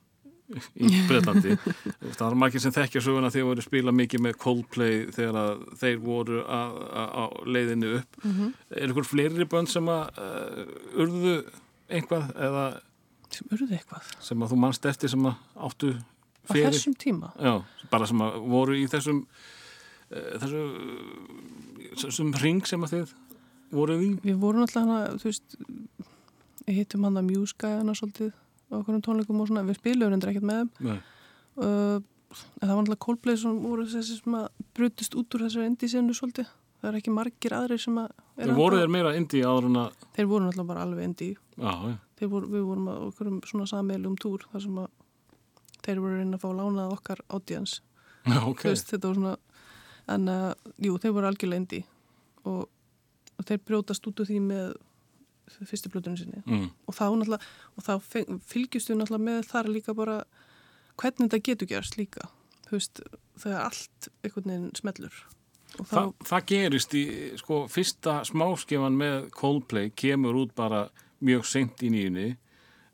í 0.76 0.92
Breitlandi. 1.08 1.58
það 2.04 2.24
var 2.26 2.40
margir 2.44 2.66
sem 2.68 2.76
þekkja 2.76 3.06
söguna 3.08 3.32
að 3.32 3.38
þið 3.38 3.50
voru 3.54 3.68
spilað 3.70 4.00
mikið 4.04 4.26
með 4.28 4.40
Coldplay 4.44 5.02
þegar 5.16 5.64
þeir 5.80 6.00
voru 6.04 6.44
á 6.44 7.24
leiðinu 7.48 7.96
upp. 8.02 8.24
Er 8.68 8.92
ykkur 8.92 9.12
fleiri 9.16 9.48
bönn 9.48 9.72
sem 9.78 9.94
að 9.96 10.18
uh, 10.20 10.64
urðu 11.00 11.38
einhvað 11.94 12.30
eða 12.48 12.64
sem 13.34 13.50
urði 13.54 13.78
eitthvað 13.78 14.12
sem 14.22 14.44
að 14.44 14.52
þú 14.52 14.60
manst 14.62 14.88
eftir 14.88 15.12
sem 15.12 15.26
að 15.28 15.64
áttu 15.68 15.90
á 15.94 16.50
fyrir 16.52 16.70
þessum 16.70 16.96
tíma. 17.00 17.32
Já, 17.40 17.54
bara 17.90 18.08
sem 18.10 18.22
að 18.24 18.38
voru 18.52 18.76
í 18.78 18.86
þessum 18.90 19.22
uh, 19.24 20.32
þessum, 20.42 20.72
þessum 22.02 22.32
ring 22.42 22.64
sem 22.68 22.86
að 22.86 22.96
þið 22.96 23.14
voruð 23.74 24.06
í 24.06 24.10
Við 24.22 24.40
vorum 24.42 24.64
alltaf 24.64 24.84
hana, 24.84 25.18
þú 25.18 25.30
veist, 25.30 25.58
hittum 26.68 27.06
hann 27.08 27.20
að 27.20 27.30
mjúskæðana 27.30 27.96
svolítið 27.98 28.32
á 28.34 28.74
okkur 28.80 29.00
tónleikum 29.04 29.40
og 29.42 29.50
svona, 29.50 29.64
við 29.66 29.80
spilum 29.80 30.12
reyndar 30.12 30.32
ekkert 30.32 30.48
með 30.48 30.66
þeim. 30.78 31.00
Uh, 31.54 31.96
það 32.58 32.70
var 32.70 32.82
alltaf 32.82 33.00
Coldplay 33.04 33.40
sem 33.40 33.58
voru 33.62 33.86
þessi 33.88 34.18
sem 34.18 34.36
að 34.38 34.46
brutist 34.76 35.16
út 35.18 35.36
úr 35.36 35.46
þessari 35.46 35.70
indísinu 35.70 36.16
svolítið. 36.16 36.50
Það 36.85 36.90
er 36.90 36.97
ekki 36.98 37.12
margir 37.16 37.55
aðrir 37.56 37.81
sem 37.81 37.97
að... 37.97 38.11
Þið 38.36 38.51
voru 38.59 38.81
þeir 38.82 38.90
meira 38.93 39.15
indi 39.16 39.40
áður 39.40 39.69
en 39.70 39.78
að 39.81 40.02
Þeir 40.19 40.27
voru 40.28 40.48
alltaf 40.51 40.66
bara 40.69 40.82
alveg 40.85 41.06
indí. 41.09 41.28
Já, 41.56 41.70
já, 41.73 41.94
Þeir 42.20 42.31
voru, 42.35 42.51
við 42.52 42.66
vorum 42.69 42.90
að 42.93 43.06
okkur 43.06 43.31
um 43.31 43.39
svona 43.48 43.69
sammeilum 43.70 44.19
túr 44.20 44.44
þar 44.51 44.65
sem 44.66 44.82
að 44.82 44.90
þeir 45.86 46.02
voru 46.02 46.12
að 46.12 46.20
reyna 46.20 46.36
að 46.36 46.44
fá 46.44 46.51
lánað 46.59 46.93
okkar 46.98 47.23
audience. 47.32 47.81
já 48.28 48.39
ok 48.43 48.61
Þú 48.66 48.69
veist, 48.74 48.93
þetta 48.93 49.09
var 49.09 49.19
svona, 49.20 49.35
en 50.15 50.28
uh, 50.35 50.51
jú, 50.85 50.98
þeir 51.01 51.16
voru 51.16 51.31
algjörlega 51.31 51.62
indí 51.62 51.81
og, 52.44 52.69
og 53.39 53.48
þeir 53.48 53.65
brjótast 53.65 54.11
út 54.11 54.20
úr 54.20 54.28
því 54.28 54.40
með 54.44 54.77
fyrstu 55.65 55.93
blötunum 55.93 56.20
sinni. 56.20 56.43
mm. 56.44 56.69
og 56.85 56.97
þá 56.97 57.05
náttúrulega 57.16 57.48
og 57.77 57.86
þá 57.86 57.93
við 58.12 58.69
náttúrulega 58.98 59.24
með 59.24 59.40
þar 59.48 59.70
líka 59.73 59.97
bara 59.97 60.19
hvernig 61.01 61.28
þetta 61.28 61.44
getur 61.48 61.70
gerst 61.70 61.98
líka 62.01 62.28
þú 62.69 62.78
veist, 62.78 63.02
þegar 63.43 63.66
allt 63.69 64.09
einhvern 64.24 64.51
veginn 64.51 64.70
smellur 64.78 65.19
þá, 65.78 65.90
Þa, 65.90 66.02
það 66.30 66.46
gerist 66.52 66.94
í, 66.94 67.05
sko, 67.40 67.64
fyrsta 67.72 68.20
smáskifan 68.28 68.96
með 69.01 69.28
Coldplay 69.34 69.90
kemur 69.96 70.38
út 70.44 70.55
bara 70.55 70.86
mjög 71.24 71.44
seint 71.48 71.82
í 71.82 71.90
nýjunni 71.94 72.28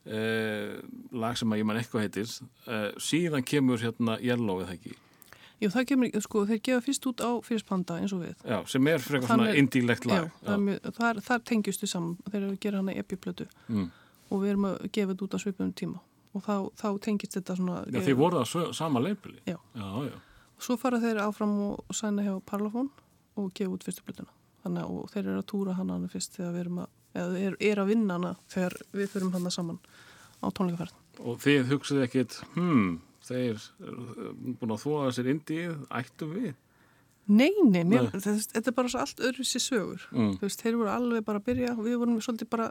eh, 0.06 0.80
lag 1.12 1.36
sem 1.38 1.52
að 1.52 1.60
ég 1.62 1.68
man 1.68 1.80
eitthvað 1.80 2.06
heitir 2.06 2.32
eh, 2.66 2.90
síðan 3.02 3.44
kemur 3.46 3.80
hérna 3.82 4.16
Yellow 4.22 4.62
eða 4.64 4.76
ekki, 4.78 4.94
jú, 5.60 5.70
það 5.74 5.86
kemur, 5.92 6.12
sko, 6.24 6.44
þeir 6.48 6.62
gefa 6.70 6.84
fyrst 6.86 7.08
út 7.10 7.20
á 7.24 7.30
Fyrst 7.44 7.66
Panda 7.68 7.98
eins 8.00 8.14
og 8.16 8.22
við. 8.24 8.36
Já, 8.48 8.60
sem 8.70 8.86
er 8.88 9.02
frekar 9.04 9.28
svona 9.28 9.48
Þannig- 9.50 9.58
indílegt 9.60 10.06
Já, 10.08 10.14
lag 10.14 10.30
það 10.40 10.54
er 10.54 10.62
mjög, 10.68 10.92
þar, 10.96 11.20
þar 11.26 11.42
tengjustu 11.50 11.88
saman. 11.90 12.14
Þeir 12.30 12.38
eru 12.42 12.52
að 12.54 12.60
gera 12.64 12.80
hana 12.80 12.94
epiplötu. 12.96 13.46
Mm. 13.68 13.90
og 14.30 14.40
við 14.44 14.50
erum 14.54 14.64
að 14.70 14.76
gefa 14.94 15.10
þetta 15.10 15.24
út 15.26 15.32
á 15.34 15.38
svipum 15.42 15.70
tíma. 15.74 16.00
Og 16.38 16.42
þá, 16.46 16.54
þá 16.78 16.88
tengist 17.02 17.32
þetta 17.34 17.56
svona 17.58 17.78
já 17.90 17.98
þið 18.06 18.14
voruð 18.20 18.40
að 18.44 18.50
sö- 18.52 18.72
sama 18.78 19.00
leipili 19.02 19.40
Já. 19.50 19.56
já, 19.74 19.88
já. 20.06 20.12
Svo 20.64 20.76
fara 20.80 21.00
þeir 21.02 21.22
áfram 21.24 21.56
og, 21.70 21.94
sæna 21.94 22.24
hjá 22.26 22.34
Parlophone 22.46 22.90
og 23.40 23.50
gefa 23.56 23.74
út 23.74 23.86
fyrstu 23.86 24.04
blötuna 24.06 24.32
þannig 24.64 24.86
að 24.86 25.12
þeir 25.14 25.22
eru 25.24 25.36
að 25.40 25.50
túra 25.52 25.76
hana 25.78 25.98
hana 25.98 26.10
fyrst 26.12 26.36
þegar 26.36 26.54
við 26.54 26.64
erum 26.64 26.80
að, 26.82 26.88
eða 27.20 27.44
er, 27.44 27.60
er 27.70 27.82
að 27.82 27.92
vinna 27.94 28.16
hana 28.18 28.32
þegar 28.52 28.76
við 28.96 29.12
förum 29.14 29.36
hana 29.36 29.52
saman 29.54 29.78
á 30.40 30.46
tónleikaferð. 30.56 30.98
Og 31.20 31.38
þið 31.40 31.70
hugsaðu 31.74 32.04
ekkit 32.06 32.36
hmm, 32.54 32.90
þeir 33.28 33.64
búin 34.60 34.74
að 34.74 34.82
þóa 34.84 35.06
þessir 35.08 35.32
indíð, 35.34 35.72
ættum 36.00 36.36
við? 36.36 36.52
Nei, 37.30 37.52
nei, 37.62 37.84
Nei. 37.86 38.08
Þetta 38.10 38.64
er 38.72 38.74
bara 38.74 38.90
svo 38.90 39.02
allt 39.04 39.20
öðru 39.22 39.44
sér 39.46 39.62
sögur. 39.62 40.06
Mm. 40.10 40.32
veist, 40.40 40.62
þeir 40.64 40.80
voru 40.80 40.90
alveg 40.90 41.26
bara 41.26 41.38
að 41.38 41.46
byrja 41.46 41.74
og 41.76 41.84
við 41.86 42.00
vorum 42.00 42.16
svolítið 42.24 42.50
bara 42.50 42.70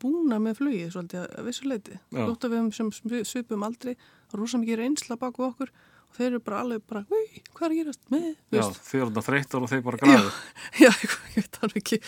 búna 0.00 0.38
með 0.42 0.60
flugið 0.60 0.94
svolítið 0.94 1.22
að 1.24 1.48
vissu 1.48 1.68
leiti 1.68 1.98
að 2.14 2.46
við 2.46 2.56
hefum 2.58 2.72
sem 2.76 3.20
svipum 3.28 3.64
aldrei 3.66 3.94
rosa 4.36 4.60
mikið 4.60 4.80
reynsla 4.82 5.16
bak 5.20 5.38
við 5.40 5.48
okkur 5.50 5.72
þeir 6.16 6.26
eru 6.32 6.40
bara 6.46 6.62
alveg 6.64 6.82
bara, 6.88 7.02
hvað 7.06 7.66
er 7.66 7.72
að 7.74 7.78
gerast 7.80 8.02
með, 8.12 8.26
já, 8.56 8.62
þið 8.88 9.00
eru 9.00 9.08
þetta 9.10 9.24
þreyttar 9.28 9.66
og 9.66 9.70
þeir 9.72 9.84
bara 9.86 10.00
græður 10.02 10.40
já, 10.84 10.90
ég, 10.90 11.16
veit 11.36 11.58
alveg 11.62 11.80
ekki. 11.82 12.00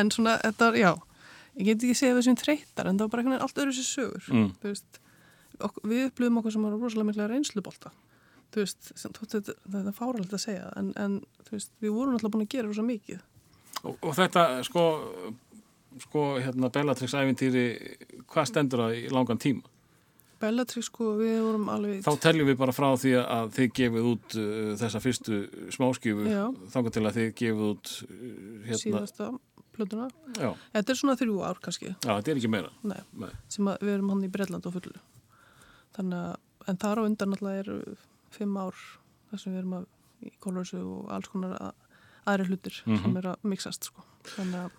En 0.00 0.12
svona, 0.14 0.36
þetta 0.44 0.70
er, 0.72 0.78
já 0.84 0.92
ég 1.54 1.68
get 1.70 1.84
ekki 1.86 1.98
segja 1.98 2.16
þessum 2.18 2.38
þreyttar 2.40 2.90
en 2.90 2.98
það 2.98 3.06
var 3.06 3.12
bara 3.14 3.22
einhvern 3.24 3.36
veginn 3.36 3.46
allt 3.48 3.62
öðru 3.64 3.76
sér 3.76 3.88
sögur 3.90 4.30
Mm. 4.34 4.48
veist, 4.64 5.00
við 5.86 6.08
upplöfum 6.08 6.40
okkur 6.40 6.54
sem 6.56 6.64
var 6.66 6.74
rosalega 6.74 7.08
mikla 7.12 7.28
reynslubolta 7.30 7.92
þú 8.54 8.62
veist, 8.64 8.90
sem, 8.98 9.12
þetta, 9.18 9.54
þetta 9.66 9.90
er 9.92 9.96
fáralegt 9.98 10.34
að 10.34 10.42
segja 10.42 10.72
en, 10.78 10.90
en 10.98 11.14
veist, 11.50 11.70
við 11.82 11.94
vorum 11.94 12.16
alltaf 12.18 12.32
búin 12.34 12.44
að 12.46 12.52
gera 12.54 12.68
rosa 12.70 12.84
mikið. 12.86 13.22
Og, 13.84 13.96
og 14.00 14.14
þetta, 14.16 14.44
sko, 14.66 14.84
sko, 16.06 16.22
hérna, 16.42 16.70
Bellatrix 16.74 17.14
æfintýri, 17.18 17.64
hvað 18.30 18.50
stendur 18.50 18.84
það 18.86 18.98
í 18.98 19.04
langan 19.14 19.40
tíma? 19.42 19.66
Bellatrix, 20.44 20.86
sko, 20.90 21.08
við 21.18 21.38
vorum 21.40 21.66
alveg 21.72 22.02
Þá 22.04 22.12
teljum 22.26 22.48
við 22.50 22.58
bara 22.60 22.74
frá 22.76 22.88
því 23.00 23.12
að 23.24 23.50
þið 23.56 23.72
gefið 23.80 24.08
út 24.12 24.36
uh, 24.36 24.74
þessa 24.82 25.00
fyrstu 25.04 25.40
smáskjöfu, 25.74 26.28
þangar 26.74 26.94
til 26.98 27.04
að 27.08 27.18
þið 27.18 27.28
gefið 27.40 27.64
út, 27.70 27.92
uh, 28.04 28.14
hérna, 28.68 28.80
síðasta 28.84 29.30
plötuna. 29.74 30.08
já, 30.38 30.50
Þetta 30.76 30.92
er 30.94 30.98
svona 31.00 31.16
þrjú 31.18 31.38
ár 31.48 31.58
kannski, 31.64 31.88
já, 31.96 32.12
þetta 32.14 32.30
er 32.34 32.40
ekki 32.42 32.50
meira. 32.52 32.70
nei, 32.86 33.00
Nei. 33.24 33.30
sem 33.50 33.66
að 33.72 33.80
við 33.88 33.94
erum 33.96 34.12
hann 34.14 34.22
í 34.28 34.30
Breitland 34.36 34.66
og 34.70 34.76
fullu. 34.76 34.94
Þannig 35.96 36.20
að, 36.20 36.36
en 36.70 36.78
þar 36.84 37.00
á 37.00 37.06
undan 37.08 37.34
alltaf 37.34 37.58
eru 37.64 37.78
fimm 38.34 38.56
ár 38.58 38.78
þar 39.30 39.40
sem 39.42 39.52
við 39.54 39.58
erum 39.64 39.74
að 39.80 39.88
í 40.24 40.30
kólursu 40.42 40.78
og 40.84 41.10
alls 41.14 41.28
konar 41.32 41.56
að, 41.58 41.74
aðri 42.30 42.46
hlutir 42.48 42.78
Mhm. 42.86 43.02
sem 43.02 43.16
er 43.20 43.26
að 43.34 43.42
mixast, 43.50 43.84
sko. 43.90 44.04
Þannig 44.36 44.60
að, 44.64 44.70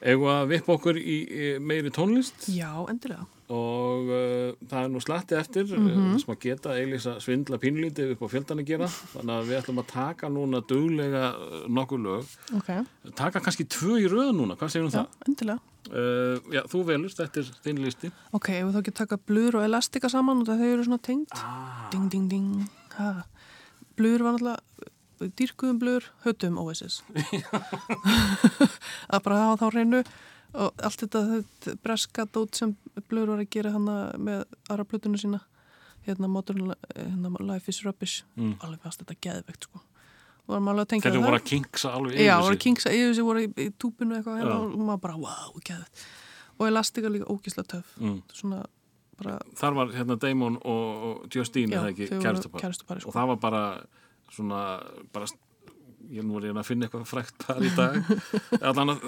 Egu 0.00 0.28
að 0.30 0.50
vippa 0.54 0.74
okkur 0.78 0.98
í, 0.98 1.18
meiri 1.60 1.92
tónlist 1.94 2.48
já, 2.52 2.70
endilega. 2.90 3.26
og 3.52 4.08
uh, 4.08 4.54
það 4.70 4.78
er 4.80 4.90
nú 4.92 5.02
slatti 5.04 5.36
eftir 5.38 5.66
mm. 5.68 5.88
-hmm. 5.88 6.18
sem 6.22 6.34
að 6.34 6.40
geta 6.40 6.76
Eilísa 6.78 7.20
svindla 7.20 7.58
pínlítið 7.58 8.14
upp 8.14 8.22
á 8.24 8.32
fjöldan 8.32 8.62
að 8.62 8.66
gera 8.66 8.88
þannig 8.88 9.34
að 9.34 9.48
við 9.48 9.58
ætlum 9.58 9.82
að 9.82 9.92
taka 9.92 10.28
núna 10.28 10.60
duglega 10.68 11.24
uh, 11.36 11.68
nokkur 11.68 12.00
lög 12.00 12.24
Ok, 12.56 12.86
taka 13.14 13.40
kannski 13.40 13.64
tvö 13.64 14.00
í 14.00 14.08
röð 14.08 14.32
núna, 14.32 14.56
hvað 14.56 14.68
segir 14.68 14.86
um 14.86 14.90
já, 14.90 15.04
það? 15.04 15.58
Uh, 15.92 16.40
já, 16.48 16.62
þú 16.64 16.84
velust, 16.88 17.18
þetta 17.20 17.40
er 17.40 17.48
þinn 17.62 17.84
listi 17.84 18.10
Ok, 18.32 18.48
ef 18.48 18.72
þá 18.72 18.78
ekki 18.80 18.94
taka 18.96 19.16
blur 19.16 19.56
og 19.56 19.64
elastika 19.64 20.08
saman 20.08 20.40
og 20.40 20.46
það 20.48 20.58
þau 20.58 20.72
eru 20.72 20.84
svona 20.84 21.02
tengt. 21.02 21.32
ah. 21.36 21.90
Ding, 21.92 22.08
ding, 22.10 22.30
ding. 22.30 22.70
Ha. 22.96 23.26
Blur 23.96 24.22
var 24.24 24.32
náttúrulega 24.32 24.90
dýrkuðum 25.20 25.78
blur, 25.78 26.02
höttum 26.24 26.58
Oasis. 26.58 27.02
að 29.12 29.22
bara 29.24 29.40
hafa 29.44 29.58
þá 29.64 29.74
reynu 29.74 30.00
og 30.54 30.84
allt 30.86 31.00
þetta, 31.02 31.22
þetta 31.32 31.74
breska 31.82 32.26
dót 32.34 32.58
sem 32.58 32.76
blur 33.10 33.32
var 33.32 33.42
að 33.42 33.50
gera 33.56 33.72
hana 33.74 33.96
með 34.18 34.44
aðra 34.70 34.86
plötuna 34.90 35.18
sína 35.20 35.40
hérna 36.06 36.28
Modern 36.30 36.74
hérna, 36.94 37.32
Life 37.40 37.68
is 37.72 37.80
Rubbish 37.86 38.22
Mm. 38.36 38.56
alveg 38.62 38.82
fast 38.84 39.00
þetta 39.02 39.16
geðvegt 39.24 39.64
sko 39.68 39.80
að 41.18 41.22
það. 41.22 41.26
voru 41.30 41.40
að 41.40 41.48
kinksa 41.48 41.92
alveg 41.96 42.12
Já, 42.20 42.34
yfir 42.36 42.42
voru 42.44 42.52
sig. 42.52 42.58
að 42.60 42.64
kingsa 42.66 42.90
yfir 42.92 43.14
sig, 43.14 43.24
voru 43.24 43.40
í, 43.40 43.66
túpinu 43.80 44.16
eitthvað 44.18 44.38
hérna, 44.42 44.54
Já. 44.54 44.64
og 44.68 44.84
maður 44.84 45.00
bara, 45.06 45.16
wow, 45.16 45.54
geðvegt 45.64 46.04
og 46.58 46.66
elastika 46.68 47.08
líka 47.10 47.30
ógislega 47.32 47.66
töf 47.72 47.94
Mm. 47.98 48.18
svona 48.32 48.64
bara 49.16 49.38
Þar 49.56 49.74
var 49.74 49.86
hérna 49.94 50.16
Damon 50.20 50.56
og, 50.64 51.04
og 51.08 51.28
Justine, 51.34 51.70
Já, 51.72 51.80
eða 51.80 51.90
ekki, 51.94 52.08
voru 52.20 53.00
sko. 53.00 53.08
og 53.08 53.14
það 53.14 53.26
var 53.32 53.36
bara 53.36 53.62
svona 54.34 54.60
bara, 55.14 55.26
ég 56.12 56.20
nú 56.26 56.36
er 56.36 56.50
ég 56.50 56.58
að 56.60 56.66
finna 56.68 56.84
eitthvað 56.84 57.06
frækt 57.08 57.36
par 57.46 57.62
í 57.64 57.70
dag. 57.72 57.94
Allan 58.68 58.92
að 58.92 59.04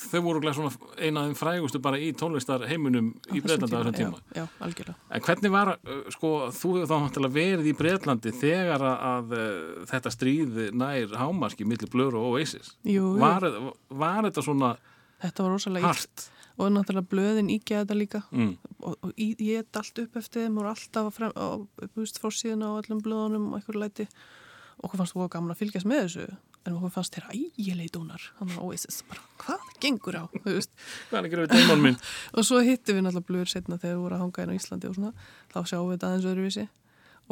þau 0.00 0.20
voru 0.24 0.40
glæð 0.40 0.56
svona 0.56 0.70
eina 0.96 1.20
af 1.20 1.26
þeim 1.28 1.36
frægustu 1.42 1.80
bara 1.84 1.98
í 2.00 2.08
tónlistar 2.16 2.64
heiminum 2.70 3.10
í 3.36 3.42
Breitlandi 3.44 3.76
á 3.76 3.80
þessum 3.82 3.98
tíma 3.98 4.22
Já, 4.32 4.38
já, 4.40 4.46
algjörlega. 4.64 4.96
En 5.12 5.26
hvernig 5.26 5.52
var, 5.52 5.72
uh, 5.76 5.98
sko, 6.14 6.30
þú 6.56 6.72
hefur 6.78 6.88
þá 6.88 6.96
náttúrulega 7.04 7.36
verið 7.36 7.68
í 7.68 7.76
Breitlandi 7.82 8.32
þegar 8.40 8.86
að, 8.88 9.04
að 9.12 9.36
uh, 9.36 9.84
þetta 9.92 10.14
stríð 10.16 10.62
nær 10.72 11.14
hámarki 11.20 11.68
millir 11.68 11.92
Blur 11.92 12.16
og 12.16 12.30
Oasis? 12.32 12.72
Jú, 12.88 13.12
var, 13.20 13.44
var 13.92 14.24
þetta 14.30 14.46
svona 14.48 14.72
Þetta 15.18 15.50
hart? 15.82 16.28
og 16.58 16.72
náttúrulega 16.74 17.06
blöðin 17.12 17.48
ígjaði 17.54 17.84
þetta 17.84 17.94
líka. 17.98 18.20
Mm. 18.34 18.52
og, 18.82 18.94
og 19.06 19.12
í- 19.14 19.34
ég 19.38 19.60
get 19.62 19.78
allt 19.78 20.00
upp 20.02 20.16
eftir 20.18 20.42
þeim 20.46 20.56
og 20.58 20.66
alltaf 20.72 21.12
frem, 21.14 21.30
á, 21.38 21.46
búist 21.94 22.18
frá 22.18 22.32
síðan 22.34 22.64
á 22.66 22.70
öllum 22.80 23.02
blöðunum 23.04 23.44
og 23.52 23.60
einhverju 23.60 23.82
læti 23.84 24.06
okkur 24.82 25.00
fannst 25.00 25.16
þú 25.16 25.26
gaman 25.32 25.54
að 25.54 25.60
fylgjast 25.62 25.88
með 25.88 26.02
þessu 26.04 26.26
en 26.68 26.76
okkur 26.76 26.92
fannst 26.94 27.16
þér 27.16 27.28
ægileg 27.34 27.90
dónar 27.94 28.24
hann 28.38 28.50
var 28.52 28.64
Oasis, 28.68 29.00
bara 29.08 29.24
hvað 29.42 29.72
gengur 29.82 30.18
á. 30.18 30.24
Hvað 30.38 31.18
er 31.18 31.20
að 31.20 31.30
gera 31.32 31.46
við 31.46 31.54
Damon 31.54 31.84
minn? 31.84 31.98
og 32.36 32.46
svo 32.46 32.62
hittum 32.64 32.98
við 32.98 33.06
náttúrulega 33.06 33.30
blöður 33.30 33.52
setna 33.54 33.80
þegar 33.80 33.96
við 33.96 34.04
vorum 34.04 34.18
að 34.18 34.24
hanga 34.24 34.44
inn 34.44 34.52
á 34.54 34.58
Íslandi 34.58 34.90
og 34.90 34.98
svona 34.98 35.12
þá 35.54 35.58
sjáum 35.72 35.88
við 35.88 35.96
þetta 35.96 36.10
aðeins 36.10 36.30
öðruvísi 36.32 36.66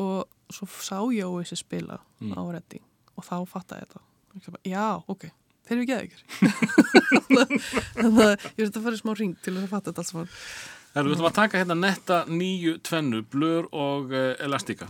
og 0.02 0.54
svo 0.58 0.70
sá 0.74 0.98
ég 1.14 1.32
Oasis 1.32 1.64
spila 1.64 2.00
á 2.02 2.42
Redding 2.42 2.86
og 3.16 3.26
þá 3.26 3.36
fattaði 3.50 3.84
ég 3.84 3.90
þetta 3.90 4.04
Og 4.36 4.42
ég 4.44 4.52
bara, 4.52 4.68
já, 4.68 4.88
ok, 5.08 5.22
þeir 5.64 5.76
eru 5.76 5.84
ekki 5.86 5.94
eða 5.96 7.46
þannig 7.96 8.18
að 8.26 8.32
ég 8.34 8.58
veist 8.60 8.76
að 8.76 8.88
fara 8.88 8.98
í 8.98 9.00
smá 9.00 9.14
ring 9.16 9.38
til 9.40 9.54
að 9.56 9.70
fatta 9.70 9.94
þetta 9.94 10.04
alls 10.04 10.16
við 10.96 11.12
ætlum 11.12 11.28
að 11.28 11.36
taka 11.36 11.60
hérna 11.60 11.76
netta 11.76 12.22
nýju 12.28 12.78
tvennu, 12.84 13.20
Blur 13.28 13.68
og 13.72 14.12
uh, 14.16 14.32
Elastika. 14.40 14.88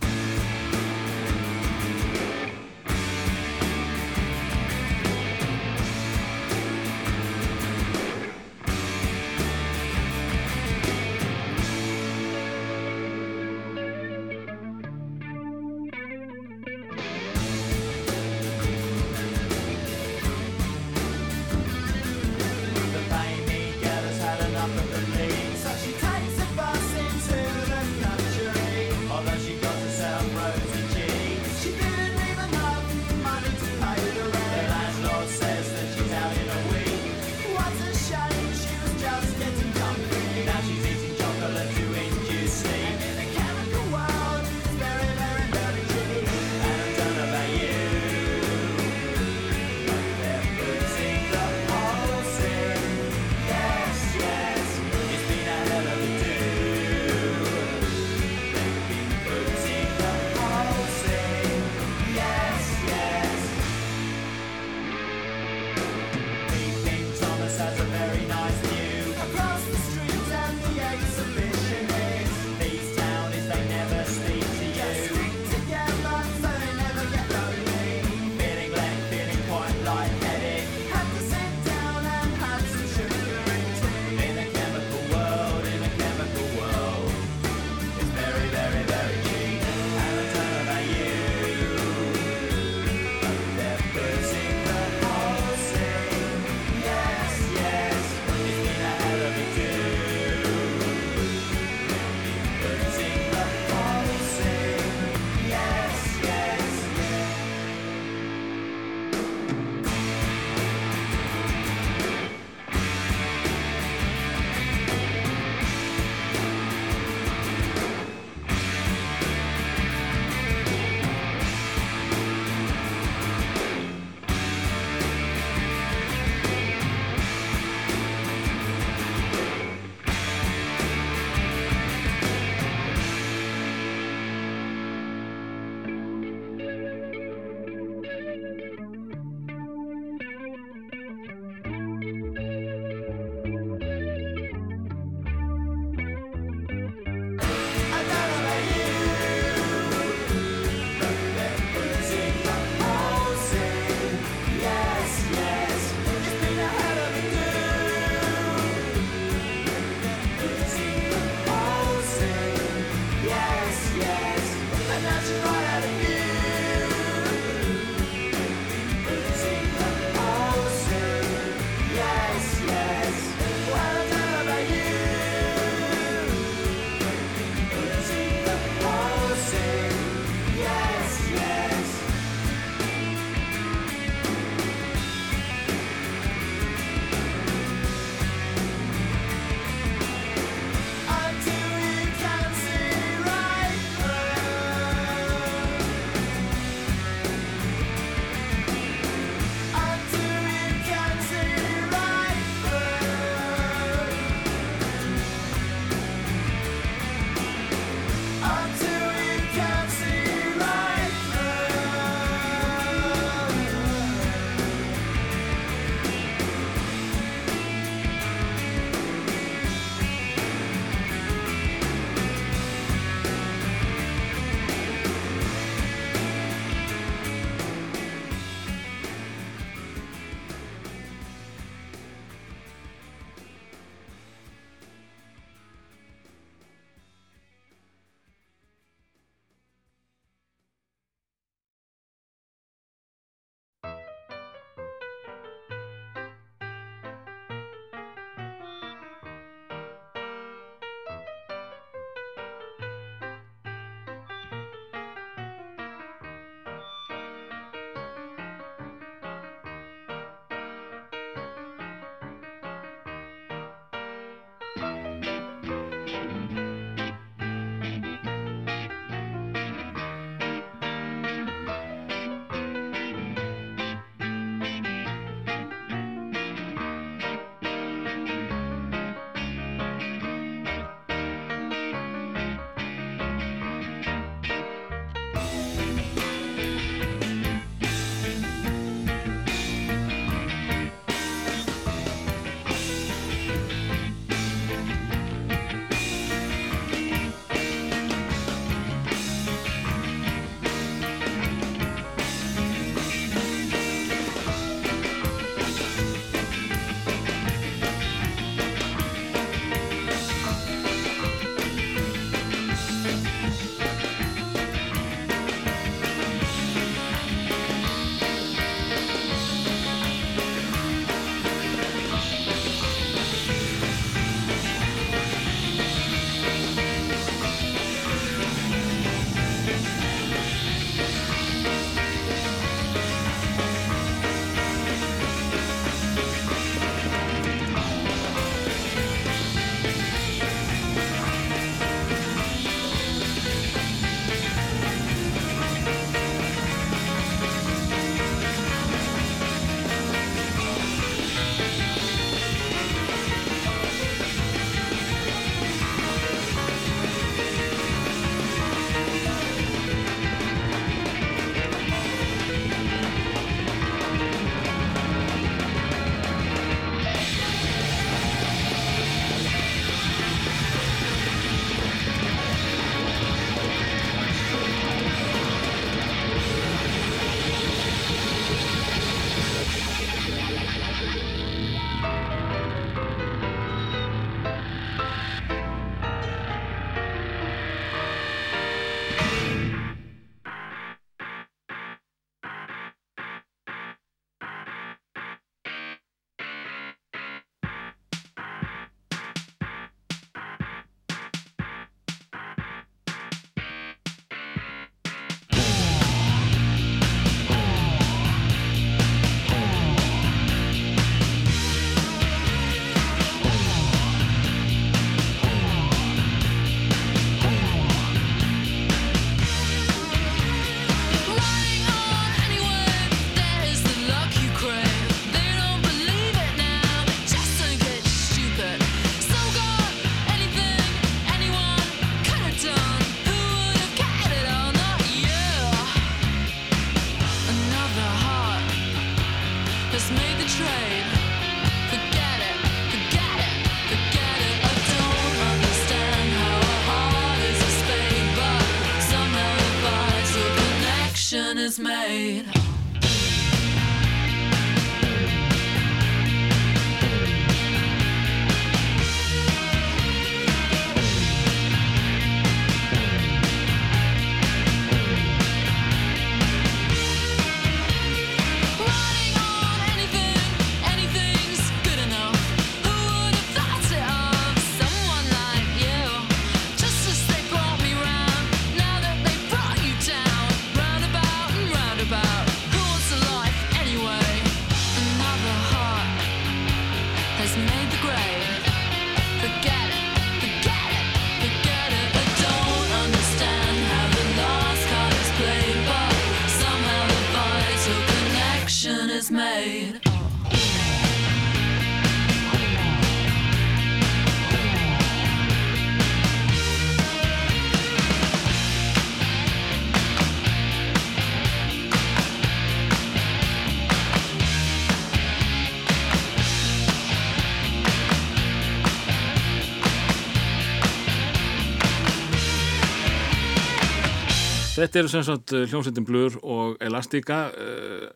Þetta 524.77 525.01
eru 525.01 525.09
sem 525.11 525.25
sagt 525.25 525.53
uh, 525.57 525.65
hljómsveitin 525.65 526.05
Blur 526.05 526.39
og 526.45 526.77
Elastika. 526.85 527.47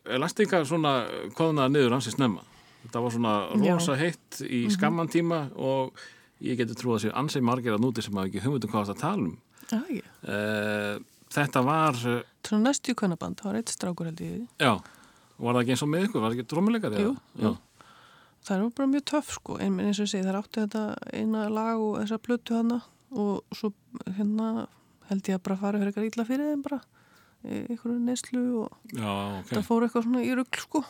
Elastika 0.05 0.61
svona 0.69 0.95
koðnaði 1.37 1.75
niður 1.75 1.95
hansi 1.97 2.13
snemma. 2.13 2.43
Þetta 2.83 3.01
var 3.03 3.13
svona 3.15 3.35
Já. 3.61 3.73
rosa 3.75 3.95
heitt 3.97 4.41
í 4.45 4.63
skamman 4.73 5.09
tíma 5.11 5.45
og 5.57 5.97
ég 6.41 6.57
geti 6.59 6.77
trúið 6.77 6.97
að 6.97 7.03
séu 7.05 7.15
ansið 7.21 7.45
margir 7.45 7.75
að 7.75 7.83
núti 7.83 8.03
sem 8.05 8.17
hafa 8.17 8.29
ekki 8.29 8.43
hugmyndum 8.45 8.71
hvað 8.73 8.89
það 8.89 8.95
að 8.95 9.01
tala 9.03 9.25
um. 9.27 9.35
Já, 9.71 9.77
ekki. 9.81 10.01
Uh, 10.25 11.27
þetta 11.31 11.63
var, 11.65 11.99
Svona 12.47 12.69
næstu 12.69 12.95
kvennaband, 12.97 13.39
það 13.39 13.51
var 13.51 13.59
eitt 13.61 13.71
strákur 13.71 14.09
held 14.09 14.23
ég 14.25 14.39
í 14.39 14.47
já, 14.59 14.73
var 15.37 15.55
það 15.55 15.61
ekki 15.61 15.75
eins 15.75 15.83
og 15.85 15.91
með 15.91 16.07
ykkur? 16.07 16.23
Var 16.23 16.33
það 16.33 16.39
ekki 16.39 16.49
drómuleikar? 16.51 16.97
Jú, 16.99 17.13
já. 17.39 17.51
Það 18.41 18.63
var 18.63 18.73
bara 18.79 18.91
mjög 18.95 19.05
töff 19.11 19.33
sko, 19.37 19.57
en 19.61 19.77
eins 19.83 20.01
og 20.01 20.07
ég 20.07 20.11
segi, 20.11 20.25
það 20.25 20.39
átti 20.41 20.63
þetta 20.65 20.83
eina 21.13 21.45
lag 21.53 21.81
og 21.85 21.99
þessa 22.01 22.19
plötu 22.25 22.57
hana 22.57 22.79
og 23.11 23.55
svo 23.55 23.69
hérna 24.17 24.65
held 25.11 25.29
ég 25.29 25.37
að 25.37 25.43
bara 25.47 25.59
fara 25.61 25.81
fyrir 25.81 25.91
eitthvað 25.91 26.09
illa 26.09 26.27
fyrir 26.31 26.49
þeim 26.51 26.65
bara 26.65 26.81
einhverju 27.41 27.99
neyslu 27.99 28.41
og 28.63 28.95
Já, 28.95 29.11
ok. 29.41 29.51
það 29.53 29.67
fór 29.67 29.85
eitthvað 29.87 30.07
svona 30.07 30.25
í 30.25 30.33
rugl 30.37 30.65
sko, 30.65 30.83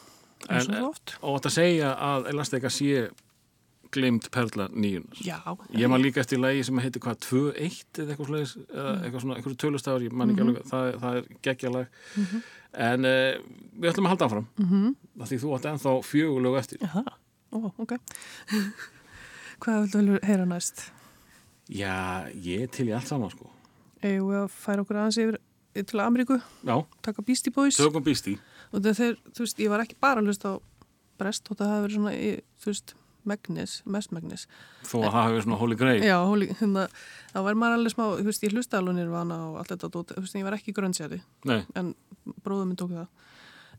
En- 0.49 0.72
oft. 0.84 1.18
Og 1.22 1.38
þetta 1.38 1.52
segja 1.53 1.91
að 2.02 2.31
Elastika 2.31 2.72
sé 2.73 3.10
glemt 3.91 4.30
perla 4.31 4.69
nýjunar. 4.72 5.19
Já, 5.19 5.38
Ég 5.76 5.89
man 5.91 6.02
líka 6.02 6.22
eftir 6.23 6.39
lagi 6.39 6.64
sem 6.64 6.80
heitir 6.80 7.03
hvað, 7.03 7.19
2-1 7.27 7.99
eða 7.99 8.14
eitthvað 8.14 8.30
slags, 8.30 8.53
eða 8.72 8.93
eitthvað 9.03 9.22
svona, 9.26 9.35
eitthvað 9.35 9.57
tölustafur, 9.64 10.06
ég 10.06 10.15
man 10.15 10.31
ekki 10.31 10.45
alveg, 10.45 10.64
það, 10.72 10.88
það 11.02 11.19
er 11.19 11.27
geggjalag. 11.48 11.99
En 12.88 13.10
uh, 13.10 13.41
við 13.76 13.91
ætlum 13.91 14.07
að 14.07 14.14
halda 14.15 14.30
áfram, 14.30 14.48
mm 14.56 14.69
-hmm. 14.72 14.95
því 15.27 15.39
þú 15.43 15.53
átt 15.57 15.68
ennþá 15.73 15.95
fjögulegu 16.07 16.57
eftir. 16.57 16.80
Já, 16.80 17.03
ó, 17.52 17.57
ok. 17.77 17.98
Hvað 19.61 19.81
viltu 19.81 19.98
vel 19.99 20.19
heyra 20.23 20.45
næst? 20.45 20.88
Já, 21.69 22.31
ég 22.34 22.72
til 22.72 22.88
í 22.88 22.95
allt 22.95 23.07
saman, 23.11 23.30
sko. 23.30 23.51
Eða 24.02 24.23
við 24.28 24.40
að 24.41 24.48
færa 24.57 24.86
okkur 24.86 24.99
aðeins 25.02 25.19
yfir 25.22 25.40
til 25.88 26.02
Ameríku, 26.03 26.40
Já, 26.68 26.76
taka 27.06 27.23
Beastie 27.26 27.53
Boys 27.53 27.78
tökum 27.80 28.03
í. 28.03 28.38
og 28.72 28.82
þegar, 28.84 29.19
þú 29.32 29.45
veist, 29.45 29.61
ég 29.61 29.69
var 29.72 29.84
ekki 29.86 29.95
bara 30.02 30.22
að 30.22 30.32
hlusta 30.32 30.52
á 30.52 30.56
brest 31.22 31.48
og 31.52 31.60
það 31.60 31.72
hafi 31.72 31.86
verið 31.86 31.95
svona, 31.99 32.14
í, 32.18 32.32
þú 32.61 32.72
veist, 32.72 32.94
megnis, 33.30 33.76
mest 33.86 34.11
megnis. 34.15 34.48
Þó 34.90 34.95
að 35.06 35.14
það 35.14 35.28
hefur 35.28 35.45
svona 35.45 35.60
holy 35.61 35.78
grail. 35.80 35.99
Já, 36.03 36.18
hóli, 36.26 36.49
hérna, 36.60 36.88
þá 37.32 37.40
var 37.45 37.60
maður 37.61 37.78
alveg 37.78 37.94
smá, 37.94 38.03
þú 38.18 38.28
veist, 38.28 38.45
ég 38.45 38.56
hlusta 38.56 38.82
alveg 38.82 38.98
nýrvana 38.98 39.38
og 39.48 39.60
allt 39.61 39.73
þetta 39.76 39.91
þú 39.94 40.23
veist, 40.26 40.38
ég 40.40 40.48
var 40.48 40.57
ekki 40.57 40.76
grönnsjæri, 40.76 41.22
en 41.78 41.94
bróðum 42.41 42.72
minn 42.72 42.82
tók 42.82 42.95
það. 42.98 43.10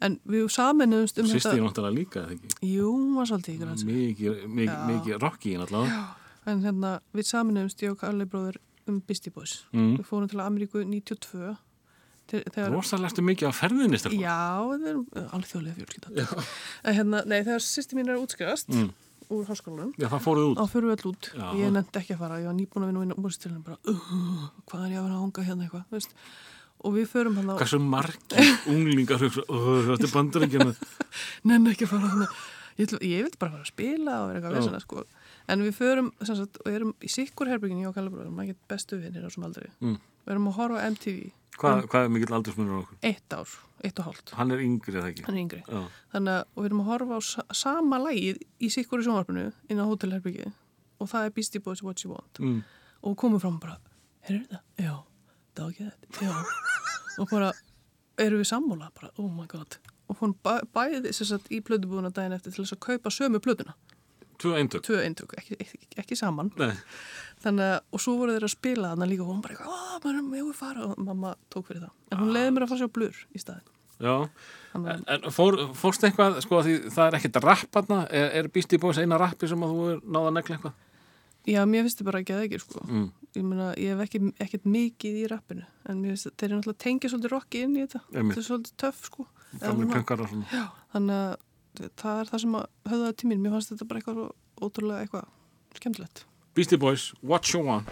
En 0.02 0.16
við 0.26 0.48
saminuðumst 0.50 1.20
um 1.22 1.28
sýsti 1.30 1.52
þetta, 1.52 1.66
náttúrulega 1.66 1.94
líka, 1.94 2.22
eða 2.24 2.36
ekki? 2.36 2.72
jú, 2.72 2.88
var 3.18 3.28
svolítið 3.30 3.52
í 3.52 3.60
grönnsjæri, 3.60 3.98
Mikið, 3.98 4.40
mikið, 4.60 4.80
mikið 4.90 5.20
rocki 5.22 5.56
en 6.42 6.62
hérna, 6.64 6.96
við 7.14 7.28
saminuðumst, 7.28 7.82
ég 7.84 7.92
og 7.94 8.00
Kalli 8.00 8.26
bróður, 8.26 8.56
um 8.88 9.00
Beastie 9.06 9.30
Boys. 9.34 9.64
Mm. 9.72 9.98
Við 10.00 10.06
fórum 10.08 10.28
til 10.30 10.40
Ameríku 10.42 10.82
92, 10.84 11.56
til, 12.30 12.42
þegar, 12.54 12.70
Rosalega 12.74 13.10
ertu 13.12 13.22
mikið 13.26 13.50
á 13.50 13.52
ferðinni, 13.54 13.98
já, 14.18 14.38
við 14.72 14.86
erum 14.92 15.06
alþjóðlega 15.36 15.78
fjölskyldan. 15.78 16.44
En 16.84 16.94
hérna, 16.98 17.24
nei, 17.26 17.40
þegar 17.42 17.64
sýsti 17.66 17.98
mín 17.98 18.08
er 18.10 18.16
að 18.18 18.26
útskrifast 18.26 18.68
Mm. 18.72 18.90
úr 19.32 19.46
háskólanum, 19.48 19.92
Já, 19.96 20.08
það 20.12 20.20
fóruð 20.26 20.46
út. 20.52 20.58
þá 20.58 20.66
fyrir 20.72 20.86
við 20.88 20.92
all 20.96 21.10
út 21.12 21.28
Já. 21.32 21.46
ég 21.56 21.70
nefndi 21.72 22.00
ekki 22.02 22.14
að 22.14 22.18
fara, 22.18 22.38
ég 22.42 22.46
var 22.50 22.56
nýbúin 22.58 22.82
að 22.84 22.88
vinna 22.90 23.00
vinna 23.00 23.16
úrstilinu 23.22 23.62
bara, 23.64 23.78
uh, 23.88 24.48
hvað 24.68 24.82
er 24.84 24.90
ég 24.92 24.98
að 24.98 25.06
vera 25.06 25.14
að 25.16 25.22
hanga 25.22 25.44
hérna 25.46 25.64
eitthvað, 25.68 25.84
veist 25.90 26.10
og 26.84 26.92
við 26.98 27.06
förum 27.08 27.36
hann 27.38 27.48
á, 27.48 27.56
Hversu 27.62 27.78
margir 27.80 28.50
unglingar 28.72 29.22
hugsa, 29.22 29.40
"Ó, 29.48 29.56
þetta 29.88 30.04
er 30.04 30.12
bandaríkjana. 30.12 30.74
nenni 31.44 31.70
ekki 31.72 31.86
að 31.86 31.92
fara 31.94 32.28
ég, 32.76 32.92
ég 33.00 33.22
vildi 33.24 33.38
bara 33.38 33.52
fara 33.52 33.62
að 33.62 33.72
spila 33.72 34.12
og 34.20 34.28
vera 34.28 34.40
eitthvað 34.40 34.56
vesena 34.58 34.80
sko, 34.82 35.04
en 35.48 35.60
við 35.66 35.74
förum 35.78 36.10
sagt, 36.24 36.58
og 36.64 36.72
erum 36.72 36.94
í 37.02 37.08
sikkur 37.10 37.48
herbygginu, 37.50 37.82
ég 37.84 37.88
og 37.88 37.94
Kallabróður 37.96 38.30
maður 38.34 38.46
get 38.52 38.68
bestu 38.68 38.98
vinnir 39.02 39.24
á 39.26 39.30
sem 39.32 39.44
aldrei 39.44 39.70
Mm. 39.80 39.98
við 40.26 40.32
erum 40.34 40.48
að 40.48 40.56
horfa 40.60 40.78
á 40.80 40.86
MTV, 40.90 41.32
Hvað, 41.58 41.82
hvað 41.92 42.04
er 42.04 42.08
mikill 42.08 42.34
aldursmunur 42.36 42.72
á 42.72 42.82
okkur? 42.82 42.96
eitt 43.02 43.28
ár 43.36 43.48
eitt 43.84 43.98
og 43.98 44.04
hálft, 44.06 44.30
Hann 44.38 44.50
er 44.52 44.58
yngri 44.64 44.92
eða 44.94 45.10
ekki? 45.12 45.24
hann 45.26 45.36
er 45.36 45.42
yngri 45.42 45.62
Já. 45.68 45.82
þannig 46.14 46.32
að 46.32 46.44
við 46.56 46.64
erum 46.70 46.80
að 46.80 46.90
horfa 46.92 47.16
á 47.16 47.20
sa 47.22 47.42
sama 47.52 47.98
lagið 47.98 48.38
í 48.60 48.70
sikkur 48.70 49.00
í 49.02 49.04
sjónvarpinu 49.04 49.52
inn 49.68 49.78
á 49.82 49.84
hótelherbyggið 49.84 50.52
og 51.00 51.08
það 51.10 51.24
er 51.26 51.30
Beastie 51.30 51.60
Boys 51.60 51.82
What 51.82 52.04
You 52.04 52.12
Want 52.14 52.38
Mm. 52.40 52.62
og 53.02 53.16
komum 53.16 53.40
fram 53.40 53.58
bara, 53.60 53.76
heyrðu 54.28 54.46
þetta? 54.48 54.60
Já, 54.78 54.94
það 55.54 55.64
var 55.64 55.70
ekki 55.72 55.90
þetta, 55.90 56.20
já 56.22 56.44
og 57.20 57.28
bara, 57.30 57.52
erum 58.18 58.40
við 58.40 58.48
sammála 58.48 58.90
bara, 58.94 59.10
oh 59.18 59.28
my 59.28 59.46
god 59.46 59.76
og 60.08 60.18
hún 60.20 60.34
bæ, 60.44 60.60
bæði 60.72 61.12
sem 61.14 61.26
sagt 61.26 61.48
í 61.50 61.60
plötubúðuna 61.60 62.12
daginn 62.12 62.32
eftir 62.36 62.52
til 62.52 62.64
þess 62.64 62.72
að 62.76 62.80
kaupa 62.86 63.10
sömu 63.10 63.38
plötuna 63.40 63.74
Tvö 64.42 64.54
eintök. 64.58 64.82
tvö 64.86 65.02
eintök, 65.06 65.34
ekki, 65.38 65.58
ekki, 65.62 65.78
ekki 66.02 66.18
saman 66.18 66.50
Nei. 66.58 66.72
þannig 67.44 67.68
að, 67.68 67.78
og 67.92 68.02
svo 68.02 68.16
voru 68.20 68.34
þeir 68.36 68.48
að 68.48 68.54
spila 68.56 68.92
þarna 68.92 69.10
líka 69.10 69.22
og 69.26 69.30
hún 69.32 69.42
bara, 69.44 69.54
að 69.62 69.68
maður 70.02 70.18
er 70.18 70.26
með 70.26 70.48
að 70.48 70.58
fara 70.58 70.88
og 70.88 70.92
mamma 70.98 71.34
tók 71.52 71.68
fyrir 71.70 71.84
það, 71.86 71.94
en 72.10 72.22
hún 72.22 72.34
leiði 72.36 72.50
mér 72.56 72.66
að 72.66 72.72
fara 72.74 72.82
sjá 72.82 72.92
blur 72.98 73.16
í 73.32 73.42
staðin 73.42 73.68
Já. 74.02 74.14
Þannig 74.72 74.88
En, 74.92 75.02
en 75.14 75.30
fór, 75.30 75.54
fórst 75.78 76.02
eitthvað, 76.02 76.40
sko, 76.42 76.62
því 76.66 76.72
það 76.90 77.04
er 77.06 77.14
ekkert 77.18 77.36
rapp 77.44 77.76
aðna, 77.78 77.98
er, 78.10 78.32
er 78.40 78.48
Beastie 78.50 78.80
Boys 78.82 78.98
eina 78.98 79.18
rappi 79.20 79.46
sem 79.50 79.62
að 79.62 79.74
þú 79.76 79.82
er 79.92 79.98
náða 80.02 80.26
að 80.32 80.36
negla 80.38 80.56
eitthvað? 80.56 80.74
já, 81.46 81.60
mér 81.66 81.82
finnst 81.86 81.98
þetta 81.98 82.08
bara 82.08 82.20
ekki 82.22 82.34
að 82.34 82.44
ekki 82.46 82.58
sko. 82.62 82.80
Mm. 82.86 83.08
ég 83.34 83.44
meina, 83.46 83.68
ég 83.78 83.88
hef 83.92 84.00
ekki, 84.06 84.18
ekkert 84.42 84.64
mikið 84.74 85.14
í 85.18 85.24
rappinu 85.30 85.64
en 85.90 85.96
mér 86.02 86.10
finnst 86.14 86.30
þeir 86.34 86.48
eru 86.48 86.58
náttúrulega 86.58 86.82
tengja 86.82 87.08
svolítið 87.12 87.30
það 91.78 92.20
er 92.20 92.32
það 92.32 92.44
sem 92.44 92.58
að 92.58 92.66
höfða 92.92 93.12
til 93.16 93.30
mín. 93.30 93.42
Mér 93.44 93.56
fannst 93.56 93.72
þetta 93.72 93.88
bara 93.88 94.02
eitthvað 94.02 94.18
svo 94.18 94.68
ótrúlega 94.68 95.06
eitthvað 95.06 95.78
skemmtilegt. 95.78 96.26
Beastie 96.52 96.78
Boys, 96.78 97.12
What 97.22 97.48
You 97.52 97.64
Want. 97.64 97.88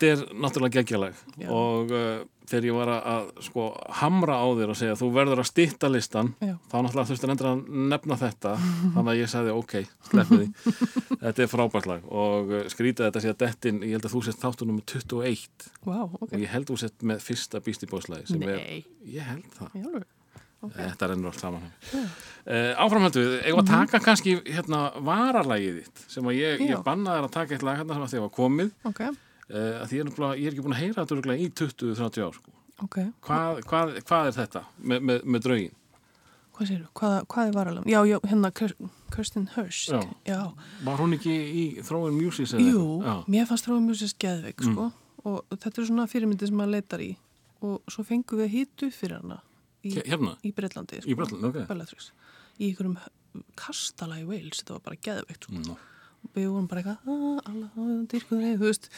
Þetta 0.00 0.12
er 0.14 0.36
náttúrulega 0.40 0.80
geggjalag. 0.80 1.16
Og 1.52 1.90
uh, 1.92 2.22
þegar 2.50 2.66
ég 2.66 2.76
var 2.76 2.90
að, 2.90 3.00
að 3.12 3.26
sko, 3.46 3.64
hamra 4.00 4.36
á 4.40 4.46
þér 4.58 4.72
og 4.72 4.78
segja 4.80 4.96
þú 4.98 5.08
verður 5.14 5.42
að 5.42 5.48
stytta 5.50 5.90
listan 5.92 6.30
Já. 6.42 6.54
þá 6.70 6.76
náttúrulega 6.82 7.08
þurfti 7.10 7.28
endur 7.34 7.48
að 7.50 7.60
nefna 7.92 8.16
þetta 8.20 8.54
þannig 8.64 9.10
að 9.12 9.20
ég 9.20 9.32
sagði 9.34 9.56
ok, 9.58 9.74
sleppu 10.08 10.38
því. 10.40 10.76
Þetta 11.24 11.44
er 11.44 11.50
frábært 11.52 11.90
lag 11.90 12.06
og 12.08 12.54
uh, 12.54 12.62
skrítið 12.72 13.06
þetta 13.06 13.22
sé 13.22 13.32
að 13.34 13.38
dettin, 13.44 13.82
ég 13.84 13.98
held 13.98 14.08
að 14.08 14.14
þú 14.16 14.22
sett 14.26 14.40
þáttu 14.40 14.70
nummer 14.70 14.86
21 14.88 15.68
Vá, 15.84 15.98
ok. 16.08 16.24
og 16.30 16.38
ég 16.40 16.54
held 16.54 16.72
þú 16.72 16.78
sett 16.80 17.06
með 17.12 17.22
fyrsta 17.28 17.60
Beastie 17.68 17.90
Boys 17.92 18.08
lagi 18.10 18.32
sem 18.32 18.48
er, 18.48 18.56
Nei, 18.56 18.80
ég 19.14 19.28
held 19.30 19.52
það. 19.60 19.76
Í 19.76 19.84
alveg. 19.84 20.08
Þetta 20.60 21.06
rennur 21.08 21.30
allt 21.30 21.40
saman 21.40 21.62
uh, 21.64 22.72
Áframhæltu 22.84 23.22
við, 23.22 23.36
eigum 23.48 23.62
að 23.62 23.70
taka 23.70 24.00
kannski 24.04 24.34
hérna 24.44 24.82
vararlægið 25.06 25.78
þitt 25.78 26.02
sem 26.12 26.26
að 26.28 26.36
ég, 26.36 26.64
ég 26.68 26.82
bannaði 26.84 27.22
að 27.24 27.32
taka 27.38 27.56
eitt 27.56 27.64
lag 27.64 27.78
hérna 27.80 27.96
sem 27.96 28.04
að 28.04 28.12
þið 28.12 28.24
var 28.26 28.32
komið. 28.36 28.72
Ok, 28.90 29.00
uh, 29.50 29.82
því 29.86 29.98
ég 30.00 30.06
er, 30.06 30.38
ég 30.40 30.46
er 30.46 30.54
ekki 30.54 30.64
búin 30.64 30.76
að 30.76 30.82
heyra 30.84 31.04
þetta 31.06 31.36
í 31.36 31.50
20-30 31.50 32.24
ár 32.26 32.38
sko. 32.38 32.56
ok. 32.86 32.96
hvað, 33.26 33.60
hvað, 33.68 33.92
hvað 34.08 34.30
er 34.30 34.36
þetta 34.38 34.64
með, 34.78 35.00
með, 35.10 35.22
með 35.24 35.44
draugin? 35.46 35.76
Hvað 36.60 36.68
séru? 36.68 36.86
Hvað, 36.92 37.14
hvað 37.32 37.48
er 37.48 37.54
varalega? 37.56 37.88
Já, 37.88 38.00
já, 38.04 38.18
hérna 38.28 38.50
Kir- 38.52 38.76
Kirsten 39.14 39.46
Hurst. 39.54 39.88
Já. 39.94 40.00
já. 40.28 40.40
Var 40.84 40.98
hún 41.00 41.14
ekki 41.16 41.32
í 41.32 41.62
Throwing 41.82 42.18
Muses? 42.20 42.52
eða 42.52 42.66
Jú? 42.68 42.82
Já. 43.04 43.14
mér 43.32 43.46
fannst 43.48 43.64
Tróða 43.64 43.80
Mjúsis 43.86 44.12
geðveik, 44.20 44.60
sko. 44.68 44.90
Og 45.24 45.38
þetta 45.56 45.80
er 45.80 45.86
svona 45.88 46.04
fyrirmyndi 46.08 46.46
sem 46.50 46.56
maður 46.60 46.74
leitar 46.76 47.00
í. 47.04 47.16
Og 47.64 47.80
svo 47.92 48.04
fengum 48.04 48.42
við 48.42 48.52
hýtu 48.58 48.90
fyrir 48.92 49.22
hana 49.22 49.40
í, 49.84 49.94
Hér- 49.96 50.04
Hérna? 50.12 50.34
í 50.44 50.52
Breitlandi, 50.52 51.00
sko. 51.00 51.08
Í 51.08 51.16
Bretlandi, 51.16 51.48
ok. 51.48 51.64
Bellatrix. 51.68 52.10
Í 52.60 52.68
einhverjum 52.68 52.98
kastala 53.56 54.20
í 54.20 54.26
Wales, 54.28 54.60
þetta 54.60 54.76
var 54.76 54.84
bara 54.90 55.00
geðveikt, 55.08 55.48
sko. 55.48 55.64
Nú. 55.64 55.76
við 56.36 56.50
vorum 56.52 56.66
bara 56.68 56.82
eitthvað 56.82 56.98
"Ah, 57.08 58.20
þú 58.28 58.58
veist 58.60 58.90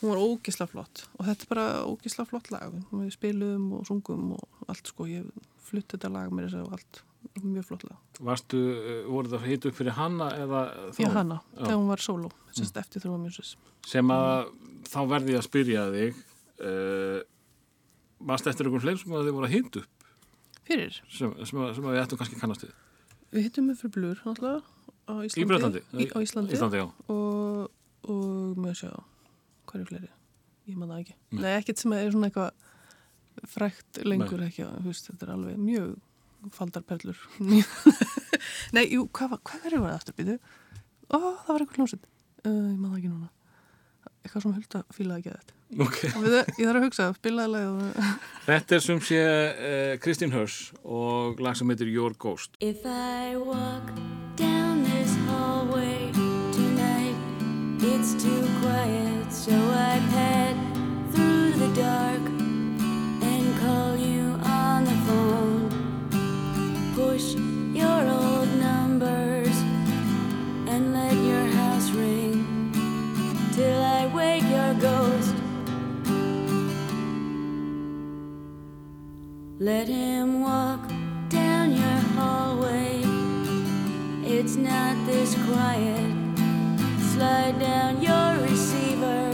hún 0.00 0.10
var 0.14 0.20
ógisla 0.22 0.66
flott 0.70 1.04
og 1.18 1.26
þetta 1.28 1.44
er 1.46 1.50
bara 1.52 1.66
ógisla 1.86 2.24
flott 2.28 2.50
lag. 2.54 2.74
Við 2.92 3.12
spilum 3.14 3.70
og 3.78 3.86
sungum 3.88 4.32
og 4.38 4.66
allt 4.72 4.90
sko, 4.92 5.06
ég 5.10 5.26
flutti 5.70 5.96
þetta 5.96 6.10
lag 6.14 6.32
mér 6.34 6.48
þess 6.48 6.60
að 6.62 6.74
allt, 6.78 7.00
mjög 7.44 7.66
flott 7.68 7.84
lag. 7.88 7.98
Varstu, 8.30 8.60
uh, 8.74 9.02
voru 9.12 9.30
það 9.34 9.46
hitt 9.50 9.66
upp 9.70 9.76
fyrir 9.78 9.96
hanna 9.98 10.30
eða 10.40 10.62
já, 10.96 11.08
hana, 11.14 11.40
Já. 11.54 11.62
þegar 11.66 11.76
hún 11.78 11.90
var 11.92 12.02
solo 12.04 12.30
sérst 12.50 12.80
eftir 12.80 13.04
þrjóða 13.04 13.20
mjúsis 13.22 13.52
sem 13.86 14.10
að 14.12 14.48
þá 14.90 14.98
verði 15.12 15.34
ég 15.36 15.40
að 15.40 15.46
spyrja 15.46 15.84
þig 15.94 16.18
uh, 16.66 17.20
varst 18.30 18.48
eftir 18.50 18.66
einhvern 18.68 18.82
fleiri 18.84 19.00
sem 19.00 19.14
að 19.16 19.28
þið 19.28 19.36
voru 19.38 19.48
að 19.48 19.54
hitt 19.54 19.80
upp? 19.80 20.08
Fyrir, 20.70 20.98
sem, 21.10 21.32
sem, 21.44 21.60
að, 21.62 21.70
sem 21.76 21.86
að 21.88 21.94
við 21.96 22.02
ættum 22.04 22.18
kannski 22.20 22.40
kannast 22.40 22.64
við. 22.66 22.74
Við 23.34 23.46
hittum 23.46 23.68
með 23.70 23.80
fyrir 23.80 23.94
blur 23.96 24.20
náttúrulega 24.26 24.60
á 25.10 25.14
Íslandi, 25.26 25.40
Í 25.40 25.48
Bretlandi? 25.50 25.80
í, 25.96 26.04
á 26.12 26.18
Íslandi, 26.22 26.54
Íslandi, 26.54 26.82
og, 27.10 27.70
og 28.10 28.60
með 28.60 28.76
sjá 28.82 28.92
hverju 29.70 29.88
fleiri, 29.88 30.10
ég 30.70 30.78
man 30.78 30.92
það 30.92 31.02
ekki. 31.04 31.16
Nei, 31.38 31.50
ekkert 31.56 31.82
sem 31.82 31.96
er 31.96 32.12
svona 32.12 32.30
eitthvað 32.30 33.50
frækt 33.50 34.00
lengur 34.04 34.42
ekki 34.44 34.66
þú 34.66 34.86
veist, 34.90 35.10
þetta 35.10 35.26
er 35.26 35.34
alveg 35.36 35.60
mjög 35.60 36.54
faldarperlur. 36.56 37.20
Nei, 38.76 38.84
jú, 38.88 39.06
hvað, 39.12 39.34
var- 39.34 39.44
hvað 39.48 39.66
verður 39.68 39.86
það 39.86 39.96
aftur 39.98 40.18
býtu 40.18 40.38
ó, 41.10 41.18
það 41.18 41.52
var 41.52 41.64
eitthvað 41.64 41.80
hljómsett 41.80 42.10
uh, 42.44 42.50
ég 42.50 42.78
man 42.80 42.90
það 42.90 42.98
ekki 43.00 43.12
núna. 43.12 43.30
Eitthvað 44.20 44.44
sem 44.44 44.54
hulda 44.56 44.82
fílaði 44.92 45.22
ekki 45.22 45.34
þetta. 45.36 45.56
Okay. 45.86 46.10
Við, 46.24 46.34
ég 46.58 46.66
þarf 46.66 46.80
að 46.80 46.86
hugsa, 46.88 47.06
spilaði 47.16 47.60
og... 47.70 48.08
Þetta 48.48 48.76
er 48.76 48.84
sem 48.84 49.02
sé 49.06 49.20
uh, 49.22 49.92
Kristín 50.02 50.34
Hörs 50.34 50.58
og 50.82 51.40
lag 51.44 51.58
sem 51.58 51.70
heitir 51.72 51.92
Your 51.92 52.16
Ghost. 52.18 52.58
If 52.60 52.84
I 52.84 53.36
walk 53.38 53.94
down 54.40 54.69
it's 57.82 58.12
too 58.22 58.46
quiet, 58.60 59.32
so 59.32 59.52
I 59.52 59.98
pad 60.10 60.54
through 61.12 61.52
the 61.52 61.68
dark 61.74 62.20
and 63.22 63.58
call 63.58 63.96
you 63.96 64.38
on 64.44 64.84
the 64.84 64.98
phone. 65.06 65.70
Push 66.94 67.34
your 67.74 68.02
old 68.08 68.48
numbers 68.56 69.56
and 70.68 70.92
let 70.92 71.14
your 71.14 71.46
house 71.56 71.90
ring 71.92 72.44
till 73.54 73.82
I 73.82 74.06
wake 74.14 74.44
your 74.44 74.74
ghost. 74.74 75.34
Let 79.58 79.88
him 79.88 80.42
walk 80.42 80.86
down 81.30 81.72
your 81.72 82.00
hallway. 82.14 83.02
It's 84.22 84.56
not 84.56 85.06
this 85.06 85.34
quiet. 85.46 86.09
Slide 87.20 87.60
down 87.60 88.00
your 88.00 88.40
receiver. 88.48 89.30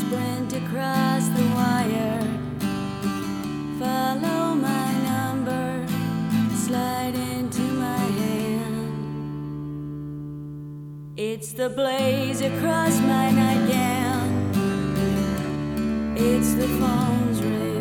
Sprint 0.00 0.52
across 0.52 1.26
the 1.30 1.42
wire. 1.56 2.22
Follow 3.80 4.54
my 4.54 4.92
number. 5.10 5.84
Slide 6.54 7.16
into 7.16 7.62
my 7.62 8.04
hand. 8.20 8.94
It's 11.16 11.52
the 11.52 11.68
blaze 11.68 12.42
across 12.42 13.00
my 13.00 13.32
nightgown. 13.32 14.54
It's 16.16 16.54
the 16.54 16.68
phone's 16.78 17.42
ring. 17.42 17.77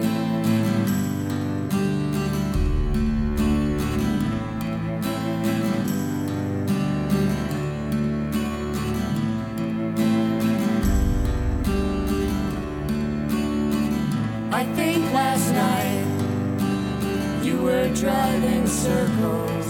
You 17.44 17.58
were 17.62 17.90
driving 17.94 18.68
circles 18.68 19.68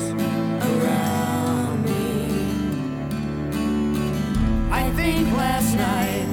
around 0.71 1.83
me. 1.85 2.01
I 4.71 4.91
think 4.95 5.31
last 5.35 5.75
night 5.75 6.27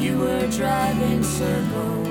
you 0.00 0.18
were 0.18 0.46
driving 0.48 1.22
circles 1.22 2.01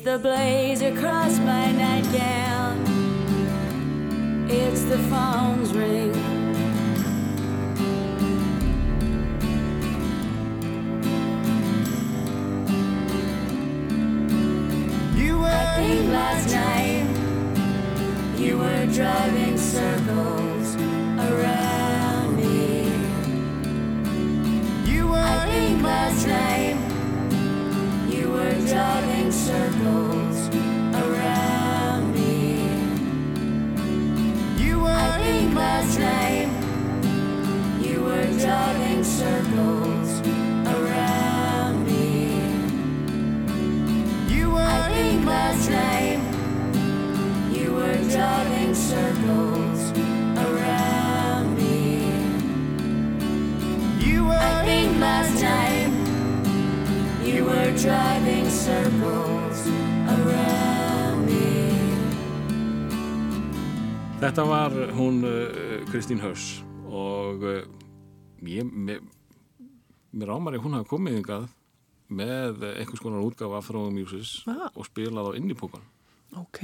It's 0.00 0.06
the 0.06 0.18
blaze 0.18 0.80
across 0.80 1.38
my 1.40 1.72
nightgown. 1.72 2.86
It's 4.48 4.84
the 4.84 4.96
phone's 5.10 5.74
ring. 5.74 6.39
Þetta 64.30 64.44
var 64.46 64.74
hún 64.94 65.24
uh, 65.26 65.80
Kristín 65.90 66.20
Hörs 66.22 66.60
og 66.86 67.42
uh, 67.42 67.64
ég, 68.46 68.62
mér, 68.70 69.00
mér 70.14 70.30
ámar 70.30 70.54
ég 70.54 70.62
hún 70.62 70.76
hafi 70.76 70.86
komið 70.86 71.16
yngað 71.18 71.48
með 72.14 72.62
einhvers 72.76 73.02
konar 73.02 73.24
útgáfa 73.26 73.58
af 73.58 73.66
Throwing 73.66 73.96
Muses 73.98 74.36
Ah. 74.46 74.68
og 74.78 74.86
spilað 74.86 75.32
á 75.34 75.38
innipókan. 75.40 75.82
Ok, 76.38 76.60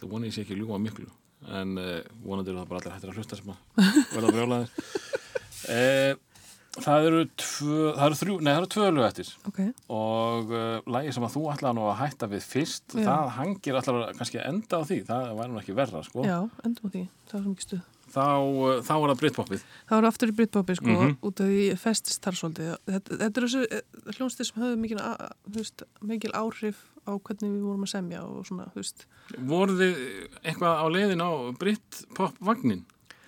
Það 0.00 0.08
vona 0.14 0.30
ég 0.30 0.32
sé 0.38 0.46
ekki 0.46 0.56
að 0.56 0.62
ljúga 0.62 0.80
miklu 0.86 1.10
en 1.52 1.76
vonandi 2.24 2.54
eru 2.54 2.62
það 2.62 2.70
bara 2.72 2.80
allir 2.80 2.96
hættir 2.96 3.12
að 3.12 3.20
hlusta 3.20 3.38
sem 3.42 3.52
að 3.52 3.60
verða 4.16 4.32
brjólaðir. 4.38 4.72
Uh, 5.68 6.12
það 6.84 7.06
eru 7.08 7.20
tvö, 7.40 7.80
það 7.96 8.04
eru 8.06 8.18
þrjú, 8.20 8.36
nei 8.42 8.52
það 8.52 8.60
eru 8.60 8.70
tvö 8.74 8.86
lög 8.96 9.06
eftir 9.08 9.32
ok 9.50 9.60
og 9.96 10.50
uh, 10.52 10.78
lagi 10.96 11.12
sem 11.16 11.26
að 11.26 11.34
þú 11.36 11.42
ætlaði 11.54 11.78
nú 11.78 11.84
að 11.90 11.98
hætta 12.02 12.28
við 12.32 12.46
fyrst, 12.52 12.86
Já. 12.96 13.04
það 13.08 13.28
hangir 13.40 13.78
allar 13.80 14.14
kannski 14.18 14.40
að 14.42 14.48
enda 14.52 14.80
á 14.80 14.82
því, 14.86 14.98
það 15.08 15.28
væri 15.40 15.52
nú 15.54 15.60
ekki 15.62 15.76
verra 15.76 16.02
sko. 16.06 16.24
Já, 16.26 16.38
endum 16.66 16.86
á 16.86 16.92
því, 16.92 17.04
það 17.30 17.38
var 17.40 17.46
mikið 17.52 17.66
stuð 17.68 17.84
þá, 18.16 18.22
uh, 18.22 18.80
þá 18.86 18.92
er 18.96 19.10
það 19.10 19.20
Britpopið 19.22 19.62
Það 19.88 19.96
var 19.98 20.06
aftur 20.10 20.30
í 20.30 20.34
Britpopi 20.38 20.76
sko, 20.78 20.90
Mhm. 20.96 21.14
út 21.26 21.40
af 21.42 21.46
því 21.50 21.62
ég 21.72 21.78
festist 21.82 22.22
þar 22.22 22.36
svolítið. 22.38 22.68
Þetta, 22.86 23.16
þetta 23.22 23.40
er 23.40 23.46
þessu 23.46 24.16
hljónstir 24.16 24.46
sem 24.46 24.62
höfðu 24.62 24.78
mikil, 24.78 25.00
a- 25.02 25.30
þú 25.50 25.56
veist, 25.58 25.82
mikil 26.02 26.30
áhrif 26.38 26.76
á 27.06 27.12
hvernig 27.18 27.50
við 27.50 27.62
vorum 27.66 27.82
að 27.84 27.92
semja 27.96 28.22
og 28.22 28.46
svona, 28.46 28.68
þú 28.72 28.78
veist. 28.82 29.06
voruð 29.42 29.80
þið 29.82 29.98
eitthvað 30.46 30.74
á 30.78 30.86
leiðin 30.94 31.24
á 31.26 31.30
Britpop 31.58 32.38
vagnin 32.40 32.84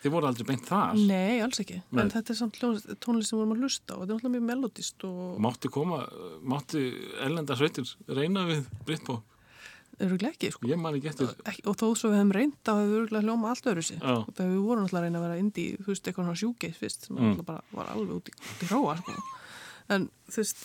þið 0.09 0.15
voruð 0.17 0.31
aldrei 0.33 0.49
beint 0.49 0.67
þar 0.69 0.99
Nei, 1.05 1.39
alls 1.45 1.61
ekki. 1.63 1.79
Nei. 1.93 2.03
En 2.03 2.11
þetta 2.17 2.33
er 2.35 2.39
samt 2.43 2.59
tónlist 3.05 3.29
sem 3.31 3.39
vorum 3.39 3.55
að 3.55 3.63
hlusta 3.67 3.95
og 3.95 4.03
þetta 4.07 4.11
er 4.11 4.19
alltaf 4.19 4.35
mjög 4.35 4.47
melodist 4.51 5.05
og 5.09 5.41
mátti 5.45 5.71
koma, 5.73 6.03
mátti 6.43 6.87
ellenda 7.29 7.57
sveitir 7.61 7.93
reyna 8.09 8.49
við 8.49 8.65
Britpop 8.89 9.35
öruglega 9.99 10.31
ekki, 10.31 10.53
sko. 10.55 10.67
ég 10.71 10.79
man 10.79 10.95
ekki 10.95 11.09
eftir 11.11 11.31
Ekki, 11.43 11.63
og 11.67 11.75
þó 11.75 11.87
svo 11.99 12.13
við 12.13 12.21
hefum 12.21 12.29
reynda 12.37 12.71
að 12.75 12.85
við 12.85 12.93
öruglega 13.01 13.25
hljóma 13.27 13.49
allt 13.51 13.65
öðru 13.67 13.83
sig. 13.83 13.97
Já. 13.99 14.13
Þegar 14.29 14.53
við 14.53 14.61
vorum 14.63 14.85
alltaf 14.85 14.99
að 15.01 15.05
reyna 15.09 15.19
að 15.19 15.25
vera 15.27 15.39
indi, 15.43 15.65
þú 15.81 15.89
veist, 15.91 16.05
eitthvað 16.07 16.29
svona 16.29 16.39
sjúgeis 16.39 16.77
fyrst 16.79 17.09
sem 17.09 17.17
Mm. 17.19 17.41
bara 17.49 17.65
var 17.75 17.91
alveg 17.97 18.15
út 18.21 18.31
í, 18.31 18.35
út 18.39 18.63
í 18.63 18.69
róa, 18.71 18.95
sko. 19.01 19.17
En 19.91 20.07
þú 20.31 20.37
veist, 20.45 20.63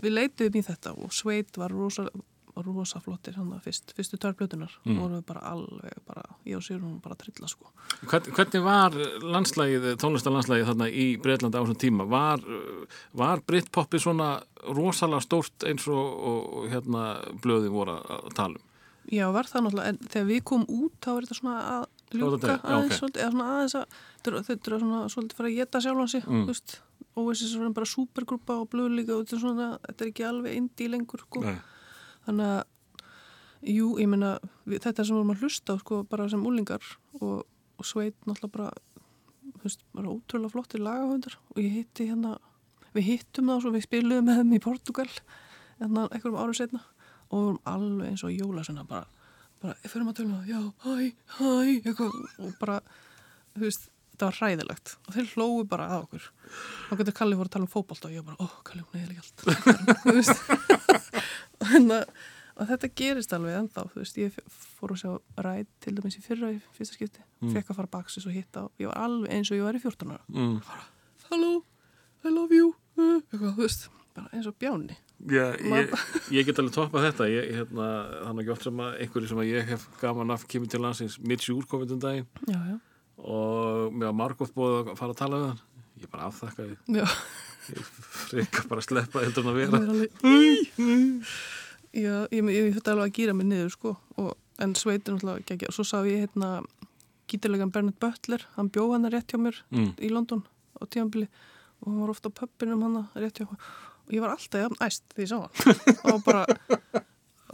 við 0.00 0.14
leituðum 0.16 0.56
í 0.56 0.64
þetta 0.70 0.94
og 0.96 1.12
Sveit 1.12 1.60
var 1.60 1.68
rosa, 1.76 2.06
var 2.08 2.24
rosa 2.66 3.00
flottir 3.00 3.34
hann 3.36 3.50
að 3.52 3.62
fyrst, 3.66 3.92
fyrstu 3.96 4.18
tvær 4.18 4.34
blötunar 4.38 4.70
Mm. 4.84 4.98
vorum 5.00 5.16
við 5.20 5.26
bara 5.26 5.40
alveg, 5.52 5.92
bara, 6.06 6.22
ég 6.46 6.56
og 6.56 6.62
Sigrún 6.62 7.00
bara 7.02 7.14
trilla, 7.14 7.48
sko. 7.48 7.70
Hvern, 8.06 8.30
hvernig 8.36 8.62
var 8.64 8.90
landslægið, 9.22 9.96
tónlistarlandslægið 10.00 10.66
þarna 10.70 10.88
í 10.90 11.06
Breitlandi 11.22 11.56
á 11.58 11.62
þessum 11.64 11.80
tíma 11.80 12.08
var, 12.08 12.40
var 13.14 13.40
Britpopið 13.46 14.00
svona 14.04 14.42
rosalega 14.68 15.20
stórt 15.24 15.64
eins 15.68 15.86
og, 15.88 15.96
og, 15.96 16.50
og 16.56 16.68
hérna 16.72 17.04
blöði 17.40 17.70
voru 17.72 17.98
að 18.00 18.34
tala 18.34 18.56
um 18.60 18.66
Já, 19.10 19.24
var 19.32 19.48
það 19.48 19.64
náttúrulega, 19.64 19.88
en 19.88 19.98
þegar 20.12 20.26
við 20.28 20.42
komum 20.44 20.66
út 20.70 20.92
þá 21.02 21.08
er 21.16 21.24
þetta 21.24 21.36
svona 21.40 21.54
að 21.72 21.86
ljúka 22.20 22.52
aðeins 22.60 22.92
ok. 22.92 22.98
svolítið, 23.00 23.22
eða 23.24 23.30
svona 23.32 23.48
aðeins 23.56 23.74
að 23.74 24.44
þetta 24.46 24.70
er- 24.74 24.78
svona 24.84 25.00
svolítið 25.10 25.36
fara 25.40 25.48
að 25.48 25.56
geta 25.56 25.80
sjálfan 25.80 26.08
sig 26.12 26.22
Mm. 26.28 26.44
þú 26.44 26.46
veist, 26.52 26.76
Oasis 27.16 27.50
er 27.50 27.58
svona 27.58 27.74
bara 27.74 27.86
supergrúpa 27.90 28.54
og 28.60 28.70
blöð 28.70 28.92
líka 28.94 29.16
og 29.16 29.24
þetta 29.26 29.34
er 29.34 29.40
svona, 29.42 29.66
þetta 29.88 30.04
er 30.04 30.10
ekki 30.12 30.24
alveg 30.28 30.54
indi 30.60 30.88
lengur, 30.88 31.18
sko, 31.26 31.40
Nei. 31.42 31.56
Þannig 32.30 32.52
að 32.54 33.74
jú, 33.74 33.88
ég 34.00 34.08
meina 34.08 34.36
við, 34.64 34.80
þetta 34.86 35.04
sem 35.04 35.16
við 35.16 35.20
erum 35.20 35.34
að 35.34 35.44
hlusta 35.44 35.76
sko, 35.80 36.02
bara 36.08 36.28
sem 36.32 36.46
úlingar 36.46 36.86
og, 37.20 37.42
og 37.44 37.88
sveit 37.88 38.16
náttúrulega 38.24 38.54
bara 38.56 38.70
þú 39.60 39.66
veist, 39.66 39.84
bara 39.96 40.14
ótrúlega 40.14 40.54
flottir 40.54 40.84
lagahöndar 40.84 41.36
og 41.52 41.60
ég 41.60 41.76
hitti 41.80 42.08
hérna 42.08 42.38
við 42.96 43.08
hittum 43.12 43.50
það 43.52 43.68
og 43.68 43.76
við 43.76 43.86
spiluðum 43.86 44.28
með 44.30 44.40
þeim 44.40 44.56
í 44.56 44.62
Portugal 44.64 45.08
hérna 45.80 46.06
einhverjum 46.08 46.40
árum 46.40 46.56
setna 46.56 46.82
og 47.30 47.36
við 47.36 47.46
vorum 47.46 47.60
alveg 47.72 48.10
eins 48.10 48.24
og 48.26 48.34
jólasuna 48.34 48.86
bara, 48.88 49.06
bara, 49.62 49.76
fyrir 49.84 50.08
að 50.08 50.18
tala 50.18 50.28
um 50.28 50.36
það 50.38 50.50
já, 50.50 50.60
hæ, 50.84 50.94
hæ, 51.36 51.50
eitthvað 51.84 52.16
og 52.46 52.56
bara, 52.62 52.80
þú 53.54 53.66
veist, 53.66 53.90
þetta 54.20 54.28
var 54.28 54.36
hræðilegt. 54.40 54.92
Og 55.06 55.14
þeir 55.16 55.30
hlóðu 55.34 55.62
bara 55.70 55.86
að 55.94 56.02
okkur. 56.04 56.26
Og 56.90 57.00
getur 57.00 57.16
Kalli 57.16 57.38
voru 57.38 57.48
að 57.48 57.54
tala 57.54 57.66
um 57.66 57.72
fótbolta 57.72 58.10
og 58.10 58.12
ég 58.14 58.26
bara, 58.26 58.36
ó, 58.36 58.46
Kalli, 58.66 58.84
hún 58.84 59.00
er 59.00 59.14
ekki 59.14 59.22
allt. 59.24 59.38
Þú 60.04 60.14
veist. 60.18 60.36
Og, 62.60 62.66
þetta 62.68 62.90
gerist 62.92 63.30
alveg 63.32 63.54
ennþá, 63.56 63.86
þú 63.88 64.02
veist, 64.02 64.18
ég 64.20 64.34
fór 64.52 64.90
að 64.92 64.98
sjá 65.00 65.12
ræð 65.46 65.68
til 65.80 65.92
dæmis 65.96 66.18
í 66.18 66.20
fyrra 66.20 66.50
í 66.52 66.58
fyrsta 66.76 66.92
skipti. 66.98 67.22
Mm. 67.40 67.54
fekk 67.54 67.70
að 67.72 67.78
fara 67.78 67.88
baksis 67.94 68.26
og 68.28 68.34
hitta 68.36 68.66
og 68.66 68.82
ég 68.82 68.90
var 68.90 68.98
alveg 69.00 69.32
eins 69.32 69.48
og 69.48 69.56
ég 69.56 69.64
var 69.64 69.78
í 69.78 69.80
14 69.80 70.12
ára. 70.12 70.20
Mm. 70.28 70.58
hello, 71.30 71.54
I 72.20 72.34
love 72.34 72.52
you. 72.58 72.74
Uh, 72.98 73.22
eitthvað, 73.22 73.54
þú 73.54 73.64
veist, 73.64 73.88
bara 74.18 74.28
eins 74.36 74.50
og 74.50 74.58
bjáni. 74.60 74.98
Já, 75.32 75.46
ég, 75.56 75.96
ég 76.36 76.50
get 76.50 76.60
alveg 76.60 76.76
toppað 76.76 77.08
þetta. 77.08 77.30
Ég, 77.32 77.48
hérna, 77.62 77.88
þannig 78.26 78.44
ekki 78.44 78.54
oft 78.58 78.68
sem 78.68 78.84
að 78.84 79.00
einhverju 79.06 79.32
sem 79.32 79.40
að 79.40 79.50
ég 79.54 79.72
hef 79.72 79.88
gaman 80.02 80.36
af 80.36 80.44
kemur 80.52 80.74
til 80.74 80.84
landsins. 80.84 81.16
Mitch 81.24 81.48
Júr 81.48 81.64
komið 81.70 81.96
um 81.96 82.04
daginn 82.04 82.80
og 83.24 83.92
mér 83.92 84.10
var 84.10 84.16
margótt 84.20 84.54
búið 84.56 84.90
að 84.92 84.98
fara 84.98 85.14
að 85.14 85.20
tala 85.20 85.40
við 85.42 85.48
hann. 85.50 85.62
Ég 86.00 86.10
bara 86.12 86.28
afþakkaði. 86.30 86.76
Já. 86.96 87.06
Ég 87.70 87.88
freka 88.24 88.62
bara 88.70 88.80
að 88.80 88.86
sleppa 88.88 89.20
heldur 89.24 89.44
en 89.44 89.50
að 89.52 89.58
vera. 89.60 89.80
Er 89.84 91.30
Já, 91.90 92.14
ég, 92.30 92.46
ég, 92.54 92.68
þetta 92.76 92.92
alveg 92.94 93.08
að 93.10 93.16
gýra 93.18 93.34
mig 93.34 93.48
niður 93.50 93.72
sko. 93.74 93.92
Og, 94.22 94.30
en 94.62 94.74
sveitin 94.78 95.16
alltaf 95.18 95.40
ekki 95.56 95.66
og 95.68 95.74
svo 95.74 95.84
sá 95.88 95.98
ég 96.06 96.22
hérna 96.24 96.60
gítarlegan 97.30 97.72
Bernard 97.74 97.98
Butler. 98.02 98.44
Hann 98.56 98.70
bjó 98.72 98.84
hann 98.94 99.08
rétt 99.10 99.32
hjá 99.34 99.40
mér 99.42 99.58
Mm. 99.74 99.92
í 99.98 100.10
London 100.10 100.44
á 100.78 100.86
tímabili. 100.86 101.26
Og 101.82 101.88
hann 101.90 102.00
var 102.04 102.10
ofta 102.14 102.30
á 102.30 102.36
pöppinum 102.38 102.82
hann 102.86 103.08
rétt 103.18 103.38
hjá 103.42 103.48
og 103.50 103.58
ég 104.14 104.20
var 104.22 104.30
alltaf 104.36 104.60
jafn 104.64 104.78
æst 104.86 105.02
því 105.14 105.26
ég 105.26 105.30
sá 105.30 105.38
hann. 105.42 105.50
Og 106.14 106.24
bara 106.24 106.46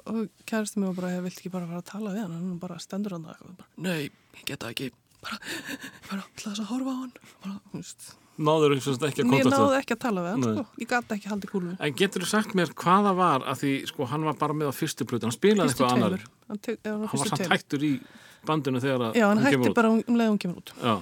og 0.07 0.29
kærasti 0.47 0.79
mig 0.79 0.89
var 0.93 0.95
bara, 1.01 1.11
ég 1.17 1.23
vilt 1.25 1.39
ekki 1.41 1.51
bara 1.51 1.67
fara 1.67 1.81
að 1.83 1.89
tala 1.91 2.13
við 2.15 2.23
hann? 2.23 2.33
Hann 2.37 2.59
bara 2.63 2.77
stendur 2.79 3.17
hann 3.17 3.25
og 3.27 3.57
bara, 3.57 3.67
nei, 3.77 4.11
ég 4.37 4.45
geta 4.47 4.69
ekki 4.71 4.91
bara, 5.27 5.41
bara 6.11 6.23
ætla 6.23 6.53
þess 6.53 6.63
að 6.63 6.71
horfa 6.71 6.95
á 6.95 6.97
hann. 7.03 7.13
Bara, 7.45 7.59
þú 7.73 7.81
veist. 7.83 8.07
Náður 8.37 8.75
eins 8.77 8.87
og 8.91 9.05
ekki 9.07 9.23
að 9.23 9.25
ég 9.25 9.31
kontakta 9.33 9.59
náði 9.63 9.77
ekki 9.81 9.95
að 9.97 10.01
tala 10.03 10.23
við 10.27 10.35
hann 10.35 10.43
sko, 10.45 10.65
ég 10.83 10.89
gata 10.91 11.17
ekki 11.17 11.31
haldið 11.31 11.53
kúlu 11.55 11.71
En 11.81 11.95
getur 11.97 12.21
þú 12.21 12.27
sagt 12.29 12.51
mér 12.59 12.73
hvaða 12.77 13.13
var 13.17 13.47
að 13.49 13.63
því 13.63 13.71
sko 13.89 14.09
hann 14.11 14.27
var 14.29 14.37
bara 14.43 14.57
með 14.61 14.69
á 14.69 14.75
fyrstu 14.77 15.07
plötu, 15.09 15.25
hann 15.25 15.33
spilaði 15.33 15.73
fyrstu 15.73 15.87
eitthvað 15.87 15.95
annar 15.97 16.17
tveimur. 16.19 16.27
Hann, 16.51 16.61
hann, 16.67 16.79
hann 16.85 16.99
var 17.01 17.13
fyrstu 17.15 17.31
samt 17.33 17.55
hættur 17.55 17.87
í 17.89 17.93
bandinu 18.51 18.83
þegar 18.85 19.07
að 19.07 19.17
Já, 19.17 19.25
hann 19.31 19.41
hún 19.41 19.49
kemur 19.49 19.65
hætti 19.65 19.73
út. 19.73 19.79
bara 19.81 19.93
um, 19.95 20.03
um 20.05 20.19
leið 20.21 20.31
hún 20.35 20.43
kemur 20.45 20.61
út. 20.61 20.75
Já, 20.83 20.97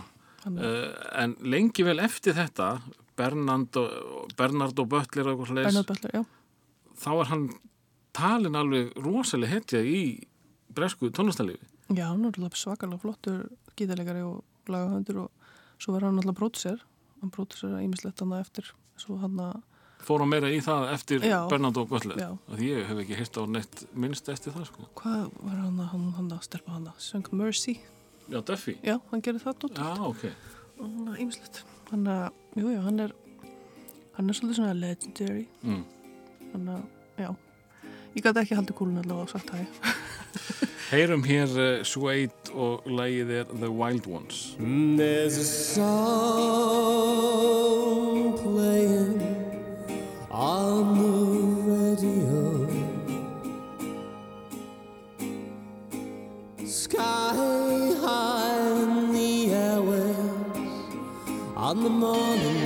Hann, 0.44 0.59
uh, 0.60 0.86
en 1.24 1.34
lengi 1.40 1.86
vel 1.88 1.98
eftir 2.05 2.36
þetta 2.38 2.68
Bernard 3.18 3.76
og, 3.80 4.30
Bernard 4.38 4.78
og 4.82 4.88
Butler 4.94 5.30
og 5.32 5.42
eitthvað 5.42 5.59
Bernard 5.59 5.74
slags, 5.74 5.90
Butler, 5.90 6.14
já. 6.14 6.24
þá 7.02 7.10
er 7.16 7.30
hann 7.32 7.44
talin 8.14 8.59
alveg 8.62 8.94
rosalega 9.02 9.56
hetja 9.59 9.82
í 9.82 10.01
bresku 10.74 11.10
tónlistarlifi 11.10 11.64
Já, 11.96 12.06
hann 12.12 12.22
er 12.28 12.30
alltaf 12.36 12.60
svakalega 12.60 13.02
flottur 13.02 13.40
gítarleikari 13.78 14.24
og 14.26 14.42
lagahöndur 14.70 15.24
og 15.26 15.30
svo 15.82 15.94
var 15.94 16.06
hann 16.09 16.18
alltaf 16.20 16.38
brótser. 16.38 16.82
Hann 17.20 17.32
brótser 17.34 17.74
að 17.74 17.84
ímislegt 17.86 18.20
hann 18.24 18.34
eftir. 18.38 18.72
Svo 19.01 19.16
hann 19.22 19.38
að, 19.42 19.60
fór 20.05 20.22
hann 20.22 20.30
meira 20.30 20.51
í 20.52 20.60
það 20.62 20.90
eftir 20.94 21.24
Butler 21.24 22.18
Já. 22.20 22.28
að 22.52 22.60
ég 22.62 22.84
hef 22.86 22.98
ekki 23.02 23.16
hýrt 23.18 23.38
á 23.40 23.42
neitt 23.48 23.84
minnst 23.96 24.28
eftir 24.28 24.52
það 24.55 24.66
sko 24.68 24.88
hvað 25.01 25.30
var 25.40 25.56
hann 25.62 25.78
að, 25.80 25.88
hann, 25.94 26.05
hann 26.18 26.28
að 26.36 26.42
stelpa 26.46 26.74
hann 26.76 26.90
að, 26.90 26.98
söng 27.02 27.30
Mercy. 27.32 27.78
Já, 28.28 28.38
Duffy 28.40 28.76
Já, 28.84 28.98
hann 29.10 29.22
gerir 29.24 29.40
það 29.42 29.59
tótt 29.64 29.80
Já, 29.80 29.94
ok 30.01 30.26
og 30.78 30.84
hann 30.90 31.09
að 31.12 31.20
ímislegt. 31.24 31.62
Hann 31.90 32.06
að, 32.10 32.28
jú, 32.59 32.68
já, 32.72 32.80
hann 32.84 33.01
er, 33.05 33.12
hann 34.16 34.30
er 34.30 34.38
svolítið 34.38 34.59
svona 34.60 34.76
legendary. 34.78 35.46
mm. 35.62 35.82
Hann 36.52 36.70
að, 36.76 36.84
já. 37.18 37.30
Ég 38.14 38.22
gæti 38.22 38.42
ekki 38.44 38.59
haldið 38.59 38.78
kúlun 38.78 39.01
allavega 39.02 39.26
og 39.26 39.32
sagt 39.34 39.51
hæ. 39.55 40.70
Heyrum 40.90 41.24
hér 41.24 41.48
uh, 41.56 41.85
Suede 41.85 42.31
og 42.52 42.82
lagið 42.86 43.31
er 43.31 43.44
The 43.61 43.70
Wild 43.70 44.06
Ones 44.06 44.56
There's 44.98 45.39
a 45.39 45.44
song 45.44 45.85
playing 48.39 49.23
on 50.31 50.98
the 50.98 51.12
radio. 51.73 52.69
Sky 56.66 57.35
high 58.05 58.82
in 58.82 59.12
the 59.12 59.48
airwaves 59.55 60.77
on 61.56 61.82
the 61.82 61.90
morning 61.90 62.63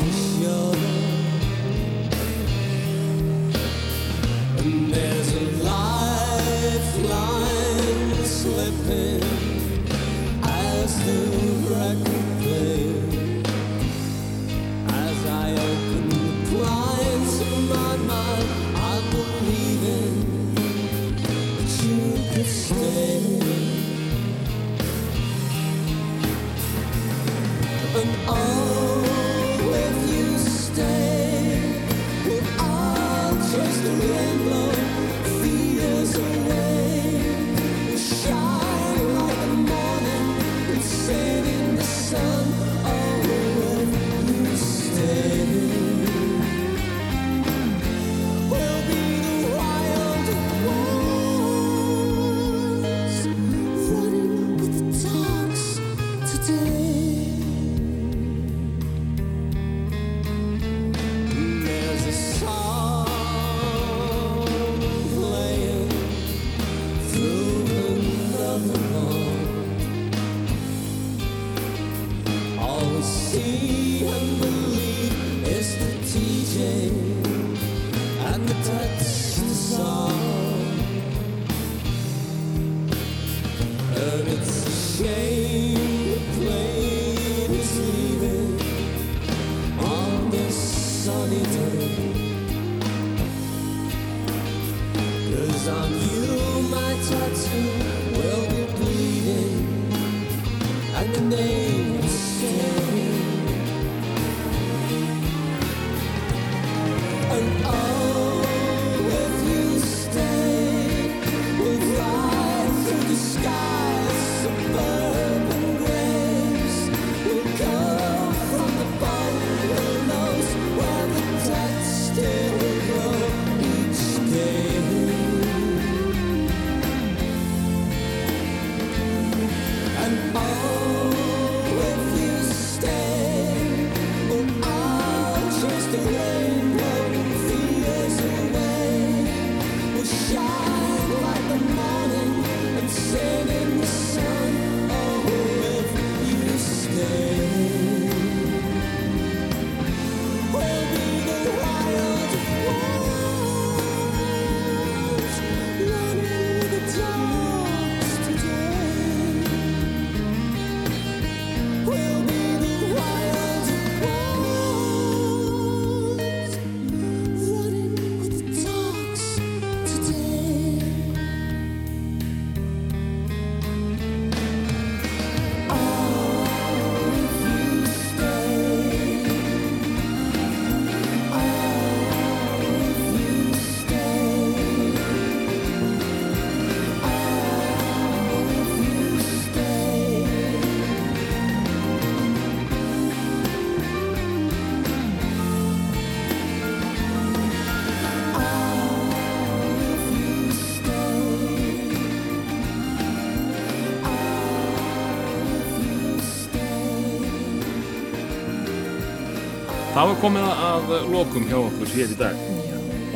Það 210.09 210.15
var 210.15 210.23
komið 210.23 210.45
að 210.49 210.93
lokum 211.13 211.43
hjá 211.51 211.57
okkur 211.61 211.91
hér 211.93 212.13
í 212.15 212.15
dag 212.17 212.39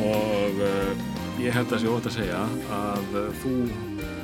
og 0.05 0.59
uh, 0.61 0.99
ég 1.41 1.55
held 1.55 1.71
að 1.73 1.79
sé 1.81 1.87
ótt 1.89 2.05
að 2.05 2.13
segja 2.19 2.41
að 2.77 3.15
uh, 3.17 3.23
þú 3.41 3.53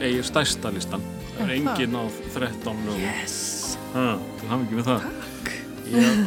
eigir 0.05 0.27
stærsta 0.27 0.69
listan. 0.75 1.01
Það 1.31 1.39
er 1.39 1.49
það? 1.49 1.55
enginn 1.55 1.97
á 1.97 2.03
13 2.35 2.83
lögum. 2.85 3.01
Yes! 3.07 3.39
Þú 3.95 4.51
hafði 4.51 4.67
ekki 4.67 4.77
með 4.77 4.85
það. 4.91 5.07
Ég, 5.95 6.21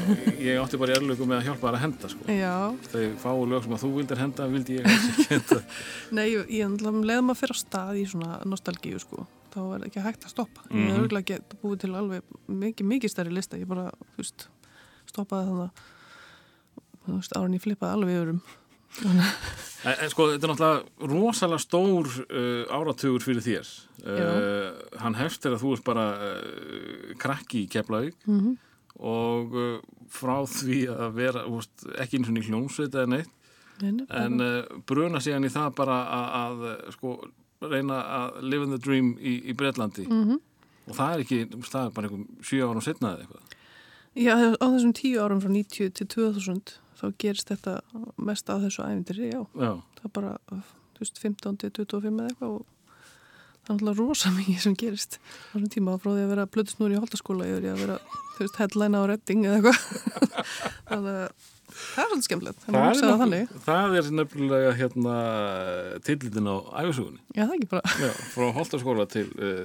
ég 0.48 0.59
átti 0.64 0.81
bara 0.82 0.97
í 0.97 0.98
erlöku 0.98 1.28
með 1.31 1.36
að 1.39 1.47
hjálpa 1.47 1.62
þær 1.69 1.78
að 1.78 1.85
henda 1.85 2.10
sko. 2.16 2.27
Já, 2.35 2.56
Þau 2.90 3.06
fáu 3.23 3.47
lög 3.52 3.62
sem 3.69 3.77
að 3.78 3.85
þú 3.85 3.93
vildir 4.01 4.23
henda, 4.24 4.51
vildi 4.56 4.81
ég 4.81 4.90
ekki 4.97 5.28
henda. 5.31 5.60
nei, 6.19 6.24
ég, 6.32 6.52
ég 6.59 6.77
leðum 6.82 7.31
að 7.36 7.40
fyrir 7.44 7.55
á 7.55 7.62
stað 7.62 8.02
í 8.02 8.05
svona 8.16 8.40
nostalgíu 8.51 8.98
sko 9.06 9.28
þá 9.55 9.62
er 9.78 9.86
ekki 9.93 10.02
hægt 10.09 10.27
að 10.27 10.35
stoppa 10.35 10.66
ég 10.66 10.74
Mhm. 10.74 10.90
er 10.90 11.06
örgulega 11.06 11.39
ekki 11.39 11.62
búið 11.62 11.81
til 11.86 11.94
alveg 12.02 12.36
mikið, 12.51 12.90
mikið 12.97 13.14
stærri 13.14 13.39
lista, 13.39 13.62
ég 13.62 13.70
bara, 13.70 13.93
þú 14.16 14.24
veist 14.24 14.48
stoppaði 15.12 15.52
þannig 15.52 15.82
þú 17.07 17.16
veist, 17.19 17.37
árin 17.37 17.55
ég 17.59 17.62
flippaði 17.65 17.97
alveg 17.99 18.19
yfirum 18.20 18.43
En, 19.03 19.95
en 19.97 20.11
sko, 20.12 20.27
þetta 20.35 20.45
er 20.47 20.51
náttúrulega 20.53 21.09
rosalega 21.11 21.62
stór 21.62 22.09
uh, 22.29 22.74
áratugur 22.77 23.23
fyrir 23.24 23.41
þér. 23.43 23.70
Uh, 24.05 24.66
hann 25.01 25.16
hefstir 25.16 25.55
að 25.57 25.62
þú 25.65 25.70
ert 25.79 25.85
bara 25.87 26.05
uh, 26.20 27.15
krakki 27.23 27.62
í 27.65 27.70
Keflavík 27.73 28.19
Mhm. 28.29 28.53
og 29.01 29.57
uh, 29.57 29.79
frá 30.12 30.35
því 30.45 30.83
að 30.93 31.15
vera 31.16 31.47
þú 31.47 31.55
veist, 31.57 31.87
ekki 32.05 32.20
eins 32.20 32.29
og 32.29 32.37
í 32.37 32.45
hljómsveit 32.51 32.93
eða 33.01 33.09
neitt 33.15 33.33
en, 33.83 34.03
en 34.12 34.45
uh, 34.45 34.61
bruna 34.87 35.23
síðan 35.24 35.49
í 35.49 35.53
það 35.57 35.73
bara 35.81 35.97
að, 36.05 36.29
að 36.43 36.62
uh, 36.69 36.93
sko, 36.99 37.15
reyna 37.73 38.03
að 38.20 38.43
live 38.45 38.69
in 38.69 38.77
the 38.77 38.83
dream 38.85 39.15
í, 39.19 39.39
í 39.51 39.57
Breitlandi 39.57 40.05
Mhm. 40.05 40.37
og 40.91 40.95
það 41.01 41.15
er 41.16 41.24
ekki, 41.24 41.41
það 41.65 41.89
er 41.89 41.97
bara 41.97 42.11
einhverjum 42.12 42.45
sjö 42.45 42.69
árum 42.69 42.85
setna 42.85 43.16
eða 43.16 43.24
eitthvað. 43.24 43.59
Já, 44.20 44.37
á 44.53 44.66
þessum 44.69 44.93
tíu 45.01 45.16
árum 45.24 45.41
frá 45.41 45.49
90 45.49 45.97
til 45.97 46.07
2000 46.12 46.77
þá 47.03 47.07
gerist 47.24 47.51
þetta 47.51 47.79
mest 48.23 48.53
á 48.53 48.55
þessu 48.62 48.85
ævindiri, 48.87 49.33
já. 49.33 49.41
Já, 49.59 49.73
það 49.99 50.07
er 50.07 50.15
bara, 50.19 50.35
þú 50.53 51.03
veist, 51.03 51.23
15 51.23 51.59
til 51.62 51.73
25 51.81 52.20
eða 52.23 52.29
eitthvað 52.31 52.53
og 52.59 52.69
það 53.62 53.73
er 53.73 53.79
náttúrulega 53.79 53.99
rosa 54.03 54.35
mikið 54.35 54.61
sem 54.65 54.77
gerist. 54.79 55.19
Á 55.19 55.55
þessum 55.55 55.73
tíma 55.74 55.97
frá 56.03 56.12
því 56.12 56.27
að 56.27 56.31
vera 56.35 56.51
plötusnúri 56.51 56.97
í 56.97 57.01
holtaskóla 57.03 57.49
yfir 57.51 57.66
í 57.66 57.73
að 57.73 57.83
vera, 57.85 57.97
þú 58.37 58.45
veist, 58.45 58.61
headline 58.62 59.03
á 59.03 59.03
redding 59.11 59.49
eða 59.49 59.59
eitthvað. 59.59 59.83
Þannig 60.93 61.19
að 61.19 61.51
það 61.73 62.03
er 62.03 62.09
svolítið 62.11 62.27
skemmtilegt 62.27 62.65
að 62.69 62.74
það 63.23 63.53
það 63.65 63.95
er 63.99 64.09
nefnilega 64.19 64.73
hérna 64.77 65.15
tillitin 66.07 66.51
á 66.51 66.57
æfisugunni. 66.83 67.23
Já, 67.33 67.43
það 67.43 67.53
er 67.53 67.57
ekki 67.57 67.70
bara, 67.70 67.95
Já, 68.03 68.11
frá 68.35 68.49
Holtaskóla 68.59 69.07
til 69.11 69.27
uh, 69.39 69.62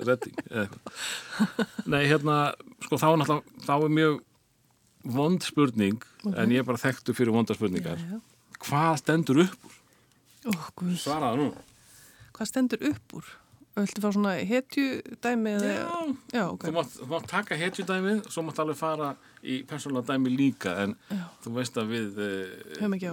Redding 0.00 0.38
eða 0.48 0.64
eitthvað. 0.64 1.66
Nei, 1.92 2.00
hérna, 2.08 2.38
sko 2.86 3.00
þá 3.02 3.08
er 3.12 3.42
þá 3.66 3.74
er 3.76 3.96
mjög 3.98 4.20
vond 5.04 5.42
spurning, 5.42 6.02
en 6.36 6.50
ég 6.54 6.62
er 6.62 6.66
bara 6.68 6.78
þekktu 6.78 7.14
fyrir 7.16 7.32
vonda 7.34 7.54
spurningar. 7.58 7.98
já, 7.98 8.20
Hvað 8.62 8.96
stendur 9.02 9.40
upp 9.46 9.64
úr? 9.66 9.78
guð, 10.76 10.96
Svaraða 10.98 11.36
nú. 11.38 11.52
hvað 12.32 12.46
stendur 12.50 12.82
upp 12.90 13.14
úr? 13.18 13.24
Viltu 13.72 14.02
fá 14.04 14.10
svona 14.12 14.34
hetju 14.44 15.00
dæmi 15.24 15.54
eða, 15.56 15.68
Já, 15.72 16.16
já, 16.36 16.42
ok 16.52 16.64
þú 16.68 16.72
mátt, 16.76 16.90
þú 16.98 17.06
mátt 17.08 17.26
taka 17.30 17.56
hetjudæmið, 17.56 18.18
svo 18.28 18.42
mátt 18.44 18.58
alveg 18.60 18.76
fara 18.76 19.14
í 19.42 19.62
persónulega 19.64 20.12
dæmi 20.12 20.28
líka, 20.36 20.74
en 20.84 20.92
Já. 21.08 21.22
þú 21.42 21.52
veist 21.56 21.78
að 21.80 21.86
við, 21.94 22.20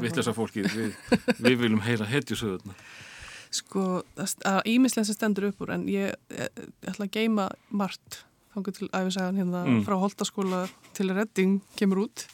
við 0.04 0.18
þessar 0.18 0.36
fólki, 0.36 0.66
við, 0.68 0.98
við 1.40 1.56
viljum 1.64 1.80
heyra 1.86 2.06
hetjusöðuna. 2.12 2.76
Sko, 3.56 4.04
er 4.20 4.60
ímislega 4.68 5.08
sem 5.08 5.16
stendur 5.16 5.48
upp 5.48 5.62
úr 5.64 5.72
en 5.78 5.88
ég, 5.90 6.12
ég, 6.30 6.52
ég 6.60 6.92
ætla 6.92 7.08
að 7.08 7.16
geima 7.16 7.48
margt 7.72 8.26
þangur 8.56 8.74
til 8.78 8.90
æfisagan 8.90 9.38
hérna 9.38 9.64
Mm. 9.66 9.84
frá 9.86 9.96
holtaskóla 10.02 10.68
til 10.94 11.14
redding 11.14 11.62
kemur 11.76 12.06
út 12.08 12.26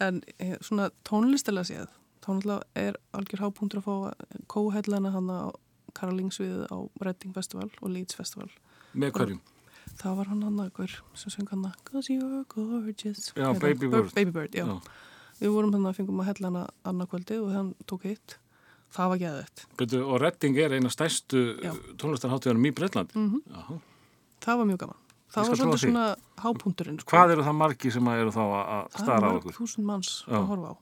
en 0.00 0.22
eh, 0.38 0.56
svona 0.60 0.90
tónlistilega 1.04 1.64
séð 1.68 1.88
tónlistilega 2.24 2.62
er 2.76 2.94
algjör 3.12 3.40
hápunktur 3.44 3.80
að 3.80 3.84
fá 3.84 4.14
kóhellana 4.48 5.10
hann 5.12 5.28
á 5.30 5.52
Karolingsviðið 5.94 6.66
á 6.70 6.78
Redding 7.02 7.34
Festival 7.34 7.70
og 7.82 7.90
Leeds 7.90 8.14
Festival 8.14 8.48
Með 8.94 9.12
hverjum? 9.12 9.40
það 10.00 10.16
var 10.16 10.24
hann 10.30 10.42
hann 10.42 10.60
akkur 10.60 10.90
sem 11.14 11.30
söng 11.34 11.48
hann 11.50 11.64
Cause 11.84 12.08
you're 12.12 12.44
gorgeous 12.48 13.32
Já, 13.34 13.42
Hérna, 13.52 13.60
Baby 13.60 13.86
Bir- 13.88 13.90
Bird. 14.02 14.14
Baby 14.14 14.30
Bird, 14.30 14.52
já. 14.54 14.64
Já. 14.66 14.80
Við 15.40 15.50
vorum 15.54 15.72
hann 15.72 15.82
að 15.88 15.96
fengum 15.98 16.20
að 16.20 16.26
hella 16.30 16.46
hana 16.50 16.64
annarkvöldi 16.84 17.40
og 17.42 17.52
hann 17.52 17.74
tók 17.86 18.02
hitt 18.04 18.38
það 18.94 19.08
var 19.08 19.16
Byrju, 19.78 20.00
og 20.06 20.20
Redding 20.20 20.56
er 20.58 20.70
eina 20.78 20.88
stærstu 20.88 21.60
Já. 21.62 21.72
tónlistarháttuðanum 21.98 22.66
í 22.66 22.72
Breitlandi. 22.72 23.14
mm 23.14 23.42
Mm 23.50 23.80
það 24.40 24.56
var 24.56 24.64
mjög 24.66 24.78
gaman 24.78 24.96
það 25.30 25.48
var 25.48 25.56
svolítið 25.60 25.82
svona 25.84 26.04
hápunkturinn 26.42 27.00
sko. 27.00 27.10
Hvað 27.16 27.32
eru 27.36 27.42
það 27.46 27.56
margi 27.60 27.92
sem 27.94 28.04
að 28.10 28.20
eru 28.24 28.30
þá 28.34 28.42
að- 28.44 28.68
að 28.74 28.84
það 28.90 29.02
stara 29.04 29.20
á 29.20 29.20
er 29.20 29.30
mörg 29.30 29.40
okkur? 29.44 29.56
þúsund 29.60 29.84
manns 29.90 30.10
Já. 30.26 30.34
að 30.40 30.46
horfa 30.50 30.70
á 30.70 30.76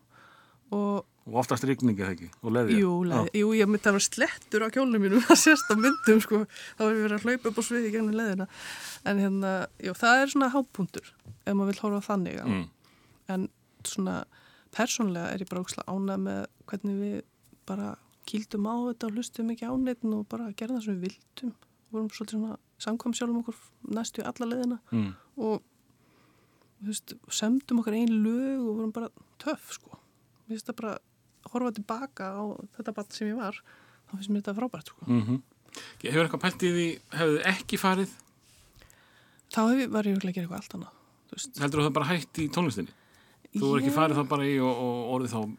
og 0.72 1.04
Og 1.28 1.34
oftast 1.44 1.64
rigningi 1.68 2.00
það 2.00 2.12
ekki? 2.14 2.28
Og 2.42 2.52
leðja? 2.56 2.76
jú, 2.80 2.90
leið, 3.04 3.26
jú, 3.36 3.48
ég 3.52 3.66
myndi 3.68 3.84
að 3.84 3.96
vera 3.98 4.04
slettur 4.08 4.62
á 4.64 4.68
kjólnum 4.72 5.02
mínum 5.04 5.20
það 5.28 5.36
sést 5.36 5.68
á 5.68 5.76
myndum 5.76 6.20
sko. 6.24 6.38
þá 6.78 6.80
er 6.88 6.94
við 6.96 7.02
verið 7.04 7.16
að 7.18 7.24
hlaupa 7.28 7.48
upp 7.50 7.58
á 7.60 7.62
sviði 7.68 7.90
gegnum 7.92 8.16
leðina 8.16 8.46
en 9.04 9.18
hérna, 9.20 9.50
jú, 9.84 9.92
það 9.92 10.22
er 10.22 10.26
svona 10.32 10.48
hápunktur 10.56 11.04
ef 11.44 11.52
maður 11.52 11.66
vil 11.68 11.82
horfa 11.84 12.00
þannig 12.08 12.40
Mm. 12.48 12.64
en 13.28 13.48
svona 13.84 14.24
persónlega 14.72 15.32
er 15.34 15.38
ég 15.44 15.48
bara 15.50 15.60
ókslega 15.62 15.84
ánað 15.92 16.22
með 16.24 16.46
hvernig 16.66 16.96
við 17.02 17.22
bara 17.66 17.90
kýldum 18.24 18.64
á 18.64 18.74
þetta 18.88 19.04
og 19.04 19.12
hlustum 19.12 19.50
ekki 19.52 19.68
áneitin 19.68 20.14
og 20.16 20.28
bara 20.32 20.48
gerðum 20.56 20.80
það 20.80 20.84
sem 20.84 20.96
við 20.96 21.04
vildum 21.12 21.52
vorum 21.92 22.08
svolítið 22.08 22.36
svona 22.40 22.56
samkvæm 22.78 23.14
sjálfum 23.18 23.40
okkur 23.42 23.56
næstu 23.96 24.22
alla 24.22 24.46
leðina 24.52 24.78
Mm. 24.92 25.14
og 25.36 25.62
veist, 26.84 27.14
semdum 27.30 27.80
okkar 27.82 27.96
einn 27.98 28.12
lög 28.22 28.60
og 28.62 28.76
vorum 28.78 28.92
bara 28.94 29.08
töff 29.42 29.72
sko. 29.74 29.90
Mér 30.46 30.54
finnst 30.56 30.68
það 30.70 30.76
bara 30.80 30.92
að 30.94 31.50
horfa 31.52 31.72
tilbaka 31.74 32.24
á 32.38 32.42
þetta 32.76 32.94
bann 32.94 33.10
sem 33.10 33.28
ég 33.32 33.36
var 33.40 33.58
þá 34.08 34.12
finnst 34.16 34.30
mér 34.30 34.42
þetta 34.42 34.56
frábært 34.60 34.92
sko. 34.94 35.06
Mm 35.06 35.42
Hefur 36.02 36.24
eitthvað 36.24 36.40
pælt 36.42 36.62
í 36.64 36.68
því, 36.74 36.86
hefur 37.12 37.34
þið 37.36 37.44
ekki 37.52 37.78
farið 37.78 38.12
þá 39.52 39.58
hef, 39.68 39.78
ég- 39.82 39.90
var 39.92 40.04
ég 40.08 40.16
örugglega 40.16 40.32
að 40.32 40.34
gera 40.34 40.46
eitthvað 40.46 40.62
allt 40.62 40.74
annað 40.74 40.94
heldur 41.60 41.80
þú 41.82 41.86
það 41.88 41.92
bara 41.98 42.08
hætt 42.08 42.38
í 42.40 42.46
tónlistinni? 42.48 42.94
Þú 43.54 43.68
er 43.76 43.80
ekki 43.82 43.92
farið 43.94 44.16
það 44.18 44.28
bara 44.32 44.46
í 44.48 44.54
og, 44.64 44.74
og 44.86 45.12
orðið 45.14 45.34
þá 45.34 45.56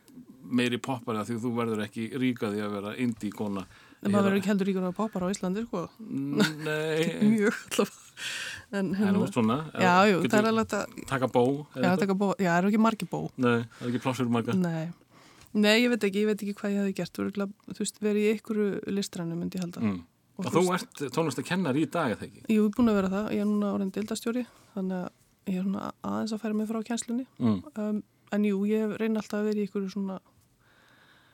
meiri 0.49 0.77
poppari 0.81 1.19
af 1.21 1.27
því 1.29 1.37
þú 1.43 1.51
verður 1.55 1.83
ekki 1.85 2.07
ríkaði 2.19 2.63
að 2.65 2.71
vera 2.73 2.95
indie 2.97 3.31
kona 3.31 3.63
en 3.99 4.13
maður 4.13 4.27
verður 4.29 4.39
ekki 4.39 4.51
heldur 4.53 4.69
ríkur 4.69 4.85
að 4.87 4.95
poppar 4.99 5.25
á 5.25 5.31
Íslandi 5.33 5.63
sko. 5.65 5.81
Nei, 5.99 7.17
mjög 7.33 7.57
allavega. 7.71 8.05
en 8.69 8.79
en 8.79 8.93
hérna, 8.99 9.21
veist 9.23 9.35
svona 9.37 9.57
já, 9.73 9.93
jú, 10.11 10.21
það 10.27 10.39
er 10.39 10.47
alveg 10.51 10.73
að 10.77 11.05
Taka 11.09 11.29
bó 11.31 11.43
já, 11.73 11.91
taka 11.97 12.15
bó, 12.15 12.27
já, 12.37 12.49
það 12.51 12.57
eru 12.61 12.71
ekki 12.71 12.81
margi 12.85 13.09
bó 13.09 13.19
Nei, 13.35 13.63
það 13.65 13.85
er 13.85 13.91
ekki 13.91 14.03
plássur 14.03 14.29
marga 14.31 14.55
Nei. 14.59 14.89
Nei, 15.57 15.75
ég 15.81 15.89
veit 15.89 16.03
ekki, 16.05 16.21
ég 16.23 16.29
veit 16.29 16.43
ekki 16.43 16.55
hvað 16.59 16.75
ég 16.75 16.81
hefði 16.83 16.95
gert 16.99 17.19
þú 17.19 17.79
veist, 17.79 18.01
verið 18.03 18.25
í 18.27 18.33
einhverju 18.35 18.67
listrænu 18.93 19.37
myndi 19.39 19.57
ég 19.57 19.65
halda 19.65 19.81
mm. 19.81 19.99
Og 20.39 20.45
Og 20.47 20.53
þú 20.55 20.61
ert 20.71 21.01
tónlistakennar 21.11 21.75
í 21.75 21.87
dag 21.91 22.13
eða 22.13 22.27
ekki? 22.29 22.45
Ég 22.47 22.61
hef 22.61 22.75
búin 22.77 22.91
að 22.91 22.99
vera 23.01 23.09
það, 23.11 23.25
ég 23.35 23.41
er 23.43 23.47
núna 23.49 23.71
orðin 23.75 23.89
deildastjóri 23.97 24.43
þannig 24.75 24.99
að 25.01 25.09
ég 25.49 25.57
er 25.57 25.65
svona 25.65 25.89
aðeins 26.05 26.35
að 26.35 26.43
færa 26.45 26.55
mig 26.59 26.69
frá 26.69 26.79
kjenslunni 26.87 27.25
Mm. 27.39 27.57
um, 27.75 28.03
en 28.31 28.45
jú, 28.45 28.59
ég 28.69 28.93
reyna 29.01 29.19
alltaf 29.23 29.39
að 29.41 29.49
vera 29.49 29.59
í 29.59 29.65
einhverju 29.65 29.91
svona 29.95 30.19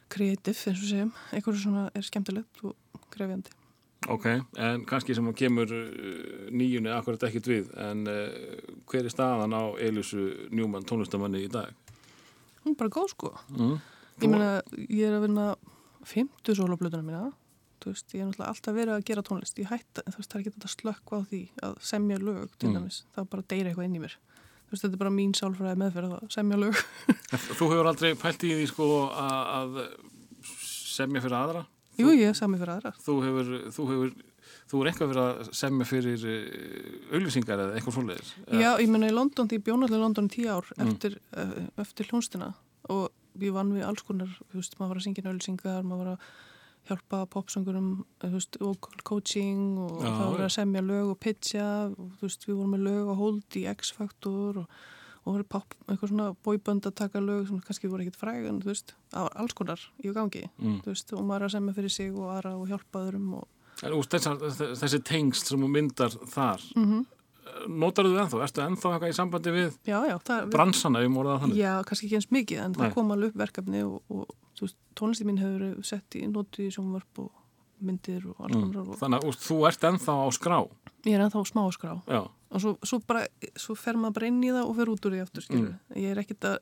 kreatív, 0.09 0.57
eins 0.69 0.81
og 0.81 0.89
segjum. 0.89 1.11
Einhverju 1.33 1.61
svona 1.61 1.85
er 1.95 2.05
skemmtilegt 2.05 2.63
og 2.63 2.75
krefjandi. 3.13 3.53
Ok, 4.11 4.25
en 4.61 4.83
kannski 4.85 5.15
sem 5.17 5.25
að 5.31 5.37
kemur 5.39 5.71
uh, 5.73 6.49
nýjunni 6.53 6.91
akkurat 6.93 7.23
ekkert 7.25 7.47
við 7.49 7.71
en 7.81 8.03
uh, 8.05 8.27
hver 8.91 9.07
er 9.07 9.13
staðan 9.13 9.55
á 9.57 9.63
Elísu 9.81 10.27
Njúmann 10.53 10.85
tónlistamanni 10.85 11.41
í 11.47 11.49
dag? 11.49 11.71
Hún 12.65 12.75
er 12.75 12.77
bara 12.83 12.93
góð 12.93 13.09
sko. 13.15 13.31
Mm. 13.55 13.79
Ég 14.21 14.29
meina, 14.31 14.51
ég 14.85 15.07
er 15.09 15.17
að 15.17 15.25
vinna 15.25 15.47
fymtu 16.05 16.53
sólablöðuna 16.57 17.05
mína. 17.07 17.23
Þú 17.81 17.91
veist, 17.91 18.13
ég 18.15 18.21
er 18.23 18.29
náttúrulega 18.29 18.51
alltaf 18.53 18.75
verið 18.77 18.93
að 18.95 19.03
gera 19.09 19.23
tónlist. 19.25 19.57
Ég 19.61 19.67
hætta, 19.69 20.05
þú 20.05 20.21
veist, 20.21 20.29
það 20.31 20.37
er 20.37 20.43
ekki 20.45 20.53
þetta 20.55 20.71
slökk 20.75 21.11
á 21.13 21.17
því 21.31 21.41
að 21.67 21.75
semja 21.89 22.17
lög, 22.21 22.53
til 22.61 22.69
Mm. 22.69 22.77
dæmis. 22.79 23.01
Það 23.13 23.21
er 23.25 23.29
bara 23.33 23.41
að 23.43 23.49
deyra 23.53 23.69
eitthvað 23.73 23.85
inn 23.89 23.97
í 23.97 24.03
mér 24.05 24.15
þú 24.65 24.73
veist, 24.73 24.83
þetta 24.85 24.93
er 24.93 25.01
bara 25.01 25.13
mín 25.13 25.33
sálfræði 25.37 25.79
meðferð 25.81 26.15
að 26.17 26.29
semja 26.35 26.59
lög 26.61 26.79
Þú 27.57 27.71
hefur 27.71 27.89
aldrei 27.91 28.13
pælt 28.19 28.45
í 28.45 28.53
því 28.53 28.69
sko 28.71 28.87
að, 29.11 29.81
semja 30.95 31.23
fyrir 31.23 31.37
aðra? 31.39 31.65
Jú, 31.99 32.09
ég 32.11 32.31
er 32.31 32.37
sami 32.37 32.59
fyrir 32.59 32.75
aðrar 32.77 32.97
Þú 33.05 33.17
hefur, 33.23 33.51
þú 33.75 33.89
hefur, 33.91 34.15
þú 34.71 34.81
er 34.81 34.91
eitthvað 34.91 35.11
verið 35.13 35.25
að 35.25 35.51
semja 35.61 35.89
fyrir 35.89 36.25
auðlýsingar 37.13 37.65
eða 37.65 37.77
eitthvað 37.77 37.97
svoleiðis? 37.99 38.33
Já, 38.49 38.69
ég 38.81 38.89
meina 38.91 39.11
í 39.11 39.15
London, 39.15 39.51
ég 39.53 39.63
bjóna 39.65 39.87
allir 39.87 40.01
í 40.01 40.03
London 40.03 40.31
í 40.31 40.33
tíu 40.35 40.49
ár 40.51 40.73
eftir, 40.75 41.19
mm. 41.35 41.69
eftir 41.85 42.09
hljónstina 42.11 42.51
og 42.91 43.07
ég 43.41 43.55
vann 43.55 43.73
við 43.75 43.87
alls 43.87 44.03
konar, 44.07 44.31
þú 44.51 44.59
veist, 44.59 44.75
maður 44.79 44.93
var 44.93 44.99
að 45.01 45.07
syngja 45.07 45.25
nölusingar, 45.25 45.87
maður 45.87 46.03
var 46.03 46.11
að 46.15 46.27
hjálpa 46.89 47.23
popsöngurum, 47.33 48.03
þú 48.21 48.31
veist, 48.35 48.57
vocal 48.61 48.99
coaching 49.07 49.77
og 49.81 50.03
Já, 50.03 50.09
það 50.19 50.35
já. 50.37 50.43
að 50.45 50.53
semja 50.57 50.83
lög 50.85 51.09
og 51.13 51.19
pitcha 51.19 51.69
og 51.89 52.11
veist, 52.21 52.45
við 52.47 52.59
vorum 52.59 52.75
með 52.75 52.83
lög 52.89 53.09
og 53.13 53.17
hold 53.23 53.57
í 53.57 53.63
X-Factor 53.73 54.59
og, 54.63 54.67
og 55.25 55.33
voru 55.33 55.47
pop, 55.49 55.73
eitthvað 55.87 56.11
svona 56.13 56.27
boybönd 56.45 56.85
að 56.85 56.95
taka 57.01 57.19
lög 57.23 57.47
sem 57.49 57.59
kannski 57.65 57.89
voru 57.89 58.05
ekkit 58.05 58.19
fræg 58.21 58.45
en 58.51 58.61
þú 58.61 58.69
veist, 58.73 58.93
alls 59.17 59.53
konar 59.57 59.81
í 60.03 60.13
gangi, 60.13 60.45
Mm. 60.61 60.81
veist, 60.85 61.13
og 61.13 61.25
maður 61.25 61.47
að 61.49 61.55
semja 61.57 61.73
fyrir 61.79 61.91
sig 61.91 62.13
og 62.13 62.29
aðra 62.35 62.55
og 62.59 62.67
hjálpa 62.69 63.05
öðrum 63.07 63.33
og 63.41 63.47
En 63.83 63.91
úr 63.91 64.05
þessar, 64.07 64.37
þessi 64.79 65.01
tengst 65.03 65.49
sem 65.49 65.59
þú 65.59 65.67
myndar 65.67 66.13
þar, 66.31 66.61
mm 66.77 67.05
notar 67.69 68.05
þú 68.09 68.15
ennþá? 68.23 68.41
Ertu 68.47 68.61
ennþá 68.65 68.91
eitthvað 68.95 69.11
í 69.13 69.17
sambandi 69.19 69.51
við 69.55 69.75
Já, 69.89 69.97
já, 70.09 70.15
það, 70.27 70.49
bransana 70.53 71.01
um 71.05 71.17
orðað 71.21 71.41
þannig? 71.45 71.59
Já, 71.61 71.71
kannski 71.87 72.07
ekki 72.09 72.19
eins 72.19 72.29
mikið, 72.33 72.61
en 72.65 72.71
Nei. 72.75 72.79
það 72.81 72.93
kom 72.97 73.11
alveg 73.15 73.33
upp 73.33 73.41
verkefni 73.43 73.83
og, 73.85 74.01
og 74.09 74.35
þú 74.57 74.65
veist, 74.67 74.77
tónlisti 74.95 75.27
mín 75.27 75.41
hefur 75.41 75.83
sett 75.85 76.17
í 76.19 76.23
notu 76.31 76.65
í 76.65 76.71
sjónvarp 76.73 77.21
og 77.25 77.31
myndir 77.85 78.23
og 78.31 78.39
alls 78.39 78.55
Mm. 78.55 78.75
og 78.87 78.97
Þannig 79.01 79.23
að 79.27 79.39
þú 79.45 79.57
ert 79.67 79.83
ennþá 79.91 80.13
á 80.15 80.27
skrá? 80.31 80.57
ég 81.05 81.13
er 81.19 81.21
ennþá 81.27 81.41
smá 81.45 81.63
skrá 81.75 81.93
Já. 82.07 82.21
og 82.49 82.61
svo, 82.63 82.71
svo 82.81 82.99
bara, 83.05 83.27
svo 83.55 83.75
fer 83.77 83.93
maður 83.93 84.13
bara 84.17 84.27
inn 84.31 84.41
í 84.43 84.49
það 84.49 84.69
og 84.69 84.75
fer 84.79 84.89
út 84.89 85.05
úr 85.05 85.11
því 85.13 85.21
aftur, 85.21 85.43
Mm. 85.51 85.73
ég 85.95 86.11
er 86.15 86.21
ekkit 86.23 86.39
að, 86.49 86.57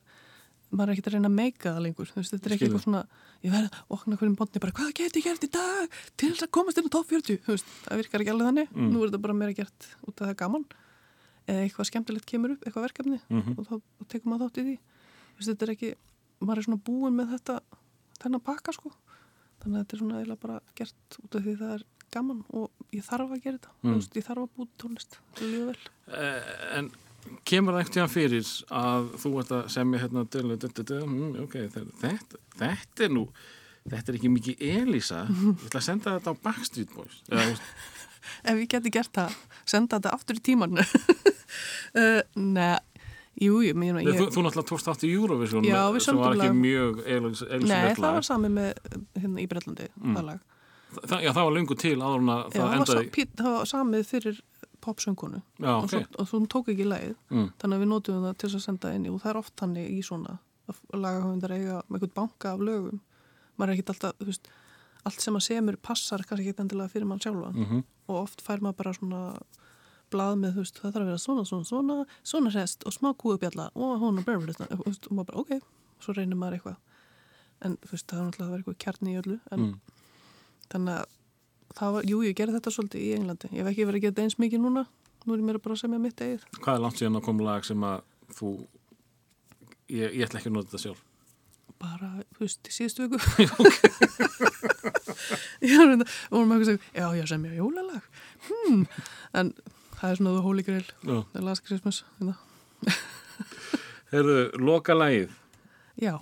maður 0.74 0.90
er 0.90 0.94
ekkit 0.96 1.08
að 1.10 1.14
reyna 1.16 1.28
að 1.30 1.36
meika 1.38 1.72
það 1.74 1.82
lengur, 1.86 2.08
þú 2.10 2.18
veist, 2.20 2.32
þetta 2.34 2.48
er 2.50 2.54
ekki 2.56 2.66
eitthvað 2.68 2.84
svona 2.84 3.02
ég 3.44 3.52
verð 3.54 3.68
að 3.70 3.94
okna 3.96 4.16
hverjum 4.20 4.36
botni 4.40 4.60
bara, 4.64 4.72
hvað 4.78 4.94
get 4.98 5.18
ég 5.20 5.24
gert 5.28 5.44
í 5.46 5.50
dag 5.54 5.98
til 6.16 6.30
þess 6.32 6.46
að 6.46 6.50
komast 6.58 6.78
inn 6.82 6.88
á 6.90 6.94
top 6.96 7.06
40 7.12 7.38
þú 7.44 7.52
veist, 7.54 7.68
það 7.84 8.00
virkar 8.02 8.24
ekki 8.24 8.32
alveg 8.34 8.48
þannig, 8.50 8.68
Mm. 8.74 8.90
nú 8.92 9.02
er 9.04 9.08
þetta 9.12 9.22
bara 9.26 9.34
meira 9.38 9.54
gert 9.54 9.88
út 10.08 10.20
af 10.20 10.28
það 10.28 10.36
gaman. 10.42 10.64
Eða 11.46 11.62
eitthvað 11.68 11.88
skemmtilegt 11.90 12.26
kemur 12.26 12.50
upp, 12.56 12.64
eitthvað 12.64 12.86
verkefni 12.88 13.20
Mhm. 13.30 13.58
og 13.58 13.66
þá 13.68 13.72
og 14.00 14.08
tekur 14.08 14.28
maður 14.32 14.48
þátt 14.48 14.60
í 14.60 14.64
því. 14.64 14.76
Þú 14.78 15.38
veist, 15.38 15.50
þetta 15.52 15.62
er 15.68 15.72
ekki, 15.74 15.90
maður 16.40 16.58
er 16.58 16.62
svona 16.64 16.82
búin 16.84 17.14
með 17.18 17.28
þetta 17.38 17.60
þennan 18.22 18.40
pakka 18.44 18.72
sko. 18.72 18.92
Þannig 19.60 19.76
að 19.76 19.84
þetta 19.84 19.94
er 19.94 20.00
svona 20.00 20.18
eiginlega 20.20 20.40
bara 20.40 20.60
gert 20.74 21.18
út 21.22 21.34
af 21.36 21.42
því 21.44 21.54
það 21.60 21.74
er 21.74 21.82
gaman 22.10 22.44
og 22.50 22.70
ég 22.92 23.04
þarf 23.04 23.30
að 23.34 23.42
gera 23.44 23.58
þetta. 23.58 23.70
Mm. 23.82 23.90
Þú 23.92 23.94
veist, 24.00 24.14
ég 24.14 24.24
þarf 24.24 24.42
að 24.44 24.50
búið 24.56 24.68
tónlist. 24.78 25.18
Eh, 26.08 26.78
En 26.78 26.90
kemur 27.48 27.76
það 27.76 27.84
ekkert 27.84 28.12
fyrir 28.12 28.48
að 28.74 29.10
þú 29.22 29.34
ert 29.42 29.52
að 29.58 29.68
semja 29.74 30.00
hérna 30.04 30.24
mm, 30.24 31.36
ok, 31.44 31.58
þetta, 31.74 32.40
þetta 32.60 33.06
er 33.08 33.12
nú 33.14 33.26
þetta 33.84 34.12
er 34.12 34.18
ekki 34.18 34.30
mikið 34.32 34.64
Elísa. 34.64 35.24
Ég 35.44 35.66
ætla 35.68 35.80
að 35.82 35.86
senda 35.88 36.14
þetta 36.16 36.32
á 36.32 36.42
Backstreet 36.46 36.94
Boys. 36.96 37.20
Ef 38.48 38.56
ég 38.56 38.68
geti 38.72 38.92
gert 38.92 39.12
það, 39.12 39.34
senda 39.68 39.98
þetta 39.98 40.14
aftur 40.16 40.38
í 40.40 40.42
tíman 40.44 40.78
uh, 40.80 42.22
Nei, 42.56 42.78
jú, 43.36 43.58
jú, 43.66 43.74
mér, 43.76 44.00
Ég, 44.00 44.14
ég, 44.14 44.16
þú, 44.22 44.30
þú 44.32 44.44
náttúrulega 44.46 44.68
tókst 44.70 44.88
átt 44.88 45.04
í 45.04 45.12
Eurovision 45.12 45.66
Já, 45.68 45.82
við 45.92 46.06
sem 46.06 46.16
var 46.20 46.32
ekki 46.38 46.48
lag. 46.48 46.56
mjög 46.56 47.02
Elísa 47.04 47.60
Nei, 47.60 47.92
það 47.98 48.16
var 48.16 48.26
sami 48.30 48.50
með 48.56 48.72
hérna 49.20 49.44
í 49.44 49.46
Bretlandi, 49.50 49.90
Mm. 50.00 50.16
það 50.16 50.28
lag. 50.30 50.42
Það, 50.94 51.24
Já, 51.26 51.30
það 51.34 51.44
var 51.48 51.54
lengur 51.58 51.78
til 51.84 51.94
áður 51.98 52.20
en 52.22 52.32
að 52.32 52.42
Já, 52.44 52.56
það 52.56 52.74
endaði 52.78 53.08
pít, 53.18 53.30
það 53.40 53.54
var 53.58 53.70
samið 53.74 54.04
fyrir 54.08 54.40
popsöngunu 54.84 55.40
og, 55.40 55.84
ok. 55.84 55.90
svo, 55.94 56.02
og 56.22 56.28
hún 56.34 56.46
tók 56.52 56.68
ekki 56.74 56.86
lagið. 56.88 57.14
Mm. 57.30 57.48
þannig 57.62 57.78
að 57.78 57.82
við 57.84 57.90
notum 57.94 58.22
það 58.28 58.36
til 58.42 58.50
að 58.52 58.64
senda 58.66 58.92
inn 58.94 59.08
og 59.10 59.18
það 59.22 59.30
er 59.34 59.40
oft 59.40 59.56
þannig 59.62 59.88
í 59.90 60.02
svona 60.06 60.36
að 60.68 60.78
lagahöfundar 61.04 61.52
eiga 61.56 61.80
með 61.88 61.98
eitthvað 61.98 62.14
banka 62.20 62.52
af 62.54 62.62
lögum. 62.64 63.00
Maður 63.58 63.70
er 63.70 63.74
ekkit 63.78 63.90
alltaf, 63.94 64.14
þú 64.20 64.28
veist 64.30 64.48
allt 65.04 65.20
sem 65.20 65.36
að 65.36 65.42
semur 65.44 65.76
passar 65.84 66.22
kannski 66.24 66.48
ekki 66.52 66.62
endilega 66.64 66.92
fyrir 66.94 67.08
mann 67.10 67.20
sjálfan. 67.24 67.58
Mm 67.64 67.82
og 68.04 68.18
oft 68.20 68.42
fær 68.44 68.60
maður 68.60 68.76
bara 68.82 68.90
svona 68.92 69.18
blað 70.12 70.34
með, 70.36 70.50
þú 70.58 70.62
veist, 70.64 70.78
það 70.80 70.90
þarf 70.92 71.04
að 71.04 71.08
vera 71.08 71.20
svona, 71.22 71.44
svona, 71.48 71.64
svona 71.64 71.94
svona 72.22 72.50
rest 72.52 72.82
og 72.84 72.92
smá 72.92 73.06
kúðubjalla 73.16 73.70
og 73.74 73.94
hún 74.02 74.18
og 74.20 74.26
berður 74.26 74.50
og 74.60 75.06
maður 75.08 75.28
bara, 75.30 75.40
ok 75.40 76.02
svo 76.04 76.12
reynir 76.18 76.36
maður 76.36 76.58
eitthvað. 76.58 76.76
En 77.64 77.76
þú 77.80 77.92
veist, 77.94 78.06
það 78.10 78.18
er 78.20 78.26
náttúrulega 78.26 78.44
að 78.44 78.52
vera 78.52 78.60
eitthvað 78.60 78.78
kjarni 78.84 79.14
í 79.14 79.20
öllu 79.22 79.38
en 79.56 79.62
Mm. 79.64 79.72
þannig 80.74 80.98
að 81.00 81.06
það 81.78 81.96
var, 81.96 82.08
jú, 82.10 82.20
ég 82.26 82.36
gerði 82.38 82.56
þetta 82.58 82.74
svolítið 82.74 83.04
í 83.04 83.10
Englandi. 83.18 83.50
Ég 83.52 83.62
hef 83.62 83.72
ekki 83.72 83.88
verið 83.88 84.04
að 84.04 84.12
þetta 84.12 84.26
eins 84.26 84.38
mikið 84.42 84.64
núna. 84.64 84.84
Nú 85.24 85.34
er 85.34 85.40
ég 85.40 85.48
meira 85.48 85.62
bara 85.64 85.76
að 85.76 85.82
semja 85.84 86.00
mitt 86.02 86.20
eigið. 86.20 86.46
Hvað 86.60 86.74
er 86.76 86.84
langt 86.84 87.00
síðan 87.00 87.18
að 87.20 87.26
koma 87.28 87.46
lag 87.46 87.66
sem 87.66 87.84
að 87.88 88.02
þú 88.38 88.50
ég, 89.88 90.08
ég 90.10 90.24
ætla 90.26 90.40
ekki 90.40 90.50
að 90.52 90.56
nota 90.58 90.70
þetta 90.72 90.82
sjálf? 90.84 91.04
Bara, 91.84 92.10
þú 92.36 92.44
veist, 92.44 92.68
í 92.68 92.74
síðustu 92.74 93.08
viku. 93.08 93.18
Já, 95.64 95.78
reynda 95.88 96.06
og 96.30 96.36
hún 96.36 96.48
með 96.48 96.56
eitthvað 96.58 96.68
segja, 96.70 96.90
já, 96.94 97.06
já, 97.18 97.24
semja 97.30 97.56
jólalag. 97.56 98.04
Hmm. 98.44 98.84
en 99.32 99.52
það 99.98 100.10
er 100.10 100.20
svona 100.20 100.62
grail, 100.66 100.86
Já. 101.02 101.16
the 101.32 101.40
last 101.40 101.64
Christmas 101.64 102.04
hérna. 102.18 102.36
Herðu, 104.12 104.38
loka 104.60 104.94
lagið 104.94 105.32
já. 106.00 106.14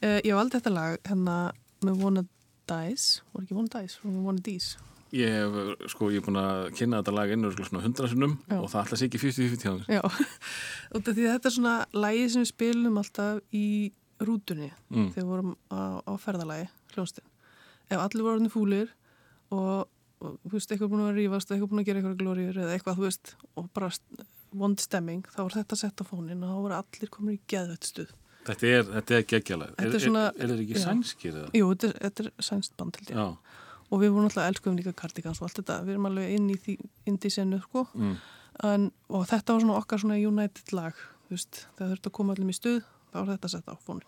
Uh, 0.00 0.18
ég 0.24 0.34
valdi 0.34 0.56
þetta 0.56 0.72
lag 0.72 0.96
hérna 1.04 1.36
með 1.84 2.00
Wanna 2.00 2.24
Dice, 2.70 3.20
voru 3.34 3.44
ekki 3.46 3.56
Wanna 3.58 3.74
Dice 3.80 3.98
Wanna 4.06 4.44
Dice 4.46 4.86
Ég 5.10 5.26
hef, 5.34 5.56
sko, 5.90 6.06
ég 6.14 6.20
er 6.20 6.26
búin 6.28 6.38
að 6.38 6.68
kynna 6.78 7.00
þetta 7.00 7.14
lag 7.16 7.30
innur 7.34 7.56
svona 7.58 7.80
hundra 7.82 8.06
sinnum 8.12 8.36
Já. 8.46 8.58
og 8.62 8.68
það 8.70 8.84
ætla 8.84 8.98
sér 9.00 9.08
ekki 9.08 9.20
50-50 9.24 9.64
hjá 9.64 9.72
þér 9.80 9.96
já, 9.96 10.02
þetta 10.94 11.48
er 11.50 11.54
svona 11.56 11.72
lagi 11.98 12.28
sem 12.30 12.44
við 12.44 12.50
spilum 12.52 13.00
alltaf 13.02 13.40
í 13.56 13.64
rútunni 14.22 14.68
Mm. 14.90 15.08
þegar 15.14 15.24
við 15.24 15.30
vorum 15.32 15.50
á, 15.72 15.98
á 16.06 16.12
ferðalagi 16.18 16.68
hljónstinn. 16.94 17.26
Ef 17.90 17.98
allir 18.04 18.22
voru 18.26 18.36
orðin 18.38 18.50
fúlir 18.52 18.88
og, 19.54 19.86
og 20.22 20.34
þú 20.46 20.52
veist, 20.56 20.70
eitthvað 20.74 20.90
búin 20.92 21.04
að 21.08 21.18
rífast 21.18 21.50
eitthvað 21.54 21.70
búin 21.72 21.82
að 21.82 21.86
gera 21.90 22.00
eitthvað 22.02 22.18
glóriður 22.22 22.58
eða 22.64 22.74
eitthvað, 22.76 22.98
þú 23.00 23.06
veist, 23.06 23.32
og 23.58 23.68
bara 23.74 23.90
vond 24.62 24.82
stemming, 24.82 25.22
þá 25.30 25.38
var 25.46 25.56
þetta 25.58 25.78
sett 25.78 26.02
á 26.02 26.04
fónin 26.06 26.42
og 26.42 26.50
þá 26.50 26.58
voru 26.66 26.78
allir 26.78 27.10
komin 27.14 27.38
í 27.38 27.40
geðvett 27.50 27.86
stuð. 27.90 28.10
Þetta 28.48 28.66
er, 28.66 28.84
þetta 28.96 29.16
er 29.16 29.24
geggjalag 29.28 29.72
Þetta 29.76 30.00
er 30.00 30.34
þetta 30.40 30.58
ekki 30.64 30.76
já. 30.76 30.82
sænskir 30.84 31.34
eða? 31.36 31.50
Jú, 31.58 31.70
þetta 31.74 31.90
er, 31.90 31.96
þetta 32.06 32.24
er 32.24 32.46
sænst 32.50 32.76
band, 32.80 33.00
held 33.00 33.12
ég. 33.12 33.20
Já, 33.20 33.56
Og 33.90 33.98
við 33.98 34.12
vorum 34.14 34.28
alltaf 34.28 34.46
elskuðum 34.46 34.76
líka 34.78 34.92
kardigans 34.94 35.40
og 35.42 35.48
allt 35.48 35.58
þetta, 35.60 35.80
við 35.82 35.96
erum 35.96 36.06
alveg 36.06 36.34
inn 36.36 36.46
í 36.54 36.56
því, 36.62 37.30
senu, 37.34 37.58
sko. 37.64 37.88
mm. 37.98 38.14
En, 38.70 38.86
og 39.10 39.24
þetta 39.26 39.56
var 39.56 39.64
svona 39.64 39.78
okkar 39.80 40.02
svona 40.02 40.18
United 40.20 40.72
lag, 40.76 40.96
þú 41.26 41.34
veist, 41.34 41.64
þegar 41.74 41.92
þurfti 41.94 42.10
að 42.10 42.16
koma 42.20 42.34
allir 42.36 42.52
í 42.52 42.56
stuð, 42.56 42.80
þá 43.10 43.16
var 43.18 43.30
þetta 43.32 43.50
sett 43.50 43.70
á 43.72 43.74
fónin. 43.82 44.06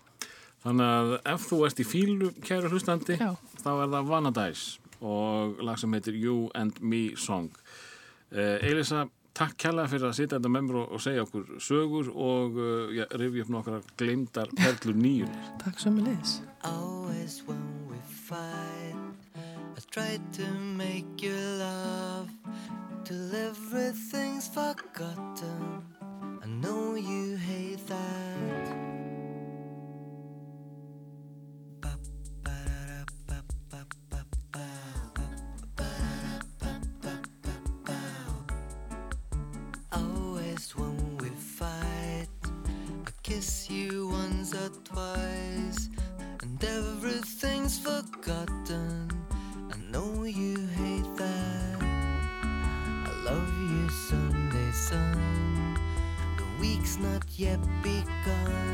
Þannig 0.62 0.92
að 0.94 1.12
ef 1.32 1.46
þú 1.50 1.58
ert 1.66 1.80
í 1.82 1.86
fílu, 1.86 2.28
kæru 2.46 2.70
hlustandi 2.70 3.16
Já. 3.18 3.32
þá 3.64 3.70
er 3.72 3.88
það 3.96 4.10
Vanadise 4.12 4.78
og 5.02 5.62
lag 5.66 5.80
sem 5.80 5.96
heitir 5.96 6.14
You 6.14 6.44
and 6.54 6.78
Me 6.78 7.16
Song 7.18 7.48
uh, 7.50 8.58
Elisa, 8.62 9.08
Takk 9.32 9.56
kæla 9.64 9.86
fyrir 9.88 10.10
að 10.10 10.16
sitja 10.18 10.36
þetta 10.36 10.50
með 10.52 10.64
mér 10.66 10.78
og 10.82 11.00
segja 11.00 11.22
okkur 11.24 11.54
sögur 11.64 12.10
og 12.12 12.58
uh, 12.60 12.90
ja, 12.92 13.06
rifja 13.16 13.46
upp 13.46 13.52
nokkra 13.54 13.78
glemdar 14.00 14.52
perlur 14.58 14.98
nýjur. 14.98 15.32
Takk 15.62 15.80
svo 15.80 15.94
með 15.94 16.10
leis. 16.10 16.34
Always 16.68 17.40
when 17.46 17.64
we 17.88 17.96
fight 18.04 18.92
I 19.72 19.80
try 19.90 20.20
to 20.36 20.52
make 20.76 21.22
you 21.22 21.34
laugh 21.58 22.28
Till 23.04 23.34
everything's 23.34 24.48
forgotten 24.48 25.82
I 26.42 26.46
know 26.46 26.94
you 26.94 27.36
hate 27.36 27.86
that 27.88 28.81
twice, 44.84 45.88
and 46.42 46.62
everything's 46.64 47.78
forgotten. 47.78 49.10
I 49.70 49.76
know 49.90 50.24
you 50.24 50.56
hate 50.78 51.16
that. 51.16 51.82
I 51.82 53.12
love 53.24 53.52
you, 53.70 53.88
Sunday 53.90 54.70
sun. 54.72 55.78
The 56.36 56.44
week's 56.60 56.98
not 56.98 57.24
yet 57.36 57.60
begun. 57.82 58.71